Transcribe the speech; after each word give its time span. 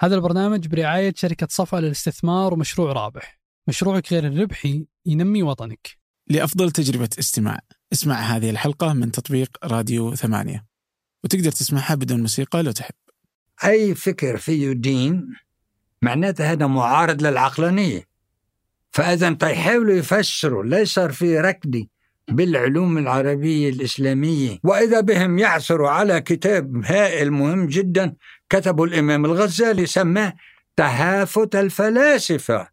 هذا 0.00 0.14
البرنامج 0.14 0.66
برعاية 0.66 1.12
شركة 1.16 1.46
صفا 1.50 1.76
للاستثمار 1.76 2.54
ومشروع 2.54 2.92
رابح. 2.92 3.38
مشروعك 3.68 4.12
غير 4.12 4.26
الربحي 4.26 4.86
ينمي 5.06 5.42
وطنك. 5.42 5.98
لأفضل 6.26 6.70
تجربة 6.70 7.08
استماع. 7.18 7.58
اسمع 7.92 8.14
هذه 8.14 8.50
الحلقة 8.50 8.92
من 8.92 9.12
تطبيق 9.12 9.58
راديو 9.64 10.14
ثمانية. 10.14 10.66
وتقدر 11.24 11.50
تسمعها 11.50 11.94
بدون 11.94 12.20
موسيقى 12.20 12.62
لو 12.62 12.70
تحب. 12.70 12.94
أي 13.64 13.94
فكر 13.94 14.36
فيه 14.36 14.72
دين 14.72 15.34
معناته 16.02 16.52
هذا 16.52 16.66
معارض 16.66 17.22
للعقلانية. 17.22 18.04
فإذا 18.90 19.36
يحاولوا 19.42 19.94
يفسروا 19.94 20.64
لا 20.64 20.80
يصير 20.80 21.12
في 21.12 21.38
ركدي 21.38 21.90
بالعلوم 22.28 22.98
العربية 22.98 23.70
الإسلامية. 23.70 24.58
وإذا 24.64 25.00
بهم 25.00 25.38
يعثروا 25.38 25.90
على 25.90 26.20
كتاب 26.20 26.84
هائل 26.84 27.30
مهم 27.30 27.66
جدا 27.66 28.16
كتبه 28.50 28.84
الإمام 28.84 29.24
الغزالي 29.24 29.86
سماه 29.86 30.32
تهافت 30.76 31.56
الفلاسفة. 31.56 32.68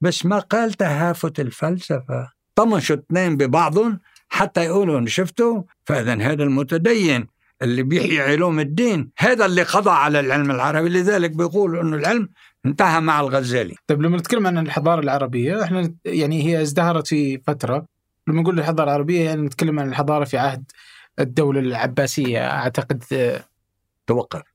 بس 0.00 0.26
ما 0.26 0.38
قال 0.38 0.72
تهافت 0.72 1.40
الفلسفة. 1.40 2.32
طمشوا 2.54 2.96
اثنين 2.96 3.36
ببعضهم 3.36 4.00
حتى 4.28 4.64
يقولوا 4.64 5.06
شفتوا؟ 5.06 5.62
فإذا 5.84 6.14
هذا 6.14 6.42
المتدين 6.42 7.26
اللي 7.62 7.82
بيحيي 7.82 8.20
علوم 8.20 8.60
الدين 8.60 9.10
هذا 9.18 9.46
اللي 9.46 9.62
قضى 9.62 9.90
على 9.90 10.20
العلم 10.20 10.50
العربي. 10.50 10.88
لذلك 10.88 11.30
بيقولوا 11.30 11.82
إنه 11.82 11.96
العلم 11.96 12.28
انتهى 12.66 13.00
مع 13.00 13.20
الغزالي. 13.20 13.74
طيب 13.86 14.02
لما 14.02 14.16
نتكلم 14.16 14.46
عن 14.46 14.58
الحضارة 14.58 15.00
العربية 15.00 15.62
إحنا 15.62 15.94
يعني 16.04 16.46
هي 16.46 16.62
ازدهرت 16.62 17.06
في 17.06 17.38
فترة. 17.38 17.86
لما 18.26 18.42
نقول 18.42 18.58
الحضارة 18.58 18.88
العربية 18.88 19.24
يعني 19.24 19.42
نتكلم 19.42 19.80
عن 19.80 19.88
الحضارة 19.88 20.24
في 20.24 20.38
عهد 20.38 20.64
الدولة 21.18 21.60
العباسية 21.60 22.50
أعتقد 22.50 23.04
توقف. 24.06 24.49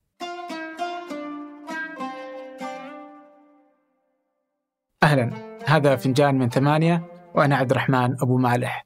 أهلا. 5.05 5.31
هذا 5.65 5.95
فنجان 5.95 6.35
من 6.35 6.49
ثمانية 6.49 7.03
وأنا 7.35 7.55
عبد 7.55 7.71
الرحمن 7.71 8.15
أبو 8.21 8.37
مالح. 8.37 8.85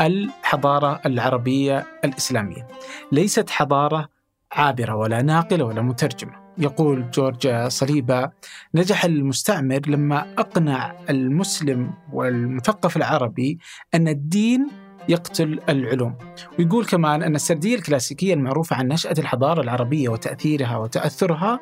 الحضارة 0.00 1.00
العربية 1.06 1.86
الإسلامية. 2.04 2.66
ليست 3.12 3.50
حضارة 3.50 4.08
عابرة 4.52 4.94
ولا 4.94 5.22
ناقلة 5.22 5.64
ولا 5.64 5.82
مترجمة. 5.82 6.32
يقول 6.58 7.10
جورج 7.10 7.68
صليبة 7.68 8.30
نجح 8.74 9.04
المستعمر 9.04 9.80
لما 9.86 10.26
أقنع 10.38 10.94
المسلم 11.10 11.90
والمثقف 12.12 12.96
العربي 12.96 13.58
أن 13.94 14.08
الدين 14.08 14.68
يقتل 15.08 15.60
العلوم. 15.68 16.14
ويقول 16.58 16.84
كمان 16.84 17.22
أن 17.22 17.34
السردية 17.34 17.76
الكلاسيكية 17.76 18.34
المعروفة 18.34 18.76
عن 18.76 18.88
نشأة 18.88 19.14
الحضارة 19.18 19.60
العربية 19.60 20.08
وتأثيرها 20.08 20.76
وتأثرها 20.76 21.60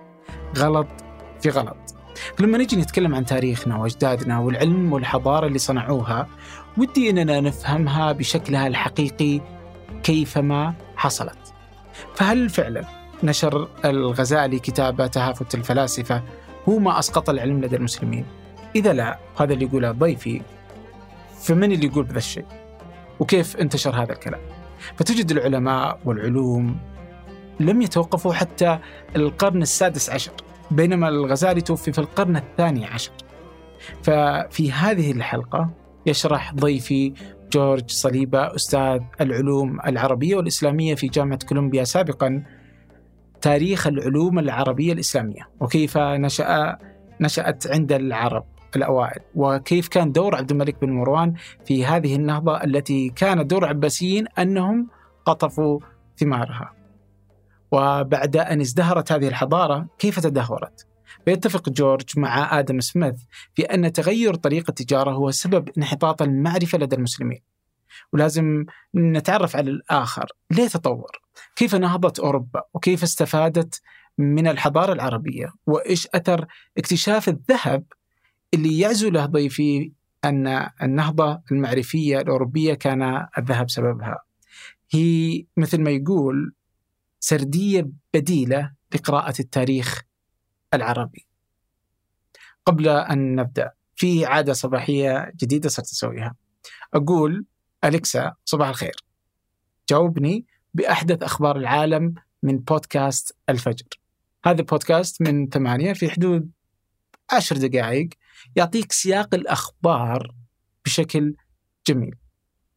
غلط 0.56 0.88
في 1.40 1.48
غلط. 1.48 1.81
فلما 2.36 2.58
نجي 2.58 2.76
نتكلم 2.76 3.14
عن 3.14 3.24
تاريخنا 3.24 3.76
وأجدادنا 3.76 4.38
والعلم 4.38 4.92
والحضارة 4.92 5.46
اللي 5.46 5.58
صنعوها 5.58 6.28
ودي 6.78 7.10
إننا 7.10 7.40
نفهمها 7.40 8.12
بشكلها 8.12 8.66
الحقيقي 8.66 9.40
كيفما 10.02 10.74
حصلت. 10.96 11.54
فهل 12.14 12.48
فعلا 12.48 12.84
نشر 13.22 13.68
الغزالي 13.84 14.58
كتاب 14.58 15.10
تهافت 15.10 15.54
الفلاسفة 15.54 16.22
هو 16.68 16.78
ما 16.78 16.98
أسقط 16.98 17.30
العلم 17.30 17.64
لدى 17.64 17.76
المسلمين؟ 17.76 18.24
إذا 18.76 18.92
لا 18.92 19.18
هذا 19.40 19.52
اللي 19.52 19.64
يقوله 19.64 19.90
ضيفي 19.90 20.42
فمن 21.40 21.72
اللي 21.72 21.86
يقول 21.86 22.04
بهذا 22.04 22.18
الشيء؟ 22.18 22.44
وكيف 23.20 23.56
انتشر 23.56 24.02
هذا 24.02 24.12
الكلام؟ 24.12 24.40
فتجد 24.96 25.30
العلماء 25.30 25.98
والعلوم 26.04 26.76
لم 27.60 27.82
يتوقفوا 27.82 28.32
حتى 28.32 28.78
القرن 29.16 29.62
السادس 29.62 30.10
عشر 30.10 30.32
بينما 30.72 31.08
الغزالي 31.08 31.60
توفي 31.60 31.92
في 31.92 31.98
القرن 31.98 32.36
الثاني 32.36 32.84
عشر. 32.84 33.12
ففي 34.02 34.72
هذه 34.72 35.12
الحلقة 35.12 35.70
يشرح 36.06 36.54
ضيفي 36.54 37.12
جورج 37.52 37.90
صليبة 37.90 38.54
أستاذ 38.54 39.00
العلوم 39.20 39.80
العربية 39.80 40.36
والإسلامية 40.36 40.94
في 40.94 41.06
جامعة 41.06 41.38
كولومبيا 41.48 41.84
سابقا 41.84 42.42
تاريخ 43.40 43.86
العلوم 43.86 44.38
العربية 44.38 44.92
الإسلامية 44.92 45.48
وكيف 45.60 45.98
نشأ 45.98 46.78
نشأت 47.20 47.66
عند 47.66 47.92
العرب 47.92 48.44
الأوائل 48.76 49.20
وكيف 49.34 49.88
كان 49.88 50.12
دور 50.12 50.36
عبد 50.36 50.50
الملك 50.50 50.76
بن 50.82 50.92
مروان 50.92 51.34
في 51.64 51.86
هذه 51.86 52.16
النهضة 52.16 52.64
التي 52.64 53.08
كان 53.08 53.46
دور 53.46 53.64
العباسيين 53.64 54.26
أنهم 54.38 54.88
قطفوا 55.26 55.80
ثمارها. 56.16 56.72
وبعد 57.72 58.36
أن 58.36 58.60
ازدهرت 58.60 59.12
هذه 59.12 59.28
الحضارة 59.28 59.86
كيف 59.98 60.20
تدهورت؟ 60.20 60.86
فيتفق 61.24 61.68
جورج 61.68 62.18
مع 62.18 62.58
آدم 62.58 62.80
سميث 62.80 63.14
في 63.54 63.62
أن 63.62 63.92
تغير 63.92 64.34
طريقة 64.34 64.70
التجارة 64.70 65.10
هو 65.10 65.30
سبب 65.30 65.68
انحطاط 65.78 66.22
المعرفة 66.22 66.78
لدى 66.78 66.96
المسلمين 66.96 67.40
ولازم 68.12 68.64
نتعرف 68.94 69.56
على 69.56 69.70
الآخر 69.70 70.26
ليه 70.50 70.68
تطور؟ 70.68 71.20
كيف 71.56 71.74
نهضت 71.74 72.20
أوروبا؟ 72.20 72.62
وكيف 72.74 73.02
استفادت 73.02 73.80
من 74.18 74.46
الحضارة 74.46 74.92
العربية؟ 74.92 75.52
وإيش 75.66 76.08
أثر 76.14 76.46
اكتشاف 76.78 77.28
الذهب 77.28 77.84
اللي 78.54 78.78
يعزو 78.78 79.10
له 79.10 79.26
ضيفي 79.26 79.92
أن 80.24 80.68
النهضة 80.82 81.42
المعرفية 81.52 82.20
الأوروبية 82.20 82.74
كان 82.74 83.26
الذهب 83.38 83.70
سببها 83.70 84.18
هي 84.90 85.44
مثل 85.56 85.80
ما 85.80 85.90
يقول 85.90 86.54
سردية 87.24 87.88
بديلة 88.14 88.72
لقراءة 88.94 89.34
التاريخ 89.40 90.02
العربي. 90.74 91.26
قبل 92.66 92.88
أن 92.88 93.34
نبدأ 93.34 93.72
في 93.96 94.26
عادة 94.26 94.52
صباحية 94.52 95.32
جديدة 95.36 95.68
صرت 95.68 95.86
أسويها. 95.86 96.34
أقول 96.94 97.46
أليكسا 97.84 98.34
صباح 98.44 98.68
الخير. 98.68 99.04
جاوبني 99.90 100.46
بأحدث 100.74 101.22
أخبار 101.22 101.56
العالم 101.56 102.14
من 102.42 102.58
بودكاست 102.58 103.36
الفجر. 103.48 103.86
هذا 104.44 104.60
البودكاست 104.60 105.22
من 105.22 105.48
ثمانية 105.48 105.92
في 105.92 106.10
حدود 106.10 106.50
عشر 107.32 107.56
دقائق 107.56 108.08
يعطيك 108.56 108.92
سياق 108.92 109.34
الأخبار 109.34 110.34
بشكل 110.84 111.34
جميل 111.86 112.14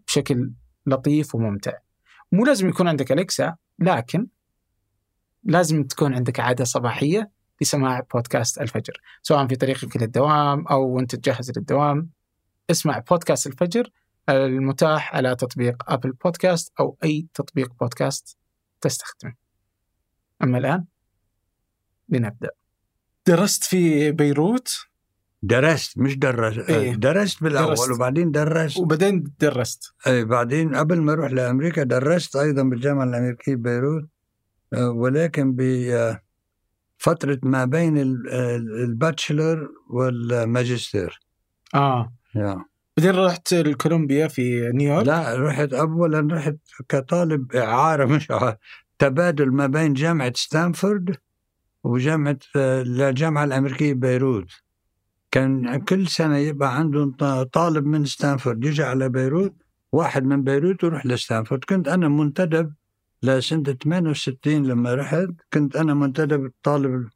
بشكل 0.08 0.52
لطيف 0.86 1.36
وممتع. 1.36 1.74
مو 2.32 2.46
لازم 2.46 2.70
يكون 2.70 2.88
عندك 2.88 3.12
أليكسا 3.12 3.56
لكن 3.80 4.28
لازم 5.46 5.84
تكون 5.84 6.14
عندك 6.14 6.40
عادة 6.40 6.64
صباحية 6.64 7.32
لسماع 7.62 8.00
بودكاست 8.14 8.62
الفجر 8.62 8.94
سواء 9.22 9.48
في 9.48 9.56
طريقك 9.56 9.98
للدوام 9.98 10.68
أو 10.68 10.88
وأنت 10.88 11.16
تجهز 11.16 11.52
للدوام. 11.58 12.10
اسمع 12.72 13.00
بودكاست 13.00 13.48
الفجر 13.48 13.90
المتاح 14.30 15.16
على 15.16 15.36
تطبيق 15.36 15.92
أبل 15.92 16.12
بودكاست 16.12 16.74
أو 16.80 16.98
أي 17.04 17.28
تطبيق 17.34 17.74
بودكاست 17.80 18.38
تستخدمه. 18.82 19.34
أما 20.44 20.58
الآن 20.58 20.86
لنبدأ. 22.10 22.50
درست 23.28 23.64
في 23.64 24.12
بيروت؟ 24.12 24.78
درست 25.42 25.98
مش 25.98 26.18
درست 26.18 26.70
إيه؟ 26.70 26.96
درست 26.96 27.44
بالأول 27.44 27.76
درست. 27.76 27.92
وبعدين 27.92 28.32
درست. 28.32 28.78
وبعدين 28.78 29.24
درست. 29.40 29.94
اي 30.08 30.26
بعدين 30.26 30.76
قبل 30.76 31.02
ما 31.02 31.14
أروح 31.14 31.32
لأمريكا 31.32 31.84
درست 31.84 32.36
أيضا 32.36 32.64
بالجامعة 32.64 33.04
الأمريكية 33.04 33.56
ببيروت 33.56 34.10
ولكن 34.74 35.56
بفترة 35.58 37.40
ما 37.44 37.66
بين 37.66 37.98
ال 37.98 38.17
bachelor 38.17 39.70
والماجستير. 39.90 41.20
آه. 41.76 42.14
Yeah. 42.38 42.76
بعدين 42.98 43.16
رحت 43.16 43.54
الكولومبيا 43.54 44.28
في 44.28 44.72
نيويورك؟ 44.74 45.08
لا 45.08 45.36
رحت 45.36 45.74
اولا 45.74 46.28
رحت 46.36 46.56
كطالب 46.90 47.56
إعارة 47.56 48.06
مش 48.16 48.28
تبادل 49.00 49.52
ما 49.52 49.68
بين 49.68 49.94
جامعة 49.94 50.34
ستانفورد 50.36 51.16
وجامعة 51.84 52.38
الجامعة 52.56 53.44
الأمريكية 53.44 53.94
بيروت. 53.94 54.48
كان 55.32 55.80
كل 55.80 56.08
سنة 56.08 56.38
يبقى 56.38 56.78
عندهم 56.78 57.12
طالب 57.54 57.86
من 57.86 58.06
ستانفورد 58.06 58.66
يجي 58.66 58.84
على 58.84 59.10
بيروت 59.10 59.54
واحد 59.92 60.24
من 60.24 60.44
بيروت 60.44 60.84
ويروح 60.84 61.06
لستانفورد. 61.06 61.64
كنت 61.64 61.88
أنا 61.88 62.08
منتدب 62.08 62.74
لسنة 63.26 63.64
68 63.64 64.68
لما 64.68 64.96
رحت 64.96 65.30
كنت 65.54 65.76
أنا 65.76 65.94
منتدب 65.94 66.46
الطالب 66.46 67.10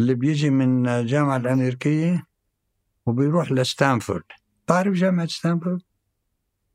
اللي 0.00 0.14
بيجي 0.14 0.50
من 0.50 0.88
الجامعة 0.88 1.36
الأمريكية 1.36 2.26
وبيروح 3.06 3.52
لستانفورد. 3.52 4.24
تعرف 4.66 4.94
جامعة 4.94 5.26
ستانفورد؟ 5.26 5.82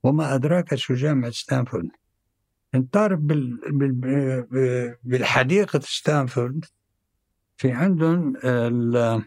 وما 0.03 0.35
أدراك 0.35 0.75
شو 0.75 0.94
جامعة 0.94 1.31
ستانفورد. 1.31 1.89
أنت 2.75 2.94
تعرف 2.94 3.19
بال... 3.19 3.59
بال... 3.71 4.97
بالحديقة 5.03 5.79
ستانفورد؟ 5.79 6.65
في 7.57 7.71
عندهم 7.71 8.33
ال... 8.44 9.24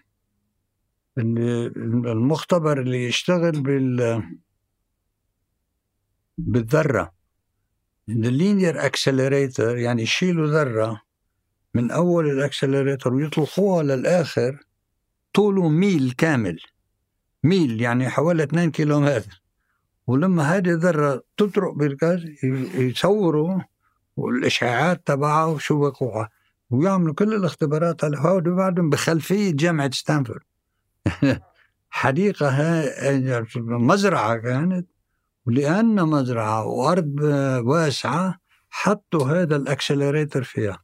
المختبر 1.19 2.81
اللي 2.81 3.05
يشتغل 3.05 3.63
بال 3.63 4.23
بالذرة. 6.39 7.20
ال 8.11 8.22
linear 8.22 8.87
accelerator 8.87 9.77
يعني 9.77 10.03
يشيلوا 10.03 10.47
ذرة 10.47 11.03
من 11.75 11.91
أول 11.91 12.31
ال 12.31 12.38
accelerator 12.38 13.15
ويطلقوها 13.15 13.83
للآخر 13.83 14.59
طوله 15.35 15.69
ميل 15.69 16.15
كامل. 16.19 16.61
ميل 17.45 17.81
يعني 17.81 18.09
حوالي 18.09 18.43
2 18.43 18.71
كيلومتر. 18.71 19.43
ولما 20.07 20.43
هذه 20.43 20.71
الذرة 20.71 21.23
تطرق 21.37 21.73
بالغاز 21.73 22.25
يصوروا 22.75 23.61
والإشعاعات 24.17 25.07
تبعها 25.07 25.45
وشو 25.45 25.75
وقوعها 25.75 26.31
ويعملوا 26.71 27.15
كل 27.15 27.35
الاختبارات 27.35 28.05
على 28.05 28.17
هود 28.19 28.43
بعدهم 28.43 28.91
بخلفية 28.91 29.53
جامعة 29.53 29.91
ستانفورد. 29.91 30.43
حديقة 31.91 32.49
هاي 32.49 33.45
مزرعة 33.57 34.37
كانت. 34.37 34.90
ولأن 35.51 36.03
مزرعة 36.03 36.67
وأرض 36.67 37.21
واسعة 37.65 38.39
حطوا 38.71 39.25
هذا 39.27 39.57
الأكسلريتر 39.57 40.43
فيها. 40.43 40.79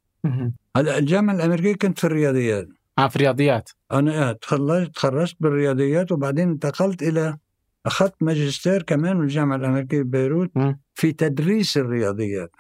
هلا 0.77 0.99
الجامعة 0.99 1.35
الأمريكية 1.35 1.75
كنت 1.75 1.99
في 1.99 2.05
الرياضيات. 2.07 2.69
آه 2.99 3.09
في 3.09 3.17
الرياضيات. 3.17 3.71
أنا 3.93 4.33
تخرجت 4.33 4.95
تخرجت 4.95 5.37
بالرياضيات 5.41 6.13
وبعدين 6.13 6.49
انتقلت 6.49 7.03
إلى 7.03 7.37
أخذت 7.87 8.15
ماجستير 8.21 8.83
كمان 8.83 9.17
من 9.17 9.23
الجامعة 9.23 9.57
الأمريكية 9.57 10.03
ببيروت 10.03 10.51
في 10.95 11.13
تدريس 11.13 11.77
الرياضيات. 11.77 12.51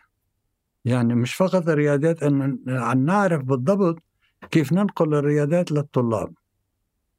يعني 0.85 1.15
مش 1.15 1.35
فقط 1.35 1.69
الرياضيات 1.69 2.23
أن 2.23 2.59
نعرف 3.05 3.43
بالضبط 3.43 4.03
كيف 4.51 4.73
ننقل 4.73 5.15
الرياضيات 5.15 5.73
للطلاب. 5.73 6.35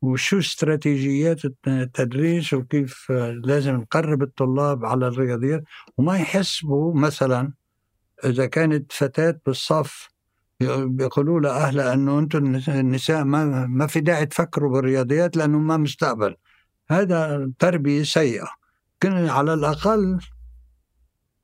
وشو 0.01 0.39
استراتيجيات 0.39 1.41
التدريس 1.67 2.53
وكيف 2.53 3.11
لازم 3.43 3.75
نقرب 3.75 4.21
الطلاب 4.23 4.85
على 4.85 5.07
الرياضيات 5.07 5.63
وما 5.97 6.17
يحسبوا 6.17 6.93
مثلا 6.93 7.53
إذا 8.25 8.45
كانت 8.45 8.91
فتاة 8.91 9.39
بالصف 9.45 10.09
بيقولوا 10.61 11.39
لأهلها 11.39 11.93
أنه 11.93 12.19
أنتم 12.19 12.55
النساء 12.67 13.23
ما, 13.23 13.65
ما 13.65 13.87
في 13.87 13.99
داعي 13.99 14.25
تفكروا 14.25 14.71
بالرياضيات 14.71 15.37
لأنه 15.37 15.59
ما 15.59 15.77
مستقبل. 15.77 16.35
هذا 16.89 17.51
تربية 17.59 18.03
سيئة. 18.03 18.47
كنا 19.03 19.31
على 19.31 19.53
الأقل 19.53 20.19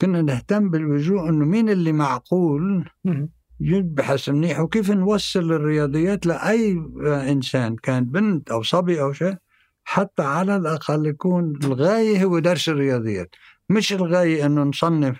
كنا 0.02 0.22
نهتم 0.22 0.70
بالوجوه 0.70 1.30
أنه 1.30 1.46
مين 1.46 1.70
اللي 1.70 1.92
معقول 1.92 2.90
يبحث 3.63 4.30
منيح. 4.30 4.60
وكيف 4.60 4.92
نوصل 4.92 5.51
الرياضيات 5.51 6.25
لأي 6.25 6.83
إنسان 7.31 7.75
كان 7.75 8.06
بنت 8.06 8.51
أو 8.51 8.63
صبي 8.63 9.01
أو 9.01 9.13
شيء 9.13 9.36
حتى 9.83 10.24
على 10.24 10.56
الأقل 10.56 11.06
يكون 11.06 11.54
الغاية 11.63 12.24
هو 12.24 12.39
درس 12.39 12.69
الرياضيات. 12.69 13.36
مش 13.69 13.94
الغاية 13.94 14.45
أنه 14.45 14.63
نصنف 14.63 15.19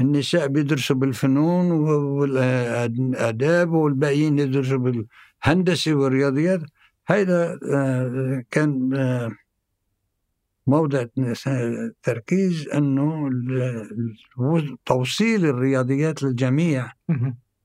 النساء 0.00 0.46
بيدرسوا 0.46 0.96
بالفنون 0.96 1.70
والآداب 1.70 3.72
والباقيين 3.72 4.38
يدرسوا 4.38 4.78
بالهندسة 4.78 5.94
والرياضيات. 5.94 6.60
هذا 7.06 7.58
آه، 7.72 8.44
كان 8.50 8.94
آه، 8.94 9.32
موضع 10.66 11.04
تركيز 12.02 12.68
أنه 12.68 13.30
توصيل 14.86 15.46
الرياضيات 15.46 16.22
للجميع. 16.22 16.92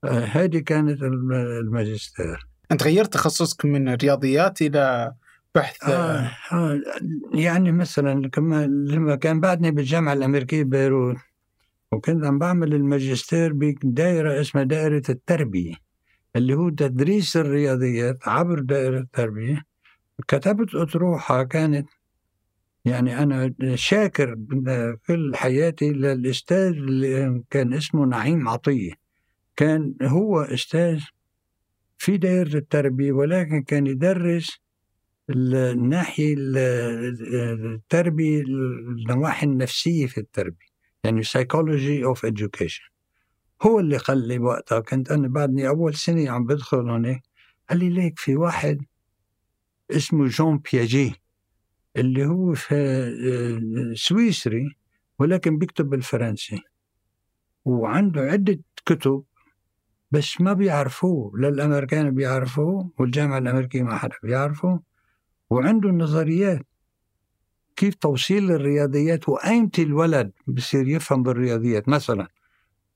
هذه 0.04 0.58
كانت 0.58 1.02
الماجستير. 1.02 2.46
أنت 2.72 2.82
غيرت 2.82 3.12
تخصصك 3.12 3.64
من 3.64 3.88
الرياضيات 3.88 4.62
إلى 4.62 5.12
بحث؟ 5.54 5.88
آه 5.88 6.30
آه 6.52 6.80
يعني 7.34 7.72
مثلا 7.72 8.28
كما 8.30 8.66
لما 8.66 9.16
كان 9.16 9.40
بعدني 9.40 9.70
بالجامعة 9.70 10.12
الأمريكية 10.12 10.62
ببيروت 10.62 11.16
وكنت 11.92 12.24
عم 12.24 12.38
بعمل 12.38 12.74
الماجستير 12.74 13.52
بدائرة 13.52 14.40
اسمها 14.40 14.64
دائرة 14.64 15.02
التربية 15.08 15.74
اللي 16.36 16.54
هو 16.54 16.68
تدريس 16.68 17.36
الرياضيات 17.36 18.28
عبر 18.28 18.58
دائرة 18.60 18.98
التربية. 18.98 19.62
كتبت 20.28 20.74
أطروحة 20.74 21.42
كانت 21.42 21.88
يعني 22.84 23.18
أنا 23.22 23.52
شاكر 23.74 24.36
كل 25.06 25.32
حياتي 25.34 25.90
للأستاذ 25.90 26.66
اللي 26.66 27.42
كان 27.50 27.74
اسمه 27.74 28.06
نعيم 28.06 28.48
عطية. 28.48 28.99
كان 29.60 29.94
هو 30.02 30.40
أستاذ 30.40 31.00
في 31.98 32.16
دائرة 32.16 32.56
التربية 32.56 33.12
ولكن 33.12 33.62
كان 33.62 33.86
يدرس 33.86 34.60
الناحية 35.30 36.34
التربية 36.38 38.42
النواحي 38.42 39.46
النفسية 39.46 40.06
في 40.06 40.18
التربية 40.18 40.66
يعني 41.04 41.24
psychology 41.24 42.14
of 42.14 42.30
education. 42.30 42.90
هو 43.62 43.80
اللي 43.80 43.96
قال 43.96 44.28
لي 44.28 44.38
وقتها 44.38 44.80
كنت 44.80 45.10
أنا 45.10 45.28
بعدني 45.28 45.68
أول 45.68 45.94
سنة 45.94 46.30
عم 46.30 46.46
بدخل 46.46 46.90
هناك 46.90 47.22
قال 47.70 47.78
لي 47.78 47.90
ليك 47.90 48.18
في 48.18 48.36
واحد 48.36 48.82
اسمه 49.90 50.26
جون 50.26 50.62
بياجي 50.72 51.14
اللي 51.96 52.26
هو 52.26 52.54
في 52.54 52.74
سويسري 53.94 54.76
ولكن 55.18 55.58
بيكتب 55.58 55.88
بالفرنسي 55.88 56.62
وعنده 57.64 58.20
عدة 58.20 58.58
كتب 58.86 59.24
بس 60.10 60.40
ما 60.40 60.52
بيعرفوه 60.52 61.32
لا 61.38 61.48
الأمريكان 61.48 62.10
بيعرفوه 62.10 62.90
والجامعة 62.98 63.38
الأمريكية 63.38 63.82
ما 63.82 63.96
حدا 63.96 64.16
بيعرفه 64.22 64.80
وعنده 65.50 65.88
نظريات 65.88 66.66
كيف 67.76 67.94
توصيل 67.94 68.50
الرياضيات 68.50 69.28
وأيمتى 69.28 69.82
الولد 69.82 70.32
بصير 70.46 70.88
يفهم 70.88 71.22
بالرياضيات؟ 71.22 71.88
مثلا 71.88 72.28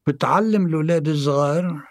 بتعلم 0.06 0.66
الأولاد 0.66 1.08
الصغار 1.08 1.82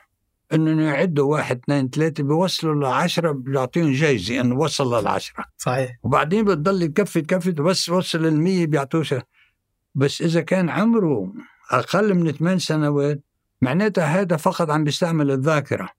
إنه 0.54 0.84
يعدوا 0.84 1.32
واحد 1.32 1.58
اثنين 1.58 1.90
ثلاثة 1.90 2.24
بيوصلوا 2.24 2.76
لعشرة 2.76 3.32
بيعطيهم 3.32 3.92
جايزة 3.92 4.42
إنه 4.42 4.56
وصل 4.56 5.00
للعشرة. 5.00 5.46
صحيح. 5.58 5.98
وبعدين 6.04 6.46
بتضل 6.46 6.82
يكفي 6.82 7.22
تكفي 7.22 7.52
بس 7.52 7.90
وصل 7.90 8.26
المية 8.26 8.66
بيعطوه 8.66 9.22
بس 9.96 10.22
إذا 10.22 10.42
كان 10.42 10.70
عمره 10.70 11.34
أقل 11.72 12.14
من 12.14 12.32
ثمان 12.32 12.60
سنوات 12.60 13.24
معناتها 13.64 14.06
هذا 14.06 14.38
فقط 14.38 14.70
عم 14.70 14.84
بيستعمل 14.84 15.32
الذاكرة 15.32 15.90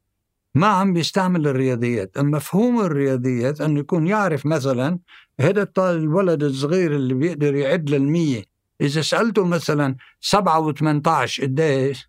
ما 0.54 0.66
عم 0.66 0.92
بيستعمل 0.92 1.46
الرياضيات. 1.46 2.18
مفهوم 2.18 2.80
الرياضيات 2.80 3.60
أنه 3.60 3.80
يكون 3.80 4.06
يعرف 4.06 4.46
مثلا 4.46 4.98
هذا 5.40 5.68
الولد 5.78 6.42
الصغير 6.42 6.96
اللي 6.96 7.14
بيقدر 7.14 7.54
يعد 7.54 7.90
للمية 7.90 8.44
إذا 8.80 9.02
سألته 9.02 9.44
مثلا 9.44 9.96
سبعة 10.20 10.60
وثمانية 10.60 11.02
عشر 11.06 11.42
قديش 11.42 12.08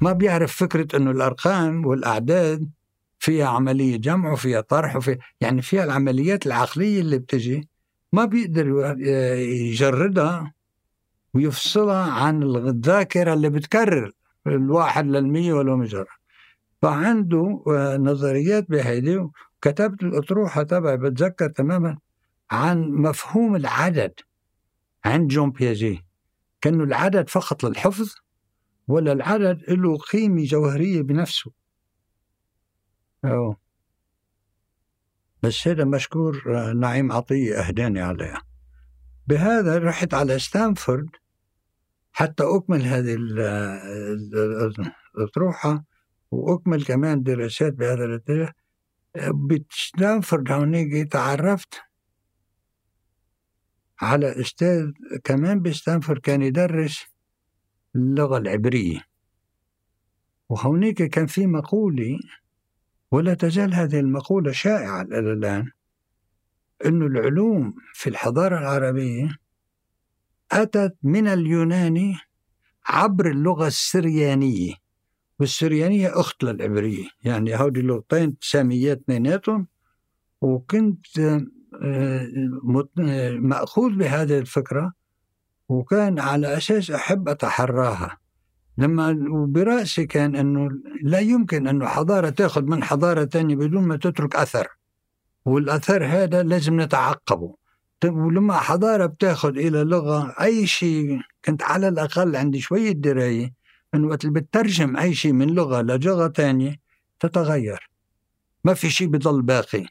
ما 0.00 0.12
بيعرف 0.12 0.56
فكرة 0.56 0.96
أنه 0.96 1.10
الأرقام 1.10 1.86
والأعداد 1.86 2.70
فيها 3.18 3.46
عملية 3.46 3.96
جمع 3.96 4.32
وفيها 4.32 4.60
طرح 4.60 4.96
وفي 4.96 5.18
يعني 5.40 5.62
فيها 5.62 5.84
العمليات 5.84 6.46
العقلية 6.46 7.00
اللي 7.00 7.18
بتجي 7.18 7.68
ما 8.12 8.24
بيقدر 8.24 8.96
يجردها 9.70 10.52
ويفصلها 11.34 12.10
عن 12.12 12.42
الذاكرة 12.42 13.32
اللي 13.32 13.50
بتكرر. 13.50 14.12
الواحد 14.46 15.06
للمية 15.06 15.52
ولا 15.52 15.76
مجرد. 15.76 16.06
فعنده 16.82 17.64
نظريات 18.00 18.70
بهيدي 18.70 19.16
وكتبت 19.18 20.02
الأطروحة 20.02 20.62
تبعي 20.62 20.96
بتذكر 20.96 21.48
تماما 21.48 21.98
عن 22.50 22.90
مفهوم 22.90 23.56
العدد 23.56 24.12
عند 25.04 25.30
جون 25.30 25.50
بياجي 25.50 26.04
كأنه 26.60 26.84
العدد 26.84 27.28
فقط 27.28 27.64
للحفظ 27.64 28.14
ولا 28.88 29.12
العدد 29.12 29.70
له 29.70 29.98
قيمة 29.98 30.44
جوهرية 30.44 31.02
بنفسه. 31.02 31.50
أوه. 33.24 33.56
بس 35.42 35.68
هذا 35.68 35.84
مشكور 35.84 36.42
آه، 36.56 36.72
نعيم 36.72 37.12
عطية 37.12 37.54
أهداني 37.54 38.00
عليها. 38.00 38.42
بهذا 39.26 39.78
رحت 39.78 40.14
على 40.14 40.38
ستانفورد 40.38 41.08
حتى 42.12 42.42
أكمل 42.42 42.82
هذه 42.82 43.14
الأطروحة 45.16 45.84
وأكمل 46.30 46.84
كمان 46.84 47.22
دراسات 47.22 47.72
بهذا 47.72 48.04
الاتجاه. 48.04 48.52
بستانفورد 49.34 50.52
هونيك 50.52 51.12
تعرفت 51.12 51.74
على 54.00 54.40
أستاذ 54.40 54.90
كمان 55.24 55.62
بستانفورد 55.62 56.20
كان 56.20 56.42
يدرس 56.42 57.04
اللغة 57.96 58.38
العبرية. 58.38 59.00
وهونيك 60.48 61.02
كان 61.02 61.26
في 61.26 61.46
مقولة 61.46 62.18
ولا 63.10 63.34
تزال 63.34 63.74
هذه 63.74 64.00
المقولة 64.00 64.52
شائعة 64.52 65.02
إلى 65.02 65.32
الآن 65.32 65.70
أن 66.86 67.02
العلوم 67.02 67.74
في 67.94 68.10
الحضارة 68.10 68.58
العربية 68.58 69.28
أتت 70.52 70.96
من 71.02 71.28
اليوناني 71.28 72.16
عبر 72.86 73.30
اللغة 73.30 73.66
السريانية 73.66 74.74
والسريانية 75.40 76.20
أخت 76.20 76.44
للعبرية. 76.44 77.08
يعني 77.24 77.56
هودي 77.56 77.80
اللغتين 77.80 78.36
ساميات 78.40 79.00
اثنيناتهم 79.00 79.66
وكنت 80.40 81.18
آه، 81.82 82.28
مأخوذ 83.38 83.92
بهذه 83.96 84.38
الفكرة 84.38 84.92
وكان 85.68 86.18
على 86.18 86.56
أساس 86.56 86.90
أحب 86.90 87.28
أتحراها. 87.28 88.18
لما 88.78 89.26
وبرأسي 89.30 90.06
كان 90.06 90.36
أنه 90.36 90.68
لا 91.02 91.18
يمكن 91.18 91.68
أنه 91.68 91.86
حضارة 91.86 92.30
تأخذ 92.30 92.62
من 92.62 92.84
حضارة 92.84 93.24
تانية 93.24 93.56
بدون 93.56 93.82
ما 93.82 93.96
تترك 93.96 94.36
أثر 94.36 94.68
والأثر 95.44 96.04
هذا 96.04 96.42
لازم 96.42 96.80
نتعقبه. 96.80 97.61
طيب 98.02 98.16
ولما 98.16 98.54
حضارة 98.54 99.06
بتاخذ 99.06 99.58
إلى 99.58 99.84
لغة 99.84 100.34
أي 100.40 100.66
شيء 100.66 101.20
كنت 101.44 101.62
على 101.62 101.88
الأقل 101.88 102.36
عندي 102.36 102.60
شوية 102.60 102.92
دراية 102.92 103.52
أنه 103.94 104.08
وقت 104.08 104.24
اللي 104.24 104.40
بترجم 104.40 104.96
أي 104.96 105.14
شيء 105.14 105.32
من 105.32 105.46
لغة 105.54 105.82
للغة 105.82 106.26
تانية 106.26 106.80
تتغير. 107.20 107.90
ما 108.64 108.74
في 108.74 108.90
شيء 108.90 109.06
بضل 109.06 109.42
باقي. 109.42 109.86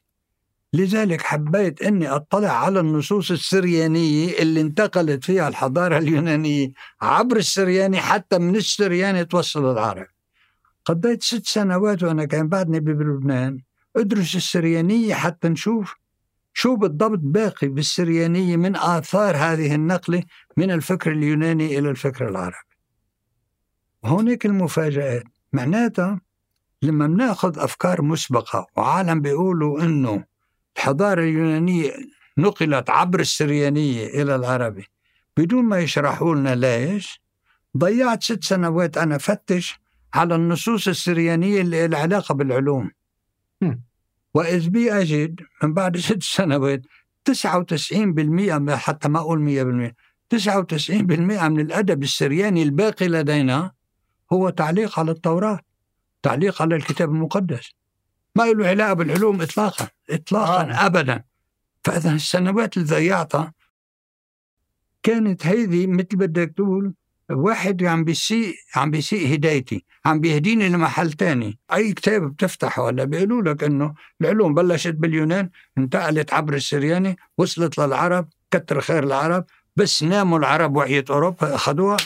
لذلك 0.73 1.21
حبيت 1.21 1.81
إني 1.81 2.09
أطلع 2.09 2.51
على 2.51 2.79
النصوص 2.79 3.31
السريانية 3.31 4.39
اللي 4.39 4.61
انتقلت 4.61 5.23
فيها 5.23 5.47
الحضارة 5.47 5.97
اليونانية 5.97 6.71
عبر 7.01 7.37
السرياني 7.37 8.01
حتى 8.01 8.37
من 8.37 8.55
السرياني 8.55 9.25
توصل 9.25 9.71
العرب. 9.71 10.07
قضيت 10.85 11.23
ست 11.23 11.47
سنوات 11.47 12.03
وأنا 12.03 12.25
كان 12.25 12.47
بعدني 12.47 12.79
بلبنان. 12.79 13.59
ادرس 13.95 14.35
السريانية 14.35 15.13
حتى 15.13 15.49
نشوف 15.49 16.00
شو 16.53 16.75
بالضبط 16.75 17.19
باقي 17.19 17.67
بالسريانية 17.67 18.55
من 18.57 18.75
آثار 18.75 19.37
هذه 19.37 19.75
النقلة 19.75 20.23
من 20.57 20.71
الفكر 20.71 21.11
اليوناني 21.11 21.79
إلى 21.79 21.89
الفكر 21.89 22.29
العربي. 22.29 22.55
هونيك 24.05 24.45
المفاجآت. 24.45 25.23
معناتها 25.53 26.21
لما 26.81 27.07
بناخذ 27.07 27.59
أفكار 27.59 28.01
مسبقة 28.01 28.67
وعالم 28.77 29.21
بيقولوا 29.21 29.81
إنه 29.81 30.23
الحضارة 30.77 31.21
اليونانية 31.21 31.91
نقلت 32.37 32.89
عبر 32.89 33.19
السريانية 33.19 34.07
إلى 34.07 34.35
العربي 34.35 34.85
بدون 35.37 35.63
ما 35.65 35.79
يشرحوا 35.79 36.35
لنا 36.35 36.55
ليش 36.55 37.21
ضيعت 37.77 38.23
ست 38.23 38.43
سنوات 38.43 38.97
أنا 38.97 39.17
فتش 39.17 39.79
على 40.13 40.35
النصوص 40.35 40.87
السريانية 40.87 41.61
اللي 41.61 41.87
لها 41.87 41.99
علاقة 41.99 42.35
بالعلوم. 42.35 42.91
وإذ 44.33 44.69
بي 44.69 44.91
اجد 44.91 45.41
من 45.63 45.73
بعد 45.73 45.97
ست 45.97 46.23
سنوات 46.23 46.81
99% 47.29 48.71
حتى 48.71 49.09
ما 49.09 49.19
أقول 49.19 49.93
100% 50.29 50.35
99% 50.35 50.91
من 50.91 51.59
الأدب 51.59 52.03
السرياني 52.03 52.63
الباقي 52.63 53.07
لدينا 53.07 53.71
هو 54.33 54.49
تعليق 54.49 54.99
على 54.99 55.11
التوراة 55.11 55.59
تعليق 56.23 56.61
على 56.61 56.75
الكتاب 56.75 57.09
المقدس 57.09 57.71
ما 58.35 58.43
له 58.43 58.67
علاقة 58.67 58.93
بالعلوم 58.93 59.41
اطلاقا 59.41 59.87
اطلاقا 60.09 60.61
آه. 60.61 60.85
ابدا 60.85 61.23
فاذا 61.83 62.13
السنوات 62.13 62.77
اللي 62.77 62.87
ضيعتها 62.87 63.53
كانت 65.03 65.47
هيدي 65.47 65.87
مثل 65.87 66.07
بدك 66.13 66.53
تقول 66.57 66.93
واحد 67.33 67.83
عم 67.83 68.03
بيسيء 68.03 68.55
عم 68.75 68.91
بيسيء 68.91 69.33
هدايتي 69.33 69.85
عم 70.05 70.19
بيهديني 70.19 70.69
لمحل 70.69 71.11
تاني. 71.11 71.59
أي 71.73 71.93
كتاب 71.93 72.21
بتفتحه 72.21 72.83
ولا 72.83 73.03
بيقولوا 73.03 73.41
لك 73.41 73.63
إنه 73.63 73.93
العلوم 74.21 74.53
بلشت 74.53 74.95
باليونان 74.95 75.49
انتقلت 75.77 76.33
عبر 76.33 76.53
السرياني 76.53 77.17
وصلت 77.37 77.77
للعرب 77.77 78.29
كتر 78.51 78.81
خير 78.81 79.03
العرب 79.03 79.45
بس 79.75 80.03
ناموا 80.03 80.39
العرب 80.39 80.75
وعية 80.75 81.05
أوروبا 81.09 81.55
أخذوها. 81.55 81.97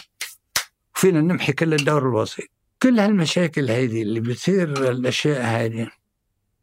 فينا 0.93 1.21
نمحي 1.21 1.53
كل 1.53 1.73
الدور 1.73 2.09
الوسيط. 2.09 2.49
كل 2.83 2.99
هالمشاكل 2.99 3.71
هذه 3.71 4.01
اللي 4.01 4.19
بتصير 4.19 4.91
الأشياء 4.91 5.41
هذه 5.41 5.87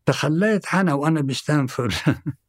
تخليت 0.07 0.75
أنا 0.75 0.95
وأنا 0.95 1.21
بستانفورد 1.21 1.95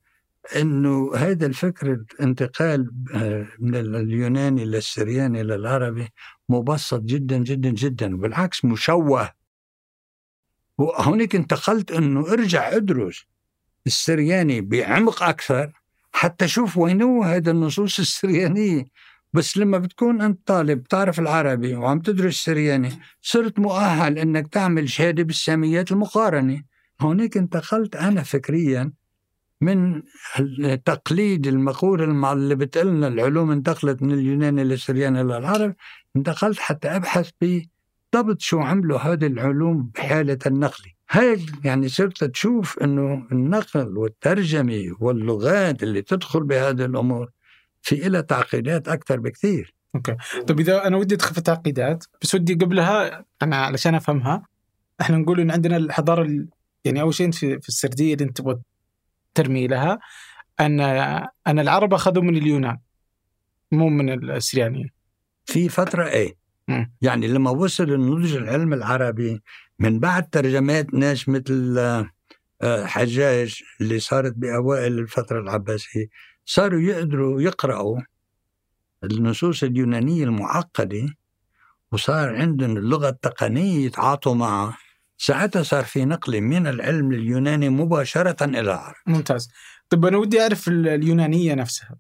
إنه 0.56 1.16
هذا 1.16 1.46
الفكر 1.46 1.94
الانتقال 1.94 2.92
آه، 3.16 3.48
من 3.60 3.76
اليوناني 3.76 4.66
للسرياني 4.66 5.44
للعربي 5.44 6.08
مبسط 6.50 7.02
جدا 7.02 7.38
جدا 7.38 7.70
جدا 7.70 8.18
بالعكس 8.18 8.66
مشوه. 8.66 9.30
وهونيك 10.78 11.36
انتقلت 11.36 11.92
إنه 11.92 12.32
ارجع 12.32 12.76
أدرس 12.76 13.26
السرياني 13.88 14.62
بعمق 14.62 15.24
أكثر 15.24 15.72
حتى 16.12 16.48
شوف 16.48 16.78
وين 16.78 17.02
هو 17.02 17.24
هذا 17.24 17.52
النصوص 17.52 18.00
السريانية. 18.06 18.86
بس 19.34 19.58
لما 19.58 19.78
بتكون 19.78 20.22
أنت 20.22 20.48
طالب 20.48 20.84
تعرف 20.84 21.20
العربي 21.20 21.76
وعم 21.76 22.00
تدرس 22.00 22.36
سرياني 22.36 22.90
صرت 23.22 23.60
مؤهل 23.60 24.18
إنك 24.18 24.48
تعمل 24.48 24.90
شهادة 24.90 25.24
بالساميات 25.24 25.92
المقارنة. 25.92 26.64
هونيك 27.02 27.38
انتقلت 27.38 27.96
أنا 27.96 28.24
فكريا 28.24 28.92
من 29.63 30.01
تقليد 30.86 31.48
المقولة 31.48 32.34
اللي 32.34 32.55
بتقلنا 32.55 33.08
العلوم 33.08 33.51
انتقلت 33.51 34.01
من 34.01 34.12
اليوناني 34.12 34.63
للسرياني 34.63 35.24
للعرب 35.24 35.75
انتقلت 36.15 36.60
حتى 36.60 36.88
أبحث 36.88 37.29
بالضبط 37.41 38.41
شو 38.41 38.60
عملوا 38.60 39.00
هذه 39.00 39.25
العلوم 39.25 39.91
بحالة 39.96 40.39
النقل. 40.46 40.84
هاي 41.10 41.46
يعني 41.63 41.88
صرت 41.89 42.24
تشوف 42.24 42.79
أنه 42.79 43.27
النقل 43.32 43.98
والترجمة 43.98 44.96
واللغات 45.00 45.84
اللي 45.84 46.01
تدخل 46.01 46.43
بهذه 46.43 46.86
الأمور 46.86 47.29
في 47.82 48.08
إلى 48.08 48.22
تعقيدات 48.22 48.88
أكثر 48.88 49.20
بكثير. 49.20 49.74
أوكي. 49.96 50.15
طيب 50.48 50.60
إذا 50.60 50.88
أنا 50.88 50.98
ودي 50.98 51.15
أدخل 51.15 51.36
في 51.36 51.41
تعقيدات 51.41 52.05
بس 52.22 52.36
ودي 52.36 52.53
قبلها 52.53 53.25
أنا 53.41 53.55
علشان 53.55 53.96
أفهمها 53.96 54.43
إحنا 55.01 55.17
نقول 55.17 55.39
إن 55.39 55.51
عندنا 55.51 55.77
الحضارة 55.77 56.46
يعني 56.86 57.01
أول 57.01 57.13
شيء 57.13 57.32
في 57.32 57.70
السردية 57.70 58.13
اللي 58.13 58.25
أنت 58.25 58.38
تبغى 58.38 58.60
ترمي 59.34 59.68
لها 59.68 60.00
ان 60.60 60.80
أن 61.48 61.60
العرب 61.60 61.94
أخذوا 61.94 62.24
من 62.24 62.38
اليونان 62.38 62.78
مو 63.72 63.90
من 63.90 64.32
السريانيين 64.32 64.90
في 65.46 65.70
فترة 65.70 66.08
إيه؟ 66.08 66.36
م. 66.68 66.86
يعني 67.02 67.28
لما 67.28 67.52
وصل 67.52 67.84
النضج 67.84 68.36
العلم 68.36 68.74
العربي 68.74 69.42
من 69.80 70.00
بعد 70.00 70.30
ترجمات 70.30 70.94
ناس 70.94 71.30
مثل 71.30 71.78
آه، 72.62 72.86
حجاج 72.86 73.63
اللي 73.82 74.00
صارت 74.00 74.34
بأوائل 74.34 75.00
الفترة 75.00 75.40
العباسية 75.40 76.06
صاروا 76.46 76.82
يقدروا 76.82 77.42
يقرأوا 77.42 78.00
النصوص 79.04 79.63
اليونانية 79.63 80.24
المعقدة 80.24 81.16
وصار 81.92 82.36
عندهم 82.36 82.78
اللغة 82.78 83.10
التقنية 83.10 83.86
يتعاطوا 83.86 84.36
معها. 84.36 84.78
ساعتها 85.25 85.63
صار 85.63 85.84
في 85.84 86.06
نقل 86.06 86.42
من 86.42 86.68
العلم 86.68 87.12
اليوناني 87.12 87.70
مباشرة 87.70 88.46
إلى 88.46 88.60
العرب 88.60 88.96
ممتاز. 89.08 89.51
طب 89.89 90.06
أنا 90.06 90.18
ودي 90.18 90.42
أعرف 90.42 90.68
اليونانية 90.68 91.53
نفسها. 91.53 91.96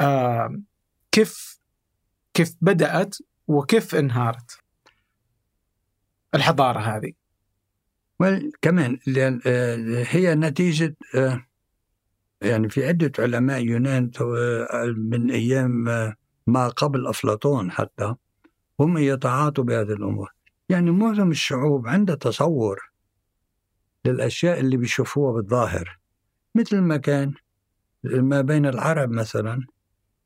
آه 0.00 0.60
كيف 1.12 1.60
كيف 2.34 2.54
بدأت 2.60 3.16
وكيف 3.48 3.94
انهارت؟ 3.94 4.58
الحضارة 6.34 6.78
هذه. 6.78 7.12
كمان 8.62 8.98
آه، 9.46 10.04
هي 10.08 10.34
نتيجة 10.34 10.96
آه، 11.14 11.46
يعني 12.42 12.68
في 12.68 12.86
عدة 12.86 13.12
علماء 13.18 13.60
يونان 13.60 14.10
من 14.96 15.30
أيام 15.30 15.84
ما 16.46 16.68
قبل 16.68 17.06
أفلاطون 17.06 17.70
حتى 17.70 18.14
هم 18.80 18.98
يتعاطوا 18.98 19.64
بهذه 19.64 19.92
الأمور. 19.92 20.41
يعني 20.68 20.90
معظم 20.90 21.30
الشعوب 21.30 21.88
عندها 21.88 22.14
تصور 22.14 22.92
للأشياء 24.04 24.60
اللي 24.60 24.76
بيشوفوها 24.76 25.32
بالظاهر. 25.32 25.98
مثل 26.54 26.80
ما 26.80 26.96
كان 26.96 27.34
ما 28.04 28.40
بين 28.40 28.66
العرب 28.66 29.10
مثلا 29.10 29.66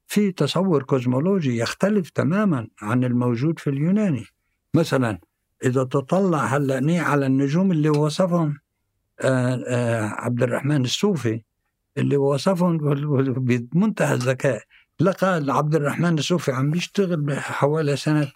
في 0.07 0.33
تصور 0.33 0.83
كوزمولوجي 0.83 1.57
يختلف 1.57 2.11
تماما 2.11 2.69
عن 2.83 3.05
الموجود 3.05 3.59
في 3.59 3.71
اليوناني. 3.71 4.25
مثلا 4.75 5.21
إذا 5.64 5.85
تطلع 5.85 6.45
هلأ 6.45 7.02
على 7.02 7.26
النجوم 7.26 7.73
اللي 7.73 7.88
وصفهم 7.88 8.59
آه، 9.21 9.64
آه، 9.69 10.07
عبد 10.07 10.43
الرحمن 10.43 10.85
الصوفي 10.85 11.43
اللي 11.99 12.16
وصفهم 12.16 12.78
بمنتهى 13.38 14.14
الذكاء 14.14 14.62
لقى 15.00 15.45
عبد 15.49 15.75
الرحمن 15.75 16.19
الصوفي 16.19 16.52
عم 16.52 16.71
بيشتغل 16.71 17.38
حوالي 17.40 17.97
سنة 17.97 18.33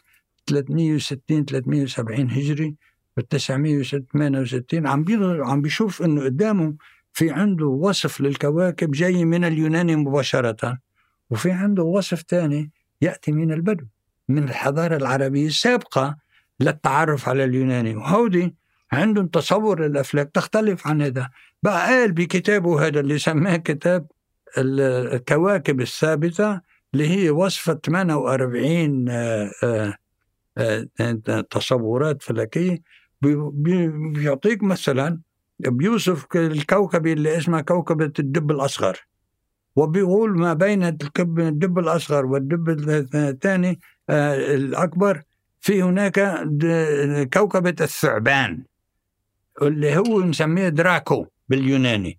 360 0.51 1.45
370 1.45 2.31
هجري 2.31 2.75
ب 3.17 3.21
968 3.21 4.87
عم 4.87 5.05
عم 5.45 5.63
بيشوف 5.63 6.03
إنه 6.03 6.25
قدامه 6.25 6.75
في 7.13 7.31
عنده 7.31 7.67
وصف 7.67 8.21
للكواكب 8.21 8.91
جاي 8.91 9.25
من 9.25 9.45
اليوناني 9.45 9.97
مباشرة 9.97 10.79
وفي 11.31 11.51
عنده 11.51 11.83
وصف 11.83 12.25
ثاني 12.29 12.71
يأتي 13.03 13.33
من 13.33 13.53
البدو 13.53 13.85
من 14.29 14.45
الحضارة 14.45 14.97
العربية 14.97 15.47
السابقة 15.47 16.17
للتعرف 16.61 17.29
على 17.29 17.45
اليوناني. 17.45 17.97
وهودي 17.97 18.55
عندهم 18.93 19.27
تصور 19.27 19.87
للأفلاك 19.87 20.31
تختلف 20.35 20.87
عن 20.87 21.03
هذا. 21.03 21.31
بقى 21.63 21.87
قال 21.87 22.13
بكتابه 22.13 22.87
هذا 22.87 23.01
اللي 23.01 23.19
سماه 23.19 23.57
كتاب 23.57 24.07
الكواكب 24.59 25.81
الثابتة 25.81 26.61
اللي 26.95 27.09
هي 27.09 27.31
وصفة 27.31 27.75
48 27.75 29.09
آه، 29.09 29.15
آه، 29.15 29.67
آه، 29.67 29.95
تصورات 31.51 32.23
فلكية 32.23 32.83
بيعطيك 33.23 34.63
مثلا 34.63 35.21
بيوصف 35.59 36.27
الكوكب 36.37 37.07
اللي 37.07 37.39
اسمه 37.39 37.61
كوكبة 37.61 38.13
الدب 38.19 38.51
الأصغر 38.51 38.99
وبيقول 39.77 40.39
ما 40.39 40.55
بين 40.55 40.83
الدب 41.19 41.79
الأصغر 41.79 42.27
والدب 42.27 42.69
الثاني 43.15 43.81
الأكبر 44.11 45.23
في 45.61 45.83
هناك 45.83 46.21
كوكبة 47.35 47.77
الثعبان 47.81 48.65
اللي 49.63 49.97
هو 49.97 50.21
نسميه 50.23 50.69
دراكو 50.69 51.27
باليوناني. 51.49 52.19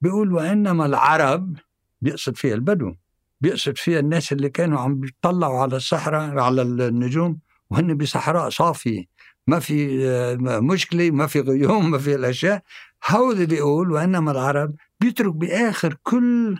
بيقول 0.00 0.32
وإنما 0.32 0.86
العرب 0.86 1.56
بيقصد 2.00 2.36
فيها 2.36 2.54
البدو 2.54 2.94
بيقصد 3.40 3.76
فيها 3.78 4.00
الناس 4.00 4.32
اللي 4.32 4.50
كانوا 4.50 4.78
عم 4.80 5.00
بيطلعوا 5.00 5.58
على 5.60 5.76
الصحراء 5.76 6.38
على 6.38 6.62
النجوم 6.62 7.38
وهن 7.70 7.96
بصحراء 7.96 8.50
صافية. 8.50 9.04
ما 9.46 9.58
في 9.58 10.06
آه، 10.08 10.60
مشكلة 10.60 11.10
ما 11.10 11.26
في 11.26 11.40
غيوم 11.40 11.90
ما 11.90 11.98
في 11.98 12.14
الأشياء. 12.14 12.62
هودي 13.08 13.46
بيقول 13.46 13.92
وإنما 13.92 14.30
العرب 14.30 14.74
بيترك 15.00 15.34
بآخر 15.34 15.96
كل 16.02 16.58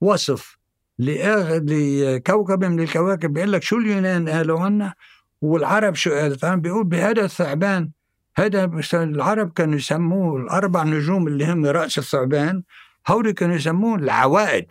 وصف 0.00 0.58
لكوكب 0.98 2.64
من 2.64 2.80
الكواكب. 2.80 3.32
بيقول 3.32 3.52
لك 3.52 3.62
شو 3.62 3.78
اليونان 3.78 4.28
قالوا 4.28 4.60
عنا 4.60 4.94
والعرب 5.42 5.94
شو 5.94 6.10
قالت 6.10 6.44
عنه 6.44 6.60
بيقول 6.60 6.84
بهذا 6.84 7.24
الثعبان. 7.24 7.90
هذا 8.36 8.70
العرب 8.94 9.52
كانوا 9.52 9.76
يسموه 9.76 10.36
الأربع 10.36 10.82
نجوم 10.82 11.28
اللي 11.28 11.52
هم 11.52 11.66
رأس 11.66 11.98
الثعبان. 11.98 12.62
هودي 13.08 13.32
كانوا 13.32 13.56
يسموه 13.56 13.98
العوائد 13.98 14.66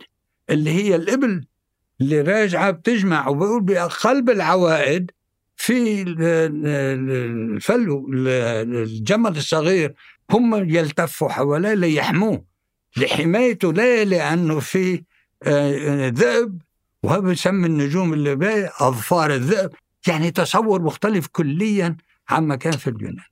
اللي 0.50 0.70
هي 0.70 0.96
الإبل 0.96 1.46
اللي 2.00 2.20
راجعة 2.20 2.70
بتجمع. 2.70 3.28
وبيقول 3.28 3.62
بقلب 3.62 4.30
العوائد 4.30 5.10
في 5.56 6.02
ال- 6.02 6.22
ال- 6.22 7.50
الفلو 7.56 8.08
ال- 8.12 8.76
الجمل 8.76 9.36
الصغير 9.36 9.94
هم 10.30 10.54
يلتفوا 10.70 11.28
حواليه 11.28 11.74
ليحموه. 11.74 12.44
لحمايته 12.96 13.72
لا 13.72 14.04
لأنه 14.04 14.60
في 14.60 15.02
آه، 15.42 16.08
ذئب 16.08 16.62
وهو 17.02 17.20
بيسمي 17.20 17.66
النجوم 17.66 18.12
اللي 18.12 18.34
باقي 18.36 18.70
أظفار 18.80 19.34
الذئب. 19.34 19.70
يعني 20.08 20.30
تصور 20.30 20.82
مختلف 20.82 21.26
كليا 21.26 21.96
عما 22.30 22.56
كان 22.56 22.72
في 22.72 22.90
اليونان. 22.90 23.24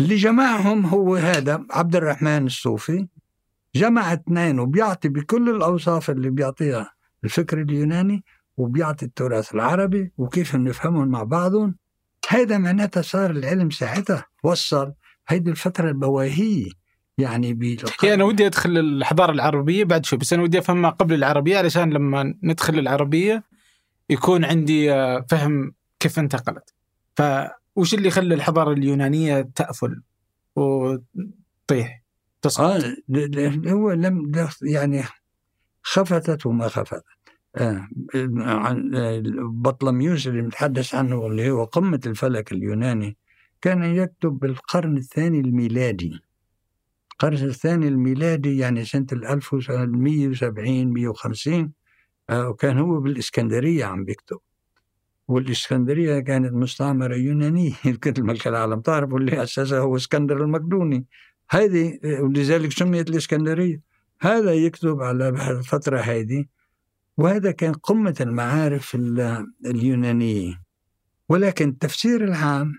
اللي 0.00 0.16
جمعهم 0.16 0.86
هو 0.86 1.16
هذا 1.16 1.64
عبد 1.70 1.96
الرحمن 1.96 2.46
الصوفي. 2.46 3.06
جمع 3.74 4.12
اثنين 4.12 4.60
وبيعطي 4.60 5.08
بكل 5.08 5.50
الأوصاف 5.50 6.10
اللي 6.10 6.30
بيعطيها 6.30 6.90
الفكر 7.24 7.60
اليوناني. 7.60 8.24
وبيعطي 8.56 9.06
التراث 9.06 9.54
العربي 9.54 10.12
وكيف 10.18 10.54
نفهمهم 10.54 11.08
مع 11.08 11.22
بعضهم. 11.22 11.76
هذا 12.28 12.58
معناتها 12.58 13.02
صار 13.02 13.30
العلم 13.30 13.70
ساعتها 13.70 14.24
وصل 14.42 14.92
هيدي 15.28 15.50
الفترة 15.50 15.88
البواهية. 15.88 16.70
يعني 17.18 17.54
بالقرن 17.54 18.12
أنا 18.12 18.24
ودي 18.24 18.46
أدخل 18.46 18.78
الحضاره 18.78 19.32
العربية 19.32 19.84
بعد 19.84 20.06
شوي 20.06 20.18
بس 20.18 20.32
أنا 20.32 20.42
ودي 20.42 20.58
افهم 20.58 20.82
ما 20.82 20.88
قبل 20.88 21.14
العربية 21.14 21.58
علشان 21.58 21.92
لما 21.92 22.34
ندخل 22.42 22.78
العربية 22.78 23.44
يكون 24.10 24.44
عندي 24.44 24.92
آه، 24.92 25.26
فهم 25.30 25.74
كيف 26.00 26.18
انتقلت. 26.18 26.74
فوش 27.16 27.94
اللي 27.94 28.10
خلى 28.10 28.34
الحضاره 28.34 28.72
اليونانية 28.72 29.50
تأفل 29.54 30.02
وتطيح؟ 30.56 32.02
تسقط. 32.42 32.60
آه 32.60 32.96
هو 33.66 33.92
لم 33.92 34.32
يعني 34.62 35.02
خفتت 35.82 36.46
وما 36.46 36.68
خفتت 36.68 37.15
بطلميوس 39.62 40.26
اللي 40.26 40.42
بنتحدث 40.42 40.94
عنه 40.94 41.26
اللي 41.26 41.50
هو 41.50 41.64
قمة 41.64 42.00
الفلك 42.06 42.52
اليوناني 42.52 43.16
كان 43.62 43.82
يكتب 43.84 44.30
بالقرن 44.38 44.96
الثاني 44.96 45.40
الميلادي. 45.40 46.20
القرن 47.12 47.34
الثاني 47.48 47.88
الميلادي 47.88 48.58
يعني 48.58 48.84
سنة 48.84 49.06
ال 49.12 49.26
1170 49.26 50.86
150 50.92 51.72
آه 52.30 52.48
وكان 52.48 52.78
هو 52.78 53.00
بالإسكندرية 53.00 53.84
عم 53.84 54.04
بيكتب. 54.04 54.38
والإسكندرية 55.28 56.20
كانت 56.20 56.52
مستعمرة 56.52 57.14
يونانية 57.14 57.72
كل 58.04 58.22
ملك 58.22 58.46
العالم. 58.48 58.80
تعرف 58.80 59.12
واللي 59.12 59.42
أسسها 59.42 59.78
هو 59.80 59.96
اسكندر 59.96 60.44
المقدوني. 60.44 61.06
هذه 61.50 61.98
ولذلك 62.04 62.72
سميت 62.72 63.10
الإسكندرية. 63.10 63.80
هذا 64.20 64.54
يكتب 64.54 65.02
على 65.02 65.28
الفترة 65.28 65.98
هذه 66.00 66.44
وهذا 67.16 67.50
كان 67.50 67.72
قمة 67.72 68.14
المعارف 68.20 68.94
ال- 68.94 69.46
اليونانية. 69.66 70.62
ولكن 71.28 71.68
التفسير 71.68 72.24
العام 72.24 72.72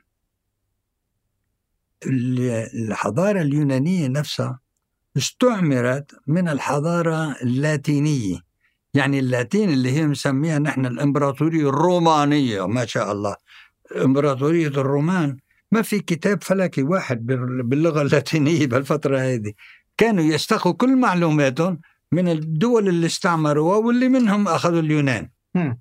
ال- 2.06 2.67
الحضارة 2.88 3.41
اليونانية 3.41 4.08
نفسها 4.08 4.60
استعمرت 5.17 6.12
من 6.28 6.50
الحضارة 6.50 7.32
اللاتينية. 7.43 8.38
يعني 8.93 9.19
اللاتين 9.19 9.69
اللي 9.69 9.91
هي 9.91 10.08
مسميها 10.08 10.60
نحن 10.60 10.86
الإمبراطورية 10.86 11.69
الرومانية 11.69 12.67
ما 12.67 12.86
شاء 12.86 13.12
الله. 13.12 13.36
إمبراطورية 14.04 14.67
الرومان. 14.67 15.38
ما 15.71 15.82
في 15.82 16.00
كتاب 16.00 16.43
فلكي 16.43 16.84
واحد 16.84 17.26
بال- 17.26 17.63
باللغة 17.63 18.02
اللاتينية 18.02 18.67
بالفترة 18.67 19.17
هذه. 19.19 19.54
كانوا 19.97 20.23
يستخوا 20.23 20.71
كل 20.71 20.95
معلوماتهم 20.97 21.80
من 22.12 22.28
الدول 22.30 22.88
اللي 22.88 23.06
استعمروها 23.06 23.78
واللي 23.78 24.10
منهم 24.10 24.48
أخذوا 24.48 24.80
اليونان. 24.80 25.30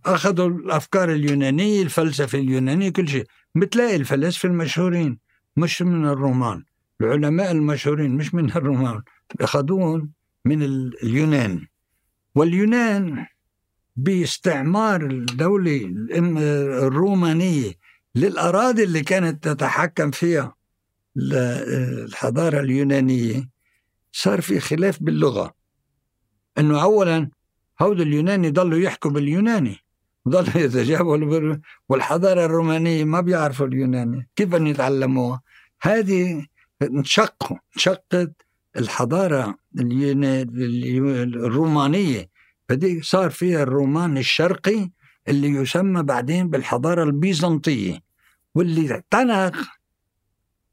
أخذوا 0.06 0.48
الأفكار 0.48 1.12
اليونانية 1.12 1.82
الفلسفة 1.82 2.38
اليونانية 2.38 2.88
كل 2.90 3.08
شيء. 3.08 3.26
بتلاقي 3.54 3.96
الفلاسفة 3.96 4.48
المشهورين 4.48 5.18
مش 5.56 5.82
من 5.82 6.06
الرومان. 6.08 6.64
العلماء 7.00 7.50
المشهورين 7.52 8.10
مش 8.16 8.34
من 8.34 8.50
الرومان. 8.50 9.02
أخذوهم 9.40 10.10
من 10.44 10.62
ال- 10.62 11.02
اليونان. 11.02 11.66
واليونان 12.34 13.26
باستعمار 13.96 15.06
الدولة 15.06 15.80
الرومانية 16.86 17.72
للأراضي 18.14 18.84
اللي 18.84 19.02
كانت 19.02 19.44
تتحكم 19.48 20.10
فيها 20.10 20.54
ال- 21.16 21.34
الحضارة 22.04 22.60
اليونانية 22.60 23.48
صار 24.12 24.40
في 24.40 24.60
خلاف 24.60 25.02
باللغة. 25.02 25.54
أنه 26.58 26.82
أولا 26.82 27.30
هود 27.82 28.00
اليوناني 28.00 28.50
ضلوا 28.50 28.78
يحكوا 28.78 29.10
باليوناني 29.10 29.76
ضلوا 30.28 30.56
يتجاوبوا 30.64 31.16
بال- 31.16 31.60
والحضارة 31.88 32.44
الرومانية 32.44 33.04
ما 33.04 33.20
بيعرفوا 33.20 33.66
اليوناني 33.66 34.28
كيف 34.36 34.54
أن 34.54 34.66
يتعلموها؟ 34.66 35.42
هذه 35.82 36.46
انشقوا 36.82 37.56
انشقت 37.76 38.32
الحضارة 38.76 39.58
الرومانية 41.34 42.30
فدي 42.68 43.02
صار 43.02 43.30
فيها 43.30 43.62
الرومان 43.62 44.18
الشرقي 44.18 44.90
اللي 45.28 45.48
يسمى 45.48 46.02
بعدين 46.02 46.50
بالحضارة 46.50 47.02
البيزنطية 47.02 47.98
واللي 48.54 48.92
اعتنق 48.92 49.56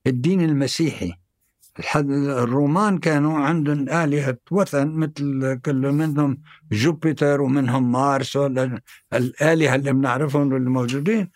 الدين 0.07 0.41
المسيحي. 0.41 1.13
الرومان 1.95 2.97
كانوا 2.97 3.39
عندهم 3.39 3.89
آلهة 3.89 4.37
وثن 4.51 4.87
مثل 4.87 5.59
كل 5.65 5.91
منهم 5.91 6.41
جوبيتر 6.71 7.41
ومنهم 7.41 7.91
مارس 7.91 8.37
الآلهة 9.13 9.75
اللي 9.75 9.93
بنعرفهم 9.93 10.53
واللي 10.53 10.69
موجودين. 10.69 11.31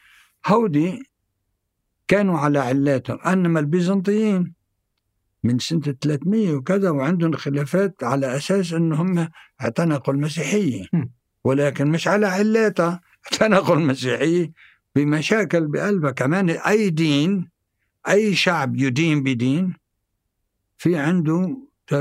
هودي 0.48 1.04
كانوا 2.08 2.40
على 2.40 2.60
علاتهم 2.60 3.20
أنما 3.26 3.60
البيزنطيين 3.60 4.54
من 5.44 5.60
سنة 5.60 5.82
300 6.02 6.54
وكذا 6.54 6.90
وعندهم 6.90 7.34
خلافات 7.34 8.04
على 8.04 8.36
أساس 8.36 8.74
أنهم 8.74 9.30
اعتنقوا 9.62 10.14
المسيحية. 10.14 10.86
ولكن 11.44 11.88
مش 11.88 12.08
على 12.08 12.28
علاتها 12.28 13.02
اعتنقوا 13.34 13.76
المسيحية 13.76 14.52
بمشاكل 14.96 15.68
بقلبها. 15.68 16.12
كمان 16.12 16.50
أي 16.50 16.90
دين 16.90 17.50
أي 18.10 18.36
شعب 18.36 18.76
يدين 18.76 19.24
بدين 19.24 19.87
في 20.78 20.96
عنده 20.98 21.58
ت- 21.88 21.94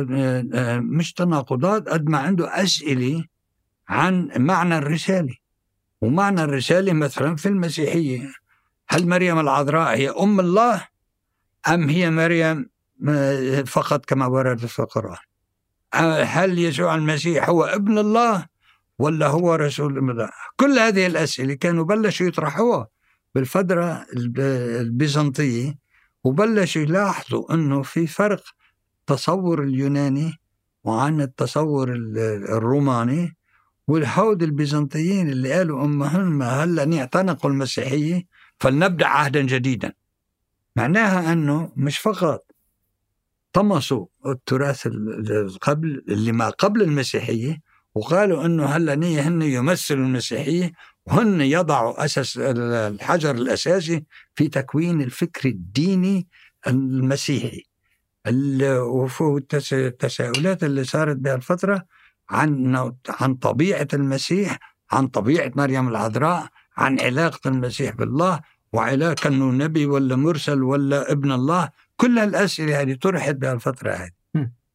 آه، 0.55 0.79
مش 0.79 1.13
تناقضات 1.13 1.89
قد 1.89 2.09
ما 2.09 2.19
عنده 2.19 2.63
أسئلة 2.63 3.25
عن 3.89 4.31
معنى 4.37 4.79
الرسالة. 4.79 5.35
ومعنى 6.01 6.43
الرسالة 6.43 6.93
مثلا 6.93 7.37
في 7.37 7.47
المسيحية 7.49 8.33
هل 8.89 9.09
مريم 9.09 9.39
العذراء 9.39 9.97
هي 9.97 10.11
أم 10.11 10.41
الله 10.41 10.89
أم 11.69 11.89
هي 11.89 12.11
مريم 12.11 12.69
آه، 13.09 13.63
فقط 13.63 14.05
كما 14.05 14.27
ورد 14.27 14.67
في 14.67 14.79
القرآن؟ 14.79 15.17
آه، 15.95 16.23
هل 16.23 16.59
يسوع 16.59 16.95
المسيح 16.95 17.49
هو 17.49 17.65
ابن 17.65 17.99
الله 17.99 18.47
ولا 18.99 19.27
هو 19.27 19.55
رسول 19.55 19.99
الله؟ 19.99 20.31
كل 20.57 20.79
هذه 20.79 21.07
الأسئلة 21.07 21.55
كانوا 21.55 21.85
بلشوا 21.85 22.27
يطرحوها 22.27 22.89
بالفترة 23.35 24.07
الب- 24.17 24.41
البيزنطية 24.81 25.75
وبلشوا 26.25 26.83
يلاحظوا 26.83 27.55
أنه 27.55 27.83
في 27.83 28.07
فرق 28.07 28.43
تصور 29.07 29.63
اليوناني 29.63 30.35
وعن 30.85 31.21
التصور 31.21 31.93
ال- 31.93 32.19
الروماني 32.49 33.37
والهود 33.89 34.43
البيزنطيين 34.43 35.29
اللي 35.29 35.53
قالوا 35.53 35.85
أمهم 35.85 36.43
هلا 36.43 36.99
اعتنقوا 37.01 37.51
المسيحية 37.51 38.27
فلنبدأ 38.61 39.07
عهدا 39.07 39.43
جديدا. 39.43 39.93
معناها 40.77 41.33
أنه 41.33 41.73
مش 41.77 41.99
فقط 41.99 42.45
طمسوا 43.53 44.07
التراث 44.27 44.87
ال- 44.87 45.31
ال- 45.33 45.59
قبل 45.59 46.05
اللي 46.09 46.33
ما 46.33 46.49
قبل 46.49 46.83
المسيحية 46.83 47.61
وقالوا 47.95 48.45
أنه 48.47 48.65
هلانيه 48.67 49.29
هن 49.29 49.43
يمثلوا 49.43 50.07
المسيحية 50.07 50.73
وهن 51.07 51.41
يضعوا 51.41 52.05
أساس 52.05 52.39
الحجر 52.39 53.31
الأساسي 53.35 54.05
في 54.35 54.49
تكوين 54.49 55.01
الفكر 55.03 55.49
الديني 55.49 56.27
المسيحي. 56.67 57.65
التساؤلات 59.73 60.65
اللي 60.65 60.85
صارت 60.85 61.17
بهالفتره 61.17 61.83
عن 62.31 62.77
عن 63.09 63.35
طبيعة 63.35 63.89
المسيح 63.95 64.59
عن 64.93 65.07
طبيعة 65.07 65.53
مريم 65.55 65.89
العذراء 65.89 66.49
عن 66.77 67.01
علاقة 67.01 67.49
المسيح 67.49 67.95
بالله 67.95 68.41
وعلاقة 68.73 69.29
إنه 69.29 69.65
نبي 69.65 69.87
ولا 69.87 70.17
مرسل 70.17 70.63
ولا 70.63 71.13
ابن 71.13 71.33
الله. 71.33 71.71
كل 71.97 72.19
هالأسئلة 72.19 72.81
هذه 72.81 72.95
طرحت 72.95 73.35
بهالفتره 73.35 73.93
هذه. 73.93 74.11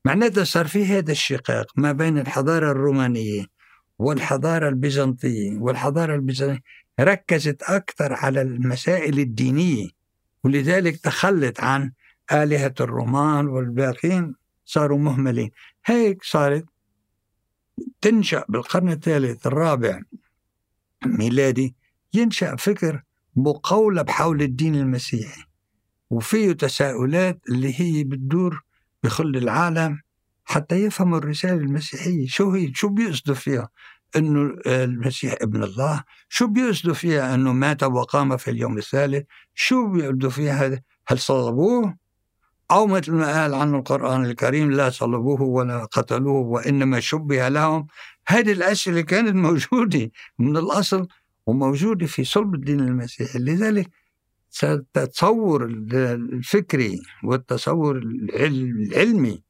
معناتها 0.06 0.44
صار 0.44 0.68
في 0.68 0.86
هذا 0.86 1.12
الشقاق 1.12 1.72
ما 1.76 1.92
بين 1.92 2.18
الحضارة 2.18 2.72
الرومانية 2.72 3.46
والحضارة 4.00 4.70
البيزنطية 4.70 5.58
والحضارة 5.58 6.16
البيزنطية 6.16 6.62
ركزت 7.00 7.64
أكثر 7.64 8.14
على 8.14 8.42
المسائل 8.42 9.20
الدينية 9.20 9.88
ولذلك 10.44 10.98
تخلت 10.98 11.60
عن 11.60 11.92
آلهة 12.34 12.74
الرومان 12.80 13.48
والباقين 13.48 14.36
صاروا 14.66 14.98
مهملين. 14.98 15.52
هيك 15.86 16.24
صارت 16.24 16.66
تنشأ 18.02 18.46
بالقرن 18.50 18.90
الثالث 18.90 19.48
الرابع 19.48 20.02
ميلادي 21.06 21.76
ينشأ 22.14 22.56
فكر 22.56 23.04
مقولب 23.36 24.10
حول 24.10 24.42
الدين 24.42 24.76
المسيحي 24.76 25.44
وفيه 26.10 26.52
تساؤلات 26.52 27.42
اللي 27.50 27.82
هي 27.82 28.04
بتدور 28.04 28.64
بكل 29.04 29.38
العالم 29.38 30.02
حتى 30.46 30.76
يفهموا 30.76 31.18
الرسالة 31.18 31.54
المسيحية. 31.54 32.28
شو 32.28 32.52
هي؟ 32.52 32.74
شو 32.74 32.90
بيقصدوا 32.90 33.36
فيها؟ 33.36 33.70
إنه 34.16 34.56
المسيح 34.68 35.36
ابن 35.42 35.64
الله؟ 35.64 36.04
شو 36.30 36.48
بيقصدوا 36.48 36.94
فيها؟ 36.94 37.36
إنه 37.36 37.54
مات 37.54 37.84
وقام 37.84 38.38
في 38.38 38.52
اليوم 38.52 38.78
الثالث؟ 38.78 39.26
شو 39.56 39.88
بيقصدوا 39.88 40.30
فيها؟ 40.30 40.82
هل 41.08 41.20
صلبوه 41.20 41.98
أو 42.72 42.88
مثل 42.88 43.12
ما 43.12 43.42
قال 43.42 43.54
عنه 43.54 43.78
القرآن 43.78 44.26
الكريم 44.26 44.72
لا 44.72 44.90
صلبوه 44.90 45.42
ولا 45.42 45.86
قتلوه 45.86 46.40
وإنما 46.42 47.00
شبه 47.00 47.50
لهم. 47.50 47.88
هذه 48.28 48.52
الأسئلة 48.52 49.02
كانت 49.02 49.36
موجودة 49.36 50.12
من 50.40 50.58
الأصل 50.58 51.08
وموجودة 51.46 52.06
في 52.06 52.24
صلب 52.24 52.56
الدين 52.56 52.80
المسيحي. 52.80 53.40
لذلك 53.40 53.90
التصور 54.64 55.66
الفكري 55.66 57.02
والتصور 57.24 57.98
العلمي 57.98 59.44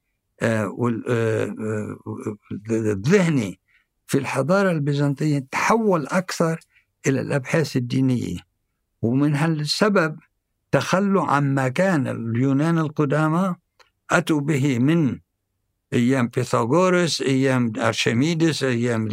والذهني 2.62 3.60
في 4.08 4.18
الحضارة 4.18 4.72
البيزنطية 4.72 5.48
تحول 5.52 6.08
أكثر 6.08 6.60
إلى 7.08 7.22
الأبحاث 7.22 7.76
الدينية. 7.76 8.38
ومن 9.02 9.36
هالسبب 9.36 10.18
تخلوا 10.72 11.26
عما 11.26 11.68
كان 11.68 12.08
اليونان 12.08 12.78
القدامى 12.78 13.56
أتوا 14.12 14.42
به 14.42 14.80
من 14.80 15.20
أيام 15.94 16.28
بيثاغورس 16.28 17.22
أيام 17.22 17.74
أرشميدس 17.78 18.64
أيام 18.64 19.10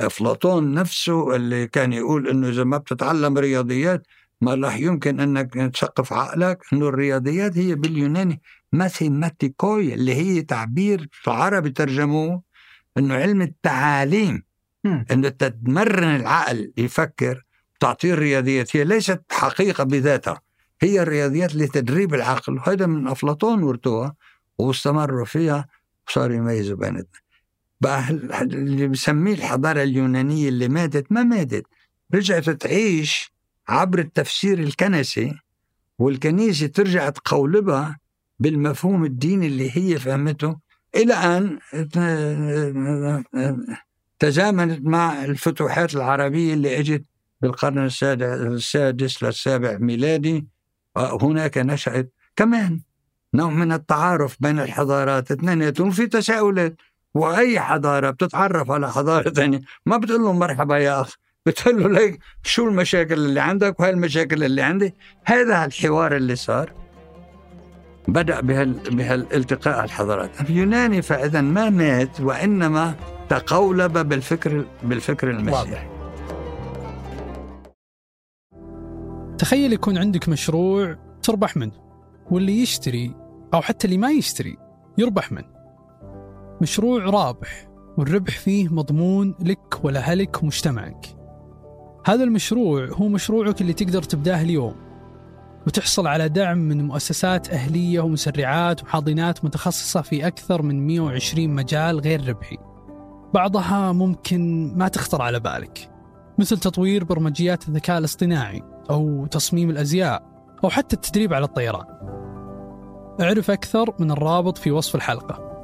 أفلاطون 0.00 0.74
نفسه 0.74 1.36
اللي 1.36 1.66
كان 1.66 1.92
يقول 1.92 2.28
أنه 2.28 2.48
إذا 2.48 2.64
ما 2.64 2.78
بتتعلم 2.78 3.38
رياضيات 3.38 4.06
ما 4.40 4.54
راح 4.54 4.76
يمكن 4.76 5.20
أنك 5.20 5.54
تثقف 5.54 6.12
عقلك 6.12 6.58
أنه 6.72 6.88
الرياضيات 6.88 7.58
هي 7.58 7.74
باليوناني 7.74 8.40
ماثيماتيكوي 8.72 9.94
اللي 9.94 10.14
هي 10.14 10.42
تعبير 10.42 11.08
في 11.12 11.28
العربي 11.28 11.70
ترجموه 11.70 12.42
أنه 12.98 13.14
علم 13.14 13.42
التعاليم 13.42 14.42
أنه 15.10 15.28
تتمرن 15.28 16.16
العقل 16.16 16.72
يفكر 16.76 17.44
تعطيه 17.80 18.12
الرياضيات 18.12 18.76
هي 18.76 18.84
ليست 18.84 19.22
حقيقة 19.30 19.84
بذاتها. 19.84 20.40
هي 20.80 21.02
الرياضيات 21.02 21.54
لتدريب 21.54 22.14
العقل 22.14 22.54
وهذا 22.58 22.86
من 22.86 23.08
أفلاطون 23.08 23.62
ورثوها 23.62 24.14
واستمروا 24.58 25.24
فيها 25.24 25.66
وصاروا 26.08 26.36
يميزوا 26.36 26.76
بين 26.76 27.04
بقى 27.80 28.10
اللي 28.42 28.88
بسميه 28.88 29.34
الحضارة 29.34 29.82
اليونانية 29.82 30.48
اللي 30.48 30.68
ماتت 30.68 31.12
ما 31.12 31.22
ماتت. 31.22 31.66
رجعت 32.14 32.50
تعيش 32.50 33.32
عبر 33.68 33.98
التفسير 33.98 34.58
الكنسي 34.58 35.34
والكنيسة 35.98 36.66
ترجع 36.66 37.08
تقولبها 37.10 37.98
بالمفهوم 38.38 39.04
الديني 39.04 39.46
اللي 39.46 39.70
هي 39.76 39.98
فهمته. 39.98 40.56
إلى 40.96 41.14
أن 41.14 41.58
تزامنت 44.18 44.86
مع 44.86 45.24
الفتوحات 45.24 45.94
العربية 45.94 46.54
اللي 46.54 46.78
أجت 46.78 47.04
بالقرن 47.40 47.78
السادس 48.24 49.22
للسابع 49.22 49.78
ميلادي. 49.78 50.46
هناك 50.96 51.58
نشأت 51.58 52.12
كمان. 52.36 52.80
نوع 53.34 53.50
من 53.50 53.72
التعارف 53.72 54.36
بين 54.40 54.60
الحضارات. 54.60 55.30
اثنيناتهم 55.30 55.90
في 55.90 56.06
تساؤلات 56.06 56.76
وأي 57.14 57.60
حضارة 57.60 58.10
بتتعرف 58.10 58.70
على 58.70 58.92
حضارة 58.92 59.30
ثانية. 59.30 59.60
ما 59.86 59.96
بتقول 59.96 60.22
له 60.22 60.32
مرحبا 60.32 60.78
يا 60.78 61.00
أخ. 61.00 61.14
بتقول 61.46 61.82
له 61.82 61.88
ليك 61.88 62.18
شو 62.42 62.68
المشاكل 62.68 63.14
اللي 63.14 63.40
عندك 63.40 63.80
وهي 63.80 63.90
المشاكل 63.90 64.44
اللي 64.44 64.62
عندي. 64.62 64.94
هذا 65.24 65.64
الحوار 65.64 66.16
اللي 66.16 66.36
صار. 66.36 66.72
بدأ 68.08 68.40
بهال 68.40 68.72
بهالالتقاء 68.72 69.84
الحضارات. 69.84 70.40
اليوناني 70.40 71.02
فإذا 71.02 71.40
ما 71.40 71.70
مات 71.70 72.20
وإنما 72.20 72.94
تقولب 73.28 73.98
بالفكر 73.98 74.64
بالفكر 74.82 75.30
المسيحي. 75.30 75.93
تخيل 79.38 79.72
يكون 79.72 79.98
عندك 79.98 80.28
مشروع 80.28 80.96
تربح 81.22 81.56
منه 81.56 81.72
واللي 82.30 82.62
يشتري 82.62 83.14
أو 83.54 83.62
حتى 83.62 83.86
اللي 83.86 83.98
ما 83.98 84.10
يشتري 84.10 84.56
يربح 84.98 85.32
منه. 85.32 85.54
مشروع 86.62 87.04
رابح 87.04 87.68
والربح 87.98 88.38
فيه 88.38 88.68
مضمون 88.68 89.34
لك 89.40 89.84
ولأهلك 89.84 90.42
ومجتمعك. 90.42 91.06
هذا 92.06 92.24
المشروع 92.24 92.88
هو 92.92 93.08
مشروعك 93.08 93.60
اللي 93.60 93.72
تقدر 93.72 94.02
تبداه 94.02 94.42
اليوم 94.42 94.74
وتحصل 95.66 96.06
على 96.06 96.28
دعم 96.28 96.58
من 96.58 96.84
مؤسسات 96.84 97.50
أهلية 97.50 98.00
ومسرعات 98.00 98.82
وحاضنات 98.82 99.44
متخصصة 99.44 100.02
في 100.02 100.26
أكثر 100.26 100.62
من 100.62 100.86
120 100.86 101.48
مجال 101.48 102.00
غير 102.00 102.28
ربحي. 102.28 102.58
بعضها 103.34 103.92
ممكن 103.92 104.72
ما 104.76 104.88
تخطر 104.88 105.22
على 105.22 105.40
بالك 105.40 105.90
مثل 106.38 106.58
تطوير 106.58 107.04
برمجيات 107.04 107.68
الذكاء 107.68 107.98
الاصطناعي. 107.98 108.73
أو 108.90 109.26
تصميم 109.26 109.70
الأزياء 109.70 110.22
أو 110.64 110.70
حتى 110.70 110.96
التدريب 110.96 111.34
على 111.34 111.44
الطيران. 111.44 111.84
أعرف 113.20 113.50
أكثر 113.50 113.94
من 113.98 114.10
الرابط 114.10 114.58
في 114.58 114.70
وصف 114.70 114.94
الحلقة. 114.94 115.54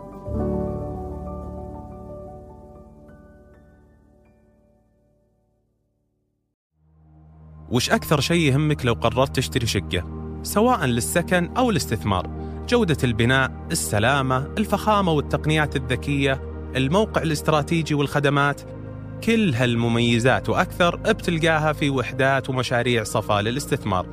وش 7.71 7.91
أكثر 7.91 8.21
شيء 8.21 8.53
يهمك 8.53 8.87
لو 8.87 8.93
قررت 8.93 9.37
تشتري 9.37 9.67
شقة؟ 9.67 10.05
سواء 10.43 10.85
للسكن 10.85 11.57
أو 11.57 11.71
الاستثمار. 11.71 12.31
جودة 12.69 12.97
البناء 13.05 13.51
السلامة 13.71 14.37
الفخامة 14.59 15.13
والتقنيات 15.13 15.77
الذكية 15.77 16.41
الموقع 16.77 17.23
الاستراتيجي 17.23 17.95
والخدمات 17.95 18.61
كل 19.25 19.55
هالمميزات 19.55 20.49
وأكثر 20.49 20.97
بتلقاها 20.97 21.73
في 21.73 21.91
وحدات 21.91 22.51
ومشاريع 22.51 23.05
صفا 23.05 23.43
للاستثمار 23.43 24.07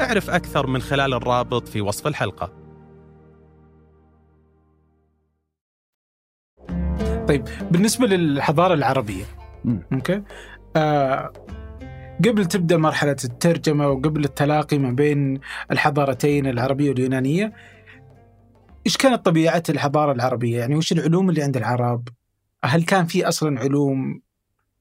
اعرف 0.00 0.30
أكثر 0.30 0.66
من 0.66 0.80
خلال 0.80 1.14
الرابط 1.14 1.68
في 1.68 1.80
وصف 1.80 2.06
الحلقة 2.06 2.52
طيب 7.28 7.44
بالنسبة 7.70 8.06
للحضارة 8.06 8.74
العربية 8.74 9.24
أوكي 9.92 10.22
آه 10.76 11.32
قبل 12.28 12.46
تبدأ 12.46 12.76
مرحلة 12.76 13.16
الترجمة 13.24 13.88
وقبل 13.88 14.24
التلاقي 14.24 14.78
ما 14.78 14.90
بين 14.90 15.40
الحضارتين 15.70 16.46
العربية 16.46 16.88
واليونانية 16.90 17.52
إيش 18.86 18.96
كانت 18.96 19.26
طبيعة 19.26 19.62
الحضارة 19.68 20.12
العربية؟ 20.12 20.58
يعني 20.58 20.76
وش 20.76 20.92
العلوم 20.92 21.30
اللي 21.30 21.42
عند 21.42 21.56
العرب؟ 21.56 22.08
هل 22.64 22.84
كان 22.84 23.06
في 23.06 23.28
أصلا 23.28 23.60
علوم؟ 23.60 24.20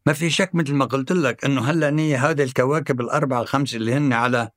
ما 0.06 0.14
في 0.14 0.30
شك 0.30 0.56
مثل 0.56 0.74
ما 0.74 0.86
قلت 0.86 1.12
لك 1.12 1.46
إنه 1.46 1.62
هلأ 1.62 1.90
نية 1.90 2.30
هذه 2.30 2.44
الكواكب 2.44 3.02
الأربعة 3.02 3.46
خمسه 3.46 3.78
اللي 3.78 3.94
هن 3.94 4.14
على 4.14 4.50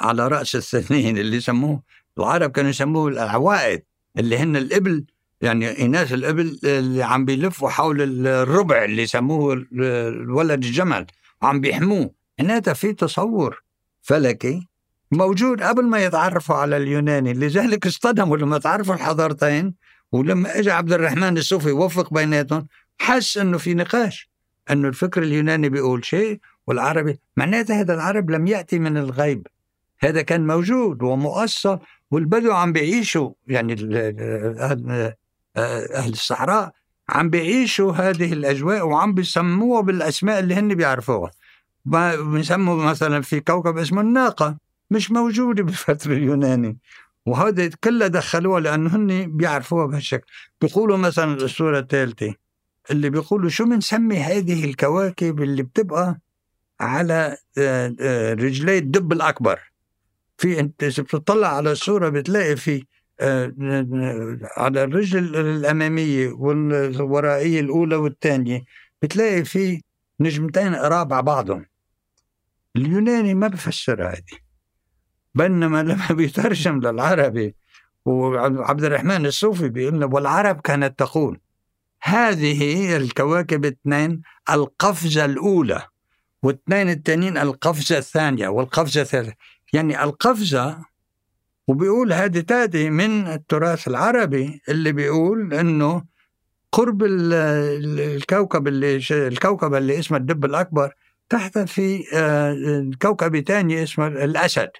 على 0.00 0.28
رأس 0.28 0.54
الثنين 0.54 1.18
اللي 1.18 1.36
يسموه 1.36 1.82
العرب 2.18 2.50
كانوا 2.50 2.70
يسموه 2.70 3.08
العوائد 3.08 3.82
اللي 4.18 4.38
هن 4.38 4.56
الإبل. 4.56 5.04
يعني 5.40 5.84
اناث 5.84 6.12
الإبل 6.12 6.58
اللي 6.64 7.02
عم 7.02 7.24
بيلفوا 7.24 7.68
حول 7.68 8.26
الربع 8.26 8.84
اللي 8.84 9.02
يسموه 9.02 9.66
الولد 9.72 10.64
الجمل 10.64 11.06
وعم 11.42 11.60
بيحموه. 11.60 12.10
هناك 12.40 12.72
في 12.72 12.92
تصور 12.92 13.62
فلكي 14.02 14.68
موجود 15.12 15.62
قبل 15.62 15.84
ما 15.84 16.04
يتعرفوا 16.04 16.56
على 16.56 16.76
اليوناني 16.76 17.32
لذلك 17.32 17.86
اصطدموا 17.86 18.36
لما 18.36 18.58
تعرفوا 18.58 18.94
الحضارتين. 18.94 19.74
ولما 20.12 20.58
اجى 20.58 20.70
عبد 20.70 20.92
الرحمن 20.92 21.38
الصوفي 21.38 21.72
وفق 21.72 22.14
بيناتهم 22.14 22.66
حس 22.98 23.38
إنه 23.38 23.58
في 23.58 23.74
نقاش 23.74 24.30
إنه 24.70 24.88
الفكر 24.88 25.22
اليوناني 25.22 25.68
بيقول 25.68 26.04
شيء 26.04 26.40
والعربي 26.66 27.18
معناته 27.36 27.80
هذا 27.80 27.94
العرب 27.94 28.30
لم 28.30 28.46
يأتي 28.46 28.78
من 28.78 28.96
الغيب. 28.96 29.46
هذا 30.00 30.22
كان 30.22 30.46
موجود 30.46 31.02
ومؤصل 31.02 31.78
والبدو 32.10 32.52
عم 32.52 32.72
بيعيشوا 32.72 33.30
يعني 33.46 33.72
أهل 35.94 36.12
الصحراء 36.12 36.72
عم 37.08 37.30
بيعيشوا 37.30 37.92
هذه 37.92 38.32
الأجواء 38.32 38.86
وعم 38.86 39.14
بيسموها 39.14 39.80
بالأسماء 39.80 40.38
اللي 40.38 40.54
هن 40.54 40.74
بيعرفوها. 40.74 41.30
بنسموا 41.84 42.84
مثلا 42.84 43.20
في 43.22 43.40
كوكب 43.40 43.78
اسمه 43.78 44.00
الناقة 44.00 44.56
مش 44.90 45.10
موجوده 45.10 45.62
بالفترة 45.62 46.12
اليوناني 46.12 46.78
وهذا 47.26 47.70
كلها 47.84 48.08
دخلوها 48.08 48.60
لأنه 48.60 48.96
هن 48.96 49.36
بيعرفوها 49.36 49.86
بهالشكل. 49.86 50.26
بيقولوا 50.60 50.96
مثلا 50.96 51.34
الاسطوره 51.34 51.78
الثالثة 51.78 52.34
اللي 52.90 53.10
بيقولوا 53.10 53.48
شو 53.50 53.64
بنسمي 53.64 54.18
هذه 54.18 54.64
الكواكب 54.64 55.42
اللي 55.42 55.62
بتبقى 55.62 56.20
على 56.80 57.36
آه، 57.58 57.94
آه، 58.00 58.34
رجلي 58.34 58.78
الدب 58.78 59.12
الأكبر. 59.12 59.60
في 60.38 60.60
أنت 60.60 60.84
إذا 60.84 61.02
بتطلع 61.02 61.56
على 61.56 61.72
الصورة 61.72 62.08
بتلاقي 62.08 62.56
في 62.56 62.84
آه، 63.20 63.52
على 64.56 64.84
الرجل 64.84 65.36
الأمامية 65.36 66.28
والورائية 66.28 67.60
الأولى 67.60 67.96
والثانية 67.96 68.64
بتلاقي 69.02 69.44
في 69.44 69.82
نجمتين 70.20 70.74
قراب 70.74 71.12
على 71.12 71.22
بعضهم. 71.22 71.66
اليوناني 72.76 73.34
ما 73.34 73.48
بفسر 73.48 74.08
هذه. 74.08 74.45
بينما 75.36 75.82
لما 75.82 76.06
بيترجم 76.18 76.80
للعربي 76.80 77.54
وعبد 78.04 78.84
الرحمن 78.84 79.26
الصوفي 79.26 79.68
بيقول 79.68 80.04
والعرب 80.04 80.60
كانت 80.60 80.98
تقول 80.98 81.40
هذه 82.02 82.96
الكواكب 82.96 83.64
اثنين 83.64 84.22
القفزة 84.50 85.24
الأولى 85.24 85.82
واثنين 86.42 86.88
التانيين 86.88 87.38
القفزة 87.38 87.98
الثانية 87.98 88.48
والقفزة 88.48 89.00
الثالثة. 89.00 89.32
يعني 89.72 90.04
القفزة 90.04 90.78
وبيقول 91.68 92.12
هذه 92.12 92.40
تاتي 92.40 92.90
من 92.90 93.26
التراث 93.26 93.88
العربي 93.88 94.60
اللي 94.68 94.92
بيقول 94.92 95.54
إنه 95.54 96.04
قرب 96.72 97.02
الكوكب 97.04 98.68
اللي 98.68 99.00
الكوكب 99.10 99.74
اللي 99.74 99.98
اسمه 99.98 100.18
الدب 100.18 100.44
الأكبر 100.44 100.92
تحت 101.28 101.58
في 101.58 102.04
آه، 102.14 102.90
كوكب 103.02 103.40
ثاني 103.40 103.82
اسمه 103.82 104.06
الأسد. 104.06 104.70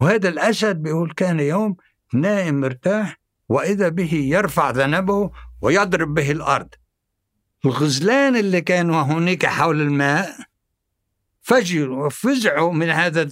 وهذا 0.00 0.28
الأسد 0.28 0.76
بيقول 0.76 1.12
كان 1.12 1.40
يوم 1.40 1.76
نائم 2.14 2.60
مرتاح 2.60 3.20
وإذا 3.48 3.88
به 3.88 4.14
يرفع 4.14 4.70
ذنبه 4.70 5.30
ويضرب 5.62 6.14
به 6.14 6.30
الأرض. 6.30 6.68
الغزلان 7.64 8.36
اللي 8.36 8.60
كانوا 8.60 9.02
هناك 9.02 9.46
حول 9.46 9.80
الماء 9.80 10.36
فجروا 11.42 12.06
وفزعوا 12.06 12.72
من 12.72 12.90
هذا 12.90 13.24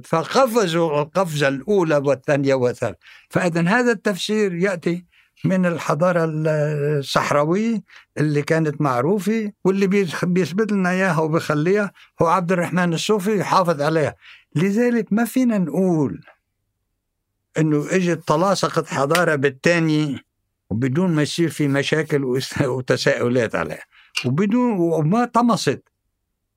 فقفزوا 0.00 1.02
القفزة 1.02 1.48
الأولى 1.48 1.96
والثانية 1.96 2.54
والثالثة. 2.54 2.98
فإذا 3.30 3.68
هذا 3.68 3.92
التفسير 3.92 4.54
يأتي 4.54 5.04
من 5.44 5.66
الحضارة 5.66 6.24
الصحراوية 6.24 7.82
اللي 8.18 8.42
كانت 8.42 8.80
معروفة 8.80 9.52
واللي 9.64 9.86
بيثبت 10.22 10.72
لنا 10.72 10.90
إياها 10.90 11.20
وبيخليها 11.20 11.92
هو 12.22 12.26
عبد 12.26 12.52
الرحمن 12.52 12.92
الصوفي 12.94 13.38
يحافظ 13.38 13.82
عليها. 13.82 14.14
لذلك 14.56 15.12
ما 15.12 15.24
فينا 15.24 15.58
نقول 15.58 16.20
إنه 17.58 17.86
إجت 17.90 18.28
تلاصقت 18.28 18.86
حضارة 18.86 19.34
بالتانية 19.34 20.16
وبدون 20.70 21.14
ما 21.14 21.22
يصير 21.22 21.48
في 21.50 21.68
مشاكل 21.68 22.24
وتساؤلات 22.64 23.54
عليها. 23.54 23.84
وبدون 24.24 24.72
وما 24.72 25.24
طمست. 25.24 25.82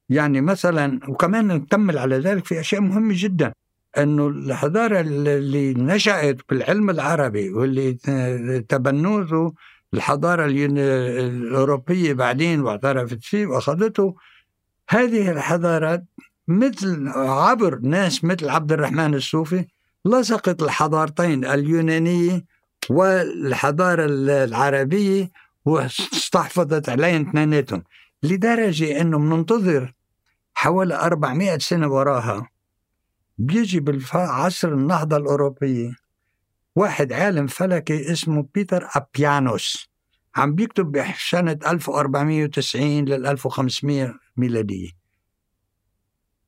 يعني 0.09 0.41
مثلا 0.41 0.99
وكمان 1.07 1.47
نكمل 1.47 1.97
على 1.97 2.17
ذلك 2.19 2.45
في 2.45 2.59
أشياء 2.59 2.81
مهمة 2.81 3.13
جدا. 3.17 3.53
إنه 3.97 4.27
الحضارة 4.27 4.99
اللي 4.99 5.73
نشأت 5.73 6.37
بالعلم 6.49 6.89
العربي 6.89 7.49
واللي 7.49 7.93
تبنوه 8.69 9.53
الحضارة 9.93 10.45
الأوروبية 10.45 12.13
بعدين 12.13 12.61
واعترفت 12.61 13.23
فيه 13.23 13.45
وأخذته 13.45 14.15
هذه 14.89 15.31
الحضارات 15.31 16.05
مثل 16.47 17.07
عبر 17.15 17.79
ناس 17.79 18.23
مثل 18.23 18.49
عبد 18.49 18.71
الرحمن 18.71 19.15
الصوفي 19.15 19.65
لصقت 20.05 20.63
الحضارتين 20.63 21.45
اليونانية 21.45 22.45
والحضارة 22.89 24.05
العربية 24.43 25.31
واستحفظت 25.65 26.89
عليهم 26.89 27.29
اثنيناتهم 27.29 27.83
لدرجة 28.23 29.01
إنه 29.01 29.17
بننتظر 29.17 29.93
حوالي 30.53 30.95
400 30.95 31.57
سنة 31.57 31.87
وراها 31.87 32.49
بيجي 33.37 33.79
بالعصر 33.79 34.73
النهضة 34.73 35.17
الأوروبية. 35.17 35.95
واحد 36.75 37.13
عالم 37.13 37.47
فلكي 37.47 38.11
اسمه 38.11 38.47
بيتر 38.53 38.87
أبيانوس. 38.95 39.89
عم 40.35 40.55
بيكتب 40.55 40.91
بسنة 40.91 41.59
1490 41.67 43.05
لل 43.05 43.27
1500 43.27 44.13
ميلادية. 44.37 44.89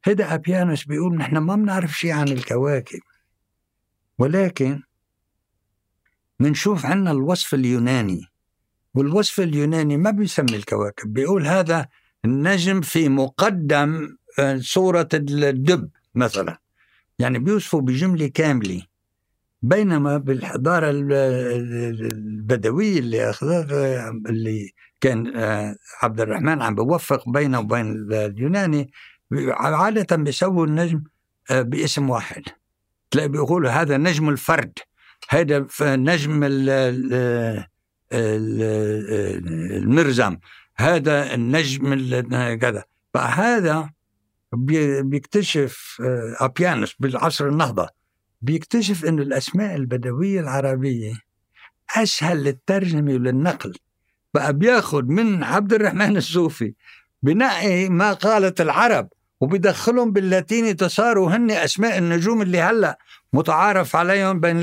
هذا 0.04 0.34
أبيانوس 0.34 0.86
بيقول 0.86 1.15
نحن 1.15 1.38
ما 1.38 1.56
بنعرف 1.56 1.91
شيء 1.91 2.12
عن 2.12 2.28
الكواكب. 2.28 2.99
ولكن 4.17 4.82
منشوف 6.39 6.86
عنا 6.86 7.12
الوصف 7.12 7.54
اليوناني. 7.54 8.25
والوصف 8.93 9.39
اليوناني 9.39 9.97
ما 9.97 10.12
بيسمي 10.12 10.56
الكواكب 10.56 11.13
بيقول 11.13 11.47
هذا 11.47 11.88
النجم 12.25 12.82
في 12.82 13.10
مقدم 13.10 14.17
آه، 14.39 14.58
صورة 14.62 15.10
الدب 15.13 15.89
مثلا. 16.15 16.60
يعني 17.19 17.39
بيوصفوا 17.39 17.82
بجملة 17.82 18.27
كاملة 18.27 18.82
بينما 19.62 20.17
بالحضارة 20.17 20.89
البدوية 22.01 22.99
اللي 22.99 23.29
أخذها 23.29 24.10
اللي 24.10 24.71
كان 25.01 25.38
آه، 25.38 25.75
عبد 26.01 26.21
الرحمن 26.21 26.62
عم 26.62 26.75
بوفق 26.75 27.29
بينه 27.29 27.60
وبين 27.60 28.13
اليوناني 28.13 28.91
عادة 29.51 30.15
بيسووا 30.15 30.65
النجم 30.65 31.03
آه، 31.51 31.62
باسم 31.62 32.10
واحد. 32.10 32.43
تلاقي 33.12 33.29
بيقولوا 33.29 33.71
هذا 33.71 33.97
نجم 33.97 34.29
الفرد 34.29 34.79
هذا 35.29 35.67
نجم 35.82 36.43
المرزم 39.84 40.38
هذا 40.75 41.34
النجم 41.34 41.95
كذا. 42.55 42.84
فهذا 43.13 43.89
بيكتشف 44.53 45.97
آه، 46.01 46.45
أبيانوس 46.45 46.95
بالعصر 46.99 47.47
النهضة 47.47 47.89
بيكتشف 48.41 49.05
أن 49.05 49.19
الأسماء 49.19 49.75
البدوية 49.75 50.39
العربية 50.39 51.13
أسهل 51.95 52.43
للترجمة 52.43 53.13
وللنقل. 53.13 53.73
بقى 54.33 54.53
بياخد 54.53 55.09
من 55.09 55.43
عبد 55.43 55.73
الرحمن 55.73 56.17
الصوفي 56.17 56.73
بنقي 57.23 57.89
ما 57.89 58.13
قالت 58.13 58.62
العرب 58.62 59.09
وبيدخلهم 59.41 60.12
باللاتيني 60.12 60.73
تصاروا 60.73 61.31
هن 61.31 61.51
أسماء 61.51 61.97
النجوم 61.97 62.41
اللي 62.41 62.62
هلأ 62.62 62.99
متعارف 63.33 63.95
عليهم 63.95 64.39
بين 64.39 64.57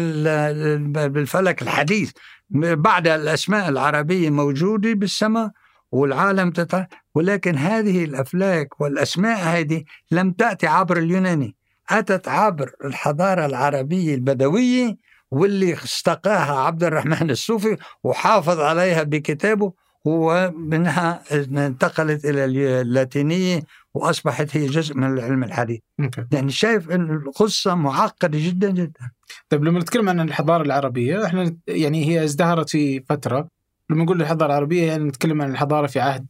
بالفلك 1.13 1.63
الحديث. 1.63 2.13
بعد 2.51 3.09
الأسماء 3.09 3.69
العربية 3.69 4.31
موجودة 4.31 4.93
بالسماء 4.93 5.51
والعالم 5.93 6.51
تتع... 6.51 6.87
ولكن 7.15 7.57
هذه 7.57 8.05
الأفلاك 8.05 8.81
والأسماء 8.81 9.39
هذه 9.39 9.85
لم 10.11 10.33
تأتي 10.33 10.67
عبر 10.67 10.97
اليوناني 10.99 11.57
أتت 11.91 12.29
عبر 12.29 12.73
الحضارة 12.85 13.47
العربية 13.47 14.15
البدوية 14.15 14.97
واللي 15.31 15.75
استقاها 15.75 16.59
عبد 16.61 16.85
الرحمن 16.85 17.31
الصوفي 17.31 17.77
وحافظ 18.05 18.61
عليها 18.61 19.03
بكتابه 19.03 19.73
ومنها 20.05 21.23
انتقلت 21.33 22.25
إلى 22.25 22.45
اللاتينية 22.81 23.63
وأصبحت 23.95 24.57
هي 24.57 24.67
جزء 24.67 24.95
من 24.97 25.05
العلم 25.05 25.45
الحديث. 25.45 25.81
يعني 26.33 26.51
شايف 26.51 26.91
أن 26.91 27.11
القصة 27.11 27.75
معقدة 27.75 28.39
جدا 28.39 28.71
جدا. 28.71 29.11
طيب 29.49 29.65
لما 29.65 29.79
نتكلم 29.81 30.09
عن 30.09 30.21
الحضارة 30.21 30.63
العربية 30.63 31.25
إحنا 31.27 31.57
يعني 31.67 32.05
هي 32.09 32.25
ازدهرت 32.25 32.71
في 32.71 33.01
فترة 33.01 33.49
لما 33.91 34.05
نقول 34.05 34.23
الحضاره 34.23 34.47
العربية 34.47 34.87
يعني 34.87 35.05
نتكلم 35.05 35.43
عن 35.43 35.51
الحضارة 35.51 35.87
في 35.87 36.01
عهد 36.01 36.27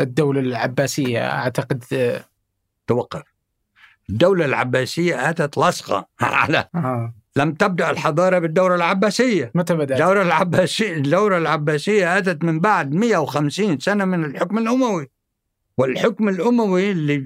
الدولة 0.00 0.40
العباسية 0.40 1.30
أعتقد 1.30 1.84
توقف 2.86 3.22
الدولة 4.10 4.44
العباسية 4.44 5.30
أتت 5.30 5.58
لصقة 5.58 6.08
على 6.20 6.68
آه. 6.74 7.14
لم 7.36 7.52
تبدأ 7.52 7.90
الحضارة 7.90 8.38
بالدولة 8.38 8.74
العباسية 8.74 9.50
متى 9.54 9.74
بدأت؟ 9.74 10.00
الدولة 10.00 10.22
العباسية 10.22 10.96
الدولة 10.96 11.38
العباسية 11.38 12.18
أتت 12.18 12.44
من 12.44 12.60
بعد 12.60 12.94
150 12.94 13.78
سنة 13.78 14.04
من 14.04 14.24
الحكم 14.24 14.58
الأموي 14.58 15.10
والحكم 15.78 16.28
الأموي 16.28 16.90
اللي 16.90 17.18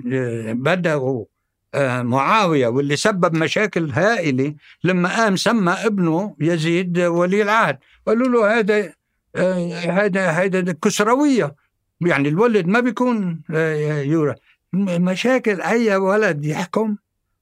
بدأه 0.54 1.26
آه، 1.74 2.02
معاوية 2.02 2.68
واللي 2.68 2.96
سبب 2.96 3.36
مشاكل 3.36 3.90
هائلة 3.90 4.54
لما 4.84 5.16
قام 5.16 5.36
سمى 5.36 5.72
ابنه 5.72 6.36
يزيد 6.40 6.98
ولي 6.98 7.42
العهد 7.42 7.78
قالوا 8.06 8.28
له 8.28 8.58
هذا 8.58 8.92
هيدا 9.38 10.38
هيدا 10.40 10.60
الكسرويه 10.60 11.54
يعني 12.00 12.28
الولد 12.28 12.66
ما 12.66 12.80
بيكون 12.80 13.42
آه، 13.50 14.00
يورا. 14.00 14.34
مشاكل 14.72 15.60
أي 15.60 15.96
ولد 15.96 16.44
يحكم؟ 16.44 16.96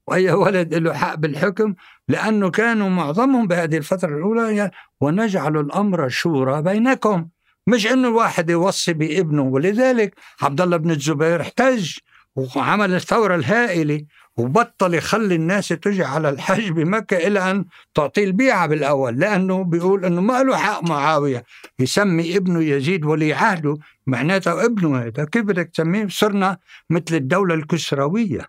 وأي 0.06 0.32
ولد 0.32 0.74
له 0.74 0.94
حق 0.94 1.14
بالحكم؟ 1.14 1.74
لأنه 2.08 2.50
كانوا 2.50 2.88
معظمهم 2.88 3.46
بهذه 3.46 3.76
الفترة 3.76 4.16
الأولى 4.16 4.70
ونجعل 5.00 5.56
الأمر 5.56 6.08
شورى 6.08 6.62
بينكم. 6.62 7.28
مش 7.66 7.86
إنه 7.86 8.08
الواحد 8.08 8.50
يوصي 8.50 8.92
بابنه. 8.92 9.42
ولذلك 9.42 10.14
عبد 10.42 10.60
الله 10.60 10.76
بن 10.76 10.90
الزبير 10.90 11.40
احتج 11.40 11.98
وعمل 12.36 12.94
الثورة 12.94 13.34
الهائلة. 13.34 14.04
وبطل 14.36 14.94
يخلي 14.94 15.34
الناس 15.34 15.68
تجي 15.68 16.04
على 16.04 16.28
الحج 16.28 16.70
بمكة 16.70 17.16
إلى 17.16 17.50
أن 17.50 17.64
تعطيه 17.94 18.24
البيعة 18.24 18.66
بالأول 18.66 19.18
لأنه 19.18 19.64
بيقول 19.64 20.04
أنه 20.04 20.20
ما 20.20 20.42
له 20.42 20.56
حق 20.56 20.82
معاوية. 20.82 21.44
يسمي 21.78 22.36
ابنه 22.36 22.62
يزيد 22.62 23.04
ولي 23.04 23.32
عهده 23.32 23.76
معناته 24.06 24.64
ابنه 24.64 24.98
هذا 24.98 25.24
كيف 25.24 25.44
بدك 25.44 25.70
تسميه 25.74 26.06
صرنا 26.08 26.58
مثل 26.90 27.14
الدولة 27.14 27.54
الكسروية. 27.54 28.48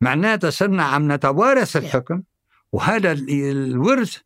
معناتها 0.00 0.50
صرنا 0.50 0.82
عم 0.84 1.12
نتوارث 1.12 1.76
الحكم 1.76 2.22
وهذا 2.72 3.12
الورث 3.12 4.16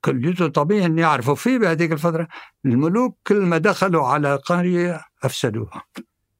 كليته 0.00 0.46
طبيعي 0.46 0.86
ان 0.86 0.98
يعرفوا 0.98 1.34
فيه 1.34 1.58
بهذيك 1.58 1.92
الفترة 1.92 2.28
الملوك 2.64 3.18
كل 3.26 3.40
ما 3.40 3.58
دخلوا 3.58 4.06
على 4.06 4.34
قرية 4.36 5.00
أفسدوها. 5.22 5.84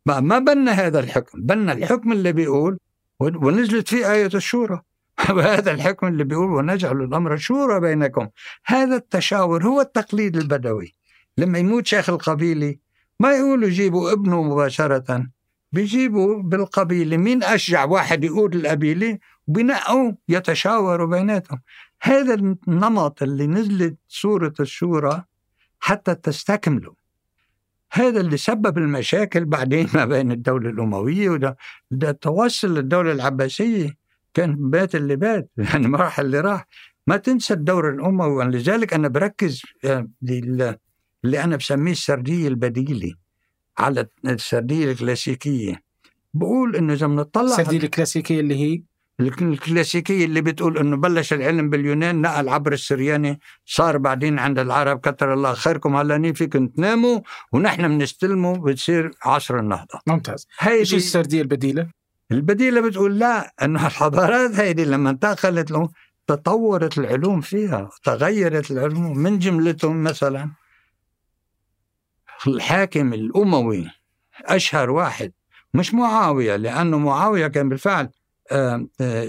ما 0.07 0.21
ما 0.21 0.39
بنى 0.39 0.71
هذا 0.71 1.01
الحكم 1.01 1.41
بنى 1.43 1.73
الحكم 1.73 2.13
اللي 2.13 2.33
بيقول 2.33 2.79
ونزلت 3.21 3.89
فيه 3.89 4.13
آية 4.13 4.31
الشورى. 4.35 4.81
وهذا 5.37 5.73
الحكم 5.73 6.07
اللي 6.07 6.25
بيقول 6.25 6.51
ونجعل 6.51 7.03
الأمر 7.03 7.37
شورى 7.37 7.81
بينكم. 7.81 8.29
هذا 8.67 8.97
التشاور 8.97 9.65
هو 9.65 9.81
التقليد 9.81 10.37
البدوي. 10.37 10.95
لما 11.39 11.59
يموت 11.59 11.87
شيخ 11.87 12.11
القبيلة 12.11 12.77
ما 13.21 13.33
يقولوا 13.33 13.69
جيبوا 13.69 14.13
ابنه 14.13 14.43
مباشرة. 14.43 15.27
بيجيبوا 15.73 16.43
بالقبيلة 16.43 17.17
مين 17.17 17.43
أشجع 17.45 17.85
واحد 17.85 18.25
يقود 18.25 18.55
القبيلة؟ 18.55 19.19
وبنقوا 19.47 20.13
يتشاوروا 20.29 21.07
بيناتهم. 21.07 21.61
هذا 22.03 22.35
النمط 22.35 23.23
اللي 23.23 23.47
نزلت 23.47 23.97
سورة 24.09 24.55
الشورى 24.61 25.25
حتى 25.81 26.15
تستكمله. 26.15 27.04
هذا 27.95 28.21
اللي 28.21 28.37
سبب 28.37 28.79
المشاكل 28.79 29.45
بعدين 29.45 29.89
ما 29.95 30.05
بين 30.05 30.33
الدولة 30.33 30.71
الأموية 30.71 31.31
وده 31.31 31.57
ده 31.91 32.13
توصل 32.13 32.75
للدولة 32.75 33.13
العباسية. 33.13 33.97
كان 34.35 34.71
بات 34.71 34.95
اللي 34.95 35.17
بات 35.17 35.51
يعني 35.73 35.87
راح 35.97 36.21
اللي 36.21 36.41
راح. 36.41 36.67
ما 37.07 37.17
تنسى 37.17 37.55
الدور 37.55 37.91
الأموي 37.91 38.45
لذلك 38.45 38.95
أنا 38.95 39.09
بركز 39.09 39.63
آه، 39.85 40.09
اللي 40.23 41.45
أنا 41.45 41.57
بسميه 41.57 41.93
السردية 41.93 42.49
البديلة 42.49 43.15
على 43.79 44.07
السردية 44.27 44.93
الكلاسيكية. 44.93 45.83
بقول 46.35 46.77
إنه 46.77 46.93
إذا 46.93 47.07
بنطلع 47.07 47.43
السردية 47.61 47.79
الكلاسيكية 47.79 48.41
اللي 48.41 48.55
هي؟ 48.55 48.83
الكلاسيكية 49.21 50.25
اللي 50.25 50.41
بتقول 50.41 50.79
إنه 50.79 50.97
بلش 50.97 51.33
العلم 51.33 51.71
باليونان 51.71 52.21
نقل 52.21 52.49
عبر 52.49 52.73
السرياني 52.73 53.41
صار 53.65 53.99
بعدين 53.99 54.39
عند 54.39 54.59
العرب 54.59 55.01
كتر 55.01 55.35
الله 55.35 55.55
خيركم. 55.55 55.97
هلأ 55.97 56.33
فيكم 56.33 56.67
تناموا 56.67 57.21
ونحن 57.53 57.89
بنستلمه 57.89 58.59
بتصير 58.59 59.11
عصر 59.23 59.59
النهضة. 59.59 60.01
ممتاز. 60.07 60.47
إيش 60.67 60.95
السردية 60.95 61.43
البديلة؟ 61.43 61.89
البديلة 62.33 62.81
بتقول 62.81 63.19
لا 63.19 63.53
إنه 63.63 63.87
الحضارات 63.87 64.51
هيدي 64.51 64.85
لما 64.85 65.11
انتقلت 65.11 65.71
له 65.71 65.89
تطورت 66.27 66.99
العلوم 66.99 67.41
فيها 67.41 67.91
تغيرت 68.05 68.71
العلوم 68.71 69.19
من 69.19 69.39
جملتهم 69.39 70.03
مثلا. 70.03 70.51
الحاكم 72.47 73.13
الأموي 73.13 73.91
أشهر 74.45 74.91
واحد 74.91 75.33
مش 75.75 75.95
معاوية 75.95 76.57
لأنه 76.57 76.99
معاوية 76.99 77.47
كان 77.47 77.69
بالفعل 77.69 78.11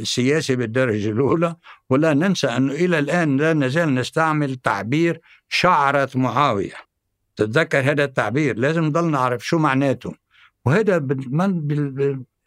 سياسي 0.03 0.55
بالدرجة 0.55 1.09
الأولى 1.09 1.55
ولا 1.89 2.13
ننسى 2.13 2.47
أنه 2.47 2.73
إلى 2.73 2.99
الآن 2.99 3.37
لا 3.37 3.53
نزال 3.53 3.95
نستعمل 3.95 4.55
تعبير 4.55 5.21
شعرة 5.49 6.09
معاوية. 6.15 6.73
تتذكر 7.35 7.79
هذا 7.79 8.03
التعبير؟ 8.03 8.57
لازم 8.57 8.83
نضل 8.83 9.11
نعرف 9.11 9.45
شو 9.45 9.57
معناته. 9.57 10.13
وهذا 10.65 10.97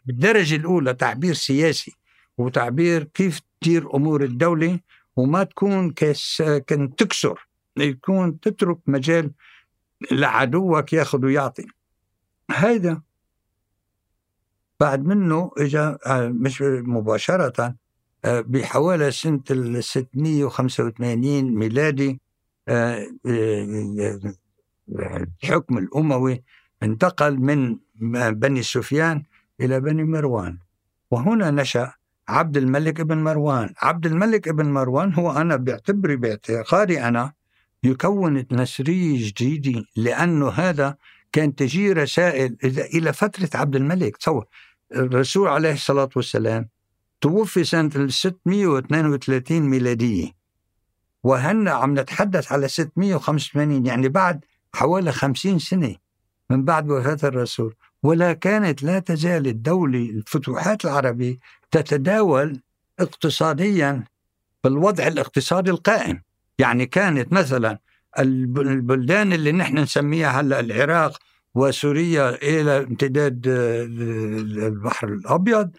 بالدرجة 0.05 0.55
الأولى 0.55 0.93
تعبير 0.93 1.33
سياسي 1.33 1.95
وتعبير 2.37 3.03
كيف 3.03 3.41
تدير 3.61 3.95
أمور 3.95 4.23
الدولة 4.23 4.79
وما 5.15 5.43
تكون 5.43 5.91
كس 5.91 6.41
كن 6.41 6.95
تكسر 6.95 7.47
يكون 7.77 8.39
تترك 8.39 8.77
مجال 8.87 9.31
لعدوك 10.11 10.93
ياخذ 10.93 11.25
ويعطي. 11.25 11.67
هذا 12.51 13.01
بعد 14.79 15.05
منه 15.05 15.51
اجى 15.57 15.79
آه، 15.79 16.27
مش 16.27 16.61
مباشرة 16.61 17.75
آه، 18.25 18.41
بحوالي 18.41 19.11
سنة 19.11 19.41
ال 19.51 19.83
685 19.83 21.55
ميلادي 21.55 22.21
آه، 22.67 23.05
الحكم 24.89 25.77
الأموي 25.77 26.43
انتقل 26.83 27.37
من 27.39 27.77
بني 28.39 28.63
سفيان 28.63 29.23
إلى 29.61 29.79
بني 29.79 30.03
مروان. 30.03 30.57
وهنا 31.11 31.51
نشأ 31.51 31.93
عبد 32.27 32.57
الملك 32.57 32.99
ابن 32.99 33.17
مروان. 33.17 33.73
عبد 33.81 34.05
الملك 34.05 34.47
ابن 34.47 34.65
مروان 34.65 35.13
هو 35.13 35.31
أنا 35.31 35.55
بعتبري 35.55 36.15
باعتقادي 36.15 37.03
أنا 37.03 37.33
يكون 37.83 38.45
نسرية 38.51 39.27
جديدة 39.29 39.83
لأنه 39.95 40.49
هذا 40.49 40.95
كان 41.31 41.55
تجي 41.55 41.93
رسائل 41.93 42.57
إلى 42.63 43.13
فترة 43.13 43.49
عبد 43.53 43.75
الملك. 43.75 44.17
تصور 44.17 44.45
الرسول 44.95 45.47
عليه 45.47 45.73
الصلاة 45.73 46.09
والسلام 46.15 46.69
توفي 47.21 47.63
سنة 47.63 48.07
632 48.07 49.61
ميلادية. 49.61 50.31
وهنا 51.23 51.71
عم 51.71 51.99
نتحدث 51.99 52.51
على 52.51 52.67
685 52.67 53.85
يعني 53.85 54.09
بعد 54.09 54.45
حوالي 54.73 55.11
50 55.11 55.59
سنة 55.59 55.95
من 56.49 56.65
بعد 56.65 56.89
وفاة 56.89 57.17
الرسول. 57.23 57.75
ولا 58.03 58.33
كانت 58.33 58.83
لا 58.83 58.99
تزال 58.99 59.47
الدولة 59.47 59.99
الفتوحات 59.99 60.85
العربية 60.85 61.37
تتداول 61.71 62.61
اقتصاديا 62.99 64.03
بالوضع 64.63 65.07
الاقتصادي 65.07 65.71
القائم. 65.71 66.21
يعني 66.59 66.85
كانت 66.85 67.33
مثلا 67.33 67.79
البلدان 68.19 69.33
اللي 69.33 69.51
نحن 69.51 69.77
نسميها 69.77 70.41
هلأ 70.41 70.59
العراق 70.59 71.19
وسوريا 71.55 72.29
إلى 72.35 72.77
امتداد 72.77 73.47
آه، 73.47 73.83
البحر 74.67 75.07
الأبيض. 75.07 75.71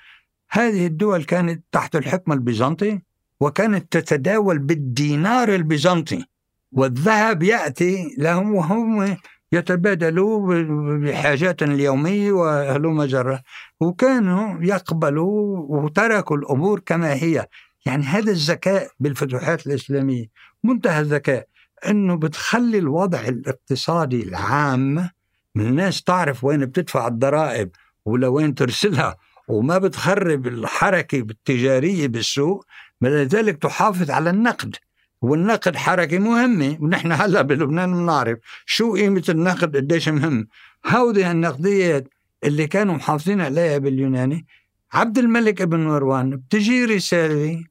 هذه 0.51 0.87
الدول 0.87 1.25
كانت 1.25 1.65
تحت 1.73 1.97
الحكم 1.97 2.33
البيزنطي 2.33 3.01
وكانت 3.41 3.93
تتداول 3.99 4.59
بالدينار 4.59 5.55
البيزنطي. 5.55 6.25
والذهب 6.73 7.43
يأتي 7.43 8.15
لهم 8.19 8.55
وهم 8.55 9.17
يتبادلوا 9.53 10.55
بحاجات 10.99 11.63
اليومية 11.63 12.33
وهلوم 12.33 13.03
جرة 13.05 13.43
وكانوا 13.81 14.63
يقبلوا 14.63 15.59
وتركوا 15.69 16.37
الأمور 16.37 16.81
كما 16.81 17.13
هي. 17.15 17.47
يعني 17.87 18.03
هذا 18.05 18.31
الذكاء 18.31 18.91
بالفتوحات 19.01 19.67
الإسلامية 19.67 20.27
منتهى 20.65 21.01
الذكاء. 21.01 21.47
أنه 21.89 22.17
بتخلي 22.17 22.79
الوضع 22.79 23.21
الاقتصادي 23.21 24.23
العام 24.23 25.11
الناس 25.57 26.03
تعرف 26.03 26.45
وين 26.45 26.67
بتدفع 26.67 27.07
الضرائب 27.07 27.71
ولوين 28.05 28.55
ترسلها 28.55 29.17
وما 29.49 29.79
بتخرب 29.79 30.47
الحركة 30.47 31.19
التجارية 31.19 32.09
بالسوق 32.09 32.67
لذلك 33.03 33.63
تحافظ 33.63 34.11
على 34.11 34.31
النقد. 34.31 34.77
والنقد 35.23 35.77
حركة 35.77 36.19
مهمة. 36.19 36.79
ونحن 36.81 37.13
هلأ 37.13 37.43
بلبنان 37.43 37.93
بنعرف 37.93 38.39
شو 38.67 38.95
قيمة 38.95 39.25
النقد 39.29 39.77
قديش 39.77 40.09
مهم. 40.09 40.49
هودي 40.87 41.31
النقديات 41.31 42.09
اللي 42.45 42.67
كانوا 42.67 42.95
محافظين 42.95 43.41
عليها 43.41 43.79
باليوناني. 43.79 44.47
عبد 44.93 45.19
الملك 45.19 45.63
ابن 45.63 45.81
مروان 45.81 46.37
بتجي 46.37 46.85
رسالة 46.85 47.65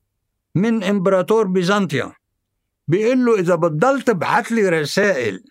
من 0.56 0.84
إمبراطور 0.84 1.48
بيزنطيا 1.48 2.12
بيقول 2.88 3.26
له 3.26 3.40
إذا 3.40 3.56
بتضل 3.56 4.02
تبعت 4.02 4.52
لي 4.52 4.70
رسائل 4.70 5.44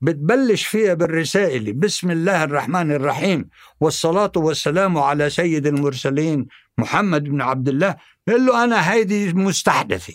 بتبلش 0.00 0.66
فيها 0.66 0.94
بالرسائل. 0.94 1.72
بسم 1.72 2.10
الله 2.10 2.44
الرحمن 2.44 2.92
الرحيم. 2.92 3.48
والصلاة 3.80 4.32
والسلام 4.36 4.98
على 4.98 5.30
سيد 5.30 5.66
المرسلين 5.66 6.46
محمد 6.78 7.24
بن 7.24 7.40
عبد 7.40 7.68
الله. 7.68 7.96
قال 8.28 8.46
له 8.46 8.64
أنا 8.64 8.92
هيدي 8.92 9.32
مستحدثة. 9.32 10.14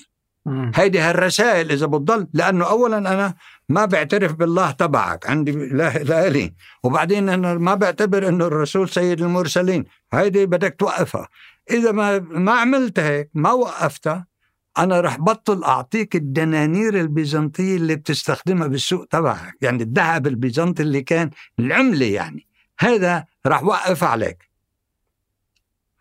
هيدي 0.76 1.00
هالرسائل 1.00 1.72
إذا 1.72 1.86
بتضل 1.86 2.28
لأنه 2.34 2.66
أولا 2.66 2.98
أنا 2.98 3.34
ما 3.70 3.86
بعترف 3.86 4.34
بالله 4.34 4.72
تبعك. 4.72 5.30
عندي 5.30 5.52
لا 5.52 6.30
لي. 6.30 6.54
وبعدين 6.84 7.30
أنا 7.30 7.54
ما 7.54 7.76
بعتبر 7.76 8.28
أنه 8.28 8.46
الرسول 8.48 8.90
سيد 8.90 9.22
المرسلين. 9.22 9.86
هيدي 10.14 10.46
بدك 10.46 10.76
توقفها. 10.80 11.28
إذا 11.72 11.92
ما 11.92 12.20
ما 12.20 12.52
عملت 12.52 13.00
هيك 13.00 13.30
ما 13.34 13.52
وقفتها 13.52 14.26
أنا 14.78 15.02
رح 15.02 15.20
بطل 15.20 15.64
أعطيك 15.64 16.16
الدنانير 16.16 17.02
البيزنطية 17.02 17.76
اللي 17.76 17.96
بتستخدمها 17.96 18.68
بالسوق 18.68 19.06
تبعك. 19.06 19.54
يعني 19.62 19.84
الذهب 19.84 20.28
البيزنطي 20.28 20.84
اللي 20.84 21.02
كان 21.02 21.30
العملة 21.60 22.06
يعني. 22.06 22.48
هذا 22.80 23.26
رح 23.48 23.64
وقف 23.64 24.04
عليك. 24.04 24.50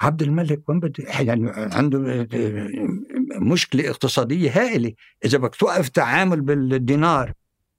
عبد 0.00 0.22
الملك 0.22 0.68
وين 0.68 0.80
بده؟ 0.80 1.04
يعني 1.04 1.50
عنده 1.54 2.26
مشكلة 3.40 3.90
اقتصادية 3.90 4.50
هائلة. 4.50 4.92
إذا 5.24 5.38
بدك 5.38 5.54
توقف 5.54 5.88
تعامل 5.88 6.40
بالدينار 6.40 7.32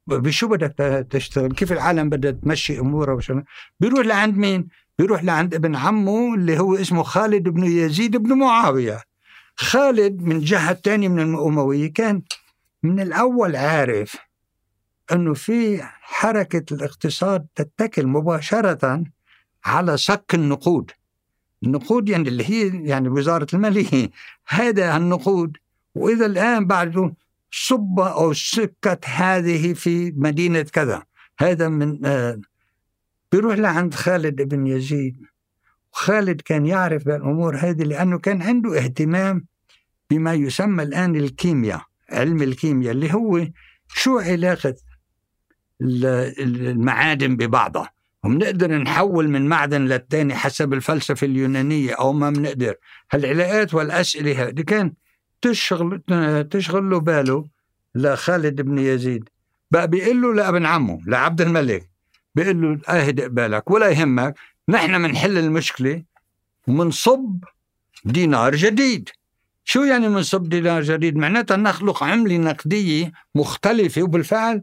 بشو 0.06 0.48
بدك 0.48 1.06
تشتغل؟ 1.10 1.52
كيف 1.52 1.72
العالم 1.72 2.08
بدها 2.08 2.30
تمشي 2.30 2.78
أمورها 2.78 3.14
وشو؟ 3.14 3.40
بيروح 3.80 4.06
لعند 4.06 4.36
مين؟ 4.36 4.68
بيروح 4.98 5.24
لعند 5.24 5.54
ابن 5.54 5.76
عمه 5.76 6.34
اللي 6.34 6.58
هو 6.58 6.74
اسمه 6.74 7.02
خالد 7.02 7.48
بن 7.48 7.64
يزيد 7.64 8.16
بن 8.16 8.32
معاوية. 8.38 9.02
خالد 9.56 10.22
من 10.22 10.40
جهة 10.40 10.72
تانية 10.72 11.08
من 11.08 11.34
الأموية 11.34 11.92
كان 11.92 12.22
من 12.82 13.00
الأول 13.00 13.56
عارف 13.56 14.16
أنه 15.12 15.34
في 15.34 15.82
حركة 16.00 16.74
الاقتصاد 16.74 17.46
تتكل 17.54 18.06
مباشرة 18.06 19.04
على 19.64 19.96
صك 19.96 20.34
النقود. 20.34 20.90
النقود 21.62 22.08
يعني 22.08 22.28
اللي 22.28 22.44
هي 22.44 22.88
يعني 22.88 23.08
وزارة 23.08 23.46
المالية. 23.54 24.10
هذا 24.48 24.96
النقود. 24.96 25.56
وإذا 25.94 26.26
الآن 26.26 26.66
بعده 26.66 27.14
صب 27.50 28.00
أو 28.00 28.32
سكت 28.32 29.04
هذه 29.04 29.72
في 29.72 30.12
مدينة 30.16 30.62
كذا. 30.62 31.02
هذا 31.38 31.68
من 31.68 32.06
آه 32.06 32.40
بيروح 33.32 33.54
لعند 33.54 33.94
خالد 33.94 34.42
بن 34.42 34.66
يزيد. 34.66 35.26
خالد 35.92 36.40
كان 36.40 36.66
يعرف 36.66 37.04
بالأمور 37.04 37.56
هذه 37.56 37.82
لأنه 37.82 38.18
كان 38.18 38.42
عنده 38.42 38.78
اهتمام 38.78 39.46
بما 40.10 40.34
يسمى 40.34 40.82
الآن 40.82 41.16
الكيمياء 41.16 41.82
علم 42.10 42.42
الكيمياء 42.42 42.92
اللي 42.92 43.14
هو 43.14 43.46
شو 43.88 44.18
علاقة 44.18 44.74
المعادن 45.80 47.36
ببعضها. 47.36 47.90
وبنقدر 48.24 48.78
نحول 48.78 49.28
من 49.28 49.48
معدن 49.48 49.82
للتاني 49.82 50.34
حسب 50.34 50.72
الفلسفة 50.72 51.24
اليونانية 51.24 51.92
أو 51.92 52.12
ما 52.12 52.30
بنقدر 52.30 52.74
هالعلاقات 53.12 53.74
والأسئلة 53.74 54.42
هذه 54.48 54.60
كان 54.60 54.92
تشغل 55.42 56.02
تشغل 56.50 56.90
له 56.90 57.00
باله 57.00 57.44
لخالد 57.94 58.62
بن 58.62 58.78
يزيد. 58.78 59.28
بقى 59.70 59.88
بيقول 59.88 60.22
له 60.22 60.34
لابن 60.34 60.66
عمه 60.66 61.00
لعبد 61.06 61.40
الملك 61.40 61.90
بيقول 62.34 62.62
له 62.62 62.80
اهدئ 62.88 63.28
بالك 63.28 63.70
ولا 63.70 63.88
يهمك 63.88 64.34
نحن 64.68 65.02
بنحل 65.02 65.38
المشكلة 65.38 66.02
ومنصب 66.68 67.44
دينار 68.04 68.56
جديد. 68.56 69.08
شو 69.64 69.82
يعني 69.82 70.08
منصب 70.08 70.48
دينار 70.48 70.82
جديد؟ 70.82 71.16
معناتها 71.16 71.56
نخلق 71.56 72.04
عملة 72.04 72.36
نقدية 72.36 73.12
مختلفة 73.34 74.02
وبالفعل 74.02 74.62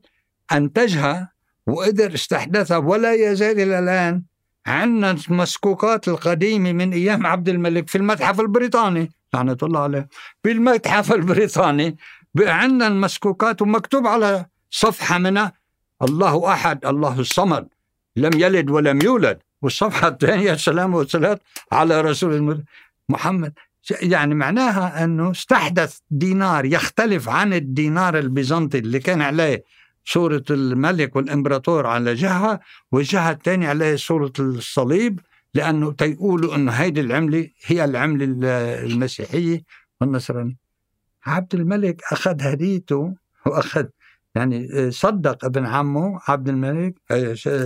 أنتجها 0.51 1.31
وقدر 1.67 2.13
استحدثها. 2.13 2.77
ولا 2.77 3.13
يزال 3.13 3.59
إلى 3.59 3.79
الآن 3.79 4.23
عندنا 4.65 5.11
المسكوكات 5.29 6.07
القديمة 6.07 6.71
من 6.71 6.93
أيام 6.93 7.25
عبد 7.27 7.49
الملك 7.49 7.89
في 7.89 7.97
المتحف 7.97 8.39
البريطاني. 8.39 9.11
لعنة 9.33 9.57
الله 9.63 9.79
عليه. 9.79 10.07
بالمتحف 10.43 11.13
البريطاني 11.13 11.97
عندنا 12.39 12.87
المسكوكات 12.87 13.61
ومكتوب 13.61 14.07
على 14.07 14.45
صفحة 14.71 15.17
منها 15.17 15.53
الله 16.01 16.53
أحد 16.53 16.85
الله 16.85 17.19
الصمد 17.19 17.67
لم 18.15 18.31
يلد 18.39 18.69
ولم 18.69 19.01
يولد. 19.01 19.39
والصفحة 19.63 20.07
الثانية 20.07 20.53
السلام 20.53 20.93
والصلاة 20.93 21.39
على 21.71 22.01
رسول 22.01 22.63
محمد. 23.09 23.53
يعني 24.01 24.35
معناها 24.35 25.03
أنه 25.03 25.31
استحدث 25.31 25.97
دينار 26.11 26.65
يختلف 26.65 27.29
عن 27.29 27.53
الدينار 27.53 28.19
البيزنطي 28.19 28.77
اللي 28.77 28.99
كان 28.99 29.21
عليه 29.21 29.63
صورة 30.05 30.43
الملك 30.49 31.15
والإمبراطور 31.15 31.87
على 31.87 32.13
جهة 32.13 32.59
والجهة 32.91 33.31
الثانية 33.31 33.67
عليه 33.67 33.95
صورة 33.95 34.33
الصليب 34.39 35.19
لأنه 35.53 35.91
تيقولوا 35.91 36.55
أنه 36.55 36.71
هيدي 36.71 37.01
العملة 37.01 37.49
هي 37.65 37.85
العملة 37.85 38.25
المسيحية 38.83 39.63
والنصرانية. 40.01 40.55
عبد 41.25 41.55
الملك 41.55 42.01
أخذ 42.11 42.41
هديته 42.41 43.13
وأخذ 43.45 43.85
يعني 44.35 44.91
صدق 44.91 45.45
ابن 45.45 45.65
عمه 45.65 46.19
عبد 46.27 46.49
الملك 46.49 46.95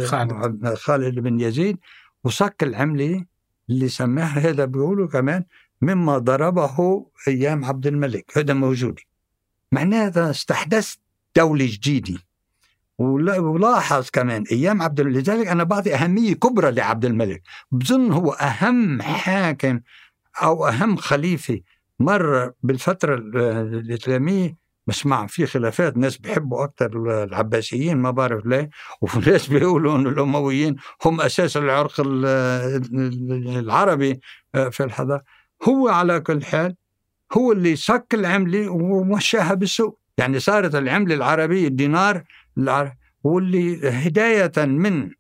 خالد, 0.06 0.74
خالد 0.74 1.20
بن 1.20 1.40
يزيد 1.40 1.78
وصك 2.24 2.64
العملة 2.64 3.26
اللي 3.70 3.88
سماها 3.90 4.40
هذا 4.40 4.66
بيقولوا 4.66 5.08
كمان 5.08 5.44
مما 5.82 6.18
ضربه 6.18 7.06
أيام 7.28 7.66
عبد 7.66 7.88
الملك. 7.88 8.38
هذا 8.38 8.54
موجود. 8.54 9.00
معناها 9.72 10.32
استحدثت 10.32 11.00
دولة 11.36 11.66
جديدة 11.66 12.20
ولاحظ 12.98 14.10
كمان 14.10 14.44
أيام 14.52 14.82
عبد 14.82 15.00
الملك 15.00 15.30
لذلك 15.30 15.48
أنا 15.48 15.64
بعطي 15.64 15.96
أهمية 15.96 16.34
كبرى 16.34 16.72
لعبد 16.72 17.06
الملك. 17.06 17.44
بظن 17.72 18.12
هو 18.12 18.32
أهم 18.32 19.02
حاكم 19.02 19.80
أو 20.42 20.68
أهم 20.68 20.96
خليفة 20.96 21.60
مر 22.00 22.52
بالفترة 22.64 23.16
الإسلامية 23.16 24.67
بسمع 24.88 25.28
في 25.28 25.46
خلافات 25.46 25.98
ناس 25.98 26.18
بيحبوا 26.18 26.64
أكثر 26.64 27.24
العباسيين 27.24 27.98
ما 27.98 28.12
بعرف 28.12 28.46
ليه. 28.46 28.70
وفي 29.02 29.30
ناس 29.30 29.48
بيقولوا 29.48 29.96
إنه 29.96 30.10
الأمويين 30.10 30.76
هم 31.06 31.22
أساس 31.22 31.58
العرق 31.58 31.94
العربي 33.60 34.20
آه، 34.56 34.70
في 34.70 34.84
الحضارة. 34.84 35.24
هو 35.64 35.90
على 35.90 36.20
كل 36.20 36.44
حال 36.46 36.76
هو 37.34 37.52
اللي 37.52 37.76
سك 37.76 38.08
العملة 38.14 38.70
ومشاها 38.70 39.54
بالسوق. 39.54 40.00
يعني 40.18 40.40
صارت 40.40 40.76
العملة 40.76 41.16
العربية 41.16 41.68
الدينار 41.68 42.24
واللي 43.24 43.90
هداية 43.90 44.52
من 44.58 45.12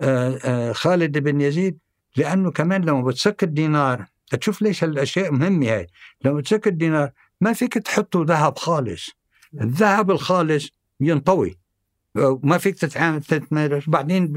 آه، 0.00 0.38
آه، 0.44 0.72
خالد 0.72 1.18
بن 1.18 1.40
يزيد 1.40 1.78
لأنه 2.16 2.50
كمان 2.50 2.84
لما 2.84 3.02
بتسك 3.02 3.42
الدينار 3.42 4.06
تشوف 4.30 4.62
ليش 4.62 4.84
هالأشياء 4.84 5.32
مهمة 5.32 5.66
هاي. 5.66 5.86
لما 6.24 6.34
بتسك 6.34 6.66
الدينار 6.66 7.10
ما 7.40 7.52
فيك 7.52 7.74
تحطه 7.74 8.24
ذهب 8.24 8.58
خالص. 8.58 9.10
الذهب 9.60 10.10
الخالص 10.10 10.68
ينطوي. 11.00 11.58
ما 12.42 12.58
فيك 12.58 12.78
تتعامل 12.78 13.22
بعدين 13.86 14.32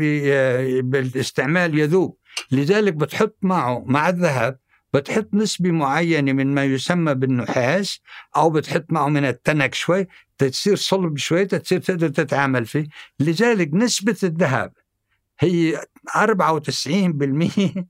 بالاستعمال 0.82 1.80
يذوب. 1.80 2.18
لذلك 2.52 2.94
بتحط 2.94 3.38
معه 3.42 3.84
مع 3.88 4.10
الذهب 4.10 4.60
بتحط 4.94 5.30
نسبة 5.34 5.72
معينة 5.72 6.34
من 6.34 6.56
ما 6.56 6.66
يسمى 6.66 7.14
بالنحاس 7.14 8.00
أو 8.36 8.50
بتحط 8.50 8.86
معه 8.90 9.08
من 9.08 9.26
التنك 9.26 9.74
شوي 9.74 10.08
تصير 10.38 10.76
صلب 10.76 11.18
شوي 11.18 11.46
تصير 11.46 11.80
تقدر 11.80 12.10
تتعامل 12.10 12.66
فيه. 12.66 12.88
لذلك 13.20 13.74
نسبة 13.74 14.18
الذهب 14.24 14.74
هي 15.40 15.82
94% 16.16 17.86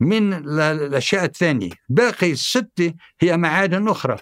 من 0.00 0.32
الأشياء 0.58 1.24
الثانية. 1.24 1.70
باقي 1.88 2.32
الستة 2.32 2.94
هي 3.20 3.36
معادن 3.36 3.88
أخرى. 3.88 4.16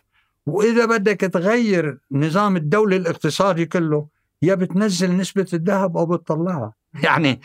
وإذا 0.47 0.87
بدك 0.87 1.21
تغير 1.21 1.99
نظام 2.13 2.57
الدولة 2.57 2.97
الاقتصادي 2.97 3.67
كله 3.67 4.09
يا 4.43 4.55
بتنزل 4.55 5.17
نسبة 5.17 5.47
الذهب 5.53 5.97
أو 5.97 6.07
بتطلعها. 6.07 6.73
يعني 7.03 7.41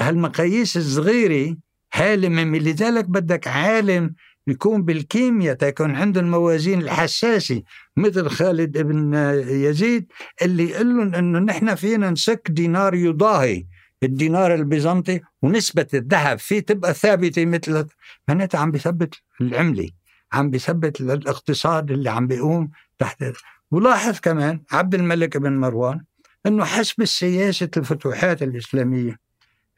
هالمقاييس 0.00 0.76
الصغيرة 0.76 1.56
هالمة 1.94 2.58
لذلك 2.58 3.04
بدك 3.04 3.48
عالم 3.48 4.14
يكون 4.46 4.82
بالكيمياء 4.82 5.54
تكون 5.54 5.94
عنده 5.96 6.20
الموازين 6.20 6.82
الحساسة 6.82 7.62
مثل 7.96 8.28
خالد 8.28 8.78
بن 8.78 9.14
يزيد 9.48 10.06
اللي 10.42 10.70
يقول 10.70 10.96
لهم 10.96 11.14
إنه 11.14 11.38
نحن 11.38 11.74
فينا 11.74 12.10
نسك 12.10 12.48
دينار 12.50 12.94
يضاهي 12.94 13.66
الدينار 14.02 14.54
البيزنطي 14.54 15.20
ونسبة 15.42 15.86
الذهب 15.94 16.38
فيه 16.38 16.60
تبقى 16.60 16.94
ثابتة 16.94 17.44
مثل 17.44 17.86
معناتها 18.28 18.58
عم 18.58 18.70
بيثبت 18.70 19.14
العملة. 19.40 19.88
عم 20.32 20.50
بيثبت 20.50 21.00
الاقتصاد 21.00 21.90
اللي 21.90 22.10
عم 22.10 22.26
بيقوم 22.26 22.70
تحت 22.98 23.24
ولاحظ 23.70 24.18
كمان 24.20 24.62
عبد 24.72 24.94
الملك 24.94 25.36
بن 25.36 25.52
مروان 25.52 26.04
إنه 26.46 26.64
حسب 26.64 27.04
سياسة 27.04 27.70
الفتوحات 27.76 28.42
الإسلامية 28.42 29.18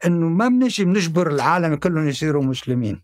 إنه 0.05 0.27
ما 0.29 0.47
بنجي 0.47 0.85
بنجبر 0.85 1.31
العالم 1.31 1.75
كلهم 1.75 2.07
يصيروا 2.07 2.43
مسلمين 2.43 3.01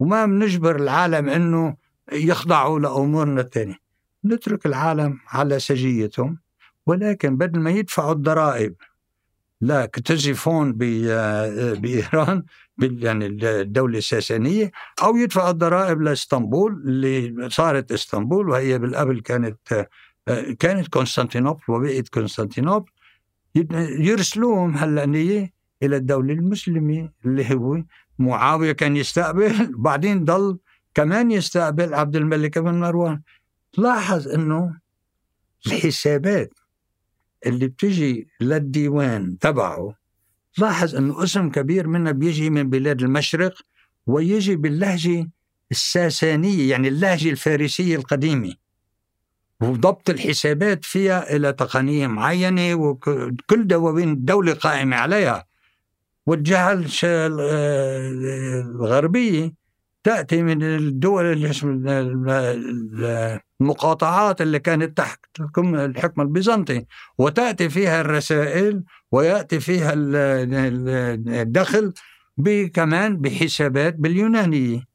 وما 0.00 0.26
بنجبر 0.26 0.76
العالم 0.76 1.28
إنه 1.28 1.76
يخضعوا 2.12 2.80
لأمورنا 2.80 3.40
الثانية 3.40 3.78
نترك 4.24 4.66
العالم 4.66 5.18
على 5.28 5.58
سجيتهم 5.58 6.38
ولكن 6.86 7.36
بدل 7.36 7.60
ما 7.60 7.70
يدفعوا 7.70 8.12
الضرائب 8.12 8.74
لا 9.60 9.86
كتزفون 9.86 10.72
بإيران 10.72 12.42
يعني 12.78 13.26
الدولة 13.26 13.98
الساسانية 13.98 14.70
أو 15.02 15.16
يدفعوا 15.16 15.50
الضرائب 15.50 16.02
لإسطنبول 16.02 16.72
اللي 16.72 17.50
صارت 17.50 17.92
إسطنبول 17.92 18.48
وهي 18.48 18.78
بالقبل 18.78 19.20
كانت 19.20 19.88
كانت 20.58 20.88
قسطنطينوبل 20.94 21.62
وبقيت 21.68 22.08
قسطنطينوبل 22.08 22.90
يرسلوهم 23.98 24.76
هلا 24.76 25.06
نيه 25.06 25.52
إلى 25.82 25.96
الدولة 25.96 26.32
المسلمة 26.32 27.10
اللي 27.24 27.54
هو 27.54 27.82
معاوية 28.18 28.72
كان 28.72 28.96
يستقبل 28.96 29.72
بعدين 29.86 30.24
ضل 30.24 30.58
كمان 30.94 31.30
يستقبل 31.30 31.94
عبد 31.94 32.16
الملك 32.16 32.58
بن 32.58 32.74
مروان. 32.74 33.22
لاحظ 33.78 34.28
إنه 34.28 34.80
الحسابات 35.66 36.59
اللي 37.46 37.66
بتجي 37.68 38.28
للديوان 38.40 39.38
تبعه 39.38 39.94
لاحظ 40.58 40.96
إنه 40.96 41.24
اسم 41.24 41.50
كبير 41.50 41.86
منها 41.86 42.12
بيجي 42.12 42.50
من 42.50 42.70
بلاد 42.70 43.02
المشرق 43.02 43.54
ويجي 44.06 44.56
باللهجة 44.56 45.30
الساسانية 45.70 46.70
يعني 46.70 46.88
اللهجة 46.88 47.30
الفارسية 47.30 47.96
القديمة. 47.96 48.54
وضبط 49.60 50.10
الحسابات 50.10 50.84
فيها 50.84 51.36
إلى 51.36 51.52
تقنية 51.52 52.06
معينة 52.06 52.74
وكل 52.74 53.66
دواوين 53.66 54.12
الدولة 54.12 54.52
قائمة 54.52 54.96
عليها. 54.96 55.46
والجهة 56.26 56.72
الغربية 58.70 59.59
تأتي 60.04 60.42
من 60.42 60.62
الدول 60.62 61.52
المقاطعات 63.60 64.40
اللي 64.40 64.58
كانت 64.58 64.96
تحت 64.96 65.20
الحكم 65.56 66.20
البيزنطي 66.20 66.86
وتأتي 67.18 67.68
فيها 67.68 68.00
الرسائل 68.00 68.82
ويأتي 69.12 69.60
فيها 69.60 69.92
الدخل 71.42 71.92
كمان 72.74 73.16
بحسابات 73.16 73.94
باليونانية 73.94 74.90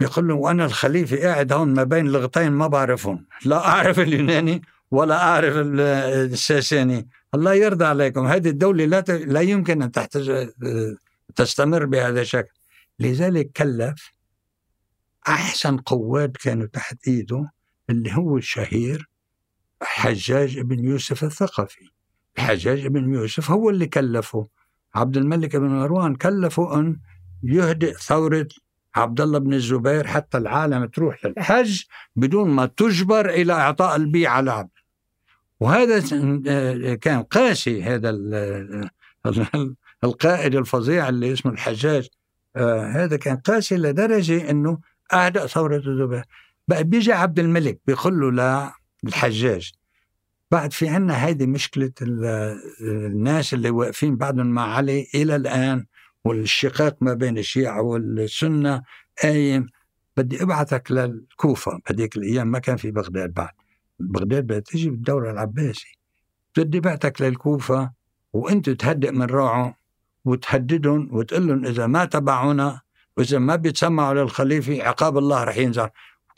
يقول 0.00 0.28
له 0.28 0.34
وأنا 0.34 0.64
الخليفة 0.64 1.16
قاعد 1.22 1.52
هون 1.52 1.74
ما 1.74 1.84
بين 1.84 2.06
لغتين 2.06 2.52
ما 2.52 2.66
بعرفهم 2.66 3.24
لا 3.44 3.66
أعرف 3.68 4.00
اليوناني 4.00 4.62
ولا 4.90 5.22
أعرف 5.22 5.54
الساساني 5.56 7.08
الله 7.34 7.54
يرضى 7.54 7.84
عليكم 7.84 8.26
هذه 8.26 8.48
الدولة 8.48 8.84
لا, 8.84 9.00
لا 9.08 9.40
يمكن 9.40 9.82
أن. 9.82 9.92
تستمر 11.36 11.84
بهذا 11.84 12.20
الشكل 12.20 12.61
لذلك 12.98 13.52
كلف 13.52 14.12
أحسن 15.28 15.76
قواد 15.76 16.36
كانوا 16.36 16.66
تحت 16.66 17.08
إيده 17.08 17.50
اللي 17.90 18.12
هو 18.16 18.36
الشهير 18.36 19.08
حجاج 19.82 20.60
بن 20.60 20.84
يوسف 20.84 21.24
الثقفي. 21.24 21.90
الحجاج 22.38 22.86
بن 22.86 23.14
يوسف 23.14 23.50
هو 23.50 23.70
اللي 23.70 23.86
كلفه. 23.86 24.48
عبد 24.94 25.16
الملك 25.16 25.56
بن 25.56 25.66
مروان 25.68 26.14
كلفه 26.14 26.80
أن 26.80 27.00
يهدئ 27.42 27.92
ثورة 27.92 28.48
عبد 28.94 29.20
الله 29.20 29.38
بن 29.38 29.54
الزبير 29.54 30.06
حتى 30.06 30.38
العالم 30.38 30.84
تروح 30.84 31.26
للحج 31.26 31.82
بدون 32.16 32.50
ما 32.50 32.66
تجبر 32.66 33.30
إلى 33.30 33.52
إعطاء 33.52 33.96
البيعة 33.96 34.40
لعبد 34.40 34.70
وهذا 35.60 36.00
كان 36.94 37.22
قاسي 37.22 37.82
هذا 37.82 38.10
القائد 40.04 40.54
الفظيع 40.54 41.08
اللي 41.08 41.32
اسمه 41.32 41.52
الحجاج 41.52 42.08
آه 42.56 42.86
هذا 42.86 43.16
كان 43.16 43.36
قاسي 43.36 43.76
لدرجة 43.76 44.50
أنه 44.50 44.78
أهدأ 45.12 45.46
ثورة 45.46 45.76
الزبير 45.76 46.24
بقى 46.68 46.84
بيجي 46.84 47.12
عبد 47.12 47.38
الملك 47.38 47.80
بيقول 47.86 48.36
له 48.36 48.72
للحجاج 49.04 49.72
بعد 50.50 50.72
في 50.72 50.88
عنا 50.88 51.14
هذه 51.14 51.46
مشكلة 51.46 51.92
الناس 52.80 53.54
اللي 53.54 53.70
واقفين 53.70 54.16
بعدهم 54.16 54.46
مع 54.46 54.74
علي 54.76 55.06
إلى 55.14 55.36
الآن 55.36 55.86
والشقاق 56.24 56.96
ما 57.00 57.14
بين 57.14 57.38
الشيعة 57.38 57.82
والسنة 57.82 58.82
قايم. 59.22 59.66
بدي 60.16 60.42
أبعثك 60.42 60.90
للكوفة 60.92 61.80
بهذيك 61.86 62.16
الأيام 62.16 62.46
ما 62.50 62.58
كان 62.58 62.76
في 62.76 62.90
بغداد 62.90 63.34
بعد. 63.34 63.50
بغداد 64.00 64.44
بدها 64.44 64.58
تجي 64.58 64.90
بالدولة 64.90 65.30
العباسي. 65.30 65.98
بدي 66.56 66.80
بعتك 66.80 67.22
للكوفة 67.22 67.92
وانت 68.32 68.70
تهدئ 68.70 69.10
من 69.10 69.22
روعه 69.22 69.76
وتهددهم 70.24 71.08
وتقول 71.12 71.48
لهم 71.48 71.64
إذا 71.66 71.86
ما 71.86 72.04
تبعونا 72.04 72.80
وإذا 73.16 73.38
ما 73.38 73.56
بيتسمعوا 73.56 74.14
للخليفه 74.14 74.82
عقاب 74.82 75.18
الله 75.18 75.44
رح 75.44 75.56
ينزل 75.56 75.88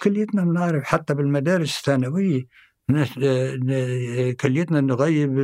كليتنا 0.03 0.45
بنعرف 0.45 0.85
حتى 0.85 1.15
بالمدارس 1.15 1.79
الثانوية 1.79 2.47
كليتنا 4.41 4.81
نغيب 4.81 5.39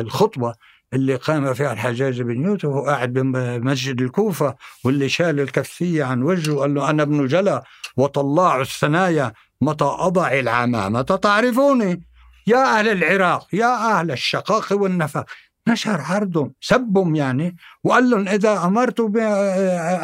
الخطبه 0.00 0.54
اللي 0.92 1.16
قام 1.16 1.54
فيها 1.54 1.72
الحجاج 1.72 2.22
بن 2.22 2.44
يوسف 2.44 2.64
وهو 2.64 2.86
قاعد 2.86 3.12
بمسجد 3.12 4.00
الكوفة 4.02 4.54
واللي 4.84 5.08
شال 5.08 5.40
الكفية 5.40 6.04
عن 6.04 6.22
وجهه 6.22 6.56
قال 6.56 6.74
له 6.74 6.90
أنا 6.90 7.02
ابن 7.02 7.26
جلا 7.26 7.64
وطلاع 7.96 8.60
الثنايا 8.60 9.32
متى 9.60 9.84
أضع 9.84 10.32
العمامة؟ 10.32 11.02
تعرفوني؟ 11.02 12.02
يا 12.46 12.78
أهل 12.78 12.88
العراق 12.88 13.54
يا 13.54 13.98
أهل 13.98 14.10
الشقاق 14.10 14.72
والنفاق. 14.72 15.24
نشر 15.68 16.00
عرضهم 16.00 16.52
سبهم 16.60 17.14
يعني 17.14 17.56
وقال 17.84 18.10
لهم 18.10 18.28
إذا 18.28 18.64
أمرت 18.64 19.00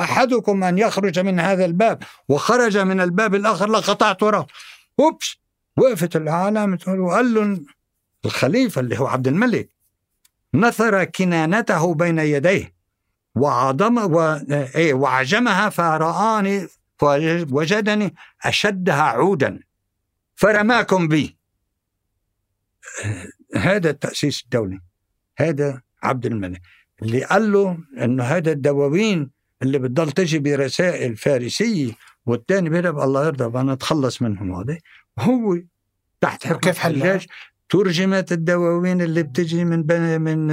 أحدكم 0.03 0.65
أن 0.65 0.79
يخرج 0.79 1.19
من 1.19 1.41
هذا 1.41 1.65
الباب 1.65 2.03
وخرج 2.29 2.79
من 2.79 3.01
الباب 3.01 3.35
الآخر 3.35 3.71
لقطعت 3.71 4.23
وراه 4.23 4.47
أوبس 5.01 5.37
وقفت 5.77 6.17
العالم 6.17 6.79
وقال 6.89 7.35
لهم 7.35 7.67
الخليفة 8.25 8.81
اللي 8.81 8.99
هو 8.99 9.07
عبد 9.07 9.29
الملك 9.29 9.69
نثر 10.55 11.05
كنانته 11.05 11.95
بين 11.95 12.19
يديه 12.19 12.75
وعظم 13.35 14.15
و... 14.15 14.21
إيه 14.75 14.95
وعجمها 14.95 15.69
فرآني 15.69 16.69
وجدني 17.51 18.15
أشدها 18.43 19.03
عودا 19.03 19.61
فرماكم 20.35 21.09
بي. 21.09 21.37
هذا 23.57 23.91
التأسيس 23.91 24.43
الدولي. 24.43 24.81
هذا 25.41 25.81
عبد 26.03 26.27
الملك 26.27 26.61
اللي 27.03 27.25
قال 27.25 27.53
له 27.53 27.79
انه 28.03 28.25
هذا 28.25 28.53
الدواوين 28.53 29.31
اللي 29.63 29.79
بتضل 29.79 30.13
تجي 30.13 30.39
برسائل 30.39 31.17
فارسية 31.17 31.93
والثاني 32.27 32.71
بيقول 32.71 33.01
الله 33.03 33.27
يرضى 33.27 33.61
أنا 33.61 33.73
أتخلص 33.73 34.23
منهم 34.23 34.55
هذا. 34.55 34.79
هو 35.19 35.59
تحت 36.21 36.47
حكم 36.47 36.59
كيف 36.59 36.79
حلاج 36.79 37.27
ترجمت 37.69 38.33
الدواوين 38.33 39.03
اللي 39.03 39.23
بتجي 39.23 39.65
من 39.65 39.87
من 40.21 40.51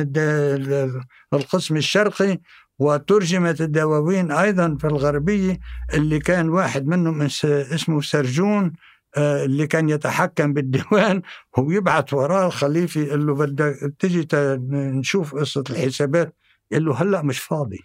القسم 1.33 1.75
الشرقي 1.77 2.39
وترجمت 2.79 3.61
الدواوين 3.61 4.31
أيضا 4.31 4.77
في 4.79 4.87
الغربية 4.87 5.59
اللي 5.93 6.19
كان 6.19 6.49
واحد 6.49 6.87
منهم 6.87 7.21
اسمه 7.45 8.01
سرجون 8.01 8.73
اللي 9.17 9.67
كان 9.67 9.89
يتحكم 9.89 10.53
بالديوان 10.53 11.21
هو 11.59 11.71
يبعث 11.71 12.13
وراه 12.13 12.47
الخليفة 12.47 13.01
يقول 13.01 13.27
له 13.27 13.35
بدك 13.35 13.93
تجي 13.99 14.27
نشوف 14.33 15.35
قصة 15.35 15.63
الحسابات 15.69 16.35
يقول 16.71 16.85
له 16.85 17.01
هلأ 17.01 17.21
مش 17.21 17.39
فاضي. 17.39 17.79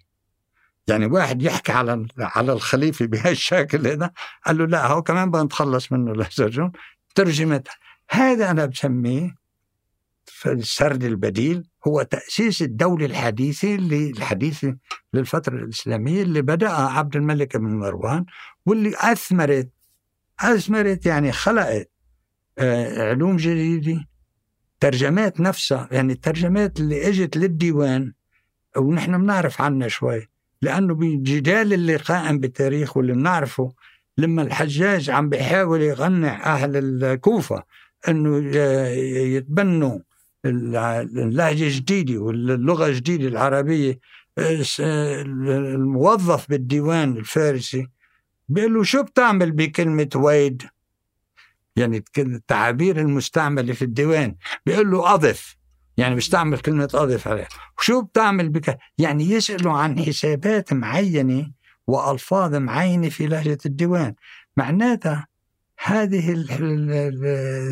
يعني 0.89 1.07
واحد 1.07 1.43
يحكي 1.43 1.73
على 1.73 2.07
على 2.18 2.53
الخليفة 2.53 3.07
بهالشكل 3.07 3.87
هذا 3.87 4.11
قال 4.47 4.59
له 4.59 4.66
لا 4.66 4.87
هو 4.87 5.03
كمان 5.03 5.31
بدنا 5.31 5.43
نتخلص 5.43 5.93
منه 5.93 6.12
لسرجون 6.23 6.73
ترجمت 7.14 7.68
هذا 8.11 8.51
أنا 8.51 8.66
بسميه 8.66 9.35
السرد 10.47 11.05
البديل 11.05 11.68
هو 11.87 12.03
تأسيس 12.03 12.62
الدولة 12.62 13.07
الحديثة 13.07 13.75
اللي 13.75 14.11
الحديثة 14.11 14.77
للفترة 15.14 15.57
الإسلامية 15.57 16.23
اللي 16.23 16.43
بدأها 16.43 16.89
عبد 16.89 17.16
الملك 17.16 17.57
بن 17.57 17.79
مروان 17.79 18.25
واللي 18.66 18.93
أثمرت 18.99 19.68
أثمرت 20.43 21.07
يعني 21.07 21.32
خلقت 21.32 21.90
آه، 22.59 23.11
علوم 23.11 23.36
جديدة. 23.36 24.09
ترجمات 24.80 25.40
نفسها 25.40 25.88
يعني 25.93 26.12
الترجمات 26.12 26.80
اللي 26.80 27.09
إجت 27.09 27.36
للديوان 27.36 28.12
ونحن 28.76 29.18
بنعرف 29.18 29.61
عنها 29.61 29.88
شوي 29.88 30.28
لأنه 30.62 30.95
بالجدال 30.95 31.72
اللي 31.72 31.97
قائم 31.97 32.38
بالتاريخ 32.38 32.97
واللي 32.97 33.12
بنعرفه 33.12 33.72
لما 34.18 34.43
الحجاج 34.43 35.11
عم 35.11 35.28
بيحاول 35.28 35.82
يقنع 35.82 36.55
أهل 36.55 36.76
الكوفة 36.76 37.62
أنه 38.09 38.59
يتبنوا 39.36 39.99
اللهجة 40.45 41.64
الجديدة 41.64 42.18
واللغة 42.18 42.86
الجديدة 42.86 43.28
العربية 43.28 43.99
الموظف 44.38 46.49
بالديوان 46.49 47.16
الفارسي 47.16 47.86
بيقول 48.53 48.75
له 48.75 48.83
شو 48.83 49.03
بتعمل 49.03 49.53
بكلمة 49.53 50.09
ويد؟ 50.15 50.63
يعني 51.77 52.05
التعابير 52.19 53.01
المستعملة 53.01 53.73
في 53.73 53.83
الديوان. 53.83 54.37
بيقول 54.67 54.91
له 54.91 55.15
أضف. 55.15 55.57
يعني 55.97 56.15
بيستعمل 56.15 56.59
كلمة 56.59 56.89
أضف 56.95 57.29
عليها 57.29 57.49
شو 57.81 58.03
بتعمل 58.03 58.49
بك 58.49 58.79
يعني 58.99 59.31
يسألوا 59.31 59.73
عن 59.73 60.05
حسابات 60.05 60.73
معينة 60.73 61.51
وألفاظ 61.87 62.55
معينة 62.55 63.09
في 63.09 63.27
لهجة 63.27 63.59
الديوان. 63.67 64.15
معناتها 64.57 65.27
هذه 65.85 66.45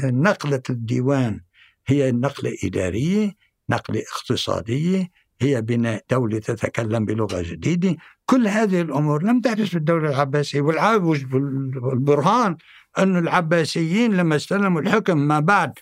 نقلة 0.04 0.62
الديوان 0.70 1.40
هي 1.86 2.12
نقلة 2.12 2.56
إدارية 2.64 3.34
نقلة 3.70 4.02
اقتصادية 4.14 5.10
هي 5.40 5.62
بناء 5.62 6.04
دولة 6.10 6.38
تتكلم 6.38 7.04
بلغة 7.04 7.42
جديدة. 7.42 7.96
كل 8.26 8.48
هذه 8.48 8.80
الأمور 8.80 9.22
لم 9.22 9.40
تحدث 9.40 9.68
في 9.68 9.76
الدولة 9.76 10.10
العباسية 10.10 10.60
والبرهان 10.60 12.56
أن 12.98 13.16
العباسيين 13.16 14.12
لما 14.12 14.36
استلموا 14.36 14.80
الحكم 14.80 15.18
ما 15.18 15.40
بعد 15.40 15.72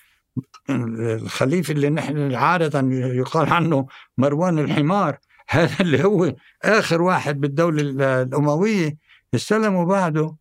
الخليفة 0.70 1.72
اللي 1.72 1.90
نحن 1.90 2.34
عادة 2.34 2.80
يقال 2.92 3.52
عنه 3.52 3.86
مروان 4.18 4.58
الحمار 4.58 5.18
هذا 5.48 5.80
اللي 5.80 6.04
هو 6.04 6.34
آخر 6.62 7.02
واحد 7.02 7.40
بالدولة 7.40 8.22
الأموية 8.22 8.96
استلموا 9.34 9.84
بعده. 9.84 10.36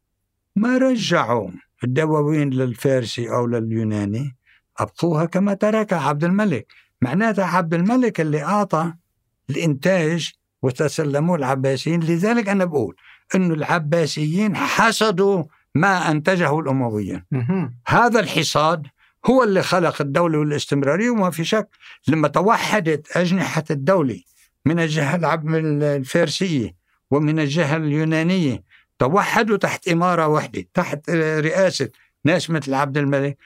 ما 0.55 0.77
رجعوا 0.77 1.49
الدواوين 1.83 2.49
للفارسي 2.49 3.29
أو 3.29 3.47
لليوناني 3.47 4.35
أبقوها 4.77 5.25
كما 5.25 5.53
تركها 5.53 5.99
عبد 5.99 6.23
الملك. 6.23 6.67
معناتها 7.01 7.45
عبد 7.45 7.73
الملك 7.73 8.21
اللي 8.21 8.43
أعطى 8.43 8.93
الإنتاج 9.49 10.31
وتسلموه 10.61 11.35
العباسيين. 11.35 11.99
لذلك 11.99 12.49
أنا 12.49 12.65
بقول 12.65 12.95
أن 13.35 13.51
العباسيين 13.51 14.55
حسدوا 14.55 15.43
ما 15.75 16.11
أنتجه 16.11 16.59
الأمويين. 16.59 17.23
هذا 17.87 18.19
الحصاد 18.19 18.87
هو 19.25 19.43
اللي 19.43 19.63
خلق 19.63 20.01
الدولة 20.01 20.39
والاستمرارية 20.39 21.09
وما 21.09 21.29
في 21.31 21.45
شك 21.45 21.69
لما 22.07 22.27
توحدت 22.27 23.17
أجنحة 23.17 23.63
الدولة 23.71 24.21
من 24.65 24.79
الجهة 24.79 25.35
الفارسية 25.95 26.75
ومن 27.11 27.39
الجهة 27.39 27.77
اليونانية 27.77 28.63
توحدوا 28.99 29.57
تحت 29.57 29.87
إمارة 29.87 30.27
واحدة 30.27 30.65
تحت 30.73 31.09
رئاسة 31.09 31.89
ناس 32.25 32.49
مثل 32.49 32.73
عبد 32.73 32.97
الملك. 32.97 33.37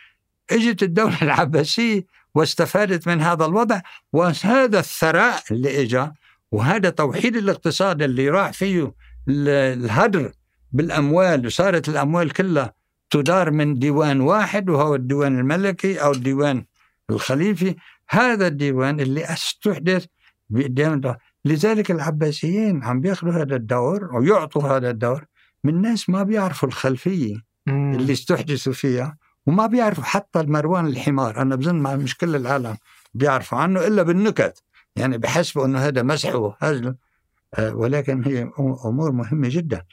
إجت 0.52 0.84
الدولة 0.84 1.18
العباسية 1.28 2.06
واستفادت 2.36 3.08
من 3.08 3.22
هذا 3.22 3.46
الوضع 3.46 3.82
وهذا 4.14 4.80
الثراء 4.80 5.44
اللي 5.52 5.82
اجى 5.82 6.08
وهذا 6.52 6.90
توحيد 6.90 7.36
الاقتصاد 7.36 8.02
اللي 8.02 8.30
راح 8.30 8.52
فيه 8.52 8.94
الهدر 9.28 10.32
بالأموال 10.72 11.46
وصارت 11.46 11.90
الأموال 11.90 12.34
كلها 12.34 12.74
تدار 13.10 13.52
من 13.52 13.80
ديوان 13.80 14.22
واحد 14.22 14.70
وهو 14.70 14.96
الديوان 14.96 15.40
الملكي 15.40 16.04
أو 16.04 16.12
الديوان 16.12 16.66
الخليفي. 17.10 17.76
هذا 18.10 18.48
الديوان 18.48 19.00
اللي 19.00 19.26
أستحدث 19.26 20.06
بقدام 20.50 21.02
لذلك 21.46 21.92
العباسيين 21.92 22.84
عم 22.84 23.02
بيأخذوا 23.02 23.34
هذا 23.34 23.56
الدور 23.56 24.16
ويعطوا 24.16 24.78
هذا 24.78 24.90
الدور 24.90 25.26
من 25.64 25.82
ناس 25.82 26.10
ما 26.10 26.24
بيعرفوا 26.24 26.70
الخلفية. 26.70 27.36
اللي 27.68 28.14
استحدثوا 28.14 28.74
فيها. 28.74 29.18
وما 29.46 29.68
بيعرفوا 29.68 30.04
حتى 30.04 30.40
المروان 30.40 30.86
الحمار. 30.88 31.42
أنا 31.42 31.56
بظن 31.56 31.76
ما 31.76 31.96
مش 31.96 32.18
كل 32.18 32.36
العالم 32.36 32.78
بيعرفوا 33.14 33.58
عنه 33.58 33.88
إلا 33.88 34.04
بالنكت. 34.04 34.64
يعني 34.96 35.18
بحسبوا 35.18 35.66
إنه 35.66 35.80
هذا 35.80 36.04
مسحه 36.04 36.58
هذا 36.62 36.96
آه، 37.54 37.76
ولكن 37.76 38.24
هي 38.24 38.52
أمور 38.60 39.12
مهمة 39.12 39.48
جدا. 39.52 39.84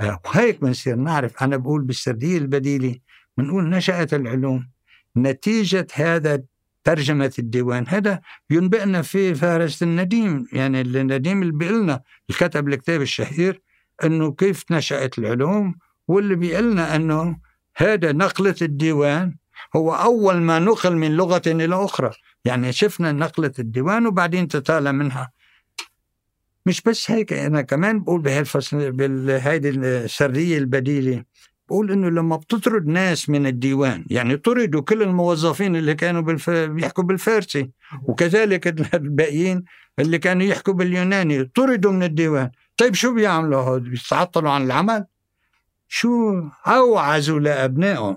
آه، 0.00 0.20
وهيك 0.26 0.60
بنصير 0.60 0.96
نعرف. 0.96 1.42
أنا 1.42 1.56
بقول 1.56 1.82
بالسردية 1.82 2.38
البديلة 2.38 2.98
بنقول 3.36 3.68
نشأت 3.68 4.14
العلوم 4.14 4.68
نتيجة 5.16 5.86
هذا 5.94 6.42
ترجمة 6.84 7.32
الديوان. 7.38 7.84
هذا 7.88 8.20
ينبئنا 8.50 9.02
في 9.02 9.34
فارس 9.34 9.82
النديم. 9.82 10.46
يعني 10.52 10.80
النديم 10.80 11.42
اللي 11.42 11.52
بيقلنا 11.52 12.02
الكتب 12.30 12.68
الكتاب 12.68 13.02
الشهير 13.02 13.62
أنه 14.04 14.32
كيف 14.32 14.64
نشأت 14.70 15.18
العلوم 15.18 15.74
واللي 16.08 16.34
بيقلنا 16.34 16.96
أنه 16.96 17.36
هذا 17.76 18.12
نقلة 18.12 18.54
الديوان 18.62 19.36
هو 19.76 19.94
أول 19.94 20.36
ما 20.36 20.58
نقل 20.58 20.96
من 20.96 21.16
لغة 21.16 21.42
إلى 21.46 21.74
أخرى. 21.74 22.10
يعني 22.44 22.72
شفنا 22.72 23.12
نقلة 23.12 23.52
الديوان 23.58 24.06
وبعدين 24.06 24.48
تتالى 24.48 24.92
منها. 24.92 25.32
مش 26.66 26.82
بس 26.82 27.10
هيك 27.10 27.32
أنا 27.32 27.62
كمان 27.62 28.02
بقول 28.02 28.20
بهالفصل 28.20 28.92
بهيدي 28.92 29.70
السرية 29.70 30.58
البديلة 30.58 31.24
بقول 31.68 31.92
إنه 31.92 32.08
لما 32.10 32.36
بتطرد 32.36 32.86
ناس 32.86 33.30
من 33.30 33.46
الديوان 33.46 34.04
يعني 34.10 34.36
طردوا 34.36 34.80
كل 34.80 35.02
الموظفين 35.02 35.76
اللي 35.76 35.94
كانوا 35.94 36.20
بالف... 36.20 36.50
بيحكوا 36.50 37.04
بالفارسي 37.04 37.70
وكذلك 38.02 38.94
الباقيين 38.94 39.64
اللي 39.98 40.18
كانوا 40.18 40.46
يحكوا 40.46 40.74
باليوناني 40.74 41.44
طردوا 41.44 41.92
من 41.92 42.02
الديوان. 42.02 42.50
طيب 42.76 42.94
شو 42.94 43.14
بيعملوا 43.14 43.60
هود 43.60 43.82
بيتعطلوا 43.82 44.50
عن 44.50 44.62
العمل؟ 44.62 45.06
شو 45.88 46.42
اوعزوا 46.66 47.40
لأبنائهم؟ 47.40 48.16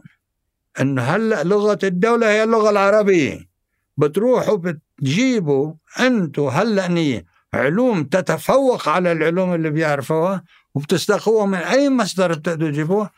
انه 0.81 1.01
هلأ 1.01 1.43
لغة 1.43 1.79
الدولة 1.83 2.29
هي 2.29 2.43
اللغة 2.43 2.69
العربية. 2.69 3.49
بتروحوا 3.97 4.57
بتجيبوا 4.57 5.73
أنتم 5.99 6.43
هلأ 6.43 6.87
نية 6.87 7.25
علوم 7.53 8.03
تتفوق 8.03 8.89
على 8.89 9.11
العلوم 9.11 9.53
اللي 9.53 9.69
بيعرفوها 9.69 10.43
وبتستخوها 10.75 11.45
من 11.45 11.57
أي 11.57 11.89
مصدر 11.89 12.33
بتقدروا 12.33 12.71
تجيبوها. 12.71 13.11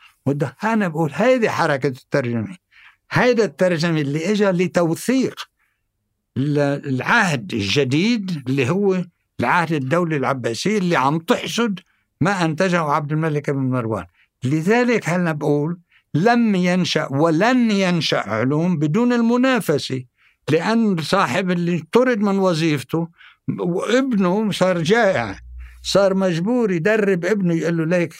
أنا 0.64 0.88
بقول 0.88 1.10
هيدي 1.14 1.50
حركة 1.50 1.86
الترجمة. 1.86 2.56
هيدا 3.10 3.44
الترجمة 3.44 4.00
اللي 4.00 4.32
اجى 4.32 4.50
لتوثيق 4.50 5.34
العهد 6.36 7.54
الجديد 7.54 8.42
اللي 8.48 8.70
هو 8.70 9.04
العهد 9.40 9.72
الدولي 9.72 10.16
العباسي 10.16 10.78
اللي 10.78 10.96
عم 10.96 11.18
تحصد 11.18 11.80
ما 12.20 12.44
أنتجه 12.44 12.80
عبد 12.80 13.12
الملك 13.12 13.50
بن 13.50 13.70
مروان. 13.70 14.06
لذلك 14.44 15.08
هلا 15.08 15.32
بقول 15.32 15.78
لم 16.14 16.54
ينشأ 16.54 17.08
ولن 17.10 17.70
ينشأ 17.70 18.18
علوم 18.18 18.78
بدون 18.78 19.12
المنافسة؟ 19.12 20.04
لأن 20.50 20.96
صاحب 21.00 21.50
اللي 21.50 21.82
طرد 21.92 22.18
من 22.18 22.38
وظيفته 22.38 23.08
وابنه 23.58 24.50
صار 24.50 24.82
جائع 24.82 25.38
صار 25.82 26.14
مجبور 26.14 26.70
يدرب 26.72 27.24
ابنه 27.24 27.54
يقول 27.54 27.76
له 27.76 27.84
ليك 27.98 28.14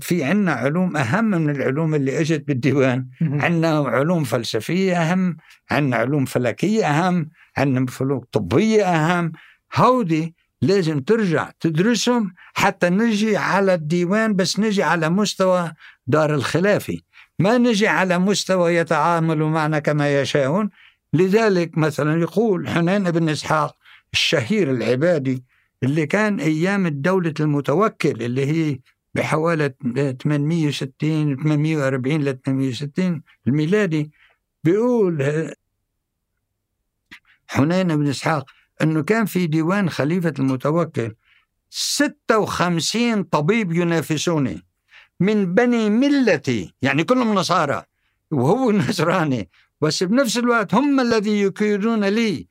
في 0.00 0.24
عنا 0.24 0.52
علوم 0.52 0.96
أهم 0.96 1.24
من 1.24 1.50
العلوم 1.50 1.94
اللي 1.94 2.20
إجت 2.20 2.48
بالديوان. 2.48 3.08
عنا 3.20 3.68
علوم 3.78 4.24
فلسفية 4.24 4.96
أهم 4.96 5.36
عنا 5.70 5.96
علوم 5.96 6.24
فلكية 6.24 6.84
أهم 6.86 7.28
عنا 7.56 7.86
فلوك 7.86 8.24
طبية 8.32 8.84
أهم. 8.84 9.32
هودي 9.74 10.34
لازم 10.64 11.00
ترجع 11.00 11.50
تدرسهم 11.60 12.34
حتى 12.54 12.90
نجي 12.90 13.36
على 13.36 13.74
الديوان 13.74 14.36
بس 14.36 14.60
نجي 14.60 14.82
على 14.82 15.08
مستوى 15.10 15.72
دار 16.06 16.34
الخلافة. 16.34 16.98
ما 17.38 17.58
نجي 17.58 17.88
على 17.88 18.18
مستوى 18.18 18.74
يتعاملوا 18.74 19.48
معنا 19.48 19.78
كما 19.78 20.20
يشاءون. 20.20 20.70
لذلك 21.12 21.78
مثلا 21.78 22.20
يقول 22.20 22.68
حنان 22.68 23.10
بن 23.10 23.28
إسحاق 23.28 23.76
الشهير 24.12 24.70
العبادي 24.70 25.44
اللي 25.82 26.06
كان 26.06 26.40
أيام 26.40 26.86
الدولة 26.86 27.34
المتوكل 27.40 28.22
اللي 28.22 28.46
هي 28.46 28.78
بحوالي 29.14 29.74
860 30.22 31.36
840 31.36 32.24
ل 32.24 32.38
860 32.46 33.22
الميلادي 33.46 34.10
بيقول 34.64 35.22
حنين 37.46 37.96
بن 37.96 38.08
إسحاق 38.08 38.50
إنه 38.82 39.02
كان 39.02 39.24
في 39.24 39.46
ديوان 39.46 39.90
خليفة 39.90 40.34
المتوكل. 40.38 41.14
56 41.70 43.22
طبيب 43.22 43.72
ينافسوني 43.72 44.62
من 45.20 45.54
بني 45.54 45.90
ملتي 45.90 46.74
يعني 46.82 47.04
كلهم 47.04 47.34
نصارى 47.34 47.82
وهو 48.30 48.70
نصراني. 48.88 49.48
بس 49.80 50.02
بنفس 50.02 50.38
الوقت 50.38 50.74
هم 50.74 51.00
الذي 51.00 51.42
يكيدون 51.42 52.04
لي. 52.04 52.46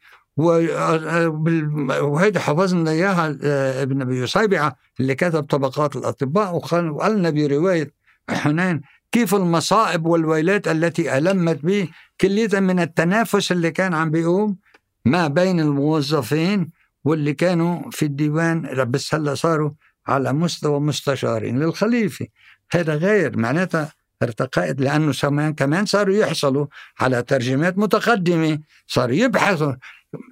وهيدا 2.01 2.39
حفظنا 2.39 2.91
إياها 2.91 3.37
آه، 3.43 3.83
ابن 3.83 4.01
أبي 4.01 4.27
صيبعة 4.27 4.75
اللي 4.99 5.15
كتب 5.15 5.43
طبقات 5.43 5.95
الأطباء 5.95 6.55
وقال 6.55 7.17
لنا 7.17 7.29
برواية 7.29 7.93
حنان 8.29 8.81
كيف 9.11 9.35
المصائب 9.35 10.05
والويلات 10.05 10.67
التي 10.67 11.17
ألمت 11.17 11.65
به 11.65 11.87
كلية 12.21 12.59
من 12.59 12.79
التنافس 12.79 13.51
اللي 13.51 13.71
كان 13.71 13.93
عم 13.93 14.11
بيقوم. 14.11 14.57
ما 15.05 15.27
بين 15.27 15.59
الموظفين 15.59 16.71
واللي 17.03 17.33
كانوا 17.33 17.91
في 17.91 18.05
الديوان 18.05 18.83
بس 18.91 19.15
هلا 19.15 19.35
صاروا 19.35 19.71
على 20.07 20.33
مستوى 20.33 20.79
مستشارين 20.79 21.59
للخليفة. 21.59 22.27
هذا 22.71 22.95
غير 22.95 23.37
معناتها 23.37 23.93
ارتقائت 24.23 24.81
لأنه 24.81 25.51
كمان 25.51 25.85
صاروا 25.85 26.15
يحصلوا 26.15 26.65
على 26.99 27.23
ترجمات 27.23 27.77
متقدمة 27.77 28.59
صاروا 28.87 29.15
يبحثوا. 29.15 29.73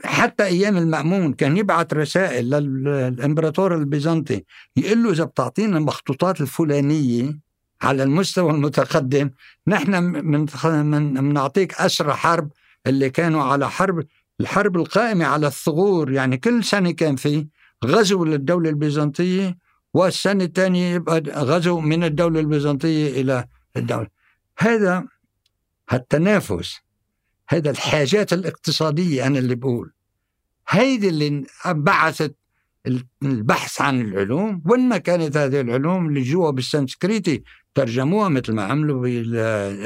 حتى 0.05 0.43
أيام 0.43 0.78
المأمون 0.78 1.34
كان 1.34 1.57
يبعث 1.57 1.93
رسائل 1.93 2.49
للإمبراطور 2.49 3.76
البيزنطي 3.76 4.43
يقول 4.78 5.03
له 5.03 5.11
إذا 5.11 5.24
بتعطينا 5.24 5.78
المخطوطات 5.78 6.41
الفلانية 6.41 7.39
على 7.82 8.03
المستوى 8.03 8.51
المتقدم 8.51 9.30
نحن 9.67 10.03
من 10.03 10.45
بنعطيك 11.30 11.74
اسرى 11.74 12.13
حرب 12.13 12.49
اللي 12.88 13.09
كانوا 13.09 13.43
على 13.43 13.69
حرب 13.69 14.03
الحرب 14.41 14.77
القائمة 14.77 15.25
على 15.25 15.47
الثغور 15.47 16.11
يعني 16.11 16.37
كل 16.37 16.63
سنة 16.63 16.91
كان 16.91 17.15
في 17.15 17.47
غزو 17.85 18.25
للدولة 18.25 18.69
البيزنطية 18.69 19.57
والسنة 19.93 20.43
الثانية 20.43 20.95
يبقى 20.95 21.19
غزو 21.19 21.79
من 21.79 22.03
الدولة 22.03 22.39
البيزنطية 22.39 23.21
إلى 23.21 23.45
الدولة. 23.77 24.07
هذا 24.57 25.05
التنافس 25.93 26.79
هذا 27.49 27.69
الحاجات 27.69 28.33
الاقتصادية 28.33 29.27
أنا 29.27 29.39
اللي 29.39 29.55
بقول. 29.55 29.91
هيدي 30.69 31.09
اللي 31.09 31.45
بعثت 31.65 32.35
البحث 33.23 33.81
عن 33.81 34.01
العلوم 34.01 34.61
وين 34.65 34.89
ما 34.89 34.97
كانت 34.97 35.37
هذه 35.37 35.61
العلوم 35.61 36.07
اللي 36.07 36.21
جوا 36.21 36.51
بالسنسكريتي 36.51 37.43
ترجموها 37.75 38.29
مثل 38.29 38.53
ما 38.53 38.63
عملوا 38.63 39.07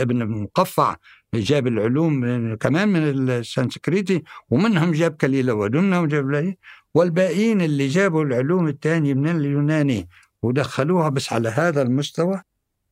ابن 0.02 0.22
المقفع 0.22 0.96
جاب 1.40 1.68
العلوم 1.68 2.56
كمان 2.56 2.88
من 2.90 3.30
السنسكريتي 3.30 4.24
ومنهم 4.50 4.92
جاب 4.92 5.12
كليلة 5.12 5.54
ودمنة 5.54 6.02
وجاب 6.02 6.30
لي 6.32 6.58
والباقيين 6.94 7.62
اللي 7.62 7.88
جابوا 7.88 8.24
العلوم 8.24 8.68
الثانية 8.68 9.14
من 9.14 9.30
اليوناني 9.30 10.10
ودخلوها 10.42 11.10
بس 11.10 11.34
على 11.34 11.50
هذا 11.50 11.82
المستوى. 11.82 12.42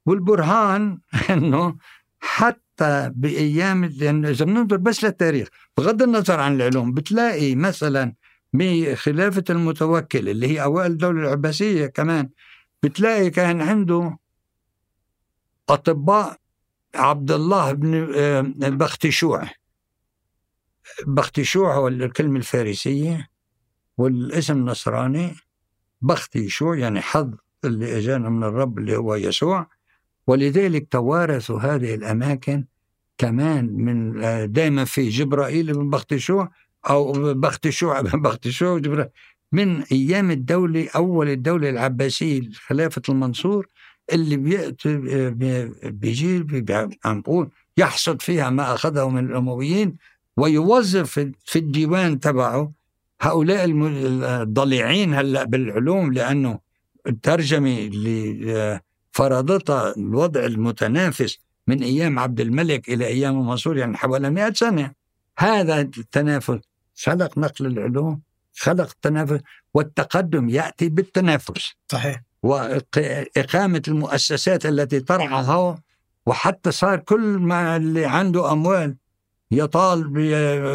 والبرهان 0.05 0.99
إنه 1.29 1.77
حتى 2.19 3.11
بأيام 3.15 3.93
يعني 4.01 4.29
إذا 4.29 4.45
بننظر 4.45 4.77
بس 4.77 5.03
للتاريخ 5.03 5.47
بغض 5.77 6.01
النظر 6.01 6.39
عن 6.39 6.55
العلوم 6.55 6.93
بتلاقي 6.93 7.55
مثلا 7.55 8.13
بخلافة 8.53 9.43
المتوكل 9.49 10.29
اللي 10.29 10.47
هي 10.47 10.63
أوائل 10.63 10.91
الدولة 10.91 11.21
العباسية 11.21 11.85
كمان 11.85 12.29
بتلاقي 12.83 13.29
كان 13.29 13.61
عنده 13.61 14.17
أطباء 15.69 16.37
عبد 16.95 17.31
الله 17.31 17.71
بن 17.71 18.13
آه، 18.15 18.41
بختشوع. 18.69 19.49
بختشوع 21.07 21.75
هو 21.75 21.87
الكلمة 21.87 22.37
الفارسية 22.37 23.29
والاسم 23.97 24.65
نصراني 24.65 25.35
بختشوع 26.01 26.77
يعني 26.77 27.01
حظ 27.01 27.33
اللي 27.65 27.97
اجانا 27.97 28.29
من 28.29 28.43
الرب 28.43 28.79
اللي 28.79 28.97
هو 28.97 29.15
يسوع. 29.15 29.67
ولذلك 30.27 30.87
توارثوا 30.91 31.59
هذه 31.59 31.95
الأماكن 31.95 32.65
كمان 33.17 33.65
من 33.65 34.23
آه، 34.23 34.45
دائما 34.45 34.85
في 34.85 35.09
جبرائيل 35.09 35.73
بن 35.73 35.89
بختشوع 35.89 36.51
أو 36.89 37.33
بختشوع 37.33 38.01
بن 38.01 38.21
بختشوع 38.21 38.81
من 39.51 39.81
أيام 39.81 40.31
الدولة 40.31 40.89
أول 40.95 41.29
الدولة 41.29 41.69
العباسية 41.69 42.41
خلافة 42.67 43.01
المنصور 43.09 43.67
اللي 44.11 44.37
بيأتي 44.37 44.97
بيجي 45.83 46.45
عم 47.05 47.21
بقول 47.21 47.49
يحصد 47.77 48.21
فيها 48.21 48.49
ما 48.49 48.73
أخذه 48.73 49.09
من 49.09 49.25
الأمويين 49.25 49.97
ويوظف 50.37 51.19
في 51.45 51.59
الديوان 51.59 52.19
تبعه. 52.19 52.71
هؤلاء 53.21 53.65
الضليعين 53.65 55.13
هلأ 55.13 55.43
بالعلوم 55.43 56.13
لأنه 56.13 56.59
الترجمة 57.07 57.77
اللي 57.77 58.81
فرضتها 59.11 59.95
الوضع 59.97 60.45
المتنافس 60.45 61.37
من 61.67 61.83
أيام 61.83 62.19
عبد 62.19 62.39
الملك 62.41 62.89
إلى 62.89 63.07
أيام 63.07 63.39
المنصور 63.39 63.77
يعني 63.77 63.97
حوالي 63.97 64.29
100 64.29 64.53
سنة. 64.53 64.91
هذا 65.37 65.81
التنافس 65.81 66.59
خلق 67.03 67.37
نقل 67.37 67.65
العلوم 67.65 68.21
خلق 68.57 68.89
التنافس 68.89 69.39
والتقدم 69.73 70.49
يأتي 70.49 70.89
بالتنافس. 70.89 71.73
صحيح. 71.91 72.21
وإقامة 72.43 73.81
المؤسسات 73.87 74.65
التي 74.65 74.99
ترعاها 74.99 75.75
وحتى 76.25 76.71
صار 76.71 76.99
كل 76.99 77.21
ما 77.21 77.77
اللي 77.77 78.05
عنده 78.05 78.51
أموال 78.51 78.95
يطال 79.51 80.07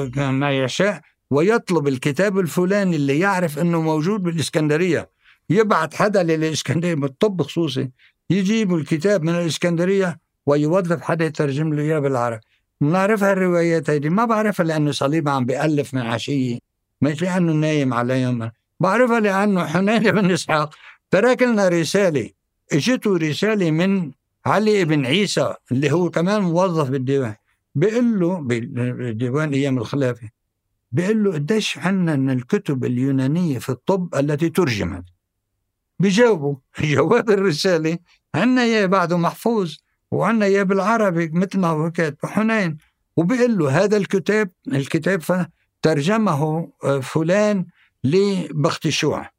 بما 0.09 0.59
يشاء 0.59 1.01
ويطلب 1.31 1.89
الكتاب 1.89 2.39
الفلاني 2.39 2.97
اللي 2.97 3.19
يعرف 3.19 3.59
إنه 3.59 3.81
موجود 3.81 4.23
بالإسكندرية. 4.23 5.11
يبعث 5.51 5.95
حدا 5.95 6.23
للإسكندرية 6.23 6.95
بالطب 6.95 7.43
خصوصي 7.43 7.91
يجيب 8.31 8.75
الكتاب 8.75 9.23
من 9.23 9.35
الإسكندرية 9.35 10.19
ويوظف 10.47 11.03
حدا 11.03 11.25
يترجم 11.25 11.75
له 11.75 11.83
إياه 11.83 11.99
بالعربي. 11.99 12.41
بنعرفها 12.81 13.33
الروايات 13.33 13.91
هيدي. 13.91 14.09
ما 14.09 14.25
بعرفها 14.25 14.67
لأنه 14.67 14.91
صليب 14.91 15.29
عم 15.29 15.45
بيألف 15.45 15.95
من 15.95 16.01
عشية 16.03 16.59
مش 17.03 17.23
لأنه 17.23 17.53
نايم 17.53 17.95
عليهم 17.95 18.51
بعرفها 18.81 19.21
لأنه 19.21 19.67
حنين 19.67 20.11
بن 20.11 20.31
إسحاق 20.31 20.75
ترك 21.11 21.43
لنا 21.43 21.69
رسالة. 21.69 22.31
اجته 22.73 23.17
رسالة 23.17 23.71
من 23.71 24.13
علي 24.47 24.85
بن 24.85 25.07
عيسى 25.07 25.55
اللي 25.73 25.93
هو 25.93 26.11
كمان 26.11 26.43
موظف 26.43 26.91
بالديوان. 26.91 27.35
بيقول 27.75 28.21
له 28.21 28.41
بالديوان 28.41 29.53
أيام 29.53 29.79
الخلافة 29.79 30.31
بيقول 30.93 31.25
له 31.25 31.33
قديش 31.33 31.79
عندنا 31.79 32.17
من 32.17 32.31
الكتب 32.31 32.85
اليونانية 32.85 33.59
في 33.59 33.69
الطب 33.69 34.15
التي 34.15 34.49
ترجمت؟ 34.49 35.05
بيجاوبوا 35.99 36.57
جواب 36.81 37.31
الرسالة 37.31 37.99
عندنا 38.35 38.63
إياه 38.63 38.87
بعده 38.87 39.17
محفوظ 39.17 39.77
وعندنا 40.11 40.47
إياه 40.47 40.63
بالعربي 40.63 41.29
مثل 41.33 41.59
ما 41.59 41.69
هو 41.69 41.91
كاتب 41.91 42.27
حنين. 42.27 42.77
وبيقول 43.17 43.59
له 43.59 43.85
هذا 43.85 43.97
الكتاب 43.97 44.51
الكتاب 44.69 45.23
ترجمه 45.83 46.69
فلان 47.03 47.67
لبختشوع 48.05 49.31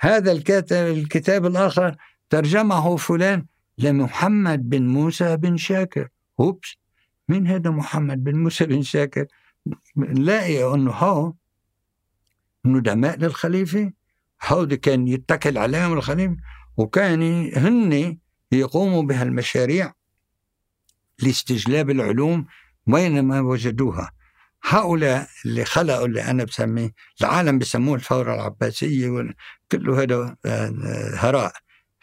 هذا 0.00 0.32
الكتاب 0.72 1.46
الآخر 1.46 1.96
ترجمه 2.30 2.96
فلان 2.96 3.46
لمحمد 3.78 4.68
بن 4.68 4.88
موسى 4.88 5.36
بن 5.36 5.56
شاكر. 5.56 6.08
أوبس 6.40 6.76
مين 7.28 7.46
هذا 7.46 7.70
محمد 7.70 8.24
بن 8.24 8.38
موسى 8.38 8.66
بن 8.66 8.82
شاكر؟ 8.82 9.26
نلاقي 9.96 10.74
أنه 10.74 10.90
هو 10.90 11.32
ندماء 12.64 13.18
للخليفة. 13.18 13.92
هودي 14.44 14.76
كان 14.76 15.08
يتكل 15.08 15.58
عليهم 15.58 15.92
الخليفة 15.92 16.36
وكان 16.76 17.50
هن 17.56 18.18
يقوموا 18.52 19.02
بهالمشاريع 19.02 19.92
لاستجلاب 21.22 21.90
العلوم 21.90 22.46
وينما 22.86 23.40
وجدوها. 23.40 24.10
هؤلاء 24.64 25.28
اللي 25.46 25.64
خلقوا 25.64 26.06
اللي 26.06 26.22
أنا 26.22 26.44
بسميه 26.44 26.90
العالم 27.20 27.58
بسموه 27.58 27.96
الثورة 27.96 28.34
العباسية 28.34 29.34
كله 29.72 30.02
هذا 30.02 30.36
آه، 30.46 30.72
هراء. 31.14 31.52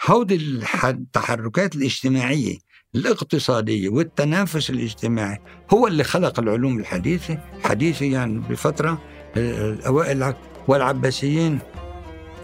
هودي 0.07 0.35
التحركات 0.83 1.75
الاجتماعية 1.75 2.57
الاقتصادية 2.95 3.89
والتنافس 3.89 4.69
الاجتماعي 4.69 5.37
هو 5.73 5.87
اللي 5.87 6.03
خلق 6.03 6.39
العلوم 6.39 6.79
الحديثة 6.79 7.39
حديثة 7.63 8.05
يعني 8.05 8.39
بفترة 8.39 9.01
آه، 9.37 9.69
الاوائل 9.73 10.33
والعباسيين 10.67 11.59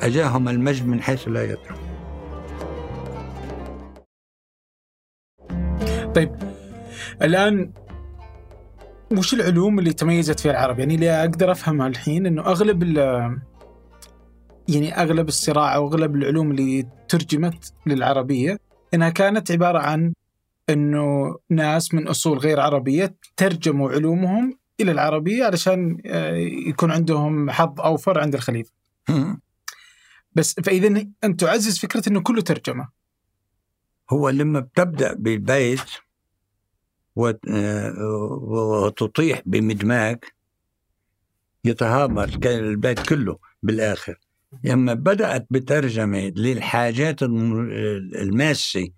أجاهم 0.01 0.49
المجد 0.49 0.87
من 0.87 1.01
حيث 1.01 1.27
لا 1.27 1.43
يدرون. 1.43 1.91
طيب 6.15 6.35
الآن 7.21 7.73
وش 9.17 9.33
العلوم 9.33 9.79
اللي 9.79 9.93
تميزت 9.93 10.39
فيها 10.39 10.51
العرب؟ 10.51 10.79
يعني 10.79 10.95
اللي 10.95 11.09
أقدر 11.09 11.51
أفهمها 11.51 11.87
الحين 11.87 12.25
إنه 12.25 12.41
أغلب 12.41 12.83
يعني 14.67 15.01
أغلب 15.01 15.27
الصراع 15.27 15.75
أو 15.75 15.87
أغلب 15.87 16.15
العلوم 16.15 16.51
اللي 16.51 16.87
ترجمت 17.09 17.73
للعربية 17.85 18.57
إنها 18.93 19.09
كانت 19.09 19.51
عبارة 19.51 19.79
عن 19.79 20.13
إنه 20.69 21.35
ناس 21.49 21.93
من 21.93 22.07
أصول 22.07 22.37
غير 22.37 22.59
عربية 22.59 23.15
ترجموا 23.37 23.91
علومهم 23.91 24.57
إلى 24.79 24.91
العربية 24.91 25.45
علشان 25.45 25.97
آه، 26.05 26.35
يكون 26.67 26.91
عندهم 26.91 27.49
حظ 27.49 27.81
أوفر 27.81 28.19
عند 28.19 28.35
الخليفة. 28.35 28.71
بس 30.33 30.53
فاذا 30.63 31.07
أنت 31.23 31.39
تعزز 31.39 31.79
فكرة 31.79 32.09
إنه 32.09 32.21
كله 32.21 32.41
ترجمة. 32.41 32.89
هو 34.09 34.29
لما 34.29 34.59
بتبدأ 34.59 35.13
بالبيت 35.13 35.81
وتطيح 38.45 39.41
بمدماج 39.45 40.23
يتهامر 41.65 42.29
كان 42.29 42.59
البيت 42.59 42.99
كله 42.99 43.37
بالآخر. 43.63 44.19
لما 44.63 44.93
بدأت 44.93 45.47
بترجمة 45.49 46.33
للحاجات 46.35 47.23
الماسة 47.23 48.89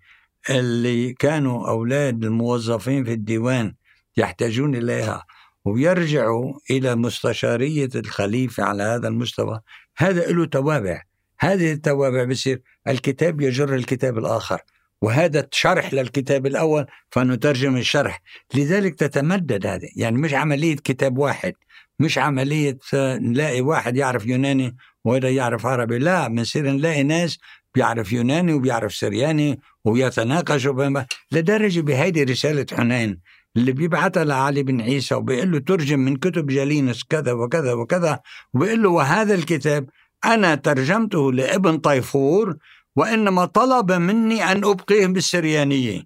اللي 0.50 1.12
كانوا 1.12 1.68
أولاد 1.68 2.24
الموظفين 2.24 3.04
في 3.04 3.12
الديوان 3.12 3.74
يحتاجون 4.16 4.74
إليها 4.76 5.24
ويرجعوا 5.64 6.52
إلى 6.70 6.94
مستشارية 6.94 7.88
الخليفة 7.94 8.62
على 8.62 8.82
هذا 8.82 9.08
المستوى 9.08 9.60
هذا 9.96 10.26
له 10.26 10.46
توابع. 10.46 11.02
هذه 11.38 11.72
التوابع 11.72 12.24
بصير 12.24 12.62
الكتاب 12.88 13.40
يجر 13.40 13.74
الكتاب 13.74 14.18
الآخر. 14.18 14.60
وهذا 15.04 15.48
شرح 15.50 15.94
للكتاب 15.94 16.46
الأول 16.46 16.86
فنترجم 17.10 17.76
الشرح. 17.76 18.22
لذلك 18.54 18.94
تتمدد 18.94 19.66
هذه. 19.66 19.88
يعني 19.96 20.18
مش 20.18 20.34
عملية 20.34 20.76
كتاب 20.76 21.18
واحد 21.18 21.52
مش 21.98 22.18
عملية 22.18 22.78
نلاقي 22.94 23.60
واحد 23.60 23.96
يعرف 23.96 24.26
يوناني 24.26 24.76
وهذا 25.04 25.30
يعرف 25.30 25.66
عربي. 25.66 25.98
لا 25.98 26.28
بنصير 26.28 26.70
نلاقي 26.70 27.02
ناس 27.02 27.38
بيعرف 27.74 28.12
يوناني 28.12 28.52
وبيعرف 28.52 28.94
سرياني 28.94 29.60
ويتناقشوا 29.84 31.04
لدرجة 31.32 31.80
بهيدي 31.80 32.24
رسالة 32.24 32.66
حنين 32.72 33.20
اللي 33.56 33.72
بيبعتها 33.72 34.24
لعلي 34.24 34.62
بن 34.62 34.80
عيسى 34.80 35.14
وبيقول 35.14 35.52
له 35.52 35.58
ترجم 35.58 35.98
من 35.98 36.16
كتب 36.16 36.46
جالينوس 36.46 37.04
كذا 37.04 37.32
وكذا 37.32 37.72
وكذا 37.72 38.20
وبيقول 38.54 38.82
له 38.82 38.88
وهذا 38.88 39.34
الكتاب 39.34 39.86
أنا 40.24 40.54
ترجمته 40.54 41.32
لابن 41.32 41.78
طيفور 41.78 42.56
وإنما 42.96 43.44
طلب 43.44 43.92
مني 43.92 44.52
أن 44.52 44.64
أبقيه 44.64 45.06
بالسريانية 45.06 46.02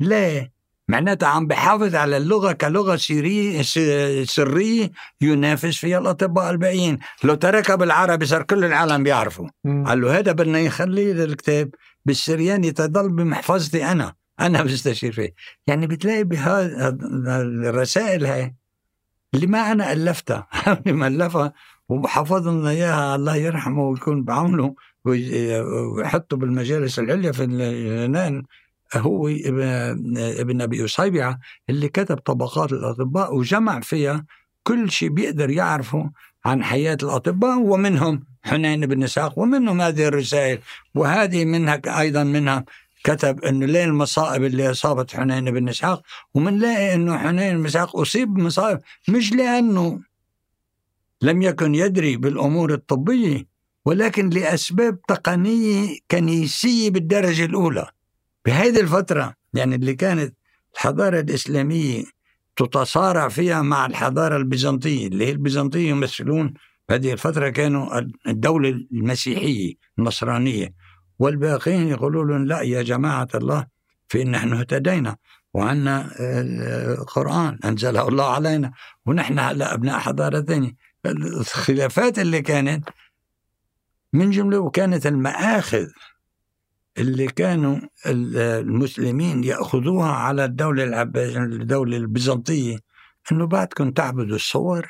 ليه؟ 0.00 0.54
معناتها 0.88 1.28
عم 1.28 1.46
بحافظ 1.46 1.94
على 1.94 2.16
اللغة 2.16 2.52
كلغة 2.52 2.96
سرية 2.96 3.62
سرية 4.24 4.90
ينافس 5.20 5.76
فيها 5.76 5.98
الأطباء 5.98 6.50
الباقيين. 6.50 6.98
لو 7.24 7.34
تركها 7.34 7.76
بالعربي 7.76 8.26
صار 8.26 8.42
كل 8.42 8.64
العالم 8.64 9.02
بيعرفوا 9.02 9.48
قال 9.86 10.00
له 10.00 10.18
هذا 10.18 10.32
بدنا 10.32 10.58
يخلي 10.58 11.12
الكتاب 11.12 11.70
بالسرياني 12.04 12.72
تضل 12.72 13.08
بمحفظتي 13.08 13.84
أنا. 13.84 14.14
أنا 14.40 14.62
بستشير 14.72 15.12
فيه. 15.12 15.34
يعني 15.66 15.86
بتلاقي 15.86 16.24
بهذا 16.24 16.96
الرسائل 17.68 18.26
هاي 18.26 18.54
اللي 19.34 19.46
ما 19.46 19.72
أنا 19.72 19.92
ألفتها. 19.92 20.46
اللي 20.72 20.92
مألفها 20.92 21.52
وحفظ 21.88 22.48
لنا 22.48 22.70
إياها 22.70 23.16
الله 23.16 23.36
يرحمه 23.36 23.82
ويكون 23.88 24.24
بعونه. 24.24 24.74
ويحطوا 25.04 26.38
بالمجالس 26.38 26.98
العليا 26.98 27.32
في 27.32 27.44
اليونان 27.44 28.42
هو 28.96 29.28
ابن 29.28 30.60
أبي 30.62 30.84
اسيبعه 30.84 31.38
اللي 31.70 31.88
كتب 31.88 32.16
طبقات 32.16 32.72
الأطباء 32.72 33.34
وجمع 33.36 33.80
فيها 33.80 34.24
كل 34.62 34.90
شيء 34.90 35.08
بيقدر 35.08 35.50
يعرفه 35.50 36.10
عن 36.44 36.64
حياة 36.64 36.98
الأطباء 37.02 37.58
ومنهم 37.58 38.24
حنين 38.42 38.86
بن 38.86 39.02
إسحاق 39.02 39.38
ومنهم 39.38 39.80
هذه 39.80 40.06
الرسائل. 40.06 40.58
وهذه 40.94 41.44
منها 41.44 41.80
أيضا 42.00 42.24
منها 42.24 42.64
كتب 43.04 43.44
انه 43.44 43.66
ليه 43.66 43.84
المصائب 43.84 44.44
اللي 44.44 44.70
أصابت 44.70 45.16
حنين 45.16 45.50
بن 45.50 45.68
إسحاق 45.68 46.02
ومنلاقي 46.34 46.94
إنه 46.94 47.18
حنين 47.18 47.58
بن 47.58 47.66
إسحاق 47.66 47.96
أصيب 47.96 48.34
بمصائب 48.34 48.80
مش 49.08 49.32
لأنه 49.32 50.00
لم 51.22 51.42
يكن 51.42 51.74
يدري 51.74 52.16
بالأمور 52.16 52.72
الطبية. 52.74 53.53
ولكن 53.84 54.30
لأسباب 54.30 55.02
تقنية 55.02 55.98
كنيسية 56.10 56.90
بالدرجة 56.90 57.44
الأولى. 57.44 57.86
بهذه 58.46 58.80
الفترة 58.80 59.34
يعني 59.54 59.74
اللي 59.74 59.94
كانت 59.94 60.34
الحضارة 60.74 61.20
الإسلامية 61.20 62.04
تتصارع 62.56 63.28
فيها 63.28 63.62
مع 63.62 63.86
الحضارة 63.86 64.36
البيزنطية 64.36 65.06
اللي 65.06 65.26
هي 65.26 65.30
البيزنطية 65.30 65.90
يمثلون 65.90 66.54
هذه 66.90 67.12
الفترة 67.12 67.48
كانوا 67.48 68.00
الدولة 68.26 68.68
المسيحية 68.68 69.74
النصرانية. 69.98 70.74
والباقين 71.18 71.88
يقولوا 71.88 72.24
لهم 72.24 72.46
لا 72.46 72.60
يا 72.60 72.82
جماعة 72.82 73.28
الله 73.34 73.66
في 74.08 74.24
نحن 74.24 74.52
اهتدينا 74.52 75.16
وعنا 75.54 76.10
القرآن 77.00 77.58
أنزله 77.64 78.08
الله 78.08 78.24
علينا 78.24 78.72
ونحن 79.06 79.38
هلا 79.38 79.74
أبناء 79.74 79.98
حضارة 79.98 80.40
ثانية. 80.40 80.76
الخلافات 81.06 82.18
اللي 82.18 82.42
كانت 82.42 82.88
من 84.14 84.30
جملة 84.30 84.58
وكانت 84.58 85.06
المآخذ 85.06 85.86
اللي 86.98 87.26
كانوا 87.26 87.78
المسلمين 88.06 89.44
يأخذوها 89.44 90.10
على 90.12 90.44
الدولة 90.44 91.02
الدولة 91.02 91.96
البيزنطية 91.96 92.76
أنه 93.32 93.46
بعدكم 93.46 93.90
تعبدوا 93.90 94.36
الصور. 94.36 94.88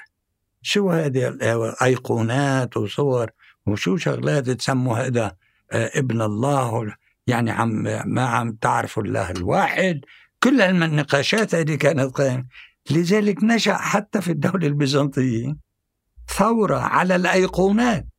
شو 0.63 0.91
هذه 0.91 1.39
أيقونات 1.83 2.77
وصور؟ 2.77 3.31
وشو 3.67 3.97
شغلات 3.97 4.51
تسموا 4.51 4.99
هذا 4.99 5.37
آه، 5.73 5.91
ابن 5.95 6.23
الله؟ 6.23 6.95
يعني 7.27 7.51
عم 7.51 7.83
ما 8.07 8.27
عم 8.27 8.53
تعرفوا 8.53 9.03
الله 9.03 9.31
الواحد. 9.31 10.01
كل 10.43 10.61
النقاشات 10.61 11.55
هذه 11.55 11.75
كانت 11.75 12.17
قائمة. 12.17 12.45
لذلك 12.91 13.45
نشأ 13.45 13.75
حتى 13.75 14.21
في 14.21 14.33
الدولة 14.33 14.67
البيزنطية 14.67 15.57
ثورة 16.29 16.77
على 16.77 17.17
الأيقونات. 17.17 18.14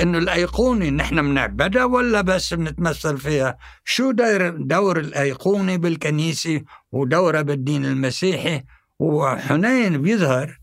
إنه 0.00 0.18
الأيقونة 0.18 0.88
نحن 0.88 1.22
بنعبدها 1.22 1.84
ولا 1.84 2.20
بس 2.20 2.54
بنتمثل 2.54 3.18
فيها؟ 3.18 3.58
شو 3.84 4.10
دور 4.56 4.98
الأيقونة 4.98 5.76
بالكنيسة 5.76 6.62
ودورها 6.92 7.42
بالدين 7.42 7.84
المسيحي؟ 7.84 8.62
وحنين 8.98 10.02
بيظهر 10.02 10.58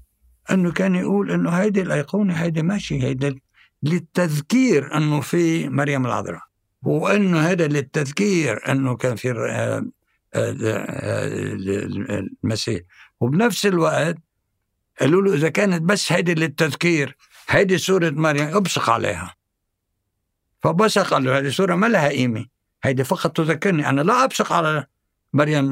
إنه 0.51 0.71
كان 0.71 0.95
يقول 0.95 1.31
إنه 1.31 1.49
هيدي 1.49 1.81
الأيقونة 1.81 2.33
هيدي 2.33 2.61
ماشي 2.61 3.03
هيدي 3.03 3.41
للتذكير 3.83 4.97
إنه 4.97 5.21
في 5.21 5.69
مريم 5.69 6.05
العذراء. 6.05 6.41
وإنه 6.83 7.39
هذا 7.39 7.67
للتذكير 7.67 8.71
إنه 8.71 8.95
كان 8.95 9.15
في 9.15 9.31
آه، 9.31 9.85
آه، 10.33 10.55
آه، 10.61 12.23
المسيح. 12.43 12.81
وبنفس 13.19 13.65
الوقت 13.65 14.15
قالوا 14.99 15.21
له 15.21 15.33
إذا 15.33 15.49
كانت 15.49 15.81
بس 15.81 16.11
هيدي 16.11 16.33
للتذكير 16.33 17.17
هيدي 17.49 17.77
سورة 17.77 18.09
مريم 18.09 18.55
ابصق 18.55 18.89
عليها. 18.89 19.35
فبصق 20.63 21.13
قال 21.13 21.23
له 21.23 21.37
هذه 21.37 21.49
سورة 21.49 21.75
ما 21.75 21.87
لها 21.87 22.09
قيمة. 22.09 22.45
هيدي 22.83 23.03
فقط 23.03 23.37
تذكرني 23.37 23.89
أنا 23.89 24.01
لا 24.01 24.23
أبصق 24.23 24.53
على 24.53 24.85
مريم 25.33 25.69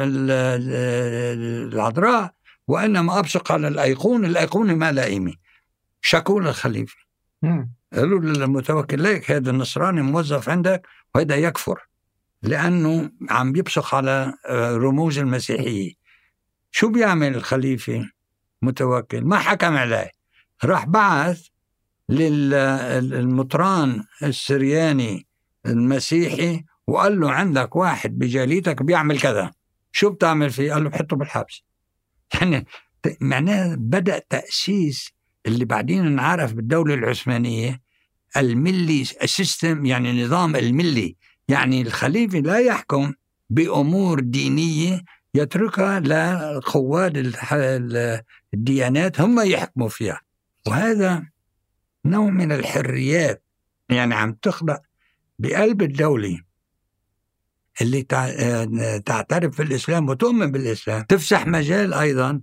العذراء 1.72 2.34
وإنما 2.68 3.20
أبصق 3.20 3.52
على 3.52 3.68
الأيقونة 3.68 4.28
الأيقونة 4.28 4.74
ما 4.74 4.92
لها 4.92 5.06
قيمة. 5.06 5.34
شكوا 6.02 6.42
للخليفة 6.42 6.98
قالوا 7.94 8.20
للمتوكل 8.20 9.02
ليك 9.02 9.32
هذا 9.32 9.50
النصراني 9.52 10.02
موظف 10.02 10.50
عندك 10.50 10.88
وهذا 11.16 11.36
يكفر 11.36 11.88
لأنه 12.42 13.12
عم 13.30 13.52
بيبصق 13.52 13.96
على 13.96 14.34
آه، 14.46 14.76
رموز 14.76 15.20
المسيحية. 15.20 15.94
شو 16.72 16.90
بيعمل 16.90 17.36
الخليفة؟ 17.36 18.10
متوكل. 18.62 19.22
ما 19.22 19.38
حكم 19.38 19.78
عليه. 19.78 20.12
راح 20.64 20.86
بعث 20.86 21.48
للمطران 22.10 24.04
السرياني 24.24 25.28
المسيحي 25.66 26.64
وقال 26.88 27.20
له 27.20 27.32
عندك 27.32 27.76
واحد 27.76 28.20
بجاليتك 28.20 28.84
بيعمل 28.84 29.20
كذا. 29.20 29.52
شو 29.92 30.10
بتعمل 30.10 30.50
فيه؟ 30.50 30.74
قال 30.74 30.84
له 30.84 30.90
بحطه 30.90 31.16
بالحبس. 31.16 31.64
يعني 32.34 32.66
معناه 33.22 33.76
بدأ 33.76 34.22
تأسيس 34.30 35.12
اللي 35.46 35.66
بعدين 35.66 36.06
انعرف 36.06 36.54
بالدولة 36.54 36.94
العثمانية 36.94 37.82
الملي 38.38 39.06
سيستم 39.06 39.86
يعني 39.86 40.24
نظام 40.24 40.56
الملي. 40.56 41.16
يعني 41.48 41.82
الخليفة 41.82 42.40
لا 42.40 42.58
يحكم 42.60 43.14
بأمور 43.50 44.20
دينية 44.20 45.04
يتركها 45.36 46.00
لقواد 46.00 47.34
الديانات 48.54 49.22
هم 49.22 49.40
يحكموا 49.40 49.90
فيها. 49.90 50.22
وهذا 50.68 51.33
نوع 52.06 52.30
من 52.30 52.52
الحريات 52.52 53.44
يعني 53.90 54.16
عم 54.16 54.34
تخلق 54.34 54.82
بقلب 55.40 55.82
الدولة 55.82 56.42
اللي 57.82 58.04
تعترف 59.06 59.58
بالإسلام 59.58 60.10
وتؤمن 60.10 60.52
بالإسلام. 60.52 61.04
تفسح 61.04 61.48
مجال 61.48 61.94
أيضا 61.94 62.42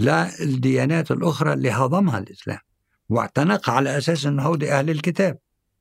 للديانات 0.00 1.10
الأخرى 1.10 1.52
اللي 1.52 1.70
هضمها 1.70 2.18
الإسلام 2.18 2.58
واعتنقها 3.08 3.74
على 3.74 3.98
أساس 3.98 4.26
أنه 4.26 4.42
هودي 4.42 4.72
أهل 4.72 4.90
الكتاب 4.90 5.38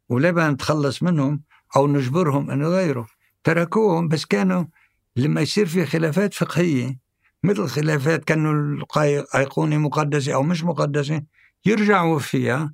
وليه 0.09 0.31
بدنا 0.31 0.49
نتخلص 0.49 1.03
منهم 1.03 1.41
أو 1.75 1.87
نجبرهم 1.87 2.51
أنه 2.51 2.67
غيره. 2.67 3.07
تركوهم 3.43 4.07
بس 4.07 4.25
كانوا 4.25 4.65
لما 5.15 5.41
يصير 5.41 5.65
في 5.65 5.85
خلافات 5.85 6.33
فقهية 6.33 6.99
مثل 7.43 7.67
خلافات 7.67 8.23
كانوا 8.23 8.53
الأيقونة 8.97 9.77
مقدسة 9.77 10.33
أو 10.33 10.43
مش 10.43 10.63
مقدسة 10.63 11.23
يرجعوا 11.65 12.19
فيها 12.19 12.73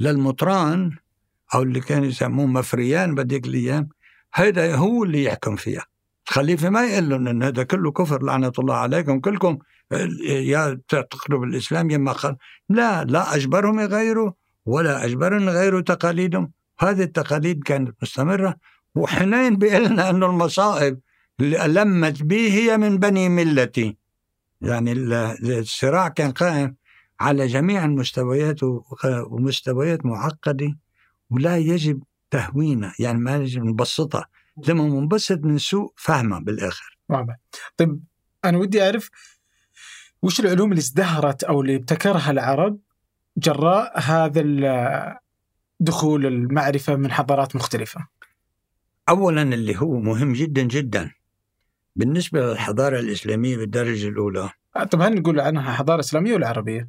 للمطران 0.00 0.90
أو 1.54 1.62
اللي 1.62 1.80
كانوا 1.80 2.06
يسموه 2.06 2.46
مفريان 2.46 3.14
بديك 3.14 3.46
الأيام 3.46 3.88
هذا 4.34 4.76
هو 4.76 5.04
اللي 5.04 5.24
يحكم 5.24 5.56
فيها. 5.56 5.86
الخليفة 6.28 6.70
ما 6.70 6.84
يقول 6.84 7.08
لهم 7.08 7.28
أن 7.28 7.42
هذا 7.42 7.62
كله 7.62 7.92
كفر 7.92 8.22
لعنة 8.22 8.52
الله 8.58 8.74
عليكم 8.74 9.20
كلكم 9.20 9.58
يا 10.28 10.80
تعتقدوا 10.88 11.38
بالإسلام 11.38 11.90
يا 11.90 12.12
خل... 12.12 12.36
لا 12.68 13.04
لا 13.04 13.34
أجبرهم 13.34 13.80
يغيروا 13.80 14.32
ولا 14.66 15.04
أجبرهم 15.04 15.48
يغيروا 15.48 15.80
تقاليدهم. 15.80 16.52
هذه 16.80 17.02
التقاليد 17.02 17.62
كانت 17.62 17.96
مستمرة. 18.02 18.56
وحنين 18.94 19.56
بيقول 19.56 19.84
لنا 19.84 20.10
أنه 20.10 20.26
المصائب 20.26 21.00
اللي 21.40 21.64
ألمت 21.64 22.22
به 22.22 22.52
هي 22.52 22.78
من 22.78 22.98
بني 22.98 23.28
ملتي. 23.28 23.96
يعني 24.60 24.92
الصراع 25.42 26.08
كان 26.08 26.30
قائم. 26.30 26.76
على 27.20 27.46
جميع 27.46 27.84
المستويات 27.84 28.60
ومستويات 29.04 30.06
معقدة 30.06 30.76
ولا 31.30 31.56
يجب 31.56 32.02
تهوينها 32.30 32.94
يعني 32.98 33.18
ما 33.18 33.36
يجب 33.36 33.64
نبسطها. 33.64 34.26
لما 34.68 34.84
منبسط 34.84 35.38
من 35.38 35.58
سوء 35.58 35.92
فهمها 35.96 36.38
بالآخر. 36.38 36.98
واضح. 37.08 37.36
طيب 37.76 38.00
أنا 38.44 38.58
ودي 38.58 38.82
أعرف 38.82 39.10
وش 40.22 40.40
العلوم 40.40 40.70
اللي 40.70 40.80
ازدهرت 40.80 41.44
أو 41.44 41.60
اللي 41.60 41.76
ابتكرها 41.76 42.30
العرب 42.30 42.78
جراء 43.36 44.00
هذا 44.00 44.42
دخول 45.80 46.26
المعرفة 46.26 46.96
من 46.96 47.12
حضارات 47.12 47.56
مختلفة؟ 47.56 48.06
أولا 49.08 49.42
اللي 49.42 49.76
هو 49.76 50.00
مهم 50.00 50.32
جدا 50.32 50.62
جدا 50.62 51.10
بالنسبة 51.96 52.40
للحضارة 52.40 53.00
الإسلامية 53.00 53.56
بالدرجة 53.56 54.08
الأولى. 54.08 54.50
طب 54.90 55.00
هل 55.00 55.14
نقول 55.14 55.40
عنها 55.40 55.72
حضارة 55.72 56.00
إسلامية 56.00 56.34
ولا 56.34 56.48
عربية؟ 56.48 56.88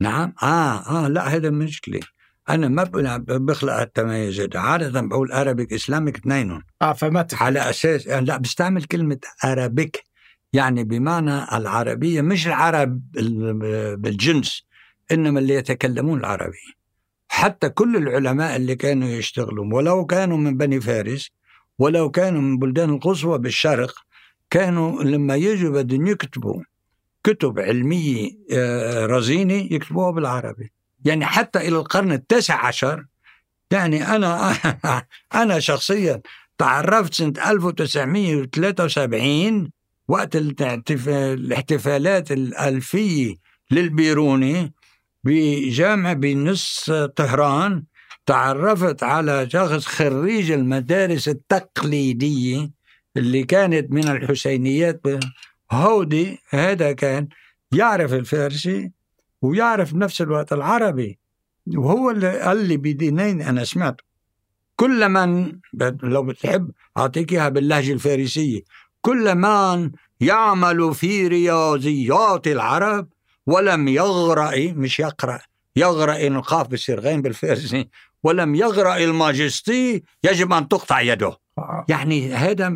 نعم. 0.00 0.32
آه 0.42 1.04
آه 1.04 1.08
لا 1.08 1.28
هذا 1.28 1.50
مشكلة. 1.50 2.00
أنا 2.48 2.68
ما 2.68 2.84
بخلق 3.28 3.72
التميز 3.72 4.48
عادة 4.54 5.00
بقول 5.00 5.32
ارابيك 5.32 5.72
اسلامك 5.72 6.16
اثنينهم. 6.16 6.62
آه 6.82 6.92
فما 6.92 7.26
على 7.32 7.70
أساس 7.70 8.06
لا 8.06 8.36
بستعمل 8.36 8.84
كلمة 8.84 9.18
ارابيك 9.44 10.04
يعني 10.52 10.84
بمعنى 10.84 11.56
العربية 11.56 12.20
مش 12.20 12.46
العرب 12.46 13.00
بالجنس 13.98 14.62
إنما 15.12 15.40
اللي 15.40 15.54
يتكلمون 15.54 16.18
العربيه 16.20 16.78
حتى 17.28 17.68
كل 17.68 17.96
العلماء 17.96 18.56
اللي 18.56 18.74
كانوا 18.76 19.08
يشتغلون 19.08 19.72
ولو 19.72 20.06
كانوا 20.06 20.36
من 20.36 20.56
بني 20.56 20.80
فارس 20.80 21.30
ولو 21.78 22.10
كانوا 22.10 22.40
من 22.40 22.58
بلدان 22.58 22.90
القصوى 22.90 23.38
بالشرق 23.38 23.94
كانوا 24.50 25.02
لما 25.02 25.36
يجوا 25.36 25.82
بدهم 25.82 26.06
يكتبوا 26.06 26.62
كتب 27.28 27.60
علمية 27.60 28.30
آه، 28.52 29.06
رزينة 29.06 29.54
يكتبوها 29.54 30.10
بالعربي. 30.10 30.72
يعني 31.04 31.26
حتى 31.26 31.58
إلى 31.58 31.76
القرن 31.76 32.12
التاسع 32.12 32.66
عشر 32.66 33.04
يعني 33.70 34.16
أنا 34.16 34.52
أنا 35.42 35.60
شخصيا 35.60 36.20
تعرفت 36.58 37.14
سنة 37.14 37.32
1973 37.50 39.70
وقت 40.08 40.36
الاحتف- 40.36 41.08
الاحتفالات 41.08 42.32
الألفية 42.32 43.34
للبيروني 43.70 44.72
بجامعة 45.24 46.14
بنص 46.14 46.90
طهران 47.16 47.84
تعرفت 48.26 49.02
على 49.02 49.50
شخص 49.50 49.86
خريج 49.86 50.50
المدارس 50.50 51.28
التقليدية 51.28 52.70
اللي 53.16 53.44
كانت 53.44 53.92
من 53.92 54.08
الحسينيات. 54.08 55.00
هودي 55.72 56.38
هذا 56.50 56.92
كان 56.92 57.28
يعرف 57.72 58.12
الفارسي 58.12 58.92
ويعرف 59.42 59.94
بنفس 59.94 60.22
الوقت 60.22 60.52
العربي. 60.52 61.18
وهو 61.76 62.10
اللي 62.10 62.40
قال 62.40 62.68
لي 62.68 62.76
بدينين 62.76 63.42
أنا 63.42 63.64
سمعته. 63.64 64.04
كل 64.76 65.08
من 65.08 65.58
لو 66.02 66.22
بتحب 66.22 66.70
أعطيك 66.98 67.32
إياها 67.32 67.48
باللهجة 67.48 67.92
الفارسية. 67.92 68.60
كل 69.00 69.34
من 69.34 69.90
يعمل 70.20 70.94
في 70.94 71.28
رياضيات 71.28 72.46
العرب 72.46 73.08
ولم 73.46 73.88
يغرأ 73.88 74.72
مش 74.72 75.00
يقرأ 75.00 75.38
يغرأ 75.76 76.16
القاف 76.16 76.68
بصير 76.68 77.00
غين 77.00 77.22
بالفارسي 77.22 77.88
ولم 78.22 78.54
يغرأ 78.54 78.96
الماجستي 78.96 80.02
يجب 80.24 80.52
أن 80.52 80.68
تقطع 80.68 81.00
يده. 81.00 81.36
يعني 81.88 82.34
هذا 82.34 82.68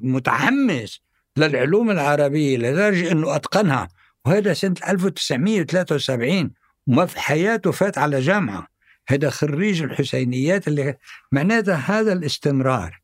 متحمس 0.00 1.00
للعلوم 1.36 1.90
العربية 1.90 2.56
لدرجة 2.56 3.12
أنه 3.12 3.36
أتقنها. 3.36 3.88
وهذا 4.24 4.52
سنة 4.52 4.74
1973 4.88 6.50
وما 6.86 7.06
في 7.06 7.20
حياته 7.20 7.70
فات 7.70 7.98
على 7.98 8.20
جامعة. 8.20 8.66
هذا 9.08 9.30
خريج 9.30 9.82
الحسينيات 9.82 10.68
اللي 10.68 10.96
معناتها 11.32 11.74
هذا 11.74 12.12
الاستمرار 12.12 13.00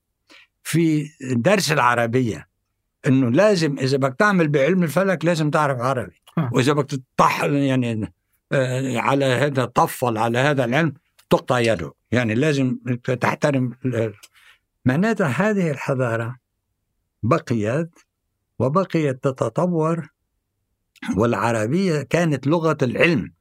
في 0.62 1.08
درس 1.20 1.72
العربية. 1.72 2.48
إنه 3.06 3.30
لازم 3.30 3.78
إذا 3.78 3.96
بدك 3.96 4.16
تعمل 4.18 4.48
بعلم 4.48 4.82
الفلك 4.82 5.24
لازم 5.24 5.50
تعرف 5.50 5.80
عربي. 5.80 6.22
آه. 6.38 6.50
وإذا 6.52 6.72
بدك 6.72 7.00
تطح 7.16 7.44
يعني 7.44 8.12
آه، 8.52 8.98
على 8.98 9.24
هذا 9.24 9.64
طفل 9.64 10.18
على 10.18 10.38
هذا 10.38 10.64
العلم 10.64 10.92
تقطع 11.30 11.58
يده. 11.58 11.92
يعني 12.10 12.34
لازم 12.34 12.78
تحترم 13.20 13.72
معناتها 14.84 15.26
هذه 15.26 15.70
الحضارة 15.70 16.36
بقيت 17.22 17.90
وبقيت 18.58 19.24
تتطور 19.24 20.08
والعربية 21.16 22.02
كانت 22.02 22.46
لغة 22.46 22.78
العلم 22.82 23.32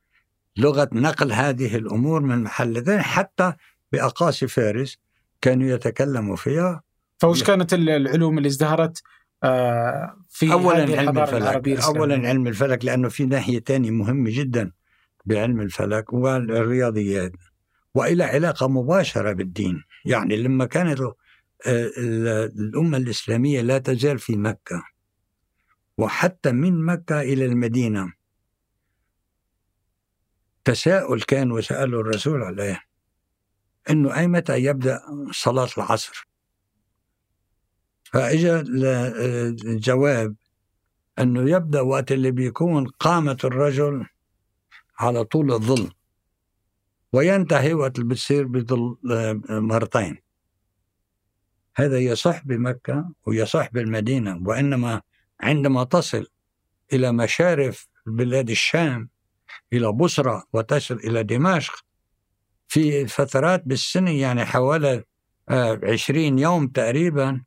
لغة 0.57 0.89
نقل 0.93 1.31
هذه 1.31 1.75
الأمور 1.75 2.21
من 2.21 2.43
محل 2.43 2.83
ثاني 2.83 3.01
حتى 3.03 3.53
بأقاصي 3.91 4.47
فارس 4.47 4.97
كانوا 5.41 5.67
يتكلموا 5.67 6.35
فيها. 6.35 6.81
فوش 7.17 7.43
كانت 7.43 7.73
ال- 7.73 7.89
العلوم 7.89 8.37
اللي 8.37 8.47
ازدهرت 8.47 9.01
آه، 9.43 10.17
في 10.29 10.45
هذه 10.75 10.99
علم 10.99 11.09
الفلك 11.23 11.41
الإسلامية؟ 11.73 12.27
علم 12.29 12.47
الفلك 12.47 12.85
لأنه 12.85 13.09
في 13.09 13.25
ناحية 13.25 13.59
ثانية 13.59 13.91
مهمه 13.91 14.29
جدا 14.33 14.71
بعلم 15.25 15.61
الفلك 15.61 16.13
والرياضيات 16.13 17.31
وإلى 17.93 18.23
علاقة 18.23 18.67
مباشرة 18.67 19.33
بالدين. 19.33 19.83
يعني 20.05 20.35
لما 20.37 20.65
كانت 20.65 20.99
آه، 21.01 21.11
ال- 21.97 22.27
الأمة 22.59 22.97
الإسلامية 22.97 23.61
لا 23.61 23.77
تزال 23.77 24.19
في 24.19 24.35
مكة. 24.35 24.83
وحتى 25.97 26.51
من 26.51 26.85
مكة 26.85 27.21
إلى 27.21 27.45
المدينة. 27.45 28.13
تساؤل 30.65 31.21
كان 31.21 31.51
وساله 31.51 31.99
الرسول 31.99 32.43
عليه 32.43 32.81
إنه 33.89 34.15
أي 34.17 34.27
متى 34.27 34.57
يبدأ 34.63 35.01
صلاة 35.31 35.67
العصر؟ 35.77 36.27
فإجا 38.03 38.61
ل- 38.61 38.85
الجواب 39.67 40.35
إنه 41.19 41.49
يبدأ 41.51 41.81
وقت 41.81 42.11
اللي 42.11 42.31
بيكون 42.31 42.87
قامه 42.87 43.37
الرجل 43.43 44.05
على 44.99 45.23
طول 45.23 45.51
الظل 45.51 45.91
وينتهي 47.13 47.73
وقت 47.73 47.99
اللي 47.99 48.09
بتصير 48.09 48.47
بظل 48.47 48.97
مرتين. 49.49 50.17
هذا 51.75 51.99
يصح 51.99 52.45
بمكة 52.45 53.11
ويصح 53.25 53.71
بالمدينة 53.71 54.41
وإنما 54.45 55.01
عندما 55.41 55.83
تصل 55.83 56.27
إلى 56.93 57.11
مشارف 57.11 57.87
بلاد 58.05 58.49
الشام 58.49 59.09
إلى 59.73 59.91
بصرى 59.91 60.43
وتصل 60.53 60.95
إلى 60.95 61.23
دمشق 61.23 61.85
في 62.67 63.07
فترات 63.07 63.63
بالسنه 63.65 64.11
يعني 64.11 64.45
حوالي 64.45 65.03
آه، 65.49 65.79
عشرين 65.83 66.39
يوم 66.39 66.67
تقريبا 66.67 67.41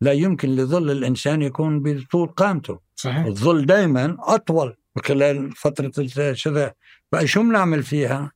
لا 0.00 0.12
يمكن 0.12 0.56
لظل 0.56 0.90
الإنسان 0.90 1.42
يكون 1.42 1.82
بطول 1.82 2.28
قامته. 2.28 2.80
صحيح. 2.96 3.24
الظل 3.24 3.66
دائما 3.66 4.16
أطول 4.20 4.76
خلال 5.04 5.52
فترة 5.52 5.92
الشتاء 5.98 6.74
بقى 7.12 7.26
شو 7.26 7.42
بنعمل 7.42 7.82
فيها؟ 7.82 8.32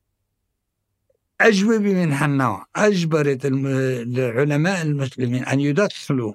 أجوبة 1.41 1.77
من 1.77 2.11
هالنوع. 2.13 2.65
أجبرت 2.75 3.45
العلماء 3.45 4.81
المسلمين 4.81 5.43
أن 5.45 5.59
يدخلوا 5.59 6.33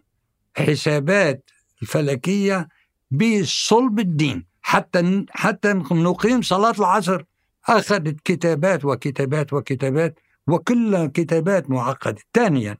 حسابات 0.56 1.50
الفلكية 1.82 2.68
بصلب 3.10 3.98
الدين. 3.98 4.46
حتى 4.62 5.26
حتى 5.30 5.72
نقيم 5.92 6.42
صلاة 6.42 6.74
العصر. 6.78 7.22
أخذت 7.68 8.20
كتابات 8.24 8.84
وكتابات 8.84 9.52
وكتابات 9.52 10.18
وكلها 10.46 11.06
كتابات 11.06 11.70
معقدة. 11.70 12.20
ثانيا 12.34 12.78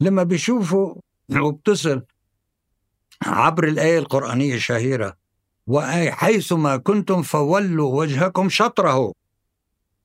لما 0.00 0.22
بيشوفوا 0.22 0.94
وبتصل 1.36 2.02
عبر 3.22 3.68
الآية 3.68 3.98
القرآنية 3.98 4.54
الشهيرة 4.54 5.16
وحيثما 5.66 6.76
كنتم 6.76 7.22
فولوا 7.22 8.00
وجهكم 8.00 8.48
شطره. 8.48 9.12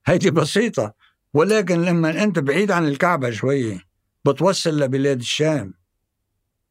هيدي 0.06 0.30
بسيطة. 0.30 0.94
ولكن 1.34 1.82
لما 1.82 2.22
أنت 2.22 2.38
بعيد 2.38 2.70
عن 2.70 2.88
الكعبة 2.88 3.30
شوية 3.30 3.80
بتوصل 4.24 4.80
لبلاد 4.80 5.18
الشام 5.18 5.74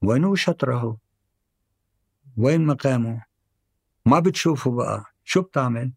وين 0.02 0.24
هو 0.24 0.36
شطره؟ 0.36 0.98
وين 2.38 2.66
مقامه؟ 2.66 3.26
ما 4.06 4.20
بتشوفه 4.20 4.72
بقى. 4.72 5.04
شو 5.24 5.42
بتعمل؟ 5.42 5.92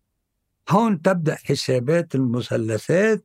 هون 0.71 1.03
تبدأ 1.03 1.35
حسابات 1.45 2.15
المثلثات 2.15 3.25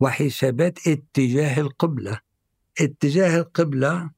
وحسابات 0.00 0.78
اتجاه 0.88 1.60
القبلة. 1.60 2.20
اتجاه 2.80 3.38
القبلة 3.38 4.10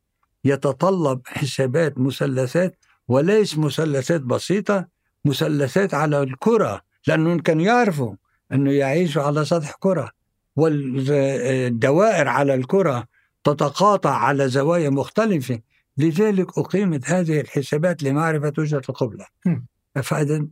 يتطلب 0.45 1.20
حسابات 1.26 1.99
مثلثات 1.99 2.76
وليس 3.09 3.59
مثلثات 3.59 4.20
بسيطة 4.20 4.88
مثلثات 5.24 5.95
على 5.95 6.22
الكرة 6.22 6.82
لأنهم 7.07 7.38
كانوا 7.40 7.62
يعرفوا 7.64 8.14
أنه 8.53 8.72
يعيشوا 8.72 9.22
على 9.22 9.45
سطح 9.45 9.72
كرة. 9.80 10.11
والدوائر 10.57 12.28
على 12.28 12.55
الكرة 12.55 13.05
تتقاطع 13.45 14.11
على 14.11 14.49
زوايا 14.49 14.90
مختلفة. 14.90 15.61
لذلك 15.99 16.59
أقيمت 16.59 17.11
هذه 17.11 17.40
الحسابات 17.40 18.03
لمعرفة 18.03 18.53
وجهة 18.59 18.82
القبلة. 18.88 19.26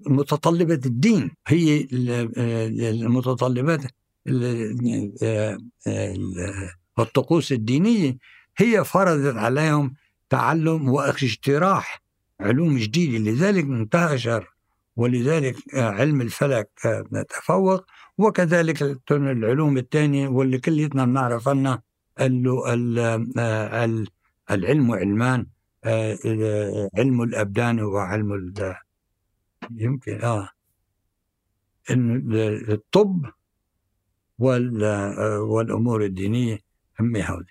متطلبات 0.07 0.87
الدين 0.87 1.31
هي 1.47 1.89
ال- 1.93 2.81
المتطلبات 3.03 3.81
ال- 4.27 5.13
ال- 5.87 6.71
الطقوس 6.99 7.53
الدينية 7.53 8.17
هي 8.59 8.85
فرضت 8.85 9.37
عليهم 9.37 9.95
تعلم 10.31 10.89
واجتراح 10.89 12.03
علوم 12.41 12.79
جديدة. 12.79 13.31
لذلك 13.31 13.65
انتشر 13.65 14.49
ولذلك 14.97 15.57
علم 15.75 16.21
الفلك 16.21 16.69
تفوق 17.29 17.85
وكذلك 18.19 18.99
العلوم 19.11 19.79
الثانية 19.79 20.29
واللي 20.29 20.59
كليتنا 20.59 21.05
بنعرف 21.05 21.49
عنها 21.49 21.83
ال- 22.21 22.69
ال- 22.69 22.99
ال- 23.39 24.07
العلم 24.51 24.93
علمان 24.93 25.47
علم 26.99 27.23
الأبدان 27.23 27.81
وعلم 27.81 28.33
ال- 28.33 28.75
يمكن 29.71 30.21
آه. 30.23 30.49
انه 31.91 32.49
الطب 32.73 33.27
وال- 34.39 35.39
والأمور 35.39 36.05
الدينية 36.05 36.59
هم 37.01 37.17
هذول 37.17 37.47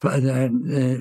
فأنا 0.00 0.48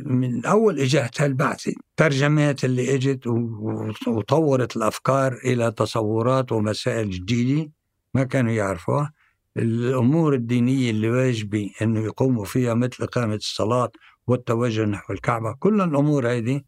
من 0.06 0.46
أول 0.46 0.80
إجت 0.80 1.22
هالبعثة 1.22 1.74
ترجمات 1.98 2.66
اللي 2.66 2.96
إجت 2.96 3.28
و- 3.28 3.92
وطورت 4.08 4.78
الأفكار 4.78 5.34
إلى 5.34 5.72
تصورات 5.72 6.52
ومسائل 6.52 7.10
جديدة 7.10 7.72
ما 8.14 8.24
كانوا 8.24 8.52
يعرفوها. 8.52 9.14
الأمور 9.58 10.34
الدينية 10.34 10.90
اللي 10.92 11.10
واجبة 11.10 11.72
أنه 11.82 12.00
يقوموا 12.00 12.46
فيها 12.46 12.74
مثل 12.74 13.04
إقامة 13.04 13.36
الصلاة 13.36 13.92
والتوجه 14.28 14.86
نحو 14.86 15.14
الكعبة. 15.14 15.54
كل 15.54 15.82
الأمور 15.82 16.32
هذه 16.32 16.62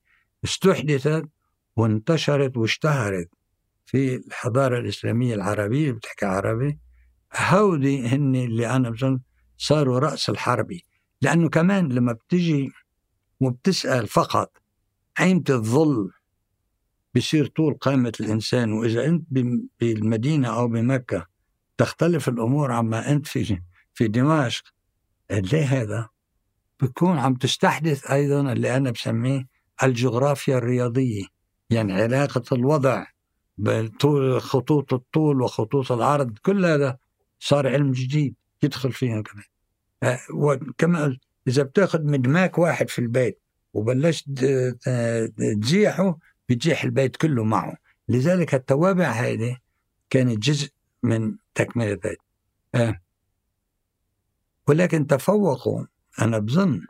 استحدثت 0.43 1.30
وانتشرت 1.76 2.58
واشتهرت 2.58 3.30
في 3.86 4.16
الحضارة 4.16 4.80
الإسلامية 4.80 5.36
العربية 5.36 5.91
بتحكي 5.91 6.26
عربي. 6.26 6.80
هودي 7.36 8.08
هن 8.08 8.36
اللي 8.36 8.70
أنا 8.70 8.89
بظن 8.89 9.20
صاروا 9.58 9.99
رأس 9.99 10.30
الحربي 10.30 10.86
لأنه 11.22 11.49
كمان 11.49 11.91
لما 11.91 12.14
بتجي 12.14 12.72
وبتسأل 13.39 14.08
فقط 14.08 14.58
أيمتى 15.20 15.53
الظل 15.53 16.12
بيصير 17.14 17.47
طول 17.47 17.74
قامة 17.74 18.14
الإنسان. 18.20 18.72
وإذا 18.72 19.05
أنت 19.05 19.26
بالمدينة 19.80 20.47
أو 20.47 20.68
بمكة 20.68 21.28
تختلف 21.78 22.30
الأمور 22.30 22.72
عما 22.72 23.12
أنت 23.12 23.28
في 23.28 23.62
في 23.93 24.08
دمشق 24.08 24.64
ليه 25.32 25.66
هذا؟ 25.66 26.10
بتكون 26.82 27.19
عم 27.19 27.36
تستحدث 27.36 28.11
أيضا 28.11 28.51
اللي 28.51 28.78
أنا 28.78 28.91
بسميه 28.91 29.47
الجغرافيا 29.84 30.57
الرياضية 30.57 31.23
يعني 31.69 31.93
علاقة 31.93 32.43
الوضع 32.51 33.05
بطول 33.57 34.41
خطوط 34.41 34.93
الطول 34.93 35.41
وخطوط 35.41 35.91
العرض 35.91 36.38
كل 36.38 36.65
هذا 36.65 36.97
صار 37.39 37.67
علم 37.67 37.91
جديد 37.91 38.36
يدخل 38.63 38.91
فيها 38.91 39.21
كمان 39.21 39.43
آه، 40.03 40.19
وكما 40.34 41.17
إذا 41.47 41.63
بتاخذ 41.63 42.03
مدماك 42.03 42.57
واحد 42.57 42.89
في 42.89 42.99
البيت 42.99 43.39
وبلشت 43.73 44.30
ت- 44.30 44.45
ت- 44.82 45.34
تزيحه 45.61 46.17
بتزيح 46.49 46.84
البيت 46.84 47.15
كله 47.15 47.43
معه 47.43 47.78
لذلك 48.09 48.55
التوابع 48.55 49.07
هذه 49.07 49.57
كانت 50.09 50.38
جزء 50.39 50.69
من 51.03 51.36
تكملة 51.55 51.91
البيت 51.91 52.17
آه. 52.75 53.01
ولكن 54.67 55.07
تفوقوا 55.07 55.86
أنا 56.22 56.39
بظن 56.39 56.86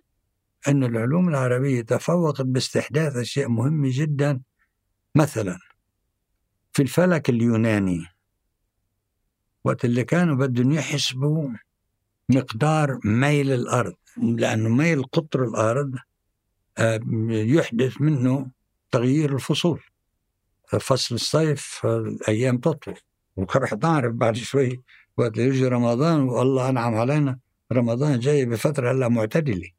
أن 0.67 0.83
العلوم 0.83 1.29
العربية 1.29 1.81
تفوقت 1.81 2.41
باستحداث 2.41 3.15
أشياء 3.15 3.49
مهمة 3.49 3.89
جدا. 3.91 4.41
مثلا 5.15 5.59
في 6.73 6.81
الفلك 6.81 7.29
اليوناني 7.29 8.05
وقت 9.63 9.85
اللي 9.85 10.03
كانوا 10.03 10.35
بدهم 10.35 10.71
يحسبوا 10.71 11.49
مقدار 12.29 12.99
ميل 13.05 13.51
الأرض 13.51 13.93
لأنه 14.17 14.69
ميل 14.69 15.03
قطر 15.03 15.43
الأرض 15.43 15.95
آه، 16.77 16.99
يحدث 17.29 18.01
منه 18.01 18.51
تغيير 18.91 19.35
الفصول. 19.35 19.81
فصل 20.79 21.15
الصيف 21.15 21.81
الأيام 21.85 22.57
تطول. 22.57 22.95
ورح 23.35 23.73
نعرف 23.73 24.13
بعد 24.13 24.35
شوي 24.35 24.81
وقت 25.17 25.37
يجي 25.37 25.67
رمضان 25.67 26.21
والله 26.21 26.69
أنعم 26.69 26.95
علينا. 26.95 27.39
رمضان 27.73 28.19
جاي 28.19 28.45
بفترة 28.45 28.91
هلا 28.91 29.07
معتدلة. 29.07 29.69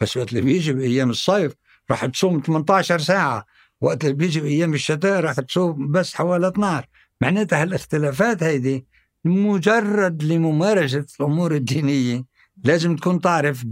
بس 0.00 0.16
وقت 0.16 0.28
اللي 0.28 0.40
بيجي 0.40 0.72
بأيام 0.72 1.10
الصيف 1.10 1.52
راح 1.90 2.06
تصوم 2.06 2.42
18 2.46 2.98
ساعة 2.98 3.46
وقت 3.80 4.04
اللي 4.04 4.14
بيجي 4.14 4.40
بأيام 4.40 4.74
الشتاء 4.74 5.20
راح 5.20 5.40
تصوم 5.40 5.92
بس 5.92 6.14
حوالي 6.14 6.48
12 6.48 6.86
معناتها 7.20 7.62
هالاختلافات 7.62 8.42
هيدي 8.42 8.86
مجرد 9.24 10.22
لممارسة 10.22 11.06
الأمور 11.20 11.54
الدينية. 11.54 12.24
لازم 12.64 12.96
تكون 12.96 13.20
تعرف 13.20 13.64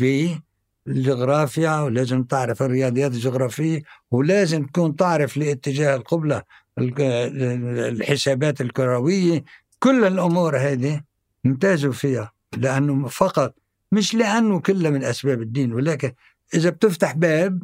بالجغرافيا 0.87 1.81
ولازم 1.81 2.23
تعرف 2.23 2.63
الرياضيات 2.63 3.13
الجغرافية 3.13 3.83
ولازم 4.11 4.67
تكون 4.67 4.97
تعرف 4.97 5.37
لاتجاه 5.37 5.97
القبلة 5.97 6.43
الحسابات 6.79 8.61
الكروية. 8.61 9.45
كل 9.79 10.05
الأمور 10.05 10.59
هذه 10.59 11.01
امتازوا 11.47 11.93
فيها 11.93 12.33
لأنه 12.57 13.09
فقط 13.09 13.55
مش 13.95 14.15
لأنه 14.15 14.61
كلها 14.61 14.91
من 14.91 15.05
أسباب 15.05 15.43
الدين 15.43 15.73
ولكن 15.73 16.13
إذا 16.55 16.71
بتفتح 16.71 17.13
باب 17.13 17.63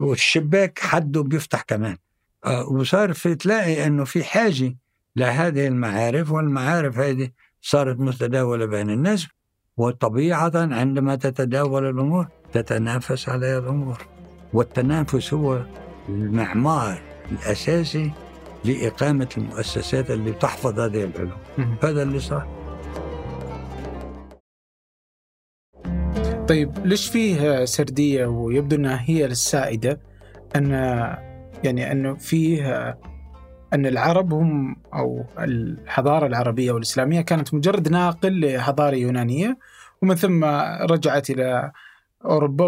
والشباك 0.00 0.78
حده 0.78 1.22
بيفتح 1.22 1.62
كمان. 1.62 1.96
آه، 2.44 2.68
وصار 2.68 3.12
في 3.12 3.34
تلاقي 3.34 3.86
أنه 3.86 4.04
في 4.04 4.24
حاجة 4.24 4.76
لهذه 5.16 5.66
المعارف 5.66 6.30
والمعارف 6.32 6.98
هذه 6.98 7.30
صارت 7.62 7.98
متداولة 8.00 8.66
بين 8.66 8.90
الناس 8.90 9.26
وطبيعة 9.76 10.52
عندما 10.54 11.14
تتداول 11.16 11.86
الأمور 11.90 12.26
تتنافس 12.52 13.28
على 13.28 13.58
الأمور. 13.58 13.98
والتنافس 14.52 15.34
هو 15.34 15.62
المعمار 16.08 17.02
الأساسي 17.32 18.12
لإقامة 18.64 19.28
المؤسسات 19.38 20.10
اللي 20.10 20.32
تحفظ 20.32 20.80
هذه 20.80 21.04
العلوم. 21.04 21.76
هذا 21.82 22.02
اللي 22.02 22.20
صار. 22.20 22.65
طيب 26.48 26.86
ليش 26.86 27.08
فيه 27.08 27.64
سردية 27.64 28.26
ويبدو 28.26 28.76
إنها 28.76 29.02
هي 29.04 29.24
السائدة؟ 29.24 30.00
أن 30.56 30.70
يعني 31.64 31.92
انه 31.92 32.14
فيه 32.14 32.88
أن 33.72 33.86
العرب 33.86 34.32
هم 34.32 34.76
أو 34.94 35.24
الحضارة 35.38 36.26
العربية 36.26 36.72
والإسلامية 36.72 37.20
كانت 37.20 37.54
مجرد 37.54 37.88
ناقل 37.88 38.40
لحضارة 38.40 38.94
يونانية 38.96 39.58
ومن 40.02 40.14
ثم 40.14 40.44
رجعت 40.90 41.30
إلى 41.30 41.72
أوروبا 42.24 42.66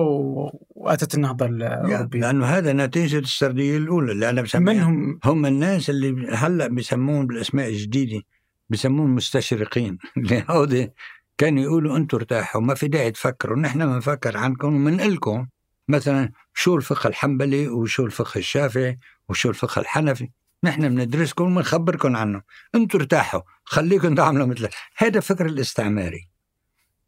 وأتت 0.71 1.15
النهضة 1.15 1.47
الأوروبية. 1.47 2.21
لأنه 2.21 2.47
هذا 2.47 2.73
نتيجة 2.73 3.19
السردية 3.19 3.77
الأولى 3.77 4.13
اللي 4.13 4.31
أنا 4.31 4.43
بسميها. 4.43 4.75
من 4.75 4.81
هم 4.81 5.21
هم 5.25 5.47
الناس 5.47 5.91
اللي 5.91 6.37
هلأ 6.37 6.67
بيسمون 6.67 7.27
بالأسماء 7.27 7.69
الجديدة 7.69 8.23
بيسمون 8.71 9.11
مستشرقين. 9.11 9.99
اللي 10.17 10.45
هودي 10.51 10.93
كانوا 11.39 11.63
يقولوا 11.63 11.97
أنتم 11.97 12.17
ارتاحوا 12.17 12.61
ما 12.61 12.75
في 12.75 12.89
داعي 12.89 13.11
تفكروا 13.11 13.59
نحن 13.59 13.87
بنفكر 13.87 14.37
عنكم 14.37 14.75
ومن 14.75 14.97
لكم 14.97 15.47
مثلا 15.89 16.33
شو 16.55 16.77
الفقه 16.77 17.09
الحنبلي 17.09 17.69
وشو 17.69 18.05
الفقه 18.05 18.39
الشافعي 18.39 18.99
وشو 19.29 19.51
الفقه 19.51 19.81
الحنفي؟ 19.81 20.31
نحن 20.65 20.95
بندرسكم 20.95 21.45
وبنخبركم 21.53 22.17
عنه 22.17 22.43
أنتم 22.75 22.99
ارتاحوا 22.99 23.41
خليكم 23.65 24.15
تعملوا 24.15 24.47
مثل 24.47 24.69
هذا. 24.97 25.21
فكر 25.21 25.47
الاستعماري. 25.47 26.29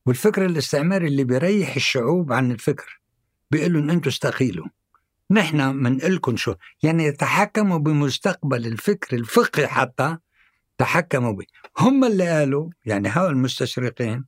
والفكر 0.07 0.47
الاستعماري 0.47 1.07
اللي 1.07 1.25
بيريح 1.25 1.77
الشعوب 1.77 2.33
عن 2.33 2.51
الفكر 2.51 3.01
بيقول 3.51 3.73
لهم 3.73 3.91
أنتم 3.91 4.09
استقيلوا. 4.09 4.67
نحن 5.31 5.83
بنقلكم 5.83 6.37
شو؟ 6.37 6.55
يعني 6.83 7.05
يتحكموا 7.05 7.79
بمستقبل 7.79 8.67
الفكر 8.67 9.17
الفقهي 9.17 9.67
حتى 9.67 10.17
تحكموا 10.81 11.33
به. 11.33 11.45
هم 11.79 12.05
اللي 12.05 12.29
قالوا 12.29 12.71
يعني 12.87 13.09
هؤلاء 13.09 13.31
المستشرقين 13.31 14.25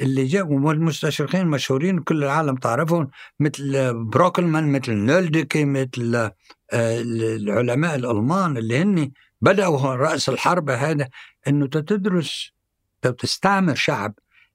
اللي 0.00 0.24
جابوا 0.24 0.60
والمستشرقين 0.60 1.46
مشهورين 1.46 1.98
كل 1.98 2.24
العالم 2.24 2.56
تعرفهم 2.56 3.10
مثل 3.40 3.94
بروكلمان 3.94 4.72
مثل 4.72 4.92
نولدكي 4.92 5.64
مثل 5.64 6.14
آه، 6.14 6.32
العلماء 6.72 7.94
الألمان 7.94 8.56
اللي 8.56 8.78
هن 8.78 9.10
بدأوا 9.40 9.94
رأس 9.94 10.28
الحرب 10.28 10.70
هذا 10.70 11.08
أنه 11.48 11.66
تدرس 11.66 12.52
تستعمر 13.18 13.74
شعب. 13.74 14.14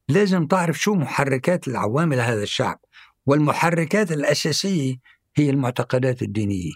لازم 0.10 0.48
تعرف 0.48 0.80
شو 0.80 0.94
محركات 0.94 1.68
العوامل 1.68 2.20
هذا 2.20 2.44
الشعب. 2.44 2.80
والمحركات 3.26 4.12
الأساسية 4.12 4.96
هي 5.36 5.50
المعتقدات 5.50 6.22
الدينية. 6.22 6.72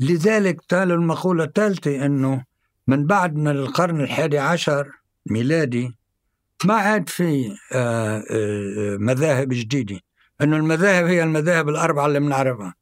لذلك 0.00 0.60
قالوا 0.70 0.96
المقولة 0.96 1.44
الثالثة 1.44 2.06
أنه 2.06 2.47
من 2.88 3.06
بعد 3.06 3.36
من 3.36 3.48
القرن 3.48 4.00
الحادي 4.00 4.38
عشر 4.38 4.90
ميلادي 5.26 5.96
ما 6.64 6.74
عاد 6.74 7.08
في 7.08 7.56
آه، 7.72 8.24
آه، 8.30 8.96
مذاهب 8.96 9.48
جديدة. 9.48 10.00
أنه 10.42 10.56
المذاهب 10.56 11.04
هي 11.04 11.22
المذاهب 11.22 11.68
الأربعة 11.68 12.06
اللي 12.06 12.20
بنعرفها. 12.20 12.74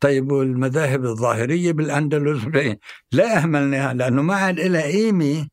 طيب 0.00 0.32
والمذاهب 0.32 1.04
الظاهرية 1.04 1.72
بالأندلس؟ 1.72 2.44
لا 3.12 3.42
أهملناها 3.42 3.94
لأنه 3.94 4.22
ما 4.22 4.34
عاد 4.34 4.60
لها 4.60 4.82
قيمة 4.82 5.48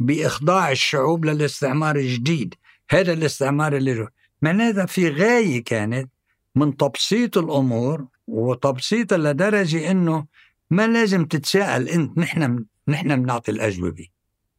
بإخضاع 0.00 0.70
الشعوب 0.70 1.24
للاستعمار 1.24 1.96
الجديد. 1.96 2.54
هذا 2.90 3.12
الاستعمار 3.12 3.76
اللي 3.76 3.94
جو. 3.94 4.06
معناتها 4.42 4.86
في 4.86 5.08
غاية 5.08 5.64
كانت 5.64 6.10
من 6.54 6.76
تبسيط 6.76 7.38
الأمور 7.38 8.06
وتبسيطها 8.26 9.18
لدرجة 9.18 9.90
أنه 9.90 10.26
ما 10.70 10.86
لازم 10.86 11.24
تتساءل 11.24 11.88
أنت 11.88 12.18
نحن 12.18 12.64
نحن 12.88 13.22
بنعطي 13.22 13.52
الأجوبة. 13.52 14.06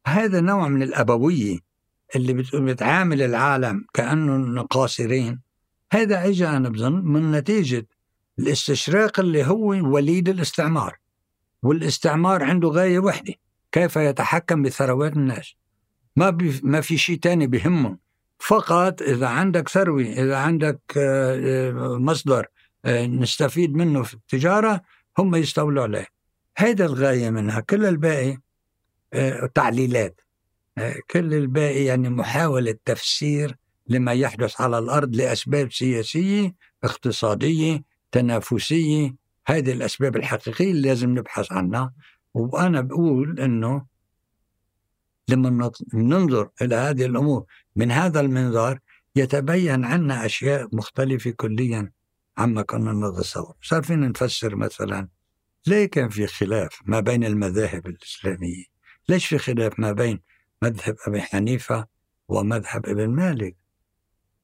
هذا 0.06 0.40
نوع 0.40 0.68
من 0.68 0.82
الأبوية 0.82 1.58
اللي 2.16 2.32
بت- 2.32 2.56
بتعامل 2.56 3.22
العالم 3.22 3.84
كأنه 3.94 4.62
قاصرين. 4.62 5.40
هذا 5.92 6.24
اجى 6.28 6.46
أنا 6.48 6.68
بظن 6.68 6.92
من 7.04 7.32
نتيجة 7.32 7.86
الاستشراق 8.38 9.20
اللي 9.20 9.44
هو 9.46 9.66
وليد 9.68 10.28
الاستعمار. 10.28 10.98
والاستعمار 11.62 12.44
عنده 12.44 12.68
غاية 12.68 12.98
وحدة 12.98 13.34
كيف 13.72 13.96
يتحكم 13.96 14.62
بثروات 14.62 15.12
الناس؟ 15.12 15.54
ما 16.16 16.30
بي 16.30 16.60
ما 16.62 16.80
في 16.80 16.98
شيء 16.98 17.18
تاني 17.18 17.46
بهمه. 17.46 17.96
فقط 18.38 19.02
إذا 19.02 19.26
عندك 19.26 19.68
ثروة 19.68 20.02
إذا 20.02 20.36
عندك 20.36 20.80
آه، 20.96 21.70
آه، 21.70 21.98
مصدر 21.98 22.46
آه، 22.84 23.06
نستفيد 23.06 23.74
منه 23.74 24.02
في 24.02 24.14
التجارة 24.14 24.82
هم 25.18 25.34
يستولوا 25.34 25.82
عليه. 25.82 26.06
هيدا 26.56 26.84
الغاية 26.84 27.30
منها. 27.30 27.60
كل 27.60 27.84
الباقي 27.84 28.38
آه، 29.12 29.50
تعليلات. 29.54 30.20
آه، 30.78 30.96
كل 31.10 31.34
الباقي 31.34 31.84
يعني 31.84 32.10
محاولة 32.10 32.74
تفسير 32.84 33.56
لما 33.86 34.12
يحدث 34.12 34.60
على 34.60 34.78
الأرض 34.78 35.16
لأسباب 35.16 35.72
سياسية 35.72 36.54
اقتصادية 36.84 37.84
تنافسية. 38.12 39.14
هذه 39.46 39.72
الأسباب 39.72 40.16
الحقيقية 40.16 40.70
اللي 40.70 40.88
لازم 40.88 41.18
نبحث 41.18 41.52
عنها. 41.52 41.92
وأنا 42.34 42.80
بقول 42.80 43.40
أنه 43.40 43.86
لما 45.28 45.70
ننظر 45.94 46.48
إلى 46.62 46.74
هذه 46.74 47.06
الأمور 47.06 47.44
من 47.76 47.90
هذا 47.90 48.20
المنظار 48.20 48.78
يتبين 49.16 49.84
عنا 49.84 50.26
أشياء 50.26 50.68
مختلفة 50.72 51.30
كليا 51.30 51.92
عما 52.38 52.62
كنا 52.62 52.92
نتصور. 52.92 53.54
صار 53.62 53.82
فينا 53.82 54.08
نفسر 54.08 54.56
مثلا 54.56 55.08
ليه 55.66 55.86
كان 55.86 56.08
في 56.08 56.26
خلاف 56.26 56.80
ما 56.84 57.00
بين 57.00 57.24
المذاهب 57.24 57.86
الإسلامية 57.86 58.64
ليش 59.08 59.26
في 59.26 59.38
خلاف 59.38 59.80
ما 59.80 59.92
بين 59.92 60.20
مذهب 60.62 60.96
أبي 61.06 61.20
حنيفة 61.20 61.86
ومذهب 62.28 62.86
ابن 62.86 63.08
مالك؟ 63.10 63.56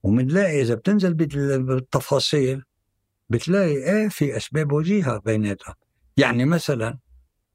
ومنلاقي 0.02 0.62
إذا 0.62 0.74
بتنزل 0.74 1.14
بالتفاصيل 1.14 2.62
بتلاقي 3.30 3.76
إيه 3.76 4.08
في 4.08 4.36
أسباب 4.36 4.72
وجيهة 4.72 5.18
بيناتهم. 5.18 5.74
يعني 6.16 6.44
مثلا 6.44 6.98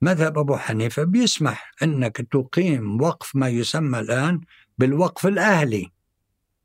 مذهب 0.01 0.37
أبو 0.37 0.55
حنيفة 0.57 1.03
بيسمح 1.03 1.71
أنك 1.83 2.17
تقيم 2.17 3.01
وقف 3.01 3.35
ما 3.35 3.49
يسمى 3.49 3.99
الآن 3.99 4.41
بالوقف 4.77 5.27
الأهلي. 5.27 5.91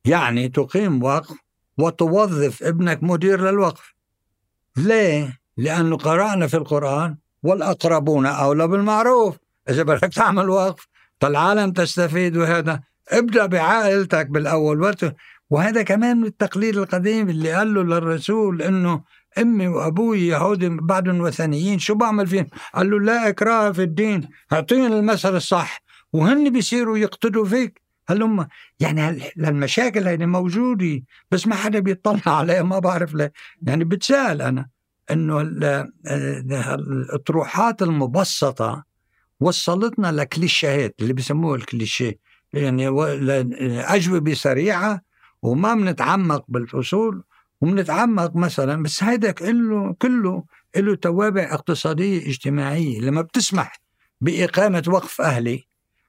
يعني 0.04 0.48
تقيم 0.48 1.02
وقف 1.02 1.36
وتوظف 1.78 2.62
ابنك 2.62 3.02
مدير 3.02 3.40
للوقف. 3.40 3.94
ليه؟ 4.76 5.38
لأنه 5.58 5.96
قرأنا 5.96 6.46
في 6.46 6.56
القرآن 6.56 7.16
والأقربون 7.42 8.26
أولى 8.26 8.68
بالمعروف. 8.68 9.36
إذا 9.68 9.82
بدك 9.82 10.14
تعمل 10.14 10.48
وقف 10.48 10.86
فالعالم 11.20 11.72
تستفيد 11.72 12.36
وهذا. 12.36 12.80
ابدأ 13.08 13.46
بعائلتك 13.46 14.26
بالأول 14.26 14.94
وهذا 15.50 15.82
كمان 15.82 16.16
من 16.16 16.26
التقليد 16.26 16.76
القديم 16.76 17.28
اللي 17.28 17.52
قال 17.52 17.74
له 17.74 17.82
للرسول 17.82 18.62
إنه 18.62 19.02
أمي 19.38 19.68
وأبوي 19.68 20.26
يهودي 20.26 20.68
بعدهم 20.68 21.20
وثنيين 21.20 21.78
شو 21.78 21.94
بعمل 21.94 22.26
فيهم؟ 22.26 22.46
قال 22.74 22.90
له 22.90 23.00
لا 23.00 23.28
إكراه 23.28 23.72
في 23.72 23.82
الدين 23.82 24.28
أعطيني 24.52 24.86
المثل 24.86 25.36
الصح. 25.36 25.82
وهن 26.12 26.52
بيصيروا 26.52 26.98
يقتدوا 26.98 27.44
فيك. 27.44 27.82
هلما 28.08 28.48
يعني 28.80 29.22
المشاكل 29.38 30.08
هذه 30.08 30.26
موجودة؟ 30.26 31.02
بس 31.30 31.46
ما 31.46 31.54
حدا 31.54 31.78
بيطلع 31.78 32.36
عليها 32.38 32.62
ما 32.62 32.78
بعرف 32.78 33.14
ليه. 33.14 33.32
يعني 33.62 33.84
بتسأل 33.84 34.42
أنا. 34.42 34.68
إنه 35.10 35.40
الأطروحات 36.74 37.82
المبسطة 37.82 38.84
وصلتنا 39.40 40.12
لكليشيهات 40.12 40.94
اللي 41.00 41.12
بيسموها 41.12 41.56
الكليشيه. 41.56 42.18
يعني 42.52 42.88
أجوبة 43.94 44.34
سريعة 44.34 45.02
وما 45.42 45.74
بنتعمق 45.74 46.44
بالفصول 46.48 47.22
وبنتعمق 47.60 48.36
مثلا 48.36 48.82
بس 48.82 49.02
هيدا 49.02 49.30
كله 49.30 49.94
كله 49.98 50.44
له 50.76 50.94
توابع 50.94 51.54
اقتصادية 51.54 52.26
اجتماعية. 52.26 53.00
لما 53.00 53.22
بتسمح 53.22 53.80
بإقامة 54.20 54.82
وقف 54.88 55.20
أهلي 55.20 55.64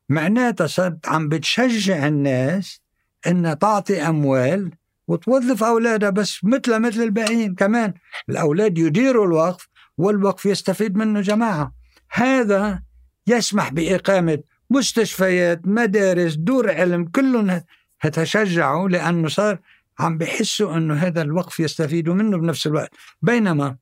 معناتها 0.09 0.67
صرت 0.67 1.07
عم 1.07 1.29
بتشجع 1.29 2.07
الناس 2.07 2.81
إنها 3.27 3.53
تعطي 3.53 4.01
أموال 4.01 4.71
وتوظف 5.09 5.63
اولادها 5.63 6.09
بس 6.09 6.43
مثل 6.43 6.79
مثل 6.79 7.01
الباقيين 7.01 7.55
كمان. 7.55 7.93
الأولاد 8.29 8.77
يديروا 8.77 9.25
الوقف 9.25 9.67
والوقف 9.97 10.45
يستفيد 10.45 10.95
منه 10.95 11.21
جماعة. 11.21 11.73
هذا 12.11 12.83
يسمح 13.27 13.69
بإقامة 13.69 14.39
مستشفيات 14.69 15.61
مدارس 15.65 16.33
دور 16.33 16.71
علم 16.71 17.05
كلهم 17.05 17.61
هتشجعوا 18.01 18.89
لأنه 18.89 19.27
صار 19.27 19.59
عم 19.99 20.17
بحسوا 20.17 20.77
إنه 20.77 20.93
هذا 20.93 21.21
الوقف 21.21 21.59
يستفيدوا 21.59 22.13
منه 22.13 22.37
بنفس 22.37 22.67
الوقت. 22.67 22.91
بينما 23.21 23.77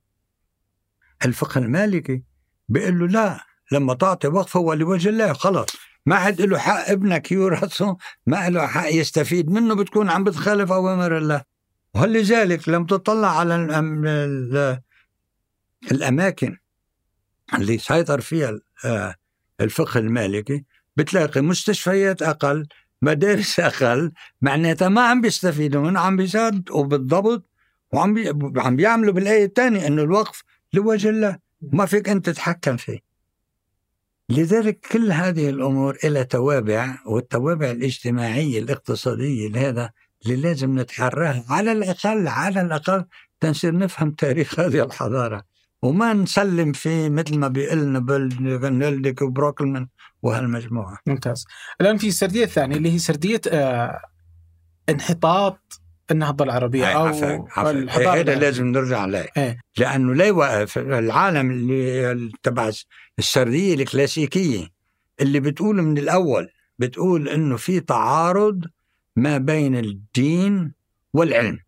الفقه 1.25 1.59
المالكي 1.59 2.23
بيقول 2.69 2.99
له 2.99 3.07
لا 3.07 3.39
لما 3.71 3.93
تعطي 3.93 4.27
وقف 4.27 4.57
هو 4.57 4.73
لوجه 4.73 5.09
الله 5.09 5.33
خلص. 5.33 5.67
ما 6.07 6.15
عاد 6.15 6.41
له 6.41 6.57
حق 6.57 6.89
ابنك 6.89 7.31
يورثه 7.31 7.97
ما 8.25 8.49
له 8.49 8.67
حق 8.67 8.93
يستفيد 8.93 9.49
منه 9.49 9.75
بتكون 9.75 10.09
عم 10.09 10.23
بتخالف 10.23 10.71
أوامر 10.71 11.17
الله. 11.17 11.41
ولذلك 11.95 12.69
لم 12.69 12.85
تطلع 12.85 13.39
على 13.39 13.55
الأماكن 15.91 16.57
اللي 17.53 17.77
سيطر 17.77 18.21
فيها 18.21 18.59
آه، 18.85 19.15
الفقه 19.61 19.99
المالكي 19.99 20.65
بتلاقي 20.95 21.41
مستشفيات 21.41 22.21
أقل 22.21 22.67
مدارس 23.01 23.59
أقل 23.69 24.11
معناتها 24.41 24.89
ما 24.89 25.01
عم 25.01 25.21
بيستفيدوا 25.21 25.81
منه 25.81 25.99
عم 25.99 26.17
بيساعدوا 26.17 26.83
بالضبط 26.83 27.49
وعم 27.93 28.13
بي... 28.13 28.33
عم 28.61 28.75
بيعملوا 28.75 29.13
بالآية 29.13 29.45
الثانية 29.45 29.87
إنه 29.87 30.03
الوقف 30.03 30.43
لوجه 30.73 31.09
الله. 31.09 31.37
ما 31.61 31.85
فيك 31.85 32.09
أنت 32.09 32.29
تتحكم 32.29 32.77
فيه. 32.77 33.06
لذلك 34.29 34.79
كل 34.91 35.11
هذه 35.11 35.49
الأمور 35.49 35.97
لها 36.03 36.23
توابع 36.23 36.97
والتوابع 37.05 37.71
الاجتماعيه 37.71 38.59
الاقتصاديه 38.59 39.49
لهذا 39.49 39.91
اللي 40.25 40.35
لازم 40.35 40.79
نتحراها 40.79 41.45
على 41.49 41.71
الأقل 41.71 42.27
على 42.27 42.61
الأقل 42.61 43.05
تنصير 43.39 43.77
نفهم 43.77 44.11
تاريخ 44.11 44.59
هذه 44.59 44.83
الحضارة 44.83 45.43
وما 45.81 46.13
نسلم 46.13 46.71
فيه 46.71 47.09
مثل 47.09 47.37
ما 47.37 47.47
بيقلنا 47.47 47.99
بلدك 47.99 49.21
وبروكلمان 49.21 49.87
وهالمجموعة. 50.21 50.97
ممتاز. 51.07 51.45
الآن 51.81 51.97
في 51.97 52.07
السرديه 52.07 52.43
الثانية 52.43 52.75
اللي 52.75 52.91
هي 52.91 52.99
سردية 52.99 53.41
آه 53.51 54.01
انحطاط 54.89 55.81
النهضه 56.11 56.45
العربيه 56.45 56.85
أو 56.85 57.07
الحضاره 57.71 58.19
هذا 58.19 58.35
لازم 58.35 58.67
نرجع 58.67 58.99
عليه. 58.99 59.27
إيه؟ 59.37 59.57
لأنه 59.77 60.13
لا 60.15 60.25
يوقف 60.25 60.77
العالم 60.77 61.51
اللي 61.51 62.31
تبع 62.43 62.71
السردية 63.19 63.73
الكلاسيكية 63.73 64.67
اللي 65.21 65.39
بتقول 65.39 65.81
من 65.81 65.97
الأول 65.97 66.49
بتقول 66.79 67.29
إنه 67.29 67.57
في 67.57 67.79
تعارض 67.79 68.65
ما 69.15 69.37
بين 69.37 69.75
الدين 69.75 70.73
والعلم. 71.13 71.59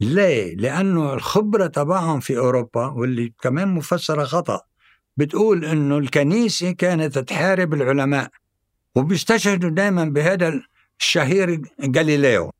ليه؟ 0.00 0.54
لأنه 0.56 1.14
الخبرة 1.14 1.66
تبعهم 1.66 2.20
في 2.20 2.38
أوروبا 2.38 2.86
واللي 2.86 3.32
كمان 3.42 3.68
مفسرة 3.68 4.24
خطأ 4.24 4.60
بتقول 5.16 5.64
أنه 5.64 5.98
الكنيسة 5.98 6.70
كانت 6.70 7.18
تحارب 7.18 7.74
العلماء 7.74 8.30
وبيستشهدوا 8.94 9.70
دائما 9.70 10.04
بهذا 10.04 10.60
الشهير 11.00 11.62
جاليليو 11.80 12.52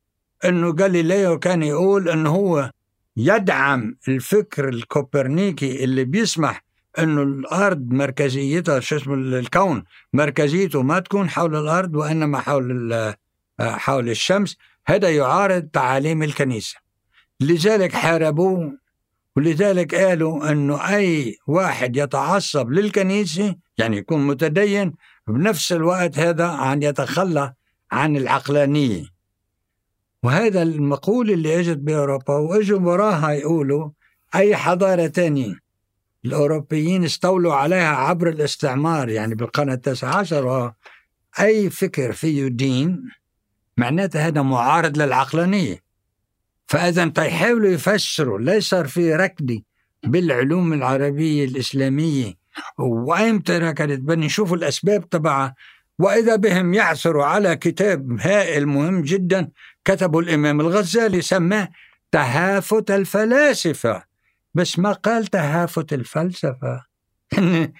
أنه 0.45 0.73
جاليليو 0.73 1.39
كان 1.39 1.63
يقول 1.63 2.09
أنه 2.09 2.29
هو 2.29 2.71
يدعم 3.17 3.97
الفكر 4.07 4.69
الكوبرنيكي 4.69 5.83
اللي 5.83 6.03
بيسمح 6.03 6.63
إنه 6.99 7.21
الأرض 7.21 7.93
مركزيتها 7.93 8.79
شو 8.79 8.95
اسمه 8.95 9.13
الكون 9.13 9.83
مركزيته 10.13 10.81
ما 10.81 10.99
تكون 10.99 11.29
حول 11.29 11.55
الأرض 11.55 11.95
وإنما 11.95 12.39
حول 12.39 13.13
حول 13.59 14.09
الشمس. 14.09 14.57
هذا 14.87 15.09
يعارض 15.09 15.63
تعاليم 15.63 16.23
الكنيسة. 16.23 16.77
لذلك 17.41 17.93
حاربوه 17.93 18.77
ولذلك 19.35 19.95
قالوا 19.95 20.51
إنه 20.51 20.95
أي 20.95 21.37
واحد 21.47 21.97
يتعصب 21.97 22.69
للكنيسة 22.69 23.55
يعني 23.77 23.97
يكون 23.97 24.27
متدين 24.27 24.93
بنفس 25.27 25.71
الوقت 25.71 26.19
هذا 26.19 26.47
عن 26.47 26.83
يتخلى 26.83 27.53
عن 27.91 28.17
العقلانية. 28.17 29.18
وهذا 30.23 30.61
المقولة 30.61 31.33
اللي 31.33 31.59
اجت 31.59 31.77
بأوروبا 31.77 32.33
واجوا 32.33 32.79
وراها 32.79 33.31
يقولوا 33.31 33.89
أي 34.35 34.55
حضارة 34.55 35.07
تانية. 35.07 35.59
الأوروبيين 36.25 37.03
استولوا 37.03 37.53
عليها 37.53 37.95
عبر 37.95 38.29
الاستعمار 38.29 39.09
يعني 39.09 39.35
بالقرن 39.35 39.71
التاسع 39.71 40.15
عشر 40.15 40.73
اي 41.39 41.69
فكر 41.69 42.11
فيه 42.11 42.47
دين 42.47 43.09
معناته 43.77 44.27
هذا 44.27 44.41
معارض 44.41 44.97
للعقلانية. 44.97 45.79
فإذا 46.67 47.07
تيحاولوا 47.07 47.69
يفسروا 47.69 48.39
ليس 48.39 48.69
صار 48.69 48.87
في 48.87 49.15
ركض 49.15 49.61
بالعلوم 50.03 50.73
العربية 50.73 51.45
الإسلامية. 51.45 52.33
وأيمتى 52.77 53.57
ركضت 53.57 53.99
بدنا 53.99 54.25
نشوف 54.25 54.53
الأسباب 54.53 55.09
تبعها. 55.09 55.55
وإذا 55.99 56.35
بهم 56.35 56.73
يعثروا 56.73 57.25
على 57.25 57.55
كتاب 57.55 58.19
هائل 58.21 58.65
مهم 58.65 59.01
جدا 59.01 59.49
كتبه 59.89 60.19
الإمام 60.19 60.61
الغزالي 60.61 61.21
سماه 61.21 61.69
تهافت 62.11 62.91
الفلاسفة. 62.91 64.03
بس 64.53 64.79
ما 64.79 64.91
قال 64.91 65.27
تهافت 65.27 65.93
الفلسفة. 65.93 66.85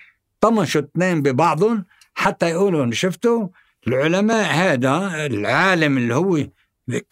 طمشوا 0.41 0.81
اثنين 0.81 1.21
ببعضهم 1.21 1.85
حتى 2.15 2.49
يقولوا 2.49 2.91
شفتوا 2.91 3.47
العلماء 3.87 4.53
هذا 4.53 5.25
العالم 5.25 5.97
اللي 5.97 6.15
هو 6.15 6.45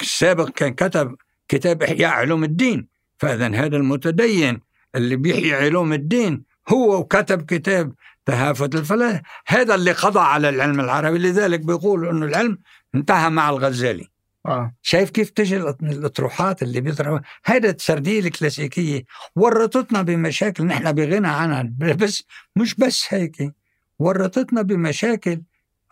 السابق 0.01 0.49
كان 0.49 0.73
كتب 0.73 1.15
كتاب 1.47 1.83
إحياء 1.83 2.11
علوم 2.11 2.43
الدين. 2.43 2.87
فإذا 3.17 3.47
هذا 3.47 3.77
المتدين 3.77 4.59
اللي 4.95 5.15
بيحيي 5.15 5.53
علوم 5.53 5.93
الدين 5.93 6.43
هو 6.69 6.99
وكتب 6.99 7.41
كتاب 7.41 7.93
تهافت 8.25 8.75
الفلاسفة. 8.75 9.21
هذا 9.47 9.75
اللي 9.75 9.91
قضى 9.91 10.19
على 10.19 10.49
العلم 10.49 10.79
العربي. 10.79 11.17
لذلك 11.17 11.59
بيقول 11.59 12.07
أنه 12.07 12.25
العلم 12.25 12.57
انتهى 12.95 13.29
مع 13.29 13.49
الغزالي. 13.49 14.16
آه. 14.47 14.75
شايف 14.81 15.09
كيف 15.09 15.29
تجي 15.29 15.57
الأطروحات 15.57 16.63
اللي 16.63 16.81
بيطرحوا؟ 16.81 17.19
هذا 17.45 17.69
السرديه 17.69 18.19
الكلاسيكية. 18.19 19.05
ورطتنا 19.35 20.01
بمشاكل 20.01 20.65
نحن 20.65 20.91
بغنى 20.91 21.27
عنها. 21.27 21.71
بس 21.79 22.23
مش 22.55 22.75
بس 22.75 23.05
هيك. 23.09 23.53
ورطتنا 23.99 24.61
بمشاكل. 24.61 25.41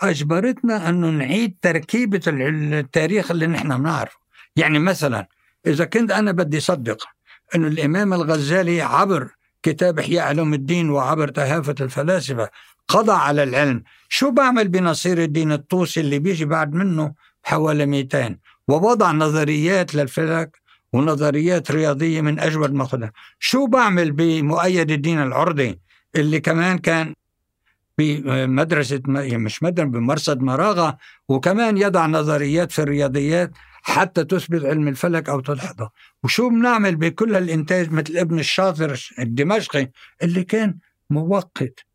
أجبرتنا 0.01 0.89
إنه 0.89 1.09
نعيد 1.09 1.55
تركيبة 1.61 2.21
التاريخ 2.27 3.31
اللي 3.31 3.47
نحن 3.47 3.77
بنعرفه. 3.77 4.17
يعني 4.55 4.79
مثلا 4.79 5.27
إذا 5.67 5.85
كنت 5.85 6.11
أنا 6.11 6.31
بدي 6.31 6.57
أصدق 6.57 7.07
أن 7.55 7.65
الإمام 7.65 8.13
الغزالي 8.13 8.81
عبر 8.81 9.35
كتاب 9.63 9.99
إحياء 9.99 10.27
علوم 10.27 10.53
الدين 10.53 10.89
وعبر 10.89 11.27
تهافت 11.27 11.81
الفلاسفة 11.81 12.49
قضى 12.87 13.11
على 13.11 13.43
العلم 13.43 13.83
شو 14.09 14.31
بعمل 14.31 14.67
بنصير 14.67 15.23
الدين 15.23 15.51
الطوسي 15.51 15.99
اللي 15.99 16.19
بيجي 16.19 16.45
بعد 16.45 16.73
منه؟ 16.73 17.13
حوالي 17.43 17.85
200 17.85 18.37
ووضع 18.67 19.11
نظريات 19.11 19.95
للفلك 19.95 20.57
ونظريات 20.93 21.71
رياضية 21.71 22.21
من 22.21 22.39
أجود 22.39 22.73
ما 22.73 22.85
خدها. 22.85 23.11
شو 23.39 23.67
بعمل 23.67 24.11
بمؤيد 24.11 24.91
الدين 24.91 25.21
العرضي 25.21 25.79
اللي 26.15 26.39
كمان 26.39 26.77
كان 26.77 27.13
بمدرسة 27.97 29.01
يعني 29.07 29.37
مش 29.37 29.63
مدرسة 29.63 29.89
بمرصد 29.89 30.41
مراغة 30.41 30.97
وكمان 31.29 31.77
يضع 31.77 32.05
نظريات 32.05 32.71
في 32.71 32.79
الرياضيات 32.81 33.51
حتى 33.83 34.23
تثبت 34.23 34.65
علم 34.65 34.87
الفلك 34.87 35.29
أو 35.29 35.39
تدحضه 35.39 35.91
وشو 36.23 36.49
بنعمل 36.49 36.95
بكل 36.95 37.35
الإنتاج 37.35 37.91
مثل 37.91 38.17
ابن 38.17 38.39
الشاطر 38.39 39.09
الدمشقي 39.19 39.91
اللي 40.23 40.43
كان 40.43 40.77
موقت 41.09 41.85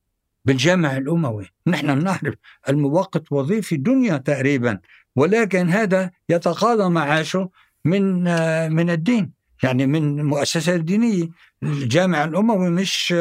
بالجامع 0.44 0.96
الأموي. 0.96 1.46
نحن 1.66 2.04
نعرف 2.04 2.34
الموقت 2.68 3.32
وظيفي 3.32 3.76
دنيا 3.76 4.16
تقريبا. 4.16 4.78
ولكن 5.16 5.68
هذا 5.68 6.10
يتقاضى 6.28 6.88
معاشه 6.88 7.50
من 7.84 8.24
من 8.72 8.90
الدين 8.90 9.32
يعني 9.62 9.86
من 9.86 10.24
مؤسسة 10.24 10.76
دينية. 10.76 11.28
الجامع 11.62 12.24
الأموي 12.24 12.70
مش 12.70 13.12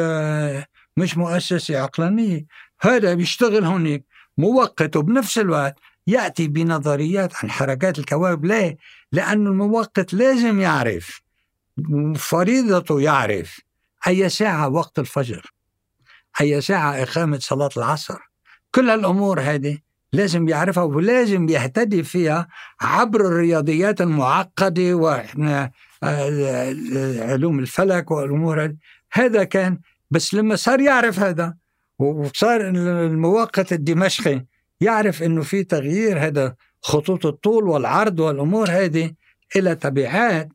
مش 0.96 1.16
مؤسسة 1.16 1.78
عقلانية. 1.78 2.46
هذا 2.80 3.14
بيشتغل 3.14 3.64
هناك 3.64 4.04
موقت 4.38 4.96
وبنفس 4.96 5.38
الوقت 5.38 5.78
يأتي 6.06 6.48
بنظريات 6.48 7.32
عن 7.36 7.50
حركات 7.50 7.98
الكواكب 7.98 8.44
ليه؟ 8.44 8.76
لأن 9.12 9.46
الموقت 9.46 10.14
لازم 10.14 10.60
يعرف 10.60 11.22
فريضته 12.16 13.00
يعرف 13.00 13.60
أي 14.06 14.28
ساعة 14.28 14.68
وقت 14.68 14.98
الفجر 14.98 15.52
أي 16.40 16.60
ساعة 16.60 17.02
إقامة 17.02 17.38
صلاة 17.38 17.70
العصر. 17.76 18.18
كل 18.74 18.90
الأمور 18.90 19.40
هذه 19.40 19.78
لازم 20.12 20.48
يعرفها 20.48 20.82
ولازم 20.82 21.48
يهتدي 21.48 22.02
فيها 22.02 22.48
عبر 22.80 23.20
الرياضيات 23.20 24.00
المعقدة 24.00 24.94
وإحنا 24.94 25.70
علوم 27.22 27.58
الفلك 27.58 28.10
والأمور 28.10 28.74
هذا 29.12 29.44
كان 29.44 29.78
بس 30.10 30.34
لما 30.34 30.56
صار 30.56 30.80
يعرف 30.80 31.18
هذا 31.18 31.54
وصار 31.98 32.68
الموقت 32.68 33.72
الدمشقي 33.72 34.44
يعرف 34.80 35.22
إنه 35.22 35.42
في 35.42 35.64
تغيير 35.64 36.26
هذا 36.26 36.54
خطوط 36.82 37.26
الطول 37.26 37.64
والعرض 37.64 38.20
والأمور 38.20 38.70
هذه 38.70 39.12
إلى 39.56 39.74
تبعات 39.74 40.48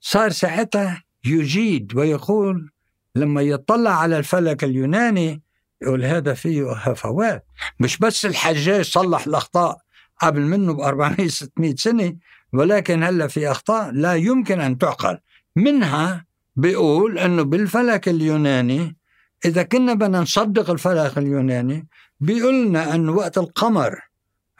صار 0.00 0.30
ساعتها 0.30 1.02
يجيد 1.24 1.96
ويقول 1.96 2.70
لما 3.14 3.42
يطلع 3.42 3.90
على 3.90 4.18
الفلك 4.18 4.64
اليوناني 4.64 5.41
يقول 5.82 6.04
هذا 6.04 6.34
فيه 6.34 6.72
هفوات. 6.72 7.46
مش 7.80 7.98
بس 7.98 8.26
الحجاج 8.26 8.84
صلح 8.84 9.26
الأخطاء 9.26 9.78
قبل 10.20 10.40
منه 10.40 10.72
ب 10.74 10.80
400 10.80 11.28
600 11.28 11.74
سنة 11.76 12.16
ولكن 12.52 13.02
هلأ 13.02 13.26
في 13.26 13.50
أخطاء 13.50 13.90
لا 13.90 14.14
يمكن 14.14 14.60
أن 14.60 14.78
تعقل. 14.78 15.18
منها 15.56 16.24
بيقول 16.56 17.18
إنه 17.18 17.42
بالفلك 17.42 18.08
اليوناني 18.08 18.96
إذا 19.44 19.62
كنا 19.62 19.94
بدنا 19.94 20.20
نصدق 20.20 20.70
الفلك 20.70 21.18
اليوناني 21.18 21.88
بيقول 22.20 22.66
لنا 22.66 22.94
أن 22.94 23.08
وقت 23.08 23.38
القمر 23.38 24.00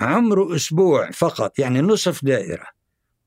عمره 0.00 0.56
أسبوع 0.56 1.10
فقط 1.10 1.58
يعني 1.58 1.80
نصف 1.80 2.24
دائرة. 2.24 2.66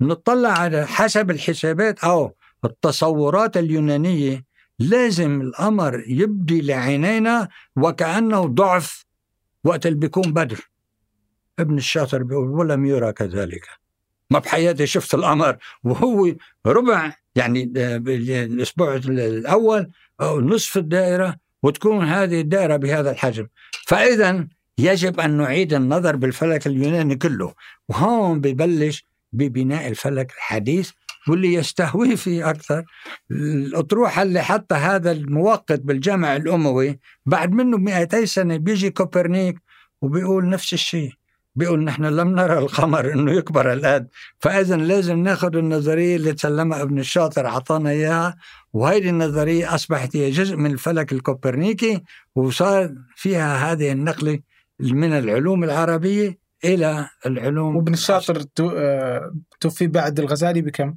نطلع 0.01 0.49
على 0.49 0.87
حسب 0.87 1.31
الحسابات 1.31 1.99
أو 2.03 2.35
التصورات 2.65 3.57
اليونانية 3.57 4.43
لازم 4.79 5.41
القمر 5.41 6.03
يبدي 6.07 6.61
لعينينا 6.61 7.47
وكأنه 7.75 8.45
ضعف 8.45 9.05
وقت 9.63 9.85
اللي 9.85 9.99
بيكون 9.99 10.33
بدر. 10.33 10.69
ابن 11.59 11.77
الشاطر 11.77 12.23
بيقول 12.23 12.47
ولم 12.47 12.85
يرى 12.85 13.13
كذلك. 13.13 13.67
ما 14.31 14.39
بحياتي 14.39 14.87
شفت 14.87 15.13
القمر. 15.13 15.57
وهو 15.83 16.35
ربع 16.65 17.13
يعني 17.35 17.63
الأسبوع 18.27 18.95
الأول 18.95 19.91
أو 20.21 20.41
نصف 20.41 20.77
الدائرة 20.77 21.35
وتكون 21.63 22.05
هذه 22.05 22.41
الدائرة 22.41 22.75
بهذا 22.75 23.11
الحجم. 23.11 23.47
فإذا 23.87 24.47
يجب 24.77 25.19
أن 25.19 25.37
نعيد 25.37 25.73
النظر 25.73 26.15
بالفلك 26.15 26.67
اليوناني 26.67 27.15
كله. 27.15 27.53
وهون 27.89 28.41
ببلش 28.41 29.05
ببناء 29.33 29.87
الفلك 29.87 30.31
الحديث 30.31 30.91
واللي 31.27 31.53
يستهوي 31.53 32.17
فيه 32.17 32.49
أكثر. 32.49 32.83
الأطروحة 33.31 34.21
اللي 34.21 34.41
حتى 34.41 34.75
هذا 34.75 35.11
الموقت 35.11 35.81
بالجامع 35.81 36.35
الأموي 36.35 36.99
بعد 37.25 37.51
منه 37.51 37.77
200 37.77 38.25
سنة 38.25 38.57
بيجي 38.57 38.89
كوبرنيك 38.89 39.55
وبيقول 40.01 40.49
نفس 40.49 40.73
الشيء. 40.73 41.11
بيقول 41.55 41.83
نحن 41.83 42.05
لم 42.05 42.35
نرى 42.35 42.57
القمر 42.57 43.13
إنه 43.13 43.31
يكبر 43.31 43.73
الآن 43.73 44.07
فاذا 44.39 44.75
لازم 44.75 45.19
ناخذ 45.19 45.55
النظرية 45.55 46.15
اللي 46.15 46.33
تسلمها 46.33 46.81
ابن 46.81 46.99
الشاطر 46.99 47.47
أعطانا 47.47 47.89
إياها 47.89 48.35
وهذه 48.73 49.09
النظرية 49.09 49.75
أصبحت 49.75 50.15
هي 50.15 50.31
جزء 50.31 50.55
من 50.55 50.71
الفلك 50.71 51.13
الكوبرنيكي 51.13 52.03
وصار 52.35 52.95
فيها 53.15 53.71
هذه 53.71 53.91
النقلة 53.91 54.39
من 54.79 55.13
العلوم 55.13 55.63
العربية 55.63 56.37
إلى 56.65 57.09
العلوم 57.25 57.75
وابن 57.75 57.93
الشاطر 57.93 58.43
آه، 58.59 59.33
توفي 59.59 59.87
بعد 59.87 60.19
الغزالي 60.19 60.61
بكم؟ 60.61 60.95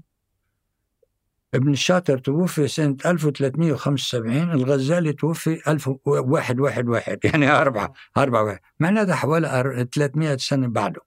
ابن 1.54 1.72
الشاطر 1.72 2.18
توفي 2.18 2.68
سنة 2.68 2.96
1375 3.06 4.52
الغزالي 4.52 5.12
توفي 5.12 5.60
1111 5.68 7.18
يعني 7.24 7.50
أربعة 7.50 7.92
أربعة 8.16 8.42
واحد. 8.44 8.58
معناتها 8.80 9.14
حوالي 9.14 9.88
300 9.94 10.36
سنة 10.36 10.68
بعده. 10.68 11.00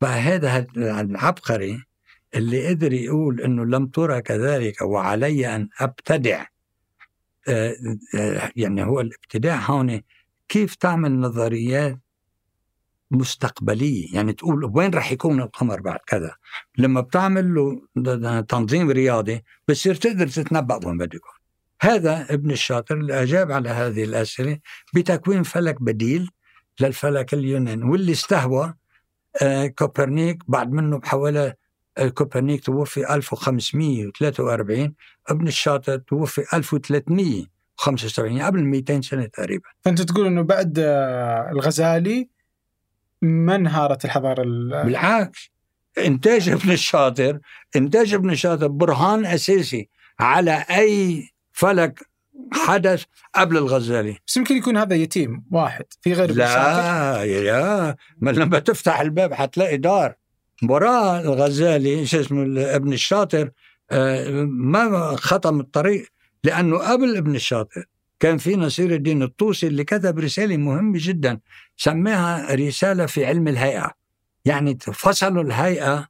فهذا 0.00 0.66
العبقري 0.76 1.84
اللي 2.34 2.68
قدر 2.68 2.92
يقول 2.92 3.40
إنه 3.40 3.64
لم 3.64 3.86
ترى 3.86 4.22
كذلك 4.22 4.82
وعلي 4.82 5.56
أن 5.56 5.68
أبتدع 5.80 6.44
آه، 7.48 7.76
آه، 8.18 8.52
يعني 8.56 8.84
هو 8.84 9.00
الابتداع 9.00 9.56
هون 9.56 10.00
كيف 10.48 10.74
تعمل 10.74 11.20
نظريات 11.20 11.98
مستقبلية. 13.10 14.14
يعني 14.14 14.32
تقول 14.32 14.70
وين 14.74 14.90
راح 14.90 15.12
يكون 15.12 15.40
القمر 15.40 15.80
بعد 15.80 15.98
كذا؟ 16.06 16.34
لما 16.78 17.00
بتعمل 17.00 17.54
له 17.54 18.40
تنظيم 18.40 18.90
رياضي 18.90 19.44
بتصير 19.68 19.94
تقدر 19.94 20.28
تتنبأ 20.28 20.86
وين 20.86 20.98
بده 20.98 21.16
يكون. 21.16 21.34
هذا 21.80 22.26
ابن 22.30 22.50
الشاطر 22.50 22.96
اللي 22.96 23.22
أجاب 23.22 23.52
على 23.52 23.68
هذه 23.68 24.04
الأسئلة 24.04 24.58
بتكوين 24.94 25.42
فلك 25.42 25.82
بديل 25.82 26.30
للفلك 26.80 27.34
اليوناني 27.34 27.84
واللي 27.84 28.12
استهوى 28.12 28.74
آه، 29.42 29.66
كوبرنيك 29.66 30.38
بعد 30.48 30.72
منه 30.72 30.98
بحوالي 30.98 31.54
آه، 31.98 32.08
كوبرنيك 32.08 32.64
توفي 32.64 33.14
1543 33.14 34.94
ابن 35.28 35.48
الشاطر 35.48 35.96
توفي 35.96 36.44
1375 36.54 38.42
قبل 38.42 38.64
200 38.64 39.00
سنة 39.00 39.26
تقريبا. 39.26 39.68
فأنت 39.84 40.02
تقول 40.02 40.26
أنه 40.26 40.42
بعد 40.42 40.78
آه، 40.78 41.50
الغزالي 41.52 42.28
ما 43.24 43.54
انهارت 43.54 44.04
الحضارة 44.04 44.42
بالعكس 44.84 45.50
إنتاج 45.98 46.48
ابن 46.48 46.70
الشاطر 46.70 47.38
إنتاج 47.76 48.14
ابن 48.14 48.30
الشاطر 48.30 48.66
برهان 48.66 49.26
أساسي 49.26 49.88
على 50.20 50.64
أي 50.70 51.28
فلك 51.52 52.00
حدث 52.52 53.04
قبل 53.34 53.56
الغزالي. 53.56 54.18
بس 54.26 54.36
يمكن 54.36 54.56
يكون 54.56 54.76
هذا 54.76 54.94
يتيم 54.94 55.44
واحد 55.50 55.84
في 56.00 56.12
غير 56.12 56.30
لا 56.30 57.22
يا 57.24 57.96
ما 58.18 58.30
لما 58.30 58.58
تفتح 58.58 59.00
الباب 59.00 59.34
حتلاقي 59.34 59.76
دار. 59.76 60.14
وراء 60.68 61.20
الغزالي 61.20 62.06
شو 62.06 62.20
اسمه 62.20 62.74
ابن 62.76 62.92
الشاطر 62.92 63.50
آه، 63.90 64.30
ما 64.48 65.16
ختم 65.16 65.60
الطريق 65.60 66.06
لأنه 66.44 66.78
قبل 66.78 67.16
ابن 67.16 67.34
الشاطر. 67.34 67.84
كان 68.20 68.38
في 68.38 68.56
نصير 68.56 68.94
الدين 68.94 69.22
الطوسي 69.22 69.66
اللي 69.66 69.84
كتب 69.84 70.18
رسالة 70.18 70.56
مهمة 70.56 70.98
جدا 71.02 71.40
سماها 71.76 72.54
رسالة 72.54 73.06
في 73.06 73.26
علم 73.26 73.48
الهيئة. 73.48 73.90
يعني 74.44 74.78
فصلوا 74.78 75.42
الهيئة 75.42 76.08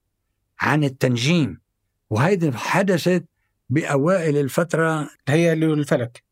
عن 0.61 0.85
التنجيم. 0.85 1.61
وهيدي 2.11 2.53
حدثت 2.53 3.25
بأوائل 3.71 4.37
الفترة. 4.37 5.09
الهيئة 5.29 5.53
اللي 5.53 5.67
الفلك. 5.67 6.23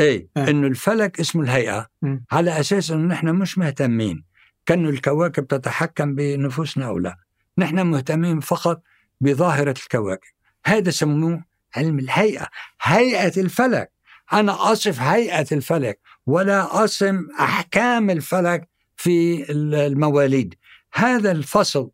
إيه 0.00 0.28
آه. 0.36 0.50
إنه 0.50 0.66
الفلك 0.66 1.20
اسمه 1.20 1.42
الهيئة. 1.42 1.86
م. 2.02 2.18
على 2.32 2.60
أساس 2.60 2.90
إنه 2.90 3.14
نحن 3.14 3.28
مش 3.28 3.58
مهتمين. 3.58 4.24
كانه 4.66 4.88
الكواكب 4.88 5.46
تتحكم 5.46 6.14
بنفوسنا 6.14 6.86
أو 6.86 6.98
لا. 6.98 7.16
نحن 7.58 7.80
مهتمين 7.86 8.40
فقط 8.40 8.82
بظاهرة 9.20 9.74
الكواكب. 9.82 10.28
هذا 10.64 10.90
سموه 10.90 11.44
علم 11.76 11.98
الهيئة. 11.98 12.48
هيئة 12.82 13.40
الفلك. 13.40 13.92
أنا 14.32 14.72
أصف 14.72 15.00
هيئة 15.00 15.46
الفلك 15.52 16.00
ولا 16.26 16.84
أصم 16.84 17.26
أحكام 17.40 18.10
الفلك 18.10 18.68
في 18.96 19.46
المواليد. 19.52 20.54
هذا 20.94 21.32
الفصل 21.32 21.90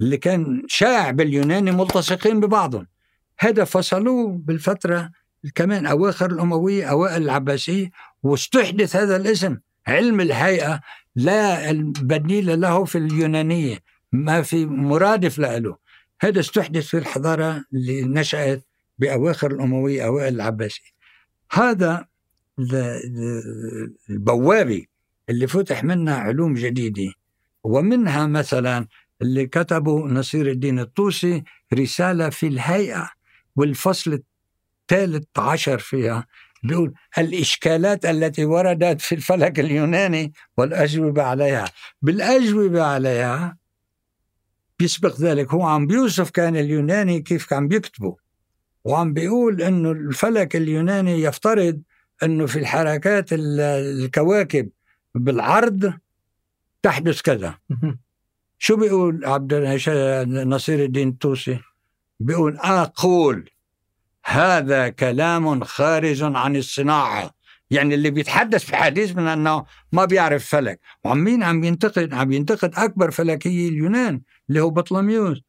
اللي 0.00 0.16
كان 0.16 0.62
شائع 0.66 1.10
باليوناني 1.10 1.70
ملتصقين 1.70 2.40
ببعضهم. 2.40 2.86
هذا 3.38 3.64
فصلوه 3.64 4.28
بالفترة 4.44 5.10
كمان 5.54 5.86
أواخر 5.86 6.30
الأموية 6.30 6.84
أوائل 6.84 7.22
العباسية 7.22 7.90
واستحدث 8.22 8.96
هذا 8.96 9.16
الاسم. 9.16 9.56
علم 9.86 10.20
الهيئة 10.20 10.80
لا 11.16 11.72
بديل 12.00 12.60
له 12.60 12.84
في 12.84 12.98
اليونانية 12.98 13.78
ما 14.12 14.42
في 14.42 14.66
مرادف 14.66 15.38
له. 15.38 15.76
هذا 16.20 16.40
استحدث 16.40 16.86
في 16.86 16.98
الحضارة 16.98 17.64
اللي 17.74 18.02
نشأت 18.02 18.64
بأواخر 18.98 19.50
الأموية 19.50 20.06
أوائل 20.06 20.34
العباسية. 20.34 20.97
هذا 21.52 22.06
البوابة 24.10 24.86
اللي 25.28 25.46
فتح 25.46 25.84
منها 25.84 26.14
علوم 26.16 26.54
جديدة. 26.54 27.12
ومنها 27.64 28.26
مثلا 28.26 28.86
اللي 29.22 29.46
كتبه 29.46 30.06
نصير 30.06 30.50
الدين 30.50 30.78
الطوسي 30.78 31.44
رسالة 31.74 32.28
في 32.30 32.46
الهيئة 32.46 33.10
والفصل 33.56 34.22
الثالث 34.90 35.24
عشر 35.38 35.78
فيها. 35.78 36.26
بيقول 36.62 36.94
الإشكالات 37.18 38.06
التي 38.06 38.44
وردت 38.44 39.00
في 39.00 39.14
الفلك 39.14 39.60
اليوناني 39.60 40.32
والأجوبة 40.56 41.22
عليها. 41.22 41.64
بالأجوبة 42.02 42.82
عليها 42.82 43.56
بيسبق 44.78 45.20
ذلك. 45.20 45.54
هو 45.54 45.62
عم 45.62 45.86
بيوصف 45.86 46.30
كان 46.30 46.56
اليوناني 46.56 47.20
كيف 47.20 47.46
كان 47.46 47.68
بيكتبه. 47.68 48.27
وعم 48.88 49.12
بيقول 49.12 49.62
إنه 49.62 49.90
الفلك 49.90 50.56
اليوناني 50.56 51.22
يفترض 51.22 51.80
إنه 52.22 52.46
في 52.46 52.58
الحركات 52.58 53.26
الكواكب 53.32 54.68
بالعرض 55.14 55.92
تحدث 56.82 57.20
كذا. 57.20 57.58
شو 58.58 58.76
بيقول 58.76 59.24
عبد 59.24 59.54
نصير 60.28 60.84
الدين 60.84 61.08
الطوسي 61.08 61.58
بيقول 62.20 62.56
أقول 62.56 63.50
هذا 64.24 64.88
كلام 64.88 65.64
خارج 65.64 66.22
عن 66.22 66.56
الصناعة. 66.56 67.30
يعني 67.70 67.94
اللي 67.94 68.10
بيتحدث 68.10 68.64
في 68.64 68.76
حديث 68.76 69.16
من 69.16 69.26
إنه 69.26 69.64
ما 69.92 70.04
بيعرف 70.04 70.46
فلك. 70.46 70.80
وعمين 71.04 71.42
عم 71.42 71.64
ينتقد 71.64 72.14
عم 72.14 72.32
ينتقد 72.32 72.72
أكبر 72.74 73.10
فلكي 73.10 73.68
اليونان 73.68 74.20
اللي 74.48 74.60
هو 74.60 74.70
بطلميوس. 74.70 75.42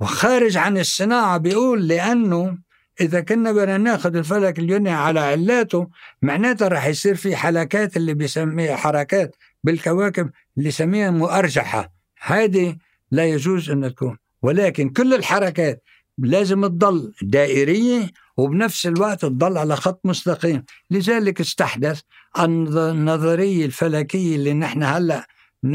وخارج 0.00 0.56
عن 0.56 0.78
الصناعة 0.78 1.38
بيقول 1.38 1.88
لأنه 1.88 2.58
إذا 3.00 3.20
كنا 3.20 3.52
بدنا 3.52 3.78
نأخذ 3.78 4.16
الفلك 4.16 4.58
اليوناني 4.58 4.90
على 4.90 5.20
علاته 5.20 5.88
معناتها 6.22 6.68
راح 6.68 6.86
يصير 6.86 7.14
في 7.14 7.36
حلقات 7.36 7.96
اللي 7.96 8.14
بيسميها 8.14 8.76
حركات 8.76 9.36
بالكواكب 9.64 10.30
اللي 10.58 10.68
يسميها 10.68 11.10
مؤرجحة. 11.10 11.92
هذه 12.22 12.76
لا 13.10 13.24
يجوز 13.26 13.70
أن 13.70 13.94
تكون. 13.94 14.18
ولكن 14.42 14.88
كل 14.88 15.14
الحركات 15.14 15.82
لازم 16.18 16.66
تضل 16.66 17.12
دائرية 17.22 18.10
وبنفس 18.36 18.86
الوقت 18.86 19.22
تضل 19.22 19.58
على 19.58 19.76
خط 19.76 20.00
مستقيم. 20.04 20.64
لذلك 20.90 21.40
استحدث 21.40 22.00
النظرية 22.38 23.66
الفلكية 23.66 24.36
اللي 24.36 24.52
نحن 24.52 24.82
هلأ 24.82 25.26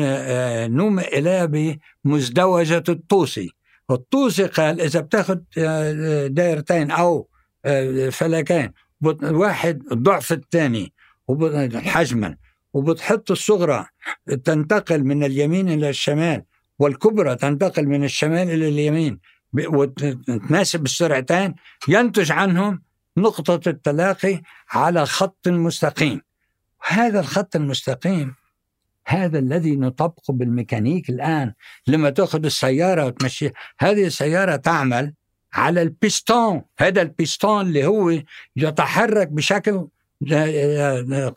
آه، 0.01 0.67
نومئ 0.67 1.19
إليها 1.19 1.77
بمزدوجة 2.05 2.83
الطوسي. 2.89 3.51
الطوسي 3.91 4.45
قال 4.45 4.82
إذا 4.82 4.99
بتاخذ 4.99 5.40
آه، 5.57 6.28
دائرتين 6.28 6.91
أو 6.91 7.28
آه، 7.66 8.10
فلكين 8.10 8.72
واحد 9.22 9.84
ضعف 9.94 10.32
الثاني 10.32 10.94
حجما 11.76 12.36
وبتحط 12.74 13.32
الصغرى 13.32 13.86
تنتقل 14.45 15.03
من 15.03 15.24
اليمين 15.24 15.70
إلى 15.70 15.90
الشمال 15.90 16.44
والكبرى 16.80 17.36
تنتقل 17.36 17.88
من 17.88 18.03
الشمال 18.03 18.49
إلى 18.49 18.70
اليمين 18.70 19.20
وتناسب 19.53 20.86
السرعتين 20.86 21.56
ينتج 21.88 22.32
عنهم 22.32 22.82
نقطة 23.18 23.70
التلاقي 23.70 24.41
على 24.72 25.06
خط 25.06 25.48
مستقيم 25.48 26.22
هذا 26.88 27.20
الخط 27.20 27.56
المستقيم 27.56 28.36
هذا 29.07 29.39
الذي 29.39 29.76
نطبقه 29.76 30.34
بالميكانيك 30.34 31.09
الآن 31.09 31.53
لما 31.88 32.09
تأخذ 32.09 32.45
السيارة 32.45 33.05
وتمشي. 33.05 33.49
هذه 33.80 34.05
السيارة 34.05 34.55
تعمل 34.55 35.13
على 35.53 35.81
البيستون. 35.81 36.61
هذا 36.80 37.01
البيستون 37.01 37.67
اللي 37.67 37.85
هو 37.85 38.21
يتحرك 38.55 39.27
بشكل 39.27 39.88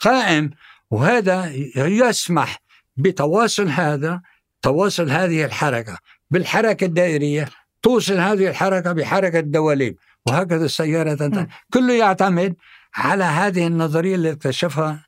قائم 0.01 0.51
وهذا 0.91 1.53
يسمح 1.77 2.63
بتواصل 2.97 3.69
هذا 3.69 4.21
تواصل 4.63 5.11
هذه 5.11 5.45
الحركة. 5.45 5.99
بالحركة 6.31 6.85
الدائرية 6.85 7.49
توصل 7.83 8.19
هذه 8.19 8.49
الحركة 8.49 8.93
بحركة 8.93 9.39
الدواليب 9.39 9.97
وهكذا 10.27 10.65
السيارة 10.65 11.15
تنتهي. 11.15 11.47
كله 11.73 11.95
يعتمد 11.95 12.55
على 12.95 13.25
هذه 13.25 13.67
النظرية 13.67 14.15
اللي 14.15 14.33
اكتشفها 14.33 15.07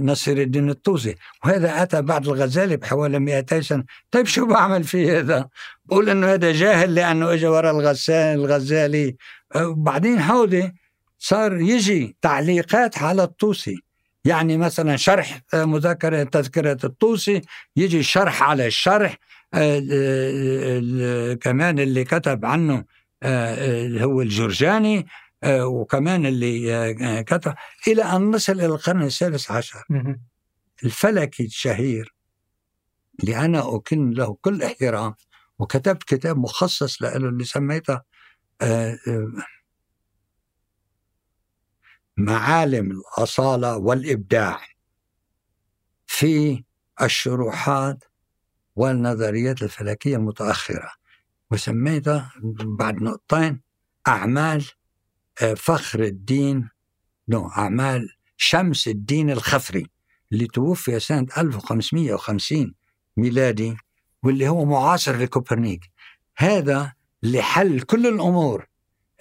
نصير 0.00 0.42
الدين 0.42 0.70
الطوسي. 0.70 1.14
وهذا 1.44 1.82
أتى 1.82 2.02
بعد 2.02 2.28
الغزالي 2.28 2.76
بحوالي 2.76 3.18
200 3.18 3.60
سنة. 3.60 3.84
طيب 4.10 4.26
شو 4.26 4.46
بعمل 4.46 4.84
فيه 4.84 5.18
هذا؟ 5.18 5.48
بقول 5.84 6.10
إنه 6.10 6.26
هذا 6.26 6.52
جاهل 6.52 6.94
لأنه 6.94 7.34
إجا 7.34 7.48
ورا 7.48 7.70
الغزالي. 7.70 8.34
الغزالي 8.34 9.16
وبعدين 9.56 10.20
هودي 10.20 10.74
صار 11.18 11.60
يجي 11.60 12.16
تعليقات 12.22 12.98
على 12.98 13.22
الطوسي. 13.22 13.82
يعني 14.24 14.56
مثلا 14.56 14.96
شرح 14.96 15.40
آه، 15.54 15.64
مذكرة 15.64 16.22
تذكرة 16.22 16.78
الطوسي. 16.84 17.40
يجي 17.76 18.02
شرح 18.02 18.42
على 18.42 18.66
الشرح 18.66 19.16
آه، 19.54 21.34
كمان 21.34 21.78
اللي 21.78 22.04
كتب 22.04 22.44
عنه 22.44 22.84
هو 24.02 24.22
الجرجاني. 24.22 24.98
آه، 24.98 25.04
وكمان 25.44 26.26
اللي 26.26 26.74
آه، 26.74 27.20
كتب 27.20 27.54
إلى 27.88 28.02
أن 28.02 28.30
نصل 28.30 28.52
إلى 28.52 28.66
القرن 28.66 29.02
السادس 29.02 29.50
عشر. 29.50 29.84
الفلكي 30.84 31.44
الشهير 31.44 32.14
اللي 33.20 33.36
أنا 33.36 33.76
أكن 33.76 34.10
له 34.10 34.34
كل 34.40 34.62
احترام 34.62 35.14
وكتبت 35.58 36.02
كتاب 36.02 36.38
مخصص 36.38 37.02
له 37.02 37.16
اللي 37.16 37.44
سميته 37.44 38.00
آه، 38.60 38.98
معالم 42.16 42.90
الأصالة 42.90 43.76
والإبداع 43.76 44.60
في 46.06 46.64
الشروحات 47.02 48.04
والنظريات 48.76 49.62
الفلكية 49.62 50.16
المتأخرة. 50.16 50.90
وسميته 51.50 52.30
بعد 52.78 53.02
نقطتين 53.02 53.60
أعمال 54.08 54.66
فخر 55.56 56.02
الدين 56.02 56.68
نو 57.28 57.48
أعمال 57.48 58.08
شمس 58.36 58.88
الدين 58.88 59.30
الخفري 59.30 59.86
اللي 60.32 60.46
توفي 60.46 61.00
سنة 61.00 61.26
1550 61.38 62.74
ميلادي 63.16 63.76
واللي 64.22 64.48
هو 64.48 64.64
معاصر 64.64 65.16
لكوبرنيك 65.16 65.80
هذا 66.36 66.92
لحل 67.22 67.80
كل 67.80 68.06
الأمور 68.06 68.66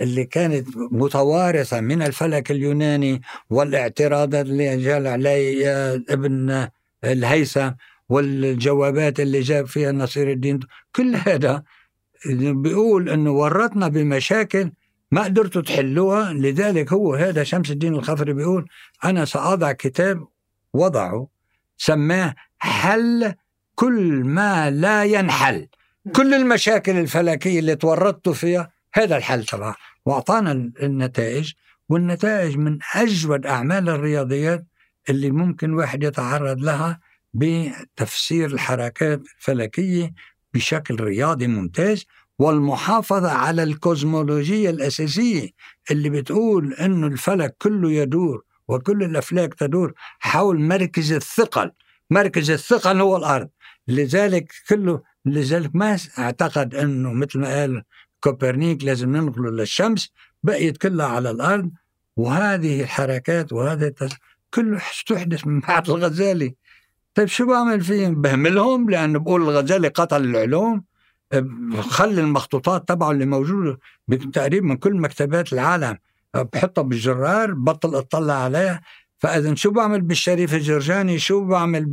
اللي 0.01 0.25
كانت 0.25 0.67
متوارثة 0.77 1.81
من 1.81 2.01
الفلك 2.01 2.51
اليوناني 2.51 3.21
والاعتراضات 3.49 4.45
اللي 4.45 4.77
جاء 4.83 5.07
عليه 5.07 5.93
ابن 6.09 6.67
الهيثم 7.03 7.71
والجوابات 8.09 9.19
اللي 9.19 9.39
جاب 9.39 9.67
فيها 9.67 9.91
نصير 9.91 10.31
الدين. 10.31 10.59
كل 10.95 11.15
هذا 11.15 11.63
بيقول 12.35 13.09
إنه 13.09 13.31
ورطنا 13.31 13.87
بمشاكل 13.87 14.71
ما 15.11 15.23
قدرتوا 15.23 15.61
تحلوها؟ 15.61 16.33
لذلك 16.33 16.93
هو 16.93 17.15
هذا 17.15 17.43
شمس 17.43 17.71
الدين 17.71 17.95
الخفري 17.95 18.33
بيقول 18.33 18.65
أنا 19.05 19.25
سأضع 19.25 19.71
كتاب 19.71 20.27
وضعه 20.73 21.27
سماه 21.77 22.35
حل 22.59 23.33
كل 23.75 24.23
ما 24.23 24.69
لا 24.71 25.03
ينحل. 25.03 25.67
كل 26.15 26.33
المشاكل 26.33 26.97
الفلكية 26.97 27.59
اللي 27.59 27.75
تورطتوا 27.75 28.33
فيها 28.33 28.71
هذا 28.93 29.17
الحل 29.17 29.43
تبعه 29.45 29.75
وأعطانا 30.05 30.51
النتائج 30.81 31.53
والنتائج 31.89 32.57
من 32.57 32.79
أجود 32.95 33.45
أعمال 33.45 33.89
الرياضيات 33.89 34.65
اللي 35.09 35.31
ممكن 35.31 35.73
واحد 35.73 36.03
يتعرض 36.03 36.59
لها 36.61 36.99
بتفسير 37.33 38.45
الحركات 38.53 39.21
الفلكية 39.37 40.13
بشكل 40.53 40.95
رياضي 40.95 41.47
ممتاز. 41.47 42.05
والمحافظة 42.39 43.31
على 43.31 43.63
الكوزمولوجية 43.63 44.69
الأساسية 44.69 45.49
اللي 45.91 46.09
بتقول 46.09 46.73
أنه 46.73 47.07
الفلك 47.07 47.55
كله 47.57 47.91
يدور 47.91 48.43
وكل 48.67 49.03
الأفلاك 49.03 49.53
تدور 49.53 49.93
حول 50.19 50.59
مركز 50.61 51.11
الثقل. 51.13 51.71
مركز 52.09 52.51
الثقل 52.51 53.01
هو 53.01 53.17
الأرض. 53.17 53.49
لذلك 53.87 54.51
كله 54.69 55.01
لذلك 55.25 55.75
ما 55.75 55.97
أعتقد 56.19 56.75
أنه 56.75 57.13
مثل 57.13 57.39
ما 57.39 57.47
قال 57.47 57.83
كوبرنيك 58.19 58.83
لازم 58.83 59.15
ننقله 59.15 59.51
للشمس 59.51 60.09
بقيت 60.43 60.77
كلها 60.77 61.05
على 61.07 61.31
الأرض. 61.31 61.71
وهذه 62.17 62.81
الحركات 62.81 63.53
وهذا 63.53 63.93
كله 64.53 64.81
تحدث 65.07 65.47
من 65.47 65.59
بعد 65.59 65.89
الغزالي. 65.89 66.55
طيب 67.15 67.27
شو 67.27 67.45
بعمل 67.45 67.81
فيهم؟ 67.81 68.21
بهملهم 68.21 68.89
لأنه 68.89 69.19
بقول 69.19 69.41
الغزالي 69.41 69.87
قتل 69.87 70.25
العلوم. 70.25 70.83
خلي 71.79 72.21
المخطوطات 72.21 72.87
تبعه 72.87 73.11
اللي 73.11 73.25
موجوده 73.25 73.79
تقريبا 74.33 74.67
من 74.67 74.77
كل 74.77 74.97
مكتبات 74.97 75.53
العالم. 75.53 75.97
بحطها 76.53 76.81
بالجرار 76.81 77.53
بطل 77.53 77.95
اطلع 77.95 78.33
عليها. 78.33 78.81
فإذا 79.19 79.55
شو 79.55 79.71
بعمل 79.71 80.01
بالشريف 80.01 80.53
الجرجاني؟ 80.53 81.19
شو 81.19 81.45
بعمل 81.45 81.85